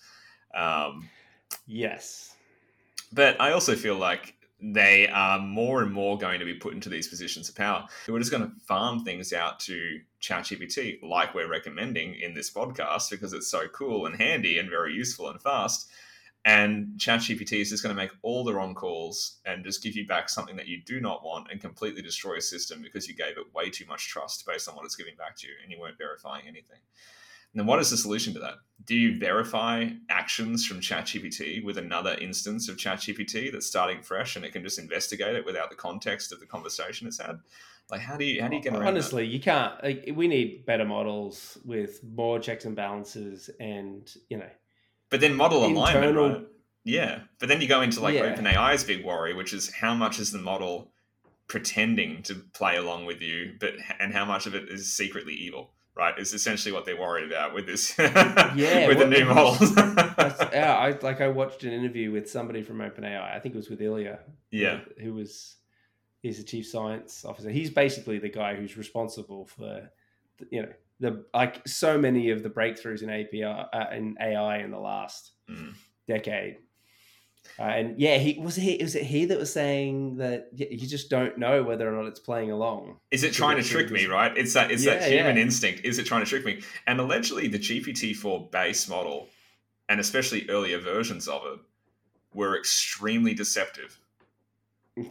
Um, 0.54 1.08
yes. 1.66 2.36
But 3.12 3.40
I 3.40 3.50
also 3.50 3.74
feel 3.74 3.96
like 3.96 4.36
they 4.62 5.08
are 5.08 5.40
more 5.40 5.82
and 5.82 5.92
more 5.92 6.16
going 6.16 6.38
to 6.38 6.44
be 6.44 6.54
put 6.54 6.72
into 6.72 6.88
these 6.88 7.08
positions 7.08 7.48
of 7.48 7.56
power. 7.56 7.86
We're 8.06 8.20
just 8.20 8.30
going 8.30 8.44
to 8.44 8.60
farm 8.60 9.04
things 9.04 9.32
out 9.32 9.58
to 9.60 10.00
ChatGPT, 10.20 11.02
like 11.02 11.34
we're 11.34 11.48
recommending 11.48 12.14
in 12.14 12.34
this 12.34 12.50
podcast, 12.50 13.10
because 13.10 13.32
it's 13.32 13.50
so 13.50 13.66
cool 13.68 14.06
and 14.06 14.14
handy 14.14 14.58
and 14.58 14.70
very 14.70 14.94
useful 14.94 15.28
and 15.28 15.42
fast. 15.42 15.90
And 16.44 16.94
ChatGPT 16.96 17.60
is 17.60 17.70
just 17.70 17.82
going 17.82 17.94
to 17.94 18.00
make 18.00 18.12
all 18.22 18.44
the 18.44 18.54
wrong 18.54 18.74
calls 18.74 19.38
and 19.44 19.64
just 19.64 19.82
give 19.82 19.96
you 19.96 20.06
back 20.06 20.28
something 20.28 20.56
that 20.56 20.68
you 20.68 20.80
do 20.84 21.00
not 21.00 21.24
want 21.24 21.48
and 21.50 21.60
completely 21.60 22.02
destroy 22.02 22.36
a 22.36 22.40
system 22.40 22.82
because 22.82 23.08
you 23.08 23.14
gave 23.14 23.38
it 23.38 23.54
way 23.54 23.70
too 23.70 23.86
much 23.86 24.08
trust 24.08 24.46
based 24.46 24.68
on 24.68 24.76
what 24.76 24.84
it's 24.84 24.96
giving 24.96 25.16
back 25.16 25.36
to 25.36 25.46
you 25.46 25.54
and 25.62 25.72
you 25.72 25.80
weren't 25.80 25.98
verifying 25.98 26.42
anything. 26.46 26.78
And 27.52 27.60
then 27.60 27.66
what 27.66 27.80
is 27.80 27.90
the 27.90 27.96
solution 27.96 28.32
to 28.34 28.40
that? 28.40 28.54
Do 28.84 28.94
you 28.96 29.18
verify 29.18 29.90
actions 30.08 30.66
from 30.66 30.80
ChatGPT 30.80 31.62
with 31.62 31.78
another 31.78 32.16
instance 32.20 32.68
of 32.68 32.76
ChatGPT 32.76 33.52
that's 33.52 33.66
starting 33.66 34.02
fresh 34.02 34.36
and 34.36 34.44
it 34.44 34.52
can 34.52 34.62
just 34.62 34.78
investigate 34.78 35.36
it 35.36 35.44
without 35.44 35.70
the 35.70 35.76
context 35.76 36.32
of 36.32 36.40
the 36.40 36.46
conversation 36.46 37.06
it's 37.06 37.20
had? 37.20 37.40
Like, 37.90 38.00
how 38.00 38.16
do 38.16 38.24
you 38.24 38.40
how 38.40 38.48
do 38.48 38.56
you 38.56 38.62
get 38.62 38.72
around? 38.72 38.86
Honestly, 38.86 39.24
that? 39.24 39.32
you 39.32 39.40
can't. 39.40 39.82
Like, 39.82 40.08
we 40.14 40.26
need 40.26 40.64
better 40.64 40.84
models 40.84 41.58
with 41.64 42.02
more 42.02 42.38
checks 42.38 42.64
and 42.64 42.74
balances, 42.74 43.50
and 43.60 44.10
you 44.30 44.38
know. 44.38 44.48
But 45.10 45.20
then 45.20 45.34
model 45.34 45.66
alignment, 45.66 46.16
right? 46.16 46.46
Yeah, 46.84 47.20
but 47.38 47.48
then 47.48 47.60
you 47.60 47.68
go 47.68 47.82
into 47.82 48.00
like 48.00 48.14
yeah. 48.14 48.34
OpenAI's 48.34 48.84
big 48.84 49.04
worry, 49.04 49.34
which 49.34 49.52
is 49.52 49.72
how 49.72 49.94
much 49.94 50.18
is 50.18 50.32
the 50.32 50.38
model 50.38 50.90
pretending 51.48 52.22
to 52.22 52.34
play 52.34 52.76
along 52.76 53.04
with 53.04 53.20
you, 53.20 53.52
but 53.60 53.74
and 54.00 54.14
how 54.14 54.24
much 54.24 54.46
of 54.46 54.54
it 54.54 54.70
is 54.70 54.90
secretly 54.90 55.34
evil 55.34 55.71
right? 55.96 56.18
Is 56.18 56.32
essentially 56.32 56.72
what 56.72 56.84
they're 56.86 57.00
worried 57.00 57.26
about 57.30 57.54
with 57.54 57.66
this, 57.66 57.96
Yeah, 57.98 58.86
with 58.88 58.98
the 58.98 59.06
new 59.06 59.24
models. 59.26 59.72
Yeah, 60.52 60.74
I 60.76 60.96
like 61.02 61.20
I 61.20 61.28
watched 61.28 61.64
an 61.64 61.72
interview 61.72 62.10
with 62.12 62.28
somebody 62.30 62.62
from 62.62 62.78
OpenAI. 62.78 63.34
I 63.34 63.38
think 63.38 63.54
it 63.54 63.58
was 63.58 63.70
with 63.70 63.80
Ilya. 63.82 64.18
yeah, 64.50 64.80
who 65.00 65.14
was 65.14 65.56
he's 66.22 66.38
the 66.38 66.44
chief 66.44 66.66
science 66.66 67.24
officer. 67.24 67.50
He's 67.50 67.70
basically 67.70 68.18
the 68.18 68.28
guy 68.28 68.54
who's 68.54 68.76
responsible 68.76 69.46
for 69.46 69.90
you 70.50 70.62
know 70.62 70.68
the 71.00 71.24
like 71.34 71.66
so 71.66 71.98
many 71.98 72.30
of 72.30 72.42
the 72.42 72.50
breakthroughs 72.50 73.02
in 73.02 73.10
API 73.10 73.44
uh, 73.44 73.90
in 73.92 74.16
AI 74.20 74.58
in 74.58 74.70
the 74.70 74.78
last 74.78 75.32
Mm. 75.50 75.74
decade. 76.06 76.56
Uh, 77.58 77.62
and 77.62 78.00
yeah, 78.00 78.18
he 78.18 78.38
was 78.40 78.56
he 78.56 78.78
was 78.80 78.94
it 78.94 79.04
he 79.04 79.24
that 79.26 79.38
was 79.38 79.52
saying 79.52 80.16
that 80.16 80.48
you 80.56 80.86
just 80.88 81.10
don't 81.10 81.36
know 81.38 81.62
whether 81.62 81.88
or 81.88 81.96
not 81.96 82.08
it's 82.08 82.20
playing 82.20 82.50
along. 82.50 82.96
Is 83.10 83.22
it 83.24 83.32
trying 83.32 83.56
to 83.56 83.62
trick 83.62 83.90
me, 83.90 84.06
right? 84.06 84.36
It's 84.36 84.54
that 84.54 84.70
it's 84.70 84.84
that 84.84 85.02
human 85.02 85.36
yeah. 85.36 85.42
instinct. 85.42 85.84
Is 85.84 85.98
it 85.98 86.06
trying 86.06 86.24
to 86.24 86.28
trick 86.28 86.44
me? 86.44 86.62
And 86.86 86.98
allegedly, 86.98 87.48
the 87.48 87.58
GPT-4 87.58 88.50
base 88.50 88.88
model, 88.88 89.28
and 89.88 90.00
especially 90.00 90.48
earlier 90.48 90.78
versions 90.78 91.28
of 91.28 91.42
it, 91.46 91.60
were 92.34 92.58
extremely 92.58 93.34
deceptive. 93.34 93.98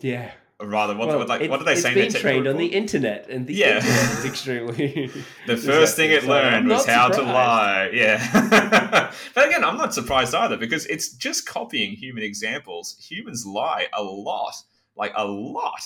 Yeah. 0.01 0.31
Or 0.61 0.67
rather, 0.67 0.95
what, 0.95 1.07
Well, 1.07 1.17
what, 1.17 1.27
like, 1.27 1.41
it- 1.41 1.49
what 1.49 1.57
did 1.57 1.65
they 1.67 1.71
it's 1.73 1.81
say? 1.81 1.89
in 1.89 1.95
being 1.95 2.11
their 2.11 2.21
technical 2.21 2.43
trained 2.43 2.47
on 2.47 2.57
the 2.57 2.67
internet, 2.67 3.27
and 3.29 3.47
the 3.47 3.53
Yeah. 3.55 3.77
internet 3.77 4.11
is 4.19 4.25
extremely. 4.31 5.11
The 5.47 5.57
first 5.71 5.95
thing 5.95 6.11
it 6.11 6.21
deceptive, 6.21 6.23
so 6.27 6.33
I'm 6.33 6.53
learned 6.53 6.67
was 6.69 6.85
how 6.85 7.07
to 7.09 7.21
lie. 7.23 7.89
Yeah. 7.93 9.11
but 9.33 9.47
again, 9.47 9.63
I'm 9.63 9.77
not 9.77 9.93
surprised 9.93 10.35
either 10.35 10.57
because 10.57 10.85
it's 10.85 11.09
just 11.13 11.47
copying 11.47 11.93
human 11.93 12.21
examples. 12.23 12.95
Humans 13.09 13.43
lie 13.45 13.87
a 13.91 14.03
lot, 14.03 14.53
like 14.95 15.13
a 15.15 15.25
lot. 15.25 15.81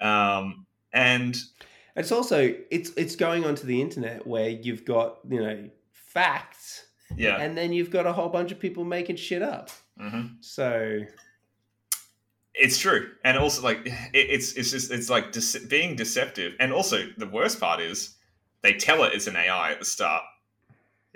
Um, 0.00 0.64
and 0.92 1.36
It's 1.94 2.10
also 2.10 2.54
it's 2.70 2.90
it's 2.96 3.16
going 3.16 3.44
onto 3.44 3.66
the 3.66 3.80
internet 3.82 4.26
where 4.26 4.48
you've 4.48 4.84
got 4.86 5.18
you 5.28 5.40
know 5.42 5.68
facts, 5.92 6.86
yeah. 7.16 7.36
and 7.42 7.56
then 7.58 7.72
you've 7.74 7.90
got 7.90 8.06
a 8.06 8.12
whole 8.12 8.28
bunch 8.30 8.52
of 8.52 8.58
people 8.58 8.84
making 8.84 9.16
shit 9.16 9.42
up. 9.42 9.68
hmm 9.98 10.26
So 10.40 11.00
It's 12.54 12.78
true, 12.78 13.10
and 13.24 13.36
also 13.36 13.62
like 13.62 13.78
it, 13.86 13.96
it's 14.12 14.52
it's 14.52 14.70
just 14.70 14.90
it's 14.90 15.10
like 15.10 15.32
dece- 15.32 15.68
being 15.68 15.96
deceptive, 15.96 16.54
and 16.60 16.72
also 16.72 17.08
the 17.18 17.26
worst 17.26 17.60
part 17.60 17.80
is 17.80 18.16
they 18.62 18.74
tell 18.74 19.04
it 19.04 19.12
it's 19.14 19.26
an 19.26 19.36
AI 19.36 19.72
at 19.72 19.78
the 19.80 19.84
start. 19.84 20.22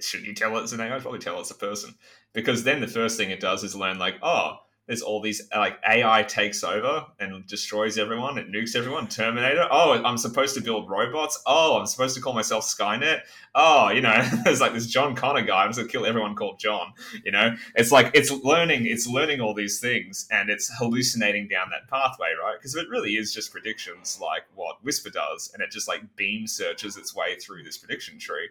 Should 0.01 0.27
you 0.27 0.35
tell 0.35 0.56
it 0.56 0.62
it's 0.62 0.73
an 0.73 0.81
AI? 0.81 0.98
Probably 1.01 1.19
tell 1.19 1.40
it's 1.40 1.51
a 1.51 1.55
person, 1.55 1.94
because 2.32 2.65
then 2.65 2.81
the 2.81 2.86
first 2.86 3.16
thing 3.16 3.31
it 3.31 3.40
does 3.40 3.65
is 3.65 3.74
learn 3.74 3.98
like, 3.98 4.16
oh, 4.23 4.59
there's 4.89 5.02
all 5.02 5.20
these 5.20 5.43
like 5.55 5.78
AI 5.86 6.23
takes 6.23 6.65
over 6.65 7.06
and 7.20 7.47
destroys 7.47 7.98
everyone, 7.98 8.39
it 8.39 8.51
nukes 8.51 8.74
everyone. 8.74 9.06
Terminator. 9.06 9.69
Oh, 9.70 9.93
I'm 10.02 10.16
supposed 10.16 10.55
to 10.55 10.62
build 10.62 10.89
robots. 10.89 11.40
Oh, 11.47 11.78
I'm 11.78 11.86
supposed 11.86 12.16
to 12.16 12.23
call 12.23 12.32
myself 12.32 12.65
Skynet. 12.65 13.20
Oh, 13.55 13.90
you 13.90 14.01
know, 14.01 14.27
there's 14.44 14.60
like 14.60 14.73
this 14.73 14.86
John 14.86 15.15
Connor 15.15 15.43
guy. 15.43 15.65
I'm 15.65 15.73
gonna 15.73 15.86
kill 15.86 16.06
everyone 16.06 16.35
called 16.35 16.59
John. 16.59 16.94
You 17.23 17.32
know, 17.32 17.55
it's 17.74 17.93
like 17.93 18.10
it's 18.15 18.31
learning, 18.31 18.86
it's 18.86 19.06
learning 19.06 19.40
all 19.43 19.55
these 19.55 19.78
things, 19.78 20.27
and 20.31 20.48
it's 20.48 20.70
hallucinating 20.78 21.48
down 21.48 21.69
that 21.70 21.89
pathway, 21.90 22.28
right? 22.43 22.56
Because 22.59 22.74
it 22.74 22.89
really 22.89 23.12
is 23.12 23.32
just 23.32 23.52
predictions, 23.52 24.19
like 24.20 24.44
what 24.55 24.82
Whisper 24.82 25.10
does, 25.10 25.51
and 25.52 25.62
it 25.62 25.70
just 25.70 25.86
like 25.86 26.16
beam 26.16 26.47
searches 26.47 26.97
its 26.97 27.15
way 27.15 27.36
through 27.36 27.62
this 27.62 27.77
prediction 27.77 28.19
tree. 28.19 28.48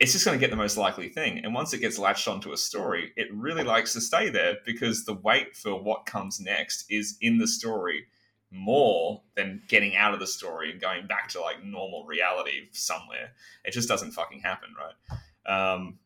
It's 0.00 0.12
just 0.12 0.24
going 0.24 0.38
to 0.38 0.40
get 0.40 0.50
the 0.50 0.56
most 0.56 0.76
likely 0.76 1.08
thing, 1.08 1.38
and 1.44 1.54
once 1.54 1.72
it 1.72 1.78
gets 1.78 1.98
latched 1.98 2.26
onto 2.26 2.52
a 2.52 2.56
story, 2.56 3.12
it 3.16 3.28
really 3.32 3.62
likes 3.62 3.92
to 3.92 4.00
stay 4.00 4.28
there 4.28 4.56
because 4.66 5.04
the 5.04 5.14
wait 5.14 5.56
for 5.56 5.80
what 5.80 6.04
comes 6.04 6.40
next 6.40 6.84
is 6.90 7.16
in 7.20 7.38
the 7.38 7.46
story 7.46 8.06
more 8.50 9.22
than 9.36 9.62
getting 9.68 9.96
out 9.96 10.14
of 10.14 10.20
the 10.20 10.26
story 10.26 10.70
and 10.70 10.80
going 10.80 11.06
back 11.06 11.28
to 11.28 11.40
like 11.40 11.62
normal 11.64 12.04
reality 12.06 12.68
somewhere. 12.72 13.32
It 13.64 13.72
just 13.72 13.88
doesn't 13.88 14.12
fucking 14.12 14.40
happen, 14.40 14.70
right? 14.78 15.74
Um, 15.74 15.98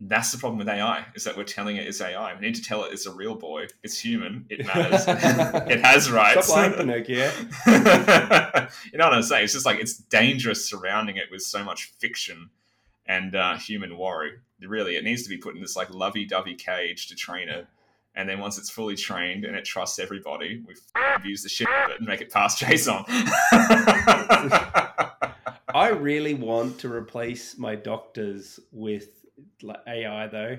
that's 0.00 0.30
the 0.30 0.38
problem 0.38 0.58
with 0.58 0.68
AI 0.68 1.06
is 1.16 1.24
that 1.24 1.36
we're 1.36 1.44
telling 1.44 1.76
it 1.76 1.86
it's 1.86 2.00
AI. 2.00 2.34
We 2.34 2.40
need 2.40 2.54
to 2.54 2.62
tell 2.62 2.84
it 2.84 2.92
it's 2.92 3.06
a 3.06 3.12
real 3.12 3.34
boy. 3.34 3.66
It's 3.82 3.98
human. 3.98 4.46
It 4.48 4.64
matters. 4.64 5.04
it 5.08 5.80
has 5.80 6.10
rights. 6.10 6.46
stop 6.46 6.56
lying, 6.56 6.72
Pinocchio. 6.74 7.30
you 8.92 8.98
know 8.98 9.06
what 9.06 9.14
I'm 9.14 9.22
saying? 9.22 9.44
It's 9.44 9.54
just 9.54 9.66
like 9.66 9.80
it's 9.80 9.96
dangerous 9.96 10.68
surrounding 10.68 11.16
it 11.16 11.24
with 11.32 11.42
so 11.42 11.64
much 11.64 11.92
fiction 11.98 12.50
and 13.08 13.34
uh, 13.34 13.56
human 13.56 13.96
worry. 13.98 14.32
Really, 14.60 14.96
it 14.96 15.02
needs 15.04 15.22
to 15.24 15.28
be 15.28 15.38
put 15.38 15.54
in 15.56 15.60
this 15.60 15.74
like 15.76 15.90
lovey-dovey 15.90 16.54
cage 16.56 17.08
to 17.08 17.14
train 17.16 17.48
it. 17.48 17.66
And 18.14 18.28
then 18.28 18.40
once 18.40 18.58
it's 18.58 18.70
fully 18.70 18.96
trained 18.96 19.44
and 19.44 19.56
it 19.56 19.64
trusts 19.64 19.98
everybody, 20.00 20.62
we 20.66 20.74
f- 20.96 21.24
use 21.24 21.42
the 21.44 21.48
shit 21.48 21.68
out 21.68 21.86
of 21.86 21.90
it 21.92 21.98
and 22.00 22.08
make 22.08 22.20
it 22.20 22.32
pass 22.32 22.58
JSON. 22.62 23.04
I 25.74 25.90
really 25.90 26.34
want 26.34 26.78
to 26.80 26.92
replace 26.92 27.56
my 27.58 27.74
doctors 27.76 28.58
with 28.72 29.08
like, 29.62 29.78
AI 29.86 30.26
though. 30.26 30.58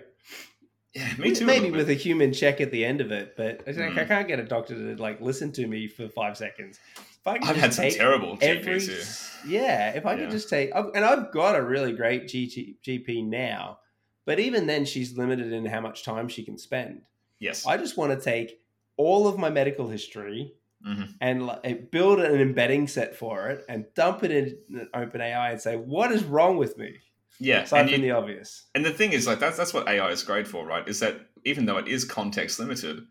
yeah, 0.94 1.14
me 1.18 1.34
too. 1.36 1.46
Maybe 1.46 1.66
little 1.66 1.78
with 1.80 1.90
a 1.90 1.94
human 1.96 2.32
check 2.32 2.62
at 2.62 2.72
the 2.72 2.86
end 2.86 3.02
of 3.02 3.12
it, 3.12 3.36
but 3.36 3.64
I, 3.68 3.72
Mm. 3.74 3.98
I 3.98 4.06
can't 4.06 4.28
get 4.28 4.40
a 4.40 4.44
doctor 4.46 4.76
to 4.76 5.02
like 5.02 5.20
listen 5.20 5.52
to 5.54 5.68
me 5.68 5.88
for 5.88 6.08
five 6.08 6.38
seconds. 6.38 6.80
If 7.22 7.28
I 7.28 7.38
could 7.40 7.50
I've 7.50 7.56
had 7.58 7.74
some 7.74 7.90
terrible 7.90 8.38
every 8.42 8.76
GPs 8.80 9.42
too. 9.44 9.50
yeah, 9.50 9.92
if 9.92 10.06
I 10.06 10.14
Yeah. 10.14 10.20
could 10.22 10.32
just 10.32 10.50
take, 10.50 10.74
I've- 10.74 10.90
and 10.96 11.04
I've 11.04 11.32
got 11.32 11.56
a 11.56 11.62
really 11.62 11.92
great 11.94 12.26
GT, 12.28 12.78
GP 12.82 13.24
now, 13.26 13.80
but 14.26 14.40
even 14.40 14.68
then, 14.68 14.86
she's 14.86 15.18
limited 15.18 15.52
in 15.52 15.66
how 15.66 15.82
much 15.82 16.04
time 16.04 16.28
she 16.30 16.44
can 16.44 16.58
spend. 16.58 17.02
Yes. 17.40 17.66
I 17.66 17.78
just 17.78 17.98
want 17.98 18.18
to 18.18 18.24
take 18.24 18.62
all 18.98 19.28
of 19.28 19.38
my 19.38 19.50
medical 19.50 19.88
history 19.88 20.54
Mhm. 20.86 21.16
and 21.20 21.46
like, 21.48 21.92
build 21.92 22.20
an 22.22 22.40
embedding 22.40 22.88
set 22.88 23.16
for 23.16 23.50
it 23.50 23.66
and 23.68 23.86
dump 23.96 24.24
it 24.24 24.32
in 24.32 24.88
OpenAI 24.94 25.52
and 25.52 25.62
say, 25.62 25.76
what 25.76 26.12
is 26.12 26.24
wrong 26.24 26.58
with 26.58 26.78
me? 26.78 27.00
Yeah. 27.40 27.64
Aside 27.64 27.82
And 27.82 27.90
from 27.90 28.02
you, 28.02 28.08
the 28.08 28.12
obvious. 28.18 28.68
And 28.76 28.86
the 28.86 28.92
thing 28.92 29.12
is, 29.14 29.26
like 29.28 29.40
that's 29.40 29.58
that's 29.58 29.74
what 29.74 29.88
AI 29.88 30.10
is 30.10 30.24
great 30.24 30.48
for, 30.48 30.66
right? 30.66 30.88
Is 30.88 31.00
that 31.00 31.20
even 31.46 31.66
though 31.66 31.78
it 31.78 31.88
is 31.88 32.04
context 32.06 32.60
limited, 32.60 33.06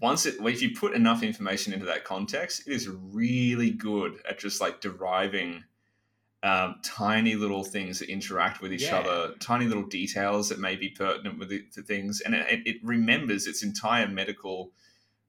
once 0.00 0.26
it 0.26 0.36
if 0.40 0.62
you 0.62 0.74
put 0.74 0.94
enough 0.94 1.22
information 1.22 1.72
into 1.72 1.86
that 1.86 2.04
context, 2.04 2.66
it 2.66 2.72
is 2.72 2.88
really 2.88 3.70
good 3.70 4.20
at 4.28 4.38
just 4.38 4.60
like 4.60 4.80
deriving 4.80 5.64
um, 6.42 6.76
tiny 6.82 7.34
little 7.34 7.64
things 7.64 7.98
that 7.98 8.08
interact 8.08 8.60
with 8.60 8.72
each 8.72 8.90
Yeah. 8.90 8.98
other, 8.98 9.34
tiny 9.40 9.66
little 9.66 9.86
details 9.86 10.48
that 10.48 10.60
may 10.60 10.76
be 10.76 10.90
pertinent 10.90 11.38
with 11.38 11.50
it, 11.50 11.72
to 11.72 11.82
things, 11.82 12.20
and 12.20 12.34
it, 12.34 12.66
it 12.66 12.76
remembers 12.82 13.46
its 13.46 13.62
entire 13.62 14.06
medical 14.06 14.70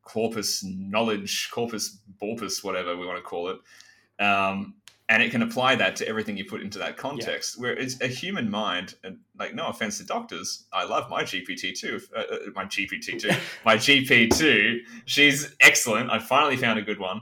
corpus 0.04 0.64
knowledge, 0.64 1.50
corpus 1.52 1.98
borpus, 2.22 2.64
whatever 2.64 2.96
we 2.96 3.06
want 3.06 3.18
to 3.18 3.24
call 3.24 3.50
it. 3.50 4.24
Um, 4.24 4.76
and 5.10 5.24
it 5.24 5.32
can 5.32 5.42
apply 5.42 5.76
that 5.76 5.96
to 5.96 6.08
everything 6.08 6.36
you 6.38 6.44
put 6.46 6.62
into 6.62 6.78
that 6.80 6.98
context. 6.98 7.60
Where 7.60 7.74
it's 7.74 8.00
a 8.02 8.08
human 8.08 8.50
mind, 8.50 8.96
and 9.04 9.20
like 9.40 9.56
no 9.56 9.68
offense 9.68 9.98
to 10.00 10.04
doctors, 10.06 10.66
I 10.74 10.84
love 10.84 11.10
my 11.10 11.24
GPT 11.24 11.74
too. 11.80 12.00
Uh, 12.16 12.20
uh, 12.20 12.38
my 12.56 12.66
GPT 12.66 13.20
too, 13.20 13.30
my 13.66 13.78
GP 13.78 14.38
too. 14.38 14.82
She's 15.06 15.56
excellent. 15.62 16.10
I 16.12 16.20
finally 16.20 16.58
found 16.58 16.78
a 16.80 16.82
good 16.82 17.00
one, 17.00 17.22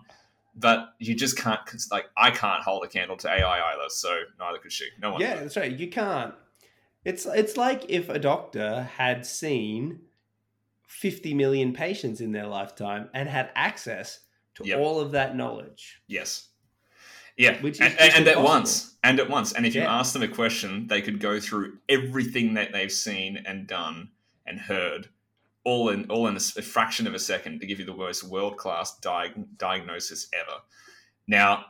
but 0.56 0.94
you 1.00 1.14
just 1.16 1.38
can't. 1.38 1.64
'cause, 1.66 1.90
Like 1.92 2.06
I 2.18 2.32
can't 2.32 2.64
hold 2.64 2.84
a 2.84 2.88
candle 2.88 3.18
to 3.18 3.30
AI 3.30 3.74
either, 3.74 3.90
so 3.90 4.22
neither 4.40 4.58
could 4.58 4.72
she. 4.72 4.88
No 5.00 5.12
one. 5.12 5.22
Yeah, 5.22 5.36
could. 5.36 5.44
that's 5.44 5.58
right. 5.58 5.72
You 5.72 5.90
can't. 5.90 6.34
It's 7.04 7.28
it's 7.28 7.56
like 7.56 7.86
if 7.88 8.10
a 8.10 8.18
doctor 8.18 8.90
had 8.98 9.28
seen 9.28 10.00
50 10.88 11.34
million 11.36 11.74
patients 11.74 12.22
in 12.22 12.32
their 12.32 12.48
lifetime 12.48 13.10
and 13.14 13.28
had 13.30 13.52
access 13.56 14.22
to 14.56 14.66
Yep. 14.66 14.80
all 14.80 15.00
of 15.00 15.12
that 15.12 15.36
knowledge. 15.36 16.02
Yes. 16.08 16.48
Yeah, 17.38 17.62
Which 17.62 17.82
is 17.82 17.94
and, 18.00 18.14
and 18.14 18.28
at 18.28 18.42
once, 18.42 18.96
and 19.04 19.20
at 19.20 19.30
once, 19.30 19.52
and 19.52 19.66
if 19.66 19.76
you 19.76 19.82
ask 19.82 20.14
them 20.14 20.24
a 20.24 20.28
question, 20.28 20.88
they 20.88 21.02
could 21.02 21.20
go 21.20 21.40
through 21.40 21.78
everything 21.90 22.54
that 22.54 22.72
they've 22.72 22.92
seen 22.92 23.44
and 23.46 23.68
done 23.68 24.10
and 24.46 24.58
heard, 24.60 25.10
all 25.66 25.90
in 25.90 26.10
all 26.10 26.28
in 26.28 26.38
a 26.38 26.40
fraction 26.40 27.08
of 27.08 27.14
a 27.14 27.20
second 27.20 27.60
to 27.60 27.66
give 27.68 27.80
you 27.80 27.86
the 27.86 27.94
most 27.94 28.24
world 28.24 28.56
class 28.56 28.98
diag- 29.02 29.46
diagnosis 29.58 30.30
ever. 30.34 30.60
Now, 31.28 31.66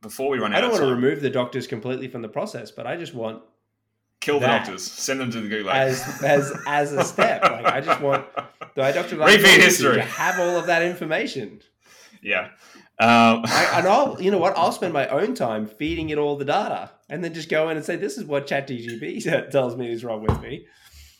before 0.00 0.30
we 0.30 0.38
run 0.38 0.52
out 0.52 0.58
I 0.58 0.60
don't 0.62 0.70
want 0.70 0.82
to 0.84 0.90
remove 0.94 1.20
the 1.20 1.30
doctors 1.30 1.66
completely 1.66 2.08
from 2.08 2.22
the 2.22 2.28
process, 2.28 2.70
but 2.70 2.86
I 2.86 2.96
just 2.96 3.12
want 3.14 3.42
kill 4.20 4.40
the 4.40 4.46
doctors, 4.46 4.82
send 4.82 5.20
them 5.20 5.30
to 5.32 5.40
the 5.40 5.48
gulag. 5.48 5.74
as 5.74 6.22
as 6.22 6.52
as 6.66 6.92
a 6.92 7.04
step. 7.04 7.42
Like 7.52 7.66
I 7.66 7.80
just 7.82 8.00
want 8.00 8.24
the 8.74 8.92
doctor 8.92 9.16
Repeat 9.16 9.60
history. 9.60 9.96
to 9.96 10.02
have 10.02 10.40
all 10.40 10.56
of 10.56 10.66
that 10.66 10.82
information. 10.82 11.60
yeah. 12.22 12.48
Um, 13.02 13.42
I, 13.46 13.78
and 13.78 13.88
I'll, 13.88 14.16
you 14.22 14.30
know 14.30 14.38
what? 14.38 14.56
I'll 14.56 14.70
spend 14.70 14.92
my 14.92 15.08
own 15.08 15.34
time 15.34 15.66
feeding 15.66 16.10
it 16.10 16.18
all 16.18 16.36
the 16.36 16.44
data, 16.44 16.90
and 17.10 17.22
then 17.24 17.34
just 17.34 17.48
go 17.48 17.68
in 17.68 17.76
and 17.76 17.84
say, 17.84 17.96
"This 17.96 18.16
is 18.16 18.24
what 18.24 18.46
ChatGPT 18.46 19.50
tells 19.50 19.76
me 19.76 19.90
is 19.90 20.04
wrong 20.04 20.22
with 20.22 20.40
me." 20.40 20.66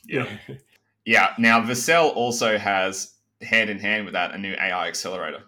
yeah. 0.06 0.26
Yeah. 1.04 1.34
Now, 1.38 1.60
Vercel 1.60 2.14
also 2.14 2.56
has 2.56 3.14
hand 3.40 3.68
in 3.68 3.80
hand 3.80 4.04
with 4.04 4.14
that 4.14 4.32
a 4.32 4.38
new 4.38 4.52
AI 4.52 4.86
accelerator. 4.86 5.42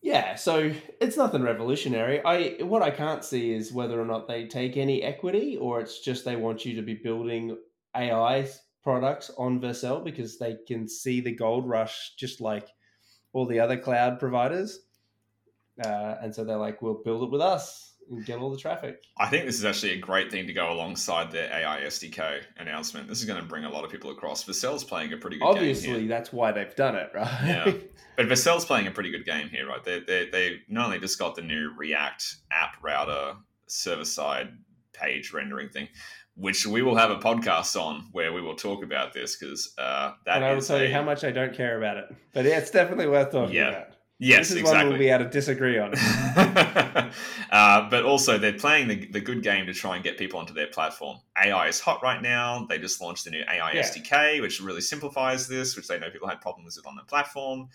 Yeah, 0.00 0.36
so 0.36 0.72
it's 1.00 1.16
nothing 1.16 1.42
revolutionary. 1.42 2.24
I 2.24 2.62
what 2.62 2.82
I 2.82 2.90
can't 2.90 3.24
see 3.24 3.52
is 3.52 3.72
whether 3.72 4.00
or 4.00 4.04
not 4.04 4.28
they 4.28 4.46
take 4.46 4.76
any 4.76 5.02
equity, 5.02 5.56
or 5.56 5.80
it's 5.80 5.98
just 6.00 6.24
they 6.24 6.36
want 6.36 6.64
you 6.64 6.76
to 6.76 6.82
be 6.82 6.94
building 6.94 7.56
AI 7.96 8.48
products 8.84 9.32
on 9.36 9.60
Vercel 9.60 10.04
because 10.04 10.38
they 10.38 10.58
can 10.68 10.88
see 10.88 11.20
the 11.20 11.34
gold 11.34 11.68
rush, 11.68 12.14
just 12.16 12.40
like 12.40 12.68
all 13.32 13.46
the 13.46 13.58
other 13.58 13.76
cloud 13.76 14.20
providers. 14.20 14.80
Uh, 15.84 16.16
and 16.22 16.34
so 16.34 16.44
they're 16.44 16.56
like, 16.56 16.82
"We'll 16.82 17.02
build 17.02 17.22
it 17.24 17.30
with 17.30 17.40
us," 17.40 17.94
and 18.10 18.24
get 18.26 18.38
all 18.38 18.50
the 18.50 18.58
traffic. 18.58 19.00
I 19.18 19.28
think 19.28 19.46
this 19.46 19.54
is 19.56 19.64
actually 19.64 19.92
a 19.92 19.98
great 19.98 20.30
thing 20.30 20.46
to 20.46 20.52
go 20.52 20.70
alongside 20.72 21.30
their 21.32 21.50
AI 21.52 21.80
SDK 21.82 22.40
announcement. 22.58 23.08
This 23.08 23.20
is 23.20 23.24
going 23.24 23.40
to 23.40 23.46
bring 23.46 23.64
a 23.64 23.70
lot 23.70 23.84
of 23.84 23.90
people 23.90 24.10
across. 24.10 24.44
Vercel's 24.44 24.84
playing 24.84 25.12
a 25.12 25.16
pretty 25.16 25.38
good 25.38 25.46
Obviously, 25.46 26.06
that's 26.06 26.32
why 26.32 26.52
they've 26.52 26.74
done 26.74 26.94
it, 26.96 27.10
right? 27.14 27.26
Yeah. 27.46 27.72
But 28.14 28.26
Vercel's 28.26 28.66
playing 28.66 28.86
a 28.86 28.90
pretty 28.90 29.10
good 29.10 29.24
game 29.24 29.48
here, 29.48 29.66
right? 29.66 29.82
They, 29.82 30.00
they, 30.00 30.28
they 30.28 30.56
not 30.68 30.84
only 30.86 30.98
just 30.98 31.18
got 31.18 31.34
the 31.34 31.40
new 31.40 31.72
React 31.74 32.36
app 32.52 32.76
router 32.82 33.36
server 33.68 34.04
side 34.04 34.50
page 34.92 35.32
rendering 35.32 35.70
thing, 35.70 35.88
which 36.36 36.66
we 36.66 36.82
will 36.82 36.94
have 36.96 37.10
a 37.10 37.16
podcast 37.16 37.74
on 37.80 38.08
where 38.12 38.30
we 38.34 38.42
will 38.42 38.54
talk 38.54 38.84
about 38.84 39.14
this 39.14 39.36
because 39.36 39.72
uh, 39.78 40.12
that 40.26 40.36
and 40.36 40.44
I 40.44 40.52
will 40.52 40.60
tell 40.60 40.76
a- 40.76 40.84
you 40.86 40.92
how 40.92 41.02
much 41.02 41.24
I 41.24 41.30
don't 41.30 41.54
care 41.54 41.78
about 41.78 41.96
it. 41.96 42.14
But 42.34 42.44
yeah, 42.44 42.58
it's 42.58 42.70
definitely 42.70 43.06
worth 43.08 43.32
talking 43.32 43.54
Yeah. 43.56 43.68
about. 43.70 43.86
Yes, 44.18 44.48
this 44.48 44.50
is 44.52 44.56
exactly. 44.58 44.84
one 44.84 44.88
we'll 44.90 44.98
be 44.98 45.08
able 45.08 45.24
to 45.24 45.30
disagree 45.30 45.78
on. 45.78 45.94
uh, 47.50 47.90
but 47.90 48.04
also, 48.04 48.38
they're 48.38 48.52
playing 48.52 48.86
the, 48.86 49.06
the 49.06 49.20
good 49.20 49.42
game 49.42 49.66
to 49.66 49.74
try 49.74 49.96
and 49.96 50.04
get 50.04 50.16
people 50.16 50.38
onto 50.38 50.54
their 50.54 50.68
platform. 50.68 51.18
AI 51.42 51.66
is 51.66 51.80
hot 51.80 52.02
right 52.02 52.22
now. 52.22 52.64
They 52.68 52.78
just 52.78 53.00
launched 53.00 53.24
the 53.24 53.30
new 53.30 53.42
AI 53.50 53.72
Yeah. 53.72 53.82
SDK, 53.82 54.40
which 54.40 54.60
really 54.60 54.80
simplifies 54.80 55.48
this, 55.48 55.76
which 55.76 55.88
they 55.88 55.98
know 55.98 56.08
people 56.10 56.28
had 56.28 56.40
problems 56.40 56.76
with 56.76 56.86
on 56.86 56.94
their 56.94 57.04
platform. 57.04 57.68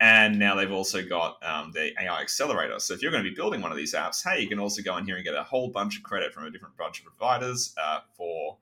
And 0.00 0.38
now 0.38 0.54
they've 0.54 0.72
also 0.72 1.06
got 1.06 1.36
um, 1.44 1.72
the 1.72 1.92
AI 2.02 2.22
accelerator. 2.22 2.78
So 2.78 2.94
if 2.94 3.02
you're 3.02 3.12
going 3.12 3.22
to 3.22 3.28
be 3.28 3.36
building 3.36 3.60
one 3.60 3.70
of 3.70 3.76
these 3.76 3.92
apps, 3.94 4.24
hey, 4.26 4.40
you 4.40 4.48
can 4.48 4.58
also 4.58 4.80
go 4.80 4.96
in 4.96 5.04
here 5.04 5.16
and 5.16 5.24
get 5.24 5.34
a 5.34 5.42
whole 5.42 5.68
bunch 5.68 5.98
of 5.98 6.02
credit 6.02 6.32
from 6.32 6.44
a 6.44 6.50
different 6.50 6.74
bunch 6.78 7.00
of 7.00 7.04
providers 7.04 7.74
uh, 7.76 8.00
for 8.16 8.56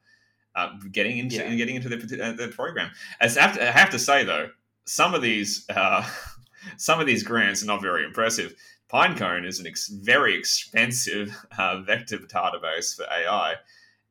uh, 0.56 0.70
getting 0.90 1.18
into 1.18 1.36
Yeah. 1.36 1.55
getting 1.55 1.76
into 1.76 1.88
their, 1.88 2.24
uh, 2.24 2.32
their 2.32 2.48
program. 2.48 2.90
As 3.20 3.38
I 3.38 3.42
have, 3.42 3.55
to, 3.55 3.68
I 3.68 3.70
have 3.70 3.90
to 3.90 3.98
say 4.00 4.24
though, 4.24 4.50
some 4.84 5.14
of 5.14 5.22
these 5.22 5.64
uh, 5.70 6.05
some 6.76 7.01
of 7.01 7.06
these 7.06 7.22
grants 7.22 7.62
are 7.62 7.66
not 7.66 7.80
very 7.82 8.05
impressive. 8.05 8.55
Pinecone 8.93 9.47
is 9.47 9.60
an 9.60 9.66
ex- 9.66 9.89
very 9.89 10.35
expensive 10.39 11.36
uh, 11.59 11.80
vector 11.82 12.18
database 12.18 12.97
for 12.97 13.05
AI. 13.05 13.55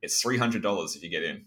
It's 0.01 0.21
three 0.21 0.37
hundred 0.37 0.61
dollars 0.61 0.95
if 0.95 1.03
you 1.03 1.09
get 1.09 1.23
in. 1.23 1.45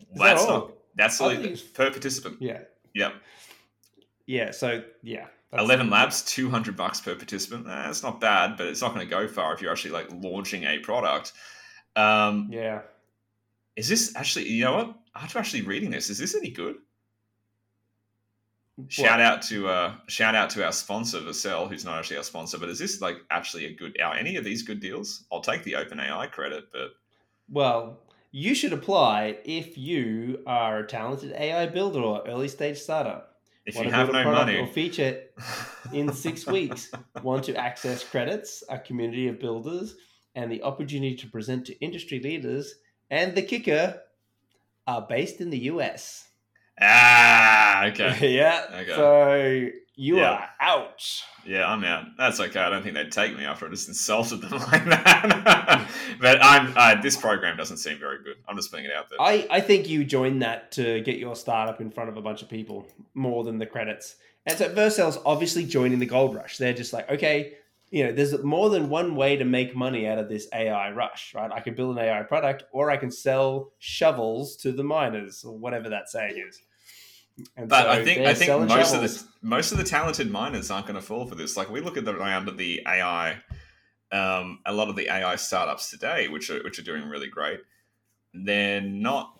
Is 0.00 0.06
that 0.14 0.18
That's 0.18 0.42
all? 0.44 0.50
not 0.50 0.72
that's 0.96 1.20
only 1.20 1.56
per 1.74 1.90
participant. 1.90 2.38
Yeah. 2.40 2.60
Yep. 2.94 3.14
Yeah. 4.26 4.50
So 4.50 4.82
yeah. 5.02 5.26
ElevenLabs, 5.52 6.26
two 6.26 6.50
hundred 6.50 6.76
bucks 6.76 7.00
per 7.00 7.14
participant. 7.14 7.66
Eh, 7.66 7.70
That's 7.70 8.02
not 8.02 8.20
bad, 8.20 8.56
but 8.56 8.66
it's 8.66 8.82
not 8.82 8.94
going 8.94 9.06
to 9.06 9.10
go 9.10 9.26
far 9.28 9.54
if 9.54 9.62
you're 9.62 9.70
actually 9.72 9.92
like 9.92 10.08
launching 10.12 10.64
a 10.64 10.78
product. 10.80 11.32
Um, 11.96 12.48
Yeah. 12.52 12.82
is 13.76 13.88
this 13.88 14.14
actually? 14.16 14.48
You 14.48 14.64
know 14.64 14.74
what? 14.74 14.94
After 15.14 15.38
actually 15.38 15.62
reading 15.62 15.90
this, 15.90 16.10
is 16.10 16.18
this 16.18 16.34
any 16.34 16.50
good? 16.50 16.76
Shout 18.86 19.20
out 19.20 19.42
to 19.42 19.68
uh, 19.68 19.94
shout 20.06 20.36
out 20.36 20.50
to 20.50 20.64
our 20.64 20.72
sponsor 20.72 21.18
Vercel, 21.20 21.68
who's 21.68 21.84
not 21.84 21.98
actually 21.98 22.18
our 22.18 22.22
sponsor, 22.22 22.58
but 22.58 22.68
is 22.68 22.78
this 22.78 23.00
like 23.00 23.16
actually 23.30 23.66
a 23.66 23.74
good? 23.74 24.00
Are 24.00 24.14
any 24.14 24.36
of 24.36 24.44
these 24.44 24.62
good 24.62 24.78
deals? 24.78 25.24
I'll 25.32 25.40
take 25.40 25.64
the 25.64 25.72
OpenAI 25.72 26.30
credit, 26.30 26.66
but 26.72 26.90
Well, 27.50 27.98
you 28.30 28.54
should 28.54 28.72
apply 28.72 29.38
if 29.44 29.76
you 29.76 30.42
are 30.46 30.78
a 30.78 30.86
talented 30.86 31.32
AI 31.32 31.66
builder 31.66 32.00
or 32.00 32.22
early 32.28 32.46
stage 32.46 32.78
startup. 32.78 33.40
if 33.66 33.74
Want 33.74 33.88
you 33.88 33.92
have 33.92 34.12
no 34.12 34.24
money, 34.24 34.58
or 34.58 34.66
feature 34.66 35.22
in 35.92 36.12
six 36.12 36.46
weeks. 36.46 36.92
Want 37.22 37.44
to 37.44 37.56
access 37.56 38.04
credits, 38.04 38.62
a 38.68 38.78
community 38.78 39.26
of 39.26 39.40
builders, 39.40 39.96
and 40.36 40.52
the 40.52 40.62
opportunity 40.62 41.16
to 41.16 41.26
present 41.26 41.66
to 41.66 41.78
industry 41.80 42.20
leaders, 42.20 42.76
and 43.10 43.34
the 43.34 43.42
kicker 43.42 44.02
are 44.86 45.02
based 45.02 45.40
in 45.40 45.50
the 45.50 45.58
US. 45.72 46.27
Ah, 46.80 47.86
okay, 47.86 48.34
yeah. 48.36 48.64
Okay. 48.82 48.94
So 48.94 49.68
you 50.00 50.18
Yeah. 50.18 50.30
are 50.30 50.48
out. 50.60 51.04
yeah, 51.44 51.66
I'm 51.68 51.82
out. 51.84 52.04
That's 52.16 52.38
okay. 52.38 52.60
I 52.60 52.70
don't 52.70 52.82
think 52.82 52.94
they'd 52.94 53.10
take 53.10 53.36
me 53.36 53.44
after 53.44 53.66
I 53.66 53.70
just 53.70 53.88
insulted 53.88 54.42
them 54.42 54.50
like 54.72 54.84
that. 54.84 55.88
but 56.20 56.38
I'm 56.42 56.72
uh, 56.76 57.00
this 57.00 57.16
program 57.16 57.56
doesn't 57.56 57.78
seem 57.78 57.98
very 57.98 58.22
good. 58.22 58.36
I'm 58.48 58.56
just 58.56 58.70
putting 58.70 58.86
it 58.86 58.92
out 58.92 59.08
there. 59.10 59.20
I, 59.20 59.46
I 59.50 59.60
think 59.60 59.88
you 59.88 60.04
joined 60.04 60.42
that 60.42 60.70
to 60.72 61.00
get 61.00 61.18
your 61.18 61.34
startup 61.34 61.80
in 61.80 61.90
front 61.90 62.10
of 62.10 62.16
a 62.16 62.22
bunch 62.22 62.42
of 62.42 62.48
people 62.48 62.86
more 63.14 63.42
than 63.44 63.58
the 63.58 63.66
credits. 63.66 64.16
And 64.46 64.56
so 64.56 64.72
Vercel's 64.72 65.18
obviously 65.26 65.64
joining 65.64 65.98
the 65.98 66.06
gold 66.06 66.34
rush. 66.34 66.58
They're 66.58 66.72
just 66.72 66.92
like, 66.92 67.10
okay, 67.10 67.54
you 67.90 68.04
know, 68.04 68.12
there's 68.12 68.42
more 68.44 68.70
than 68.70 68.88
one 68.88 69.14
way 69.16 69.36
to 69.36 69.44
make 69.44 69.74
money 69.74 70.06
out 70.06 70.18
of 70.18 70.28
this 70.28 70.46
AI 70.54 70.92
rush, 70.92 71.34
right? 71.34 71.50
I 71.50 71.60
can 71.60 71.74
build 71.74 71.98
an 71.98 72.04
AI 72.04 72.22
product 72.22 72.64
or 72.72 72.90
I 72.90 72.96
can 72.98 73.10
sell 73.10 73.72
shovels 73.78 74.56
to 74.58 74.72
the 74.72 74.84
miners 74.84 75.44
or 75.44 75.56
whatever 75.58 75.88
that 75.90 76.08
saying 76.08 76.42
is. 76.48 76.60
And 77.56 77.68
But 77.68 77.84
so 77.84 77.90
I 77.90 78.04
think 78.04 78.20
I 78.26 78.34
think 78.34 78.50
most 78.50 78.90
shovels. 78.90 78.92
of 78.94 79.00
the 79.02 79.28
most 79.48 79.72
of 79.72 79.78
the 79.78 79.84
talented 79.84 80.30
miners 80.30 80.70
aren't 80.70 80.86
going 80.86 80.98
to 81.00 81.06
fall 81.06 81.26
for 81.26 81.34
this. 81.34 81.56
Like 81.56 81.70
we 81.70 81.80
look 81.80 81.96
at 81.96 82.04
the 82.04 82.14
around 82.14 82.48
at 82.48 82.56
the 82.56 82.82
AI, 82.86 83.38
um, 84.12 84.60
a 84.66 84.72
lot 84.72 84.88
of 84.88 84.96
the 84.96 85.08
AI 85.08 85.36
startups 85.36 85.90
today, 85.90 86.28
which 86.28 86.50
are 86.50 86.62
which 86.62 86.78
are 86.78 86.82
doing 86.82 87.08
really 87.08 87.28
great. 87.28 87.60
They're 88.34 88.80
not 88.80 89.34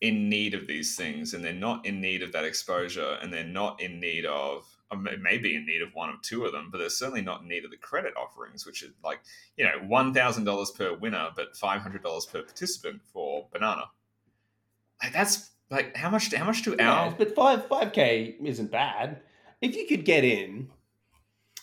in 0.00 0.28
need 0.28 0.54
of 0.54 0.66
these 0.66 0.96
things, 0.96 1.32
and 1.34 1.44
they're 1.44 1.52
not 1.52 1.86
in 1.86 2.00
need 2.00 2.22
of 2.22 2.32
that 2.32 2.44
exposure, 2.44 3.18
and 3.22 3.32
they're 3.32 3.44
not 3.44 3.80
in 3.80 4.00
need 4.00 4.24
of. 4.26 4.64
may- 4.96 5.16
Maybe 5.16 5.54
in 5.56 5.64
need 5.64 5.80
of 5.82 5.94
one 5.94 6.10
or 6.10 6.16
two 6.22 6.44
of 6.44 6.52
them, 6.52 6.68
but 6.70 6.78
they're 6.78 6.90
certainly 6.90 7.22
not 7.22 7.42
in 7.42 7.48
need 7.48 7.64
of 7.64 7.70
the 7.70 7.76
credit 7.76 8.12
offerings, 8.16 8.66
which 8.66 8.82
are 8.82 8.92
like 9.04 9.20
you 9.56 9.64
know 9.64 9.78
one 9.86 10.12
thousand 10.12 10.44
dollars 10.44 10.70
per 10.70 10.94
winner, 10.94 11.30
but 11.34 11.56
five 11.56 11.80
hundred 11.82 12.02
dollars 12.02 12.26
per 12.26 12.42
participant 12.42 13.00
for 13.12 13.46
banana. 13.52 13.84
Like 15.02 15.12
that's 15.12 15.50
like 15.72 15.96
how 15.96 16.10
much? 16.10 16.32
How 16.34 16.44
much 16.44 16.62
do 16.62 16.76
Yeah, 16.78 16.92
our 16.92 17.10
but 17.10 17.34
five 17.34 17.66
five 17.66 17.92
k 17.92 18.36
isn't 18.44 18.70
bad. 18.70 19.20
If 19.60 19.74
you 19.74 19.86
could 19.86 20.04
get 20.04 20.22
in, 20.24 20.68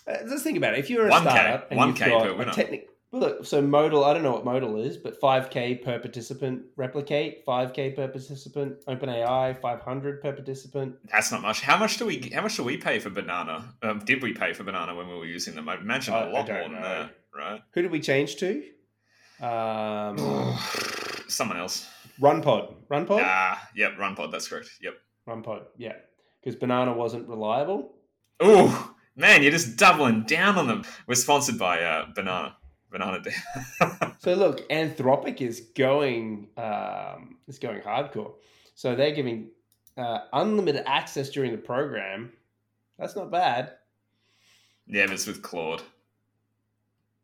uh, 0.08 0.18
let's 0.26 0.44
think 0.44 0.58
about 0.58 0.74
it. 0.74 0.80
If 0.80 0.90
you're 0.90 1.08
a 1.08 1.12
1K, 1.12 1.22
startup 1.22 1.72
and 1.72 1.80
1K 1.80 1.88
you've 1.88 1.98
got 1.98 2.38
per 2.38 2.50
a 2.50 2.54
technic- 2.54 2.90
well, 3.12 3.22
look, 3.22 3.46
so 3.46 3.60
modal, 3.60 4.06
I 4.06 4.14
don't 4.14 4.22
know 4.22 4.32
what 4.34 4.46
modal 4.46 4.78
is, 4.78 4.96
but 4.96 5.20
five 5.20 5.50
k 5.50 5.74
per 5.76 5.98
participant. 6.00 6.62
Replicate 6.76 7.44
five 7.44 7.74
k 7.74 7.92
per 7.92 8.08
participant. 8.08 8.86
OpenAI 8.88 9.60
five 9.60 9.82
hundred 9.82 10.22
per 10.22 10.32
participant. 10.32 10.96
That's 11.12 11.32
not 11.32 11.42
much. 11.42 11.62
How 11.62 11.78
much 11.78 11.98
do 11.98 12.06
we? 12.06 12.30
How 12.34 12.42
much 12.42 12.56
do 12.56 12.64
we 12.64 12.78
pay 12.78 13.00
for 13.00 13.10
banana? 13.10 13.74
Um, 13.82 14.00
did 14.00 14.22
we 14.22 14.34
pay 14.34 14.54
for 14.54 14.64
banana 14.64 14.94
when 14.96 15.08
we 15.08 15.16
were 15.16 15.26
using 15.26 15.56
them? 15.56 15.68
I 15.70 15.76
imagine 15.78 16.14
I- 16.14 16.28
a 16.28 16.30
lot 16.30 16.48
more 16.48 16.60
than 16.64 16.74
know. 16.74 16.82
that, 16.82 17.16
right? 17.36 17.62
Who 17.74 17.82
did 17.82 17.92
we 17.92 18.00
change 18.00 18.36
to? 18.38 18.64
Um, 19.42 20.18
Someone 21.28 21.58
else. 21.58 21.88
RunPod. 22.22 22.74
RunPod. 22.92 23.22
Ah, 23.24 23.70
yep, 23.76 23.94
RunPod. 23.98 24.32
That's 24.32 24.48
correct. 24.48 24.70
Yep. 24.82 24.94
RunPod. 25.28 25.64
Yeah, 25.78 25.94
because 26.42 26.56
Banana 26.56 26.94
wasn't 26.94 27.28
reliable. 27.28 27.94
Oh 28.40 28.94
man, 29.16 29.42
you're 29.44 29.52
just 29.52 29.78
doubling 29.78 30.24
down 30.24 30.58
on 30.58 30.68
them. 30.68 30.84
We're 31.08 31.16
sponsored 31.16 31.58
by 31.60 31.82
uh, 31.82 32.08
Banana. 32.16 32.56
Banana. 32.92 33.22
Day. 33.22 33.34
So 34.20 34.34
look, 34.34 34.68
Anthropic 34.70 35.40
is 35.42 35.62
going 35.76 36.50
um, 36.58 37.38
is 37.48 37.58
going 37.60 37.82
hardcore. 37.82 38.34
So 38.76 38.96
they're 38.96 39.14
giving 39.16 39.50
uh, 39.98 40.20
unlimited 40.34 40.84
access 40.86 41.30
during 41.30 41.52
the 41.54 41.58
program. 41.58 42.34
That's 42.98 43.16
not 43.16 43.32
bad. 43.32 43.74
yeah, 44.88 45.06
but 45.06 45.14
it's 45.14 45.26
with 45.28 45.42
Claude. 45.42 45.84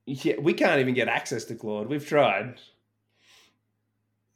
Yeah, 0.06 0.36
we 0.40 0.54
can't 0.54 0.80
even 0.80 0.94
get 0.94 1.08
access 1.10 1.44
to 1.46 1.56
Claude. 1.56 1.88
We've 1.90 2.06
tried. 2.06 2.62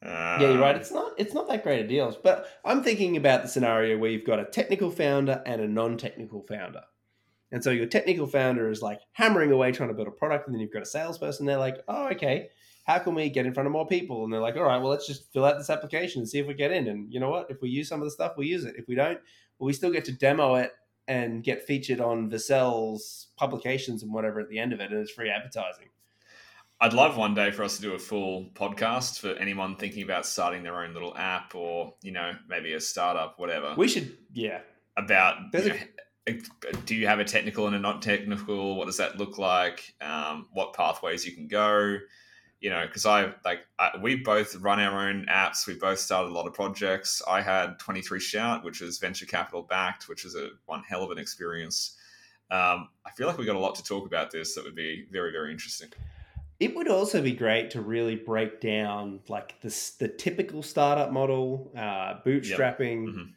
Uh, 0.01 0.37
yeah, 0.39 0.51
you're 0.51 0.59
right. 0.59 0.77
It's 0.77 0.91
not 0.91 1.13
it's 1.17 1.33
not 1.33 1.47
that 1.49 1.63
great 1.63 1.83
a 1.83 1.87
deal. 1.87 2.15
But 2.23 2.47
I'm 2.63 2.83
thinking 2.83 3.17
about 3.17 3.41
the 3.41 3.49
scenario 3.49 3.97
where 3.97 4.09
you've 4.09 4.25
got 4.25 4.39
a 4.39 4.45
technical 4.45 4.91
founder 4.91 5.41
and 5.45 5.61
a 5.61 5.67
non-technical 5.67 6.43
founder. 6.43 6.83
And 7.51 7.63
so 7.63 7.71
your 7.71 7.87
technical 7.87 8.27
founder 8.27 8.69
is 8.69 8.81
like 8.81 9.01
hammering 9.13 9.51
away 9.51 9.71
trying 9.71 9.89
to 9.89 9.95
build 9.95 10.07
a 10.07 10.11
product, 10.11 10.47
and 10.47 10.55
then 10.55 10.61
you've 10.61 10.71
got 10.71 10.83
a 10.83 10.85
salesperson. 10.85 11.45
They're 11.45 11.57
like, 11.57 11.83
"Oh, 11.87 12.07
okay, 12.09 12.49
how 12.85 12.99
can 12.99 13.15
we 13.15 13.29
get 13.29 13.45
in 13.45 13.53
front 13.53 13.67
of 13.67 13.73
more 13.73 13.87
people?" 13.87 14.23
And 14.23 14.31
they're 14.31 14.39
like, 14.39 14.55
"All 14.55 14.63
right, 14.63 14.77
well, 14.77 14.91
let's 14.91 15.07
just 15.07 15.31
fill 15.33 15.45
out 15.45 15.57
this 15.57 15.69
application 15.69 16.21
and 16.21 16.29
see 16.29 16.39
if 16.39 16.47
we 16.47 16.53
get 16.53 16.71
in." 16.71 16.87
And 16.87 17.11
you 17.11 17.19
know 17.19 17.29
what? 17.29 17.49
If 17.49 17.61
we 17.61 17.69
use 17.69 17.89
some 17.89 17.99
of 17.99 18.05
the 18.05 18.11
stuff, 18.11 18.33
we 18.37 18.47
use 18.47 18.65
it. 18.65 18.75
If 18.77 18.87
we 18.87 18.95
don't, 18.95 19.19
well, 19.57 19.67
we 19.67 19.73
still 19.73 19.91
get 19.91 20.05
to 20.05 20.11
demo 20.11 20.55
it 20.55 20.71
and 21.07 21.43
get 21.43 21.65
featured 21.65 21.99
on 21.99 22.29
Vercel's 22.29 23.27
publications 23.35 24.03
and 24.03 24.13
whatever 24.13 24.39
at 24.39 24.49
the 24.49 24.59
end 24.59 24.71
of 24.71 24.79
it, 24.79 24.91
and 24.91 25.01
it's 25.01 25.11
free 25.11 25.29
advertising. 25.29 25.89
I'd 26.81 26.93
love 26.93 27.17
one 27.17 27.33
day 27.33 27.51
for 27.51 27.63
us 27.63 27.75
to 27.75 27.81
do 27.81 27.93
a 27.93 27.99
full 27.99 28.45
podcast 28.53 29.19
for 29.19 29.31
anyone 29.31 29.75
thinking 29.75 30.01
about 30.03 30.25
starting 30.25 30.63
their 30.63 30.81
own 30.81 30.93
little 30.93 31.15
app 31.17 31.53
or 31.53 31.95
you 32.01 32.11
know 32.11 32.31
maybe 32.47 32.73
a 32.73 32.79
startup, 32.79 33.37
whatever. 33.37 33.73
We 33.75 33.89
should, 33.89 34.17
yeah, 34.33 34.61
about 34.95 35.53
you 35.53 35.73
a- 36.27 36.39
do 36.85 36.95
you 36.95 37.07
have 37.07 37.19
a 37.19 37.25
technical 37.25 37.67
and 37.67 37.75
a 37.75 37.79
not 37.79 38.01
technical? 38.01 38.75
What 38.75 38.85
does 38.85 38.97
that 38.97 39.17
look 39.17 39.37
like? 39.37 39.93
Um, 39.99 40.47
what 40.53 40.73
pathways 40.73 41.25
you 41.25 41.33
can 41.33 41.47
go? 41.47 41.97
You 42.61 42.69
know 42.69 42.85
because 42.85 43.05
i 43.05 43.33
like 43.45 43.59
I, 43.77 43.91
we 44.01 44.15
both 44.15 44.55
run 44.57 44.79
our 44.79 45.09
own 45.09 45.25
apps. 45.29 45.67
We 45.67 45.75
both 45.75 45.99
started 45.99 46.29
a 46.29 46.33
lot 46.33 46.47
of 46.47 46.53
projects. 46.53 47.21
I 47.27 47.41
had 47.41 47.79
23 47.79 48.19
shout 48.19 48.63
which 48.63 48.81
is 48.81 48.99
venture 48.99 49.25
capital 49.25 49.63
backed 49.63 50.07
which 50.07 50.23
is 50.25 50.35
a 50.35 50.49
one 50.65 50.83
hell 50.83 51.03
of 51.03 51.11
an 51.11 51.17
experience. 51.17 51.95
Um, 52.51 52.89
i 53.05 53.11
feel 53.11 53.27
like 53.27 53.37
we 53.37 53.45
got 53.45 53.55
a 53.55 53.59
lot 53.59 53.75
to 53.75 53.83
talk 53.83 54.07
about 54.07 54.31
this 54.31 54.55
that 54.55 54.63
would 54.63 54.75
be 54.75 55.05
very 55.11 55.31
very 55.31 55.51
interesting 55.51 55.89
It 56.59 56.75
would 56.75 56.87
also 56.89 57.21
be 57.21 57.31
great 57.33 57.71
to 57.71 57.81
really 57.81 58.15
break 58.15 58.59
down 58.61 59.23
like 59.29 59.59
the 59.61 59.69
the 59.99 60.07
typical 60.09 60.61
startup 60.63 61.11
model, 61.11 61.71
uh, 61.75 62.21
bootstrapping, 62.23 63.07
Mhm. 63.07 63.35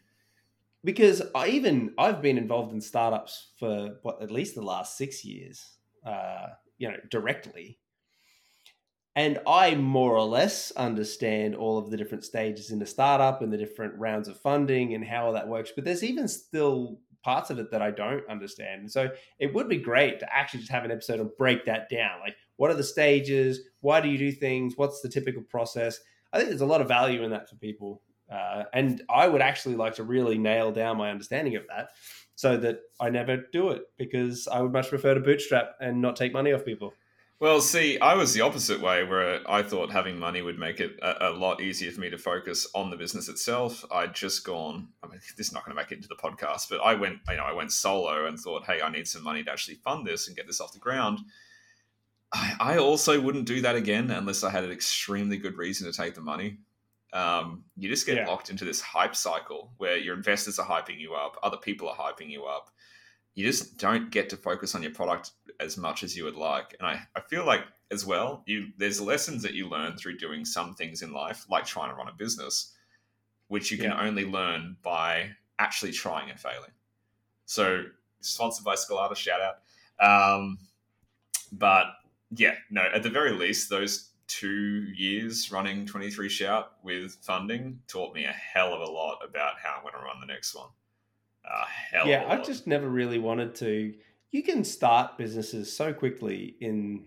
because 0.85 1.23
I 1.35 1.49
even 1.49 1.95
I've 1.99 2.23
been 2.23 2.39
involved 2.39 2.73
in 2.73 2.81
startups 2.81 3.53
for 3.59 3.99
what 4.03 4.23
at 4.23 4.31
least 4.31 4.55
the 4.55 4.63
last 4.63 4.97
six 4.97 5.25
years, 5.25 5.79
uh, 6.05 6.49
you 6.79 6.89
know, 6.91 6.99
directly, 7.11 7.81
and 9.15 9.41
I 9.47 9.75
more 9.75 10.17
or 10.17 10.25
less 10.25 10.71
understand 10.73 11.55
all 11.55 11.77
of 11.79 11.91
the 11.91 11.97
different 11.97 12.25
stages 12.25 12.71
in 12.71 12.79
the 12.79 12.87
startup 12.87 13.43
and 13.43 13.53
the 13.53 13.59
different 13.59 13.95
rounds 13.99 14.27
of 14.27 14.41
funding 14.41 14.95
and 14.95 15.05
how 15.05 15.27
all 15.27 15.33
that 15.35 15.49
works. 15.49 15.71
But 15.75 15.85
there's 15.85 16.03
even 16.03 16.29
still 16.29 17.01
parts 17.23 17.51
of 17.51 17.59
it 17.59 17.71
that 17.71 17.83
I 17.83 17.91
don't 17.91 18.29
understand. 18.29 18.83
And 18.83 18.91
so 18.91 19.11
it 19.39 19.53
would 19.55 19.69
be 19.69 19.79
great 19.79 20.21
to 20.21 20.37
actually 20.37 20.61
just 20.61 20.73
have 20.73 20.85
an 20.85 20.91
episode 20.91 21.21
and 21.21 21.31
break 21.37 21.65
that 21.67 21.89
down. 21.89 22.21
Like, 22.21 22.37
what 22.57 22.71
are 22.71 22.75
the 22.75 22.85
stages? 22.85 23.61
Why 23.81 24.01
do 24.01 24.09
you 24.09 24.19
do 24.19 24.33
things? 24.33 24.75
What's 24.77 25.01
the 25.01 25.09
typical 25.09 25.43
process? 25.43 26.01
I 26.33 26.39
think 26.39 26.49
there's 26.49 26.61
a 26.61 26.67
lot 26.67 26.81
of 26.81 26.89
value 26.89 27.23
in 27.23 27.31
that 27.31 27.49
for 27.49 27.57
people. 27.57 28.03
Uh, 28.31 28.65
and 28.73 29.03
I 29.11 29.29
would 29.29 29.43
actually 29.43 29.77
like 29.77 29.97
to 29.97 30.05
really 30.05 30.39
nail 30.39 30.73
down 30.73 30.97
my 30.97 31.11
understanding 31.11 31.57
of 31.57 31.65
that 31.69 31.91
so 32.35 32.57
that 32.57 32.81
I 32.99 33.11
never 33.11 33.37
do 33.53 33.71
it 33.71 33.83
because 33.99 34.49
I 34.49 34.63
would 34.63 34.73
much 34.73 34.89
prefer 34.89 35.15
to 35.15 35.21
bootstrap 35.21 35.75
and 35.81 36.01
not 36.01 36.17
take 36.17 36.33
money 36.33 36.53
off 36.53 36.65
people. 36.65 36.95
Well, 37.43 37.61
see, 37.61 37.99
I 37.99 38.15
was 38.15 38.33
the 38.33 38.43
opposite 38.43 38.81
way, 38.81 39.03
where 39.03 39.41
I 39.51 39.65
thought 39.65 39.91
having 39.91 40.17
money 40.17 40.43
would 40.43 40.61
make 40.61 40.79
it 40.79 40.97
a, 41.03 41.31
a, 41.31 41.31
lot 41.31 41.61
easier 41.61 41.91
for 41.91 42.01
me 42.01 42.09
to 42.09 42.17
focus 42.17 42.69
on 42.73 42.89
the 42.89 42.97
business 42.97 43.29
itself. 43.29 43.85
I'd 43.91 44.15
just 44.15 44.45
gone. 44.45 44.87
I 45.03 45.09
mean, 45.09 45.19
this 45.37 45.49
is 45.49 45.53
not 45.53 45.65
going 45.65 45.77
to 45.77 45.83
make 45.83 45.91
it 45.91 45.97
into 45.97 46.07
the 46.07 46.15
podcast, 46.15 46.69
but 46.71 46.77
I 46.77 46.95
went. 46.95 47.19
You 47.29 47.39
know, 47.39 47.43
I 47.43 47.53
went 47.53 47.73
solo 47.73 48.27
and 48.27 48.39
thought, 48.39 48.65
hey, 48.67 48.81
I 48.81 48.93
need 48.93 49.09
some 49.09 49.25
money 49.25 49.43
to 49.43 49.51
actually 49.51 49.75
fund 49.75 50.07
this 50.07 50.29
and 50.29 50.37
get 50.37 50.47
this 50.47 50.61
off 50.61 50.73
the 50.73 50.79
ground. 50.79 51.19
I, 52.33 52.55
I 52.61 52.77
also 52.77 53.21
wouldn't 53.21 53.47
do 53.47 53.61
that 53.63 53.75
again 53.75 54.13
unless 54.13 54.45
I 54.45 54.51
had 54.51 54.63
an 54.63 54.71
extremely 54.71 55.37
good 55.37 55.57
reason 55.57 55.91
to 55.91 55.99
take 55.99 56.15
the 56.15 56.21
money. 56.21 56.59
Um, 57.13 57.65
you 57.77 57.89
just 57.89 58.07
get 58.07 58.19
yeah. 58.19 58.29
locked 58.29 58.51
into 58.51 58.65
this 58.65 58.81
hype 58.81 59.17
cycle 59.17 59.73
where 59.79 59.97
your 59.97 60.15
investors 60.15 60.61
are 60.61 60.67
hyping 60.67 61.01
you 61.01 61.15
up, 61.15 61.39
other 61.43 61.57
people 61.57 61.89
are 61.89 61.97
hyping 61.97 62.31
you 62.31 62.45
up 62.45 62.72
you 63.35 63.47
just 63.47 63.79
don't 63.79 64.11
get 64.11 64.29
to 64.31 64.37
focus 64.37 64.75
on 64.75 64.83
your 64.83 64.93
product 64.93 65.33
as 65.61 65.77
much 65.77 66.03
as 66.03 66.17
you 66.17 66.25
would 66.25 66.37
like. 66.37 66.77
And 66.79 66.87
I, 66.87 67.01
I 67.17 67.21
feel 67.21 67.47
like 67.47 67.65
as 67.91 68.05
well, 68.05 68.43
you 68.47 68.69
there's 68.79 69.01
lessons 69.01 69.43
that 69.43 69.55
you 69.55 69.69
learn 69.69 69.97
through 69.97 70.19
doing 70.19 70.45
some 70.45 70.75
things 70.75 71.03
in 71.03 71.13
life, 71.13 71.47
like 71.51 71.65
trying 71.65 71.91
to 71.91 71.95
run 71.95 72.09
a 72.09 72.13
business, 72.13 72.75
which 73.49 73.71
you 73.71 73.79
can 73.79 73.91
yeah. 73.91 74.03
only 74.03 74.25
learn 74.25 74.77
by 74.83 75.31
actually 75.59 75.93
trying 75.93 76.31
and 76.31 76.39
failing. 76.39 76.71
So 77.47 77.85
sponsored 78.21 78.65
by 78.65 78.75
Skalata, 78.75 79.17
shout 79.17 79.41
out. 79.41 79.57
Um, 80.01 80.59
but 81.53 81.87
yeah, 82.35 82.55
no, 82.71 82.83
at 82.95 83.03
the 83.03 83.11
very 83.11 83.33
least, 83.33 83.71
those 83.71 84.11
two 84.27 84.87
years 84.95 85.53
running 85.53 85.85
23 85.85 86.29
Shout 86.29 86.73
with 86.83 87.19
funding 87.21 87.81
taught 87.87 88.15
me 88.15 88.25
a 88.25 88.33
hell 88.33 88.73
of 88.73 88.81
a 88.81 88.91
lot 88.91 89.19
about 89.23 89.55
how 89.63 89.75
I'm 89.77 89.83
going 89.83 89.93
to 89.95 90.01
run 90.01 90.21
the 90.21 90.33
next 90.33 90.55
one 90.55 90.69
a 91.45 91.65
hell 91.67 92.07
yeah 92.07 92.25
i 92.29 92.37
just 92.37 92.67
never 92.67 92.89
really 92.89 93.19
wanted 93.19 93.55
to. 93.57 93.95
You 94.31 94.43
can 94.43 94.65
start 94.65 95.19
businesses 95.19 95.75
so 95.75 95.93
quickly 95.93 96.57
in 96.61 97.05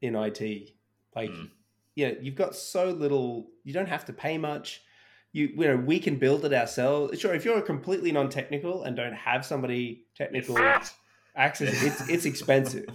in 0.00 0.14
it 0.14 0.70
like 1.16 1.30
mm. 1.30 1.50
yeah 1.96 2.12
you've 2.20 2.36
got 2.36 2.54
so 2.54 2.90
little 2.90 3.48
you 3.64 3.72
don't 3.72 3.88
have 3.88 4.04
to 4.06 4.12
pay 4.12 4.38
much. 4.38 4.82
You 5.32 5.48
you 5.48 5.66
know 5.68 5.76
we 5.76 5.98
can 5.98 6.16
build 6.16 6.44
it 6.44 6.52
ourselves. 6.52 7.18
Sure 7.18 7.34
if 7.34 7.44
you're 7.44 7.60
completely 7.62 8.12
non-technical 8.12 8.84
and 8.84 8.96
don't 8.96 9.14
have 9.14 9.44
somebody 9.44 10.06
technical 10.14 10.56
access 11.34 11.82
it's 11.82 12.08
it's 12.08 12.24
expensive. 12.24 12.86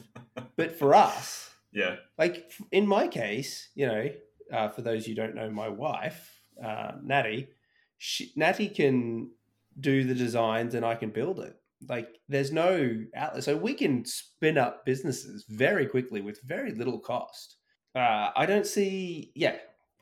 But 0.56 0.78
for 0.80 0.96
us 0.96 1.44
yeah. 1.74 1.96
like 2.18 2.52
in 2.72 2.88
my 2.88 3.08
case 3.08 3.70
you 3.76 3.88
know 3.88 4.10
uh, 4.52 4.70
for 4.70 4.82
those 4.82 5.08
you 5.08 5.16
don't 5.16 5.36
know 5.36 5.50
my 5.50 5.68
wife 5.68 6.40
uh, 6.64 6.94
natty 7.02 7.50
she, 7.98 8.32
natty 8.36 8.68
can 8.68 9.32
do 9.80 10.04
the 10.04 10.16
designs 10.16 10.76
and 10.76 10.86
I 10.86 10.96
can 10.96 11.10
build 11.10 11.40
it. 11.40 11.56
Like 11.88 12.18
there's 12.30 12.52
no 12.52 13.04
outlet. 13.16 13.44
So 13.44 13.58
we 13.58 13.74
can 13.74 14.06
spin 14.06 14.58
up 14.58 14.86
businesses 14.86 15.46
very 15.50 15.86
quickly 15.86 16.22
with 16.22 16.42
very 16.44 16.72
little 16.72 17.00
cost. 17.00 17.58
Uh, 17.96 18.30
I 18.36 18.46
don't 18.46 18.66
see, 18.66 19.32
yeah. 19.36 19.56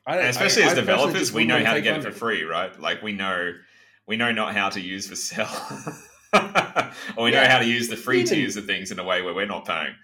I 0.06 0.16
don't, 0.16 0.26
especially 0.26 0.64
I, 0.64 0.66
as 0.66 0.72
I 0.72 0.76
developers, 0.76 1.32
we 1.32 1.44
know 1.44 1.64
how 1.64 1.74
to 1.74 1.80
get 1.80 1.98
it 1.98 2.02
for 2.02 2.10
free, 2.10 2.42
right? 2.42 2.78
Like 2.80 3.02
we 3.02 3.12
know, 3.12 3.52
we 4.06 4.16
know 4.16 4.32
not 4.32 4.54
how 4.54 4.68
to 4.70 4.80
use 4.80 5.06
the 5.06 5.16
sell, 5.16 5.48
or 7.16 7.24
we 7.24 7.32
yeah. 7.32 7.42
know 7.42 7.48
how 7.48 7.58
to 7.58 7.66
use 7.66 7.88
the 7.88 7.96
free 7.96 8.22
even, 8.22 8.34
tiers 8.34 8.56
of 8.56 8.66
things 8.66 8.90
in 8.90 8.98
a 8.98 9.04
way 9.04 9.22
where 9.22 9.34
we're 9.34 9.46
not 9.46 9.64
paying. 9.64 9.94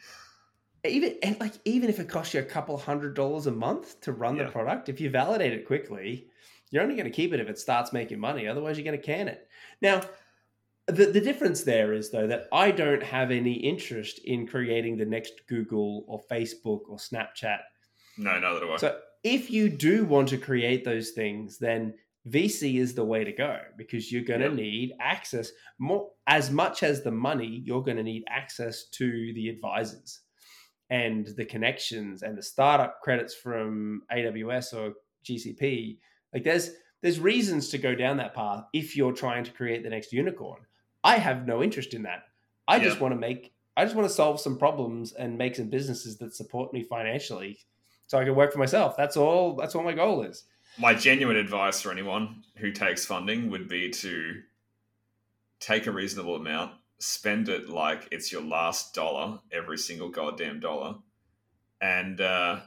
Even 0.85 1.17
and 1.23 1.41
like 1.41 1.55
even 1.65 1.89
if 1.89 1.99
it 1.99 2.09
costs 2.09 2.33
you 2.33 2.41
a 2.41 2.45
couple 2.45 2.77
hundred 2.79 3.15
dollars 3.15 3.49
a 3.49 3.51
month 3.51 4.01
to 4.03 4.13
run 4.13 4.37
yeah. 4.37 4.45
the 4.45 4.51
product, 4.51 4.89
if 4.89 5.01
you 5.01 5.11
validate 5.11 5.53
it 5.53 5.67
quickly, 5.67 6.29
you're 6.71 6.83
only 6.83 6.95
going 6.95 7.07
to 7.07 7.11
keep 7.11 7.33
it 7.33 7.41
if 7.41 7.49
it 7.49 7.59
starts 7.59 7.93
making 7.93 8.21
money. 8.21 8.47
Otherwise, 8.47 8.77
you're 8.77 8.85
going 8.85 8.99
to 8.99 9.05
can 9.05 9.27
it. 9.27 9.48
Now, 9.81 10.03
the, 10.87 11.07
the 11.07 11.21
difference 11.21 11.63
there 11.63 11.93
is, 11.93 12.11
though, 12.11 12.27
that 12.27 12.49
I 12.53 12.71
don't 12.71 13.03
have 13.03 13.31
any 13.31 13.53
interest 13.53 14.21
in 14.25 14.47
creating 14.47 14.97
the 14.97 15.05
next 15.05 15.33
Google 15.49 16.05
or 16.09 16.21
Facebook 16.31 16.81
or 16.89 16.97
Snapchat. 16.97 17.59
No, 18.17 18.39
neither 18.39 18.61
do 18.61 18.73
I. 18.73 18.77
So, 18.79 18.99
if 19.25 19.51
you 19.51 19.69
do 19.69 20.05
want 20.05 20.29
to 20.29 20.39
create 20.39 20.85
those 20.85 21.11
things, 21.11 21.59
then 21.59 21.95
VC 22.29 22.79
is 22.79 22.95
the 22.95 23.05
way 23.05 23.25
to 23.25 23.33
go 23.33 23.59
because 23.77 24.13
you're 24.13 24.23
going 24.23 24.41
to 24.41 24.47
yep. 24.47 24.55
need 24.55 24.93
access 25.01 25.51
more 25.79 26.11
as 26.27 26.51
much 26.51 26.83
as 26.83 27.03
the 27.03 27.11
money, 27.11 27.63
you're 27.65 27.83
going 27.83 27.97
to 27.97 28.03
need 28.03 28.25
access 28.29 28.89
to 28.91 29.33
the 29.35 29.49
advisors 29.49 30.21
and 30.91 31.29
the 31.37 31.45
connections 31.45 32.23
and 32.23 32.37
the 32.37 32.43
startup 32.43 33.01
credits 33.03 33.35
from 33.35 34.03
AWS 34.13 34.75
or 34.75 34.93
GCP 35.25 35.99
like 36.33 36.45
there's 36.45 36.71
there's 37.01 37.21
reasons 37.21 37.69
to 37.71 37.79
go 37.79 37.95
down 37.95 38.17
that 38.17 38.35
path 38.35 38.65
if 38.73 38.97
you're 38.97 39.13
trying 39.13 39.45
to 39.45 39.53
create 39.53 39.83
the 39.83 39.91
next 39.91 40.13
unicorn. 40.13 40.61
I 41.05 41.19
have 41.19 41.47
no 41.47 41.63
interest 41.63 41.95
in 41.95 42.03
that. 42.03 42.25
I 42.67 42.77
yeah. 42.77 42.85
just 42.85 43.01
want 43.01 43.13
to 43.15 43.19
make 43.19 43.53
I 43.77 43.85
just 43.85 43.95
want 43.95 44.09
to 44.09 44.15
solve 44.15 44.41
some 44.41 44.59
problems 44.59 45.13
and 45.13 45.39
make 45.39 45.55
some 45.55 45.69
businesses 45.69 46.19
that 46.19 46.35
support 46.35 46.73
me 46.73 46.83
financially 46.83 47.61
so 48.09 48.19
I 48.19 48.25
can 48.25 48.35
work 48.35 48.53
for 48.53 48.59
myself. 48.59 48.97
That's 48.97 49.17
all 49.17 49.55
that's 49.55 49.75
all 49.75 49.85
my 49.85 49.93
goal 49.93 50.23
is. 50.23 50.45
My 50.79 50.95
genuine 50.95 51.37
advice 51.37 51.81
for 51.81 51.93
anyone 51.93 52.43
who 52.57 52.73
takes 52.73 53.05
funding 53.05 53.51
would 53.51 53.69
be 53.69 53.91
to 53.91 54.43
take 55.61 55.87
a 55.87 55.93
reasonable 55.93 56.37
amount, 56.37 56.73
spend 56.99 57.49
it 57.49 57.69
like 57.69 58.09
it's 58.11 58.33
your 58.33 58.43
last 58.43 58.95
dollar, 58.95 59.39
every 59.53 59.79
single 59.79 60.09
goddamn 60.09 60.61
dollar, 60.61 60.97
and 61.81 62.21
uh, 62.21 62.61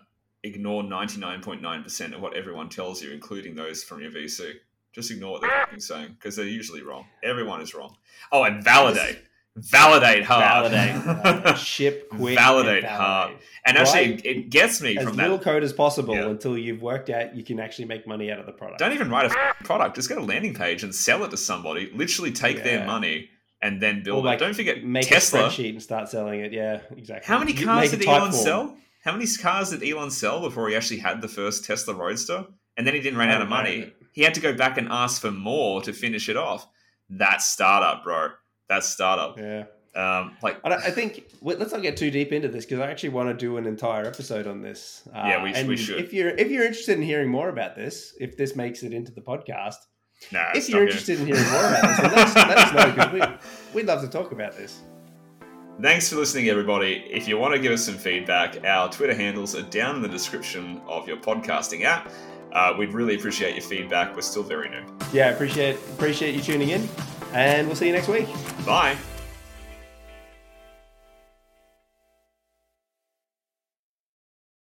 ignore 0.43 0.84
99.9% 0.84 2.13
of 2.13 2.22
what 2.22 2.35
everyone 2.35 2.69
tells 2.69 3.01
you, 3.01 3.11
including 3.11 3.55
those 3.55 3.84
from 3.84 4.01
your 4.01 4.11
VC. 4.11 4.53
Just 4.93 5.11
ignore 5.11 5.34
what 5.34 5.41
they're 5.41 5.80
saying 5.80 6.15
because 6.19 6.35
they're 6.35 6.45
usually 6.45 6.81
wrong. 6.81 7.05
Everyone 7.23 7.61
is 7.61 7.73
wrong. 7.73 7.95
Oh, 8.31 8.43
and 8.43 8.63
validate. 8.63 9.19
Validate 9.55 10.23
hard. 10.23 10.72
Validate. 10.72 11.57
ship 11.57 12.09
quick. 12.09 12.38
Validate, 12.38 12.84
and 12.84 12.84
validate. 12.84 12.89
hard. 12.89 13.31
And 13.65 13.77
right? 13.77 13.88
actually, 13.88 14.13
it 14.27 14.49
gets 14.49 14.81
me 14.81 14.97
as 14.97 15.03
from 15.03 15.18
little 15.18 15.38
that. 15.38 15.43
code 15.43 15.63
as 15.63 15.73
possible 15.73 16.15
yeah. 16.15 16.30
until 16.30 16.57
you've 16.57 16.81
worked 16.81 17.09
out 17.09 17.35
you 17.35 17.43
can 17.43 17.59
actually 17.59 17.85
make 17.85 18.07
money 18.07 18.31
out 18.31 18.39
of 18.39 18.45
the 18.45 18.53
product. 18.53 18.80
Don't 18.80 18.93
even 18.93 19.09
write 19.09 19.31
a 19.31 19.63
product. 19.63 19.95
Just 19.95 20.07
get 20.07 20.18
a 20.18 20.23
landing 20.23 20.53
page 20.53 20.84
and 20.84 20.95
sell 20.95 21.23
it 21.26 21.31
to 21.31 21.38
somebody. 21.38 21.91
Literally 21.93 22.31
take 22.31 22.57
yeah. 22.57 22.63
their 22.63 22.85
money 22.85 23.30
and 23.61 23.81
then 23.81 24.03
build 24.03 24.23
like, 24.23 24.39
it. 24.39 24.43
Don't 24.43 24.53
forget 24.53 24.84
make 24.84 25.07
Tesla. 25.07 25.45
a 25.45 25.49
spreadsheet 25.49 25.69
and 25.72 25.84
start 25.84 26.09
selling 26.09 26.39
it. 26.39 26.53
Yeah, 26.53 26.80
exactly. 26.95 27.27
How 27.27 27.39
many 27.39 27.53
cars 27.53 27.91
did 27.91 28.05
Elon 28.05 28.31
form. 28.31 28.43
sell? 28.43 28.77
How 29.02 29.14
many 29.14 29.26
cars 29.28 29.72
did 29.72 29.84
Elon 29.84 30.11
sell 30.11 30.41
before 30.41 30.69
he 30.69 30.76
actually 30.76 30.99
had 30.99 31.22
the 31.22 31.28
first 31.28 31.65
Tesla 31.65 31.95
Roadster? 31.95 32.45
And 32.78 32.86
then 32.86 32.94
he 32.94 33.02
didn't 33.02 33.18
run 33.18 33.30
out 33.30 33.41
of 33.41 33.49
money. 33.49 33.94
He 34.14 34.22
had 34.22 34.34
to 34.36 34.41
go 34.41 34.53
back 34.53 34.78
and 34.78 34.88
ask 34.90 35.22
for 35.22 35.32
more 35.32 35.82
to 35.82 35.91
finish 35.91 36.30
it 36.30 36.38
off. 36.38 36.68
That's 37.10 37.48
startup, 37.48 38.03
bro. 38.03 38.30
That's 38.69 38.88
startup. 38.88 39.38
Yeah. 39.38 39.65
Um, 39.94 40.38
like 40.41 40.57
I, 40.64 40.90
think 40.90 41.26
let's 41.41 41.73
not 41.73 41.82
get 41.82 41.98
too 41.98 42.11
deep 42.11 42.32
into 42.32 42.48
this 42.48 42.64
because 42.64 42.80
I 42.80 42.90
actually 42.90 43.10
want 43.10 43.28
to 43.28 43.34
do 43.34 43.57
an 43.57 43.65
entire 43.65 44.06
episode 44.06 44.48
on 44.48 44.61
this. 44.61 45.02
Uh, 45.14 45.23
yeah, 45.26 45.44
we, 45.44 45.68
we, 45.68 45.76
should. 45.76 45.99
If 45.99 46.14
you're 46.14 46.30
if 46.30 46.49
you're 46.49 46.64
interested 46.64 46.98
in 46.98 47.03
hearing 47.03 47.30
more 47.30 47.49
about 47.49 47.76
this, 47.76 48.15
if 48.18 48.38
this 48.38 48.56
makes 48.56 48.84
it 48.84 48.94
into 48.94 49.11
the 49.11 49.19
podcast, 49.19 49.76
nah, 50.32 50.52
if 50.56 50.69
you're 50.69 50.84
interested 50.84 51.19
in 51.19 51.28
hearing 51.28 51.49
more 51.52 51.68
about 51.68 51.82
this, 51.82 51.98
then 51.98 52.11
let 52.11 52.18
us, 52.19 52.36
let 52.36 52.57
us 52.57 52.73
know 52.73 52.91
because 52.95 53.11
we, 53.73 53.76
we'd 53.82 53.88
love 53.88 54.02
to 54.02 54.07
talk 54.07 54.32
about 54.32 54.56
this. 54.56 54.80
Thanks 55.80 56.10
for 56.10 56.18
listening, 56.18 56.49
everybody. 56.49 57.06
If 57.10 57.27
you 57.27 57.38
want 57.38 57.56
to 57.56 57.60
give 57.60 57.72
us 57.72 57.84
some 57.84 57.95
feedback, 57.95 58.64
our 58.65 58.91
Twitter 58.91 59.15
handles 59.15 59.56
are 59.56 59.64
down 59.64 59.95
in 59.95 60.02
the 60.02 60.07
description 60.07 60.81
of 60.88 61.07
your 61.07 61.18
podcasting 61.18 61.84
app. 61.84 62.11
Uh, 62.52 62.76
we'd 62.77 62.93
really 62.93 63.15
appreciate 63.15 63.56
your 63.56 63.64
feedback. 63.64 64.15
We're 64.15 64.22
still 64.22 64.43
very 64.43 64.69
new. 64.69 64.84
Yeah, 65.14 65.30
appreciate 65.30 65.77
appreciate 65.93 66.35
you 66.35 66.41
tuning 66.41 66.69
in, 66.69 66.88
and 67.34 67.65
we'll 67.68 67.76
see 67.76 67.88
you 67.88 67.93
next 67.93 68.10
week. 68.10 68.27
Bye. 68.65 68.98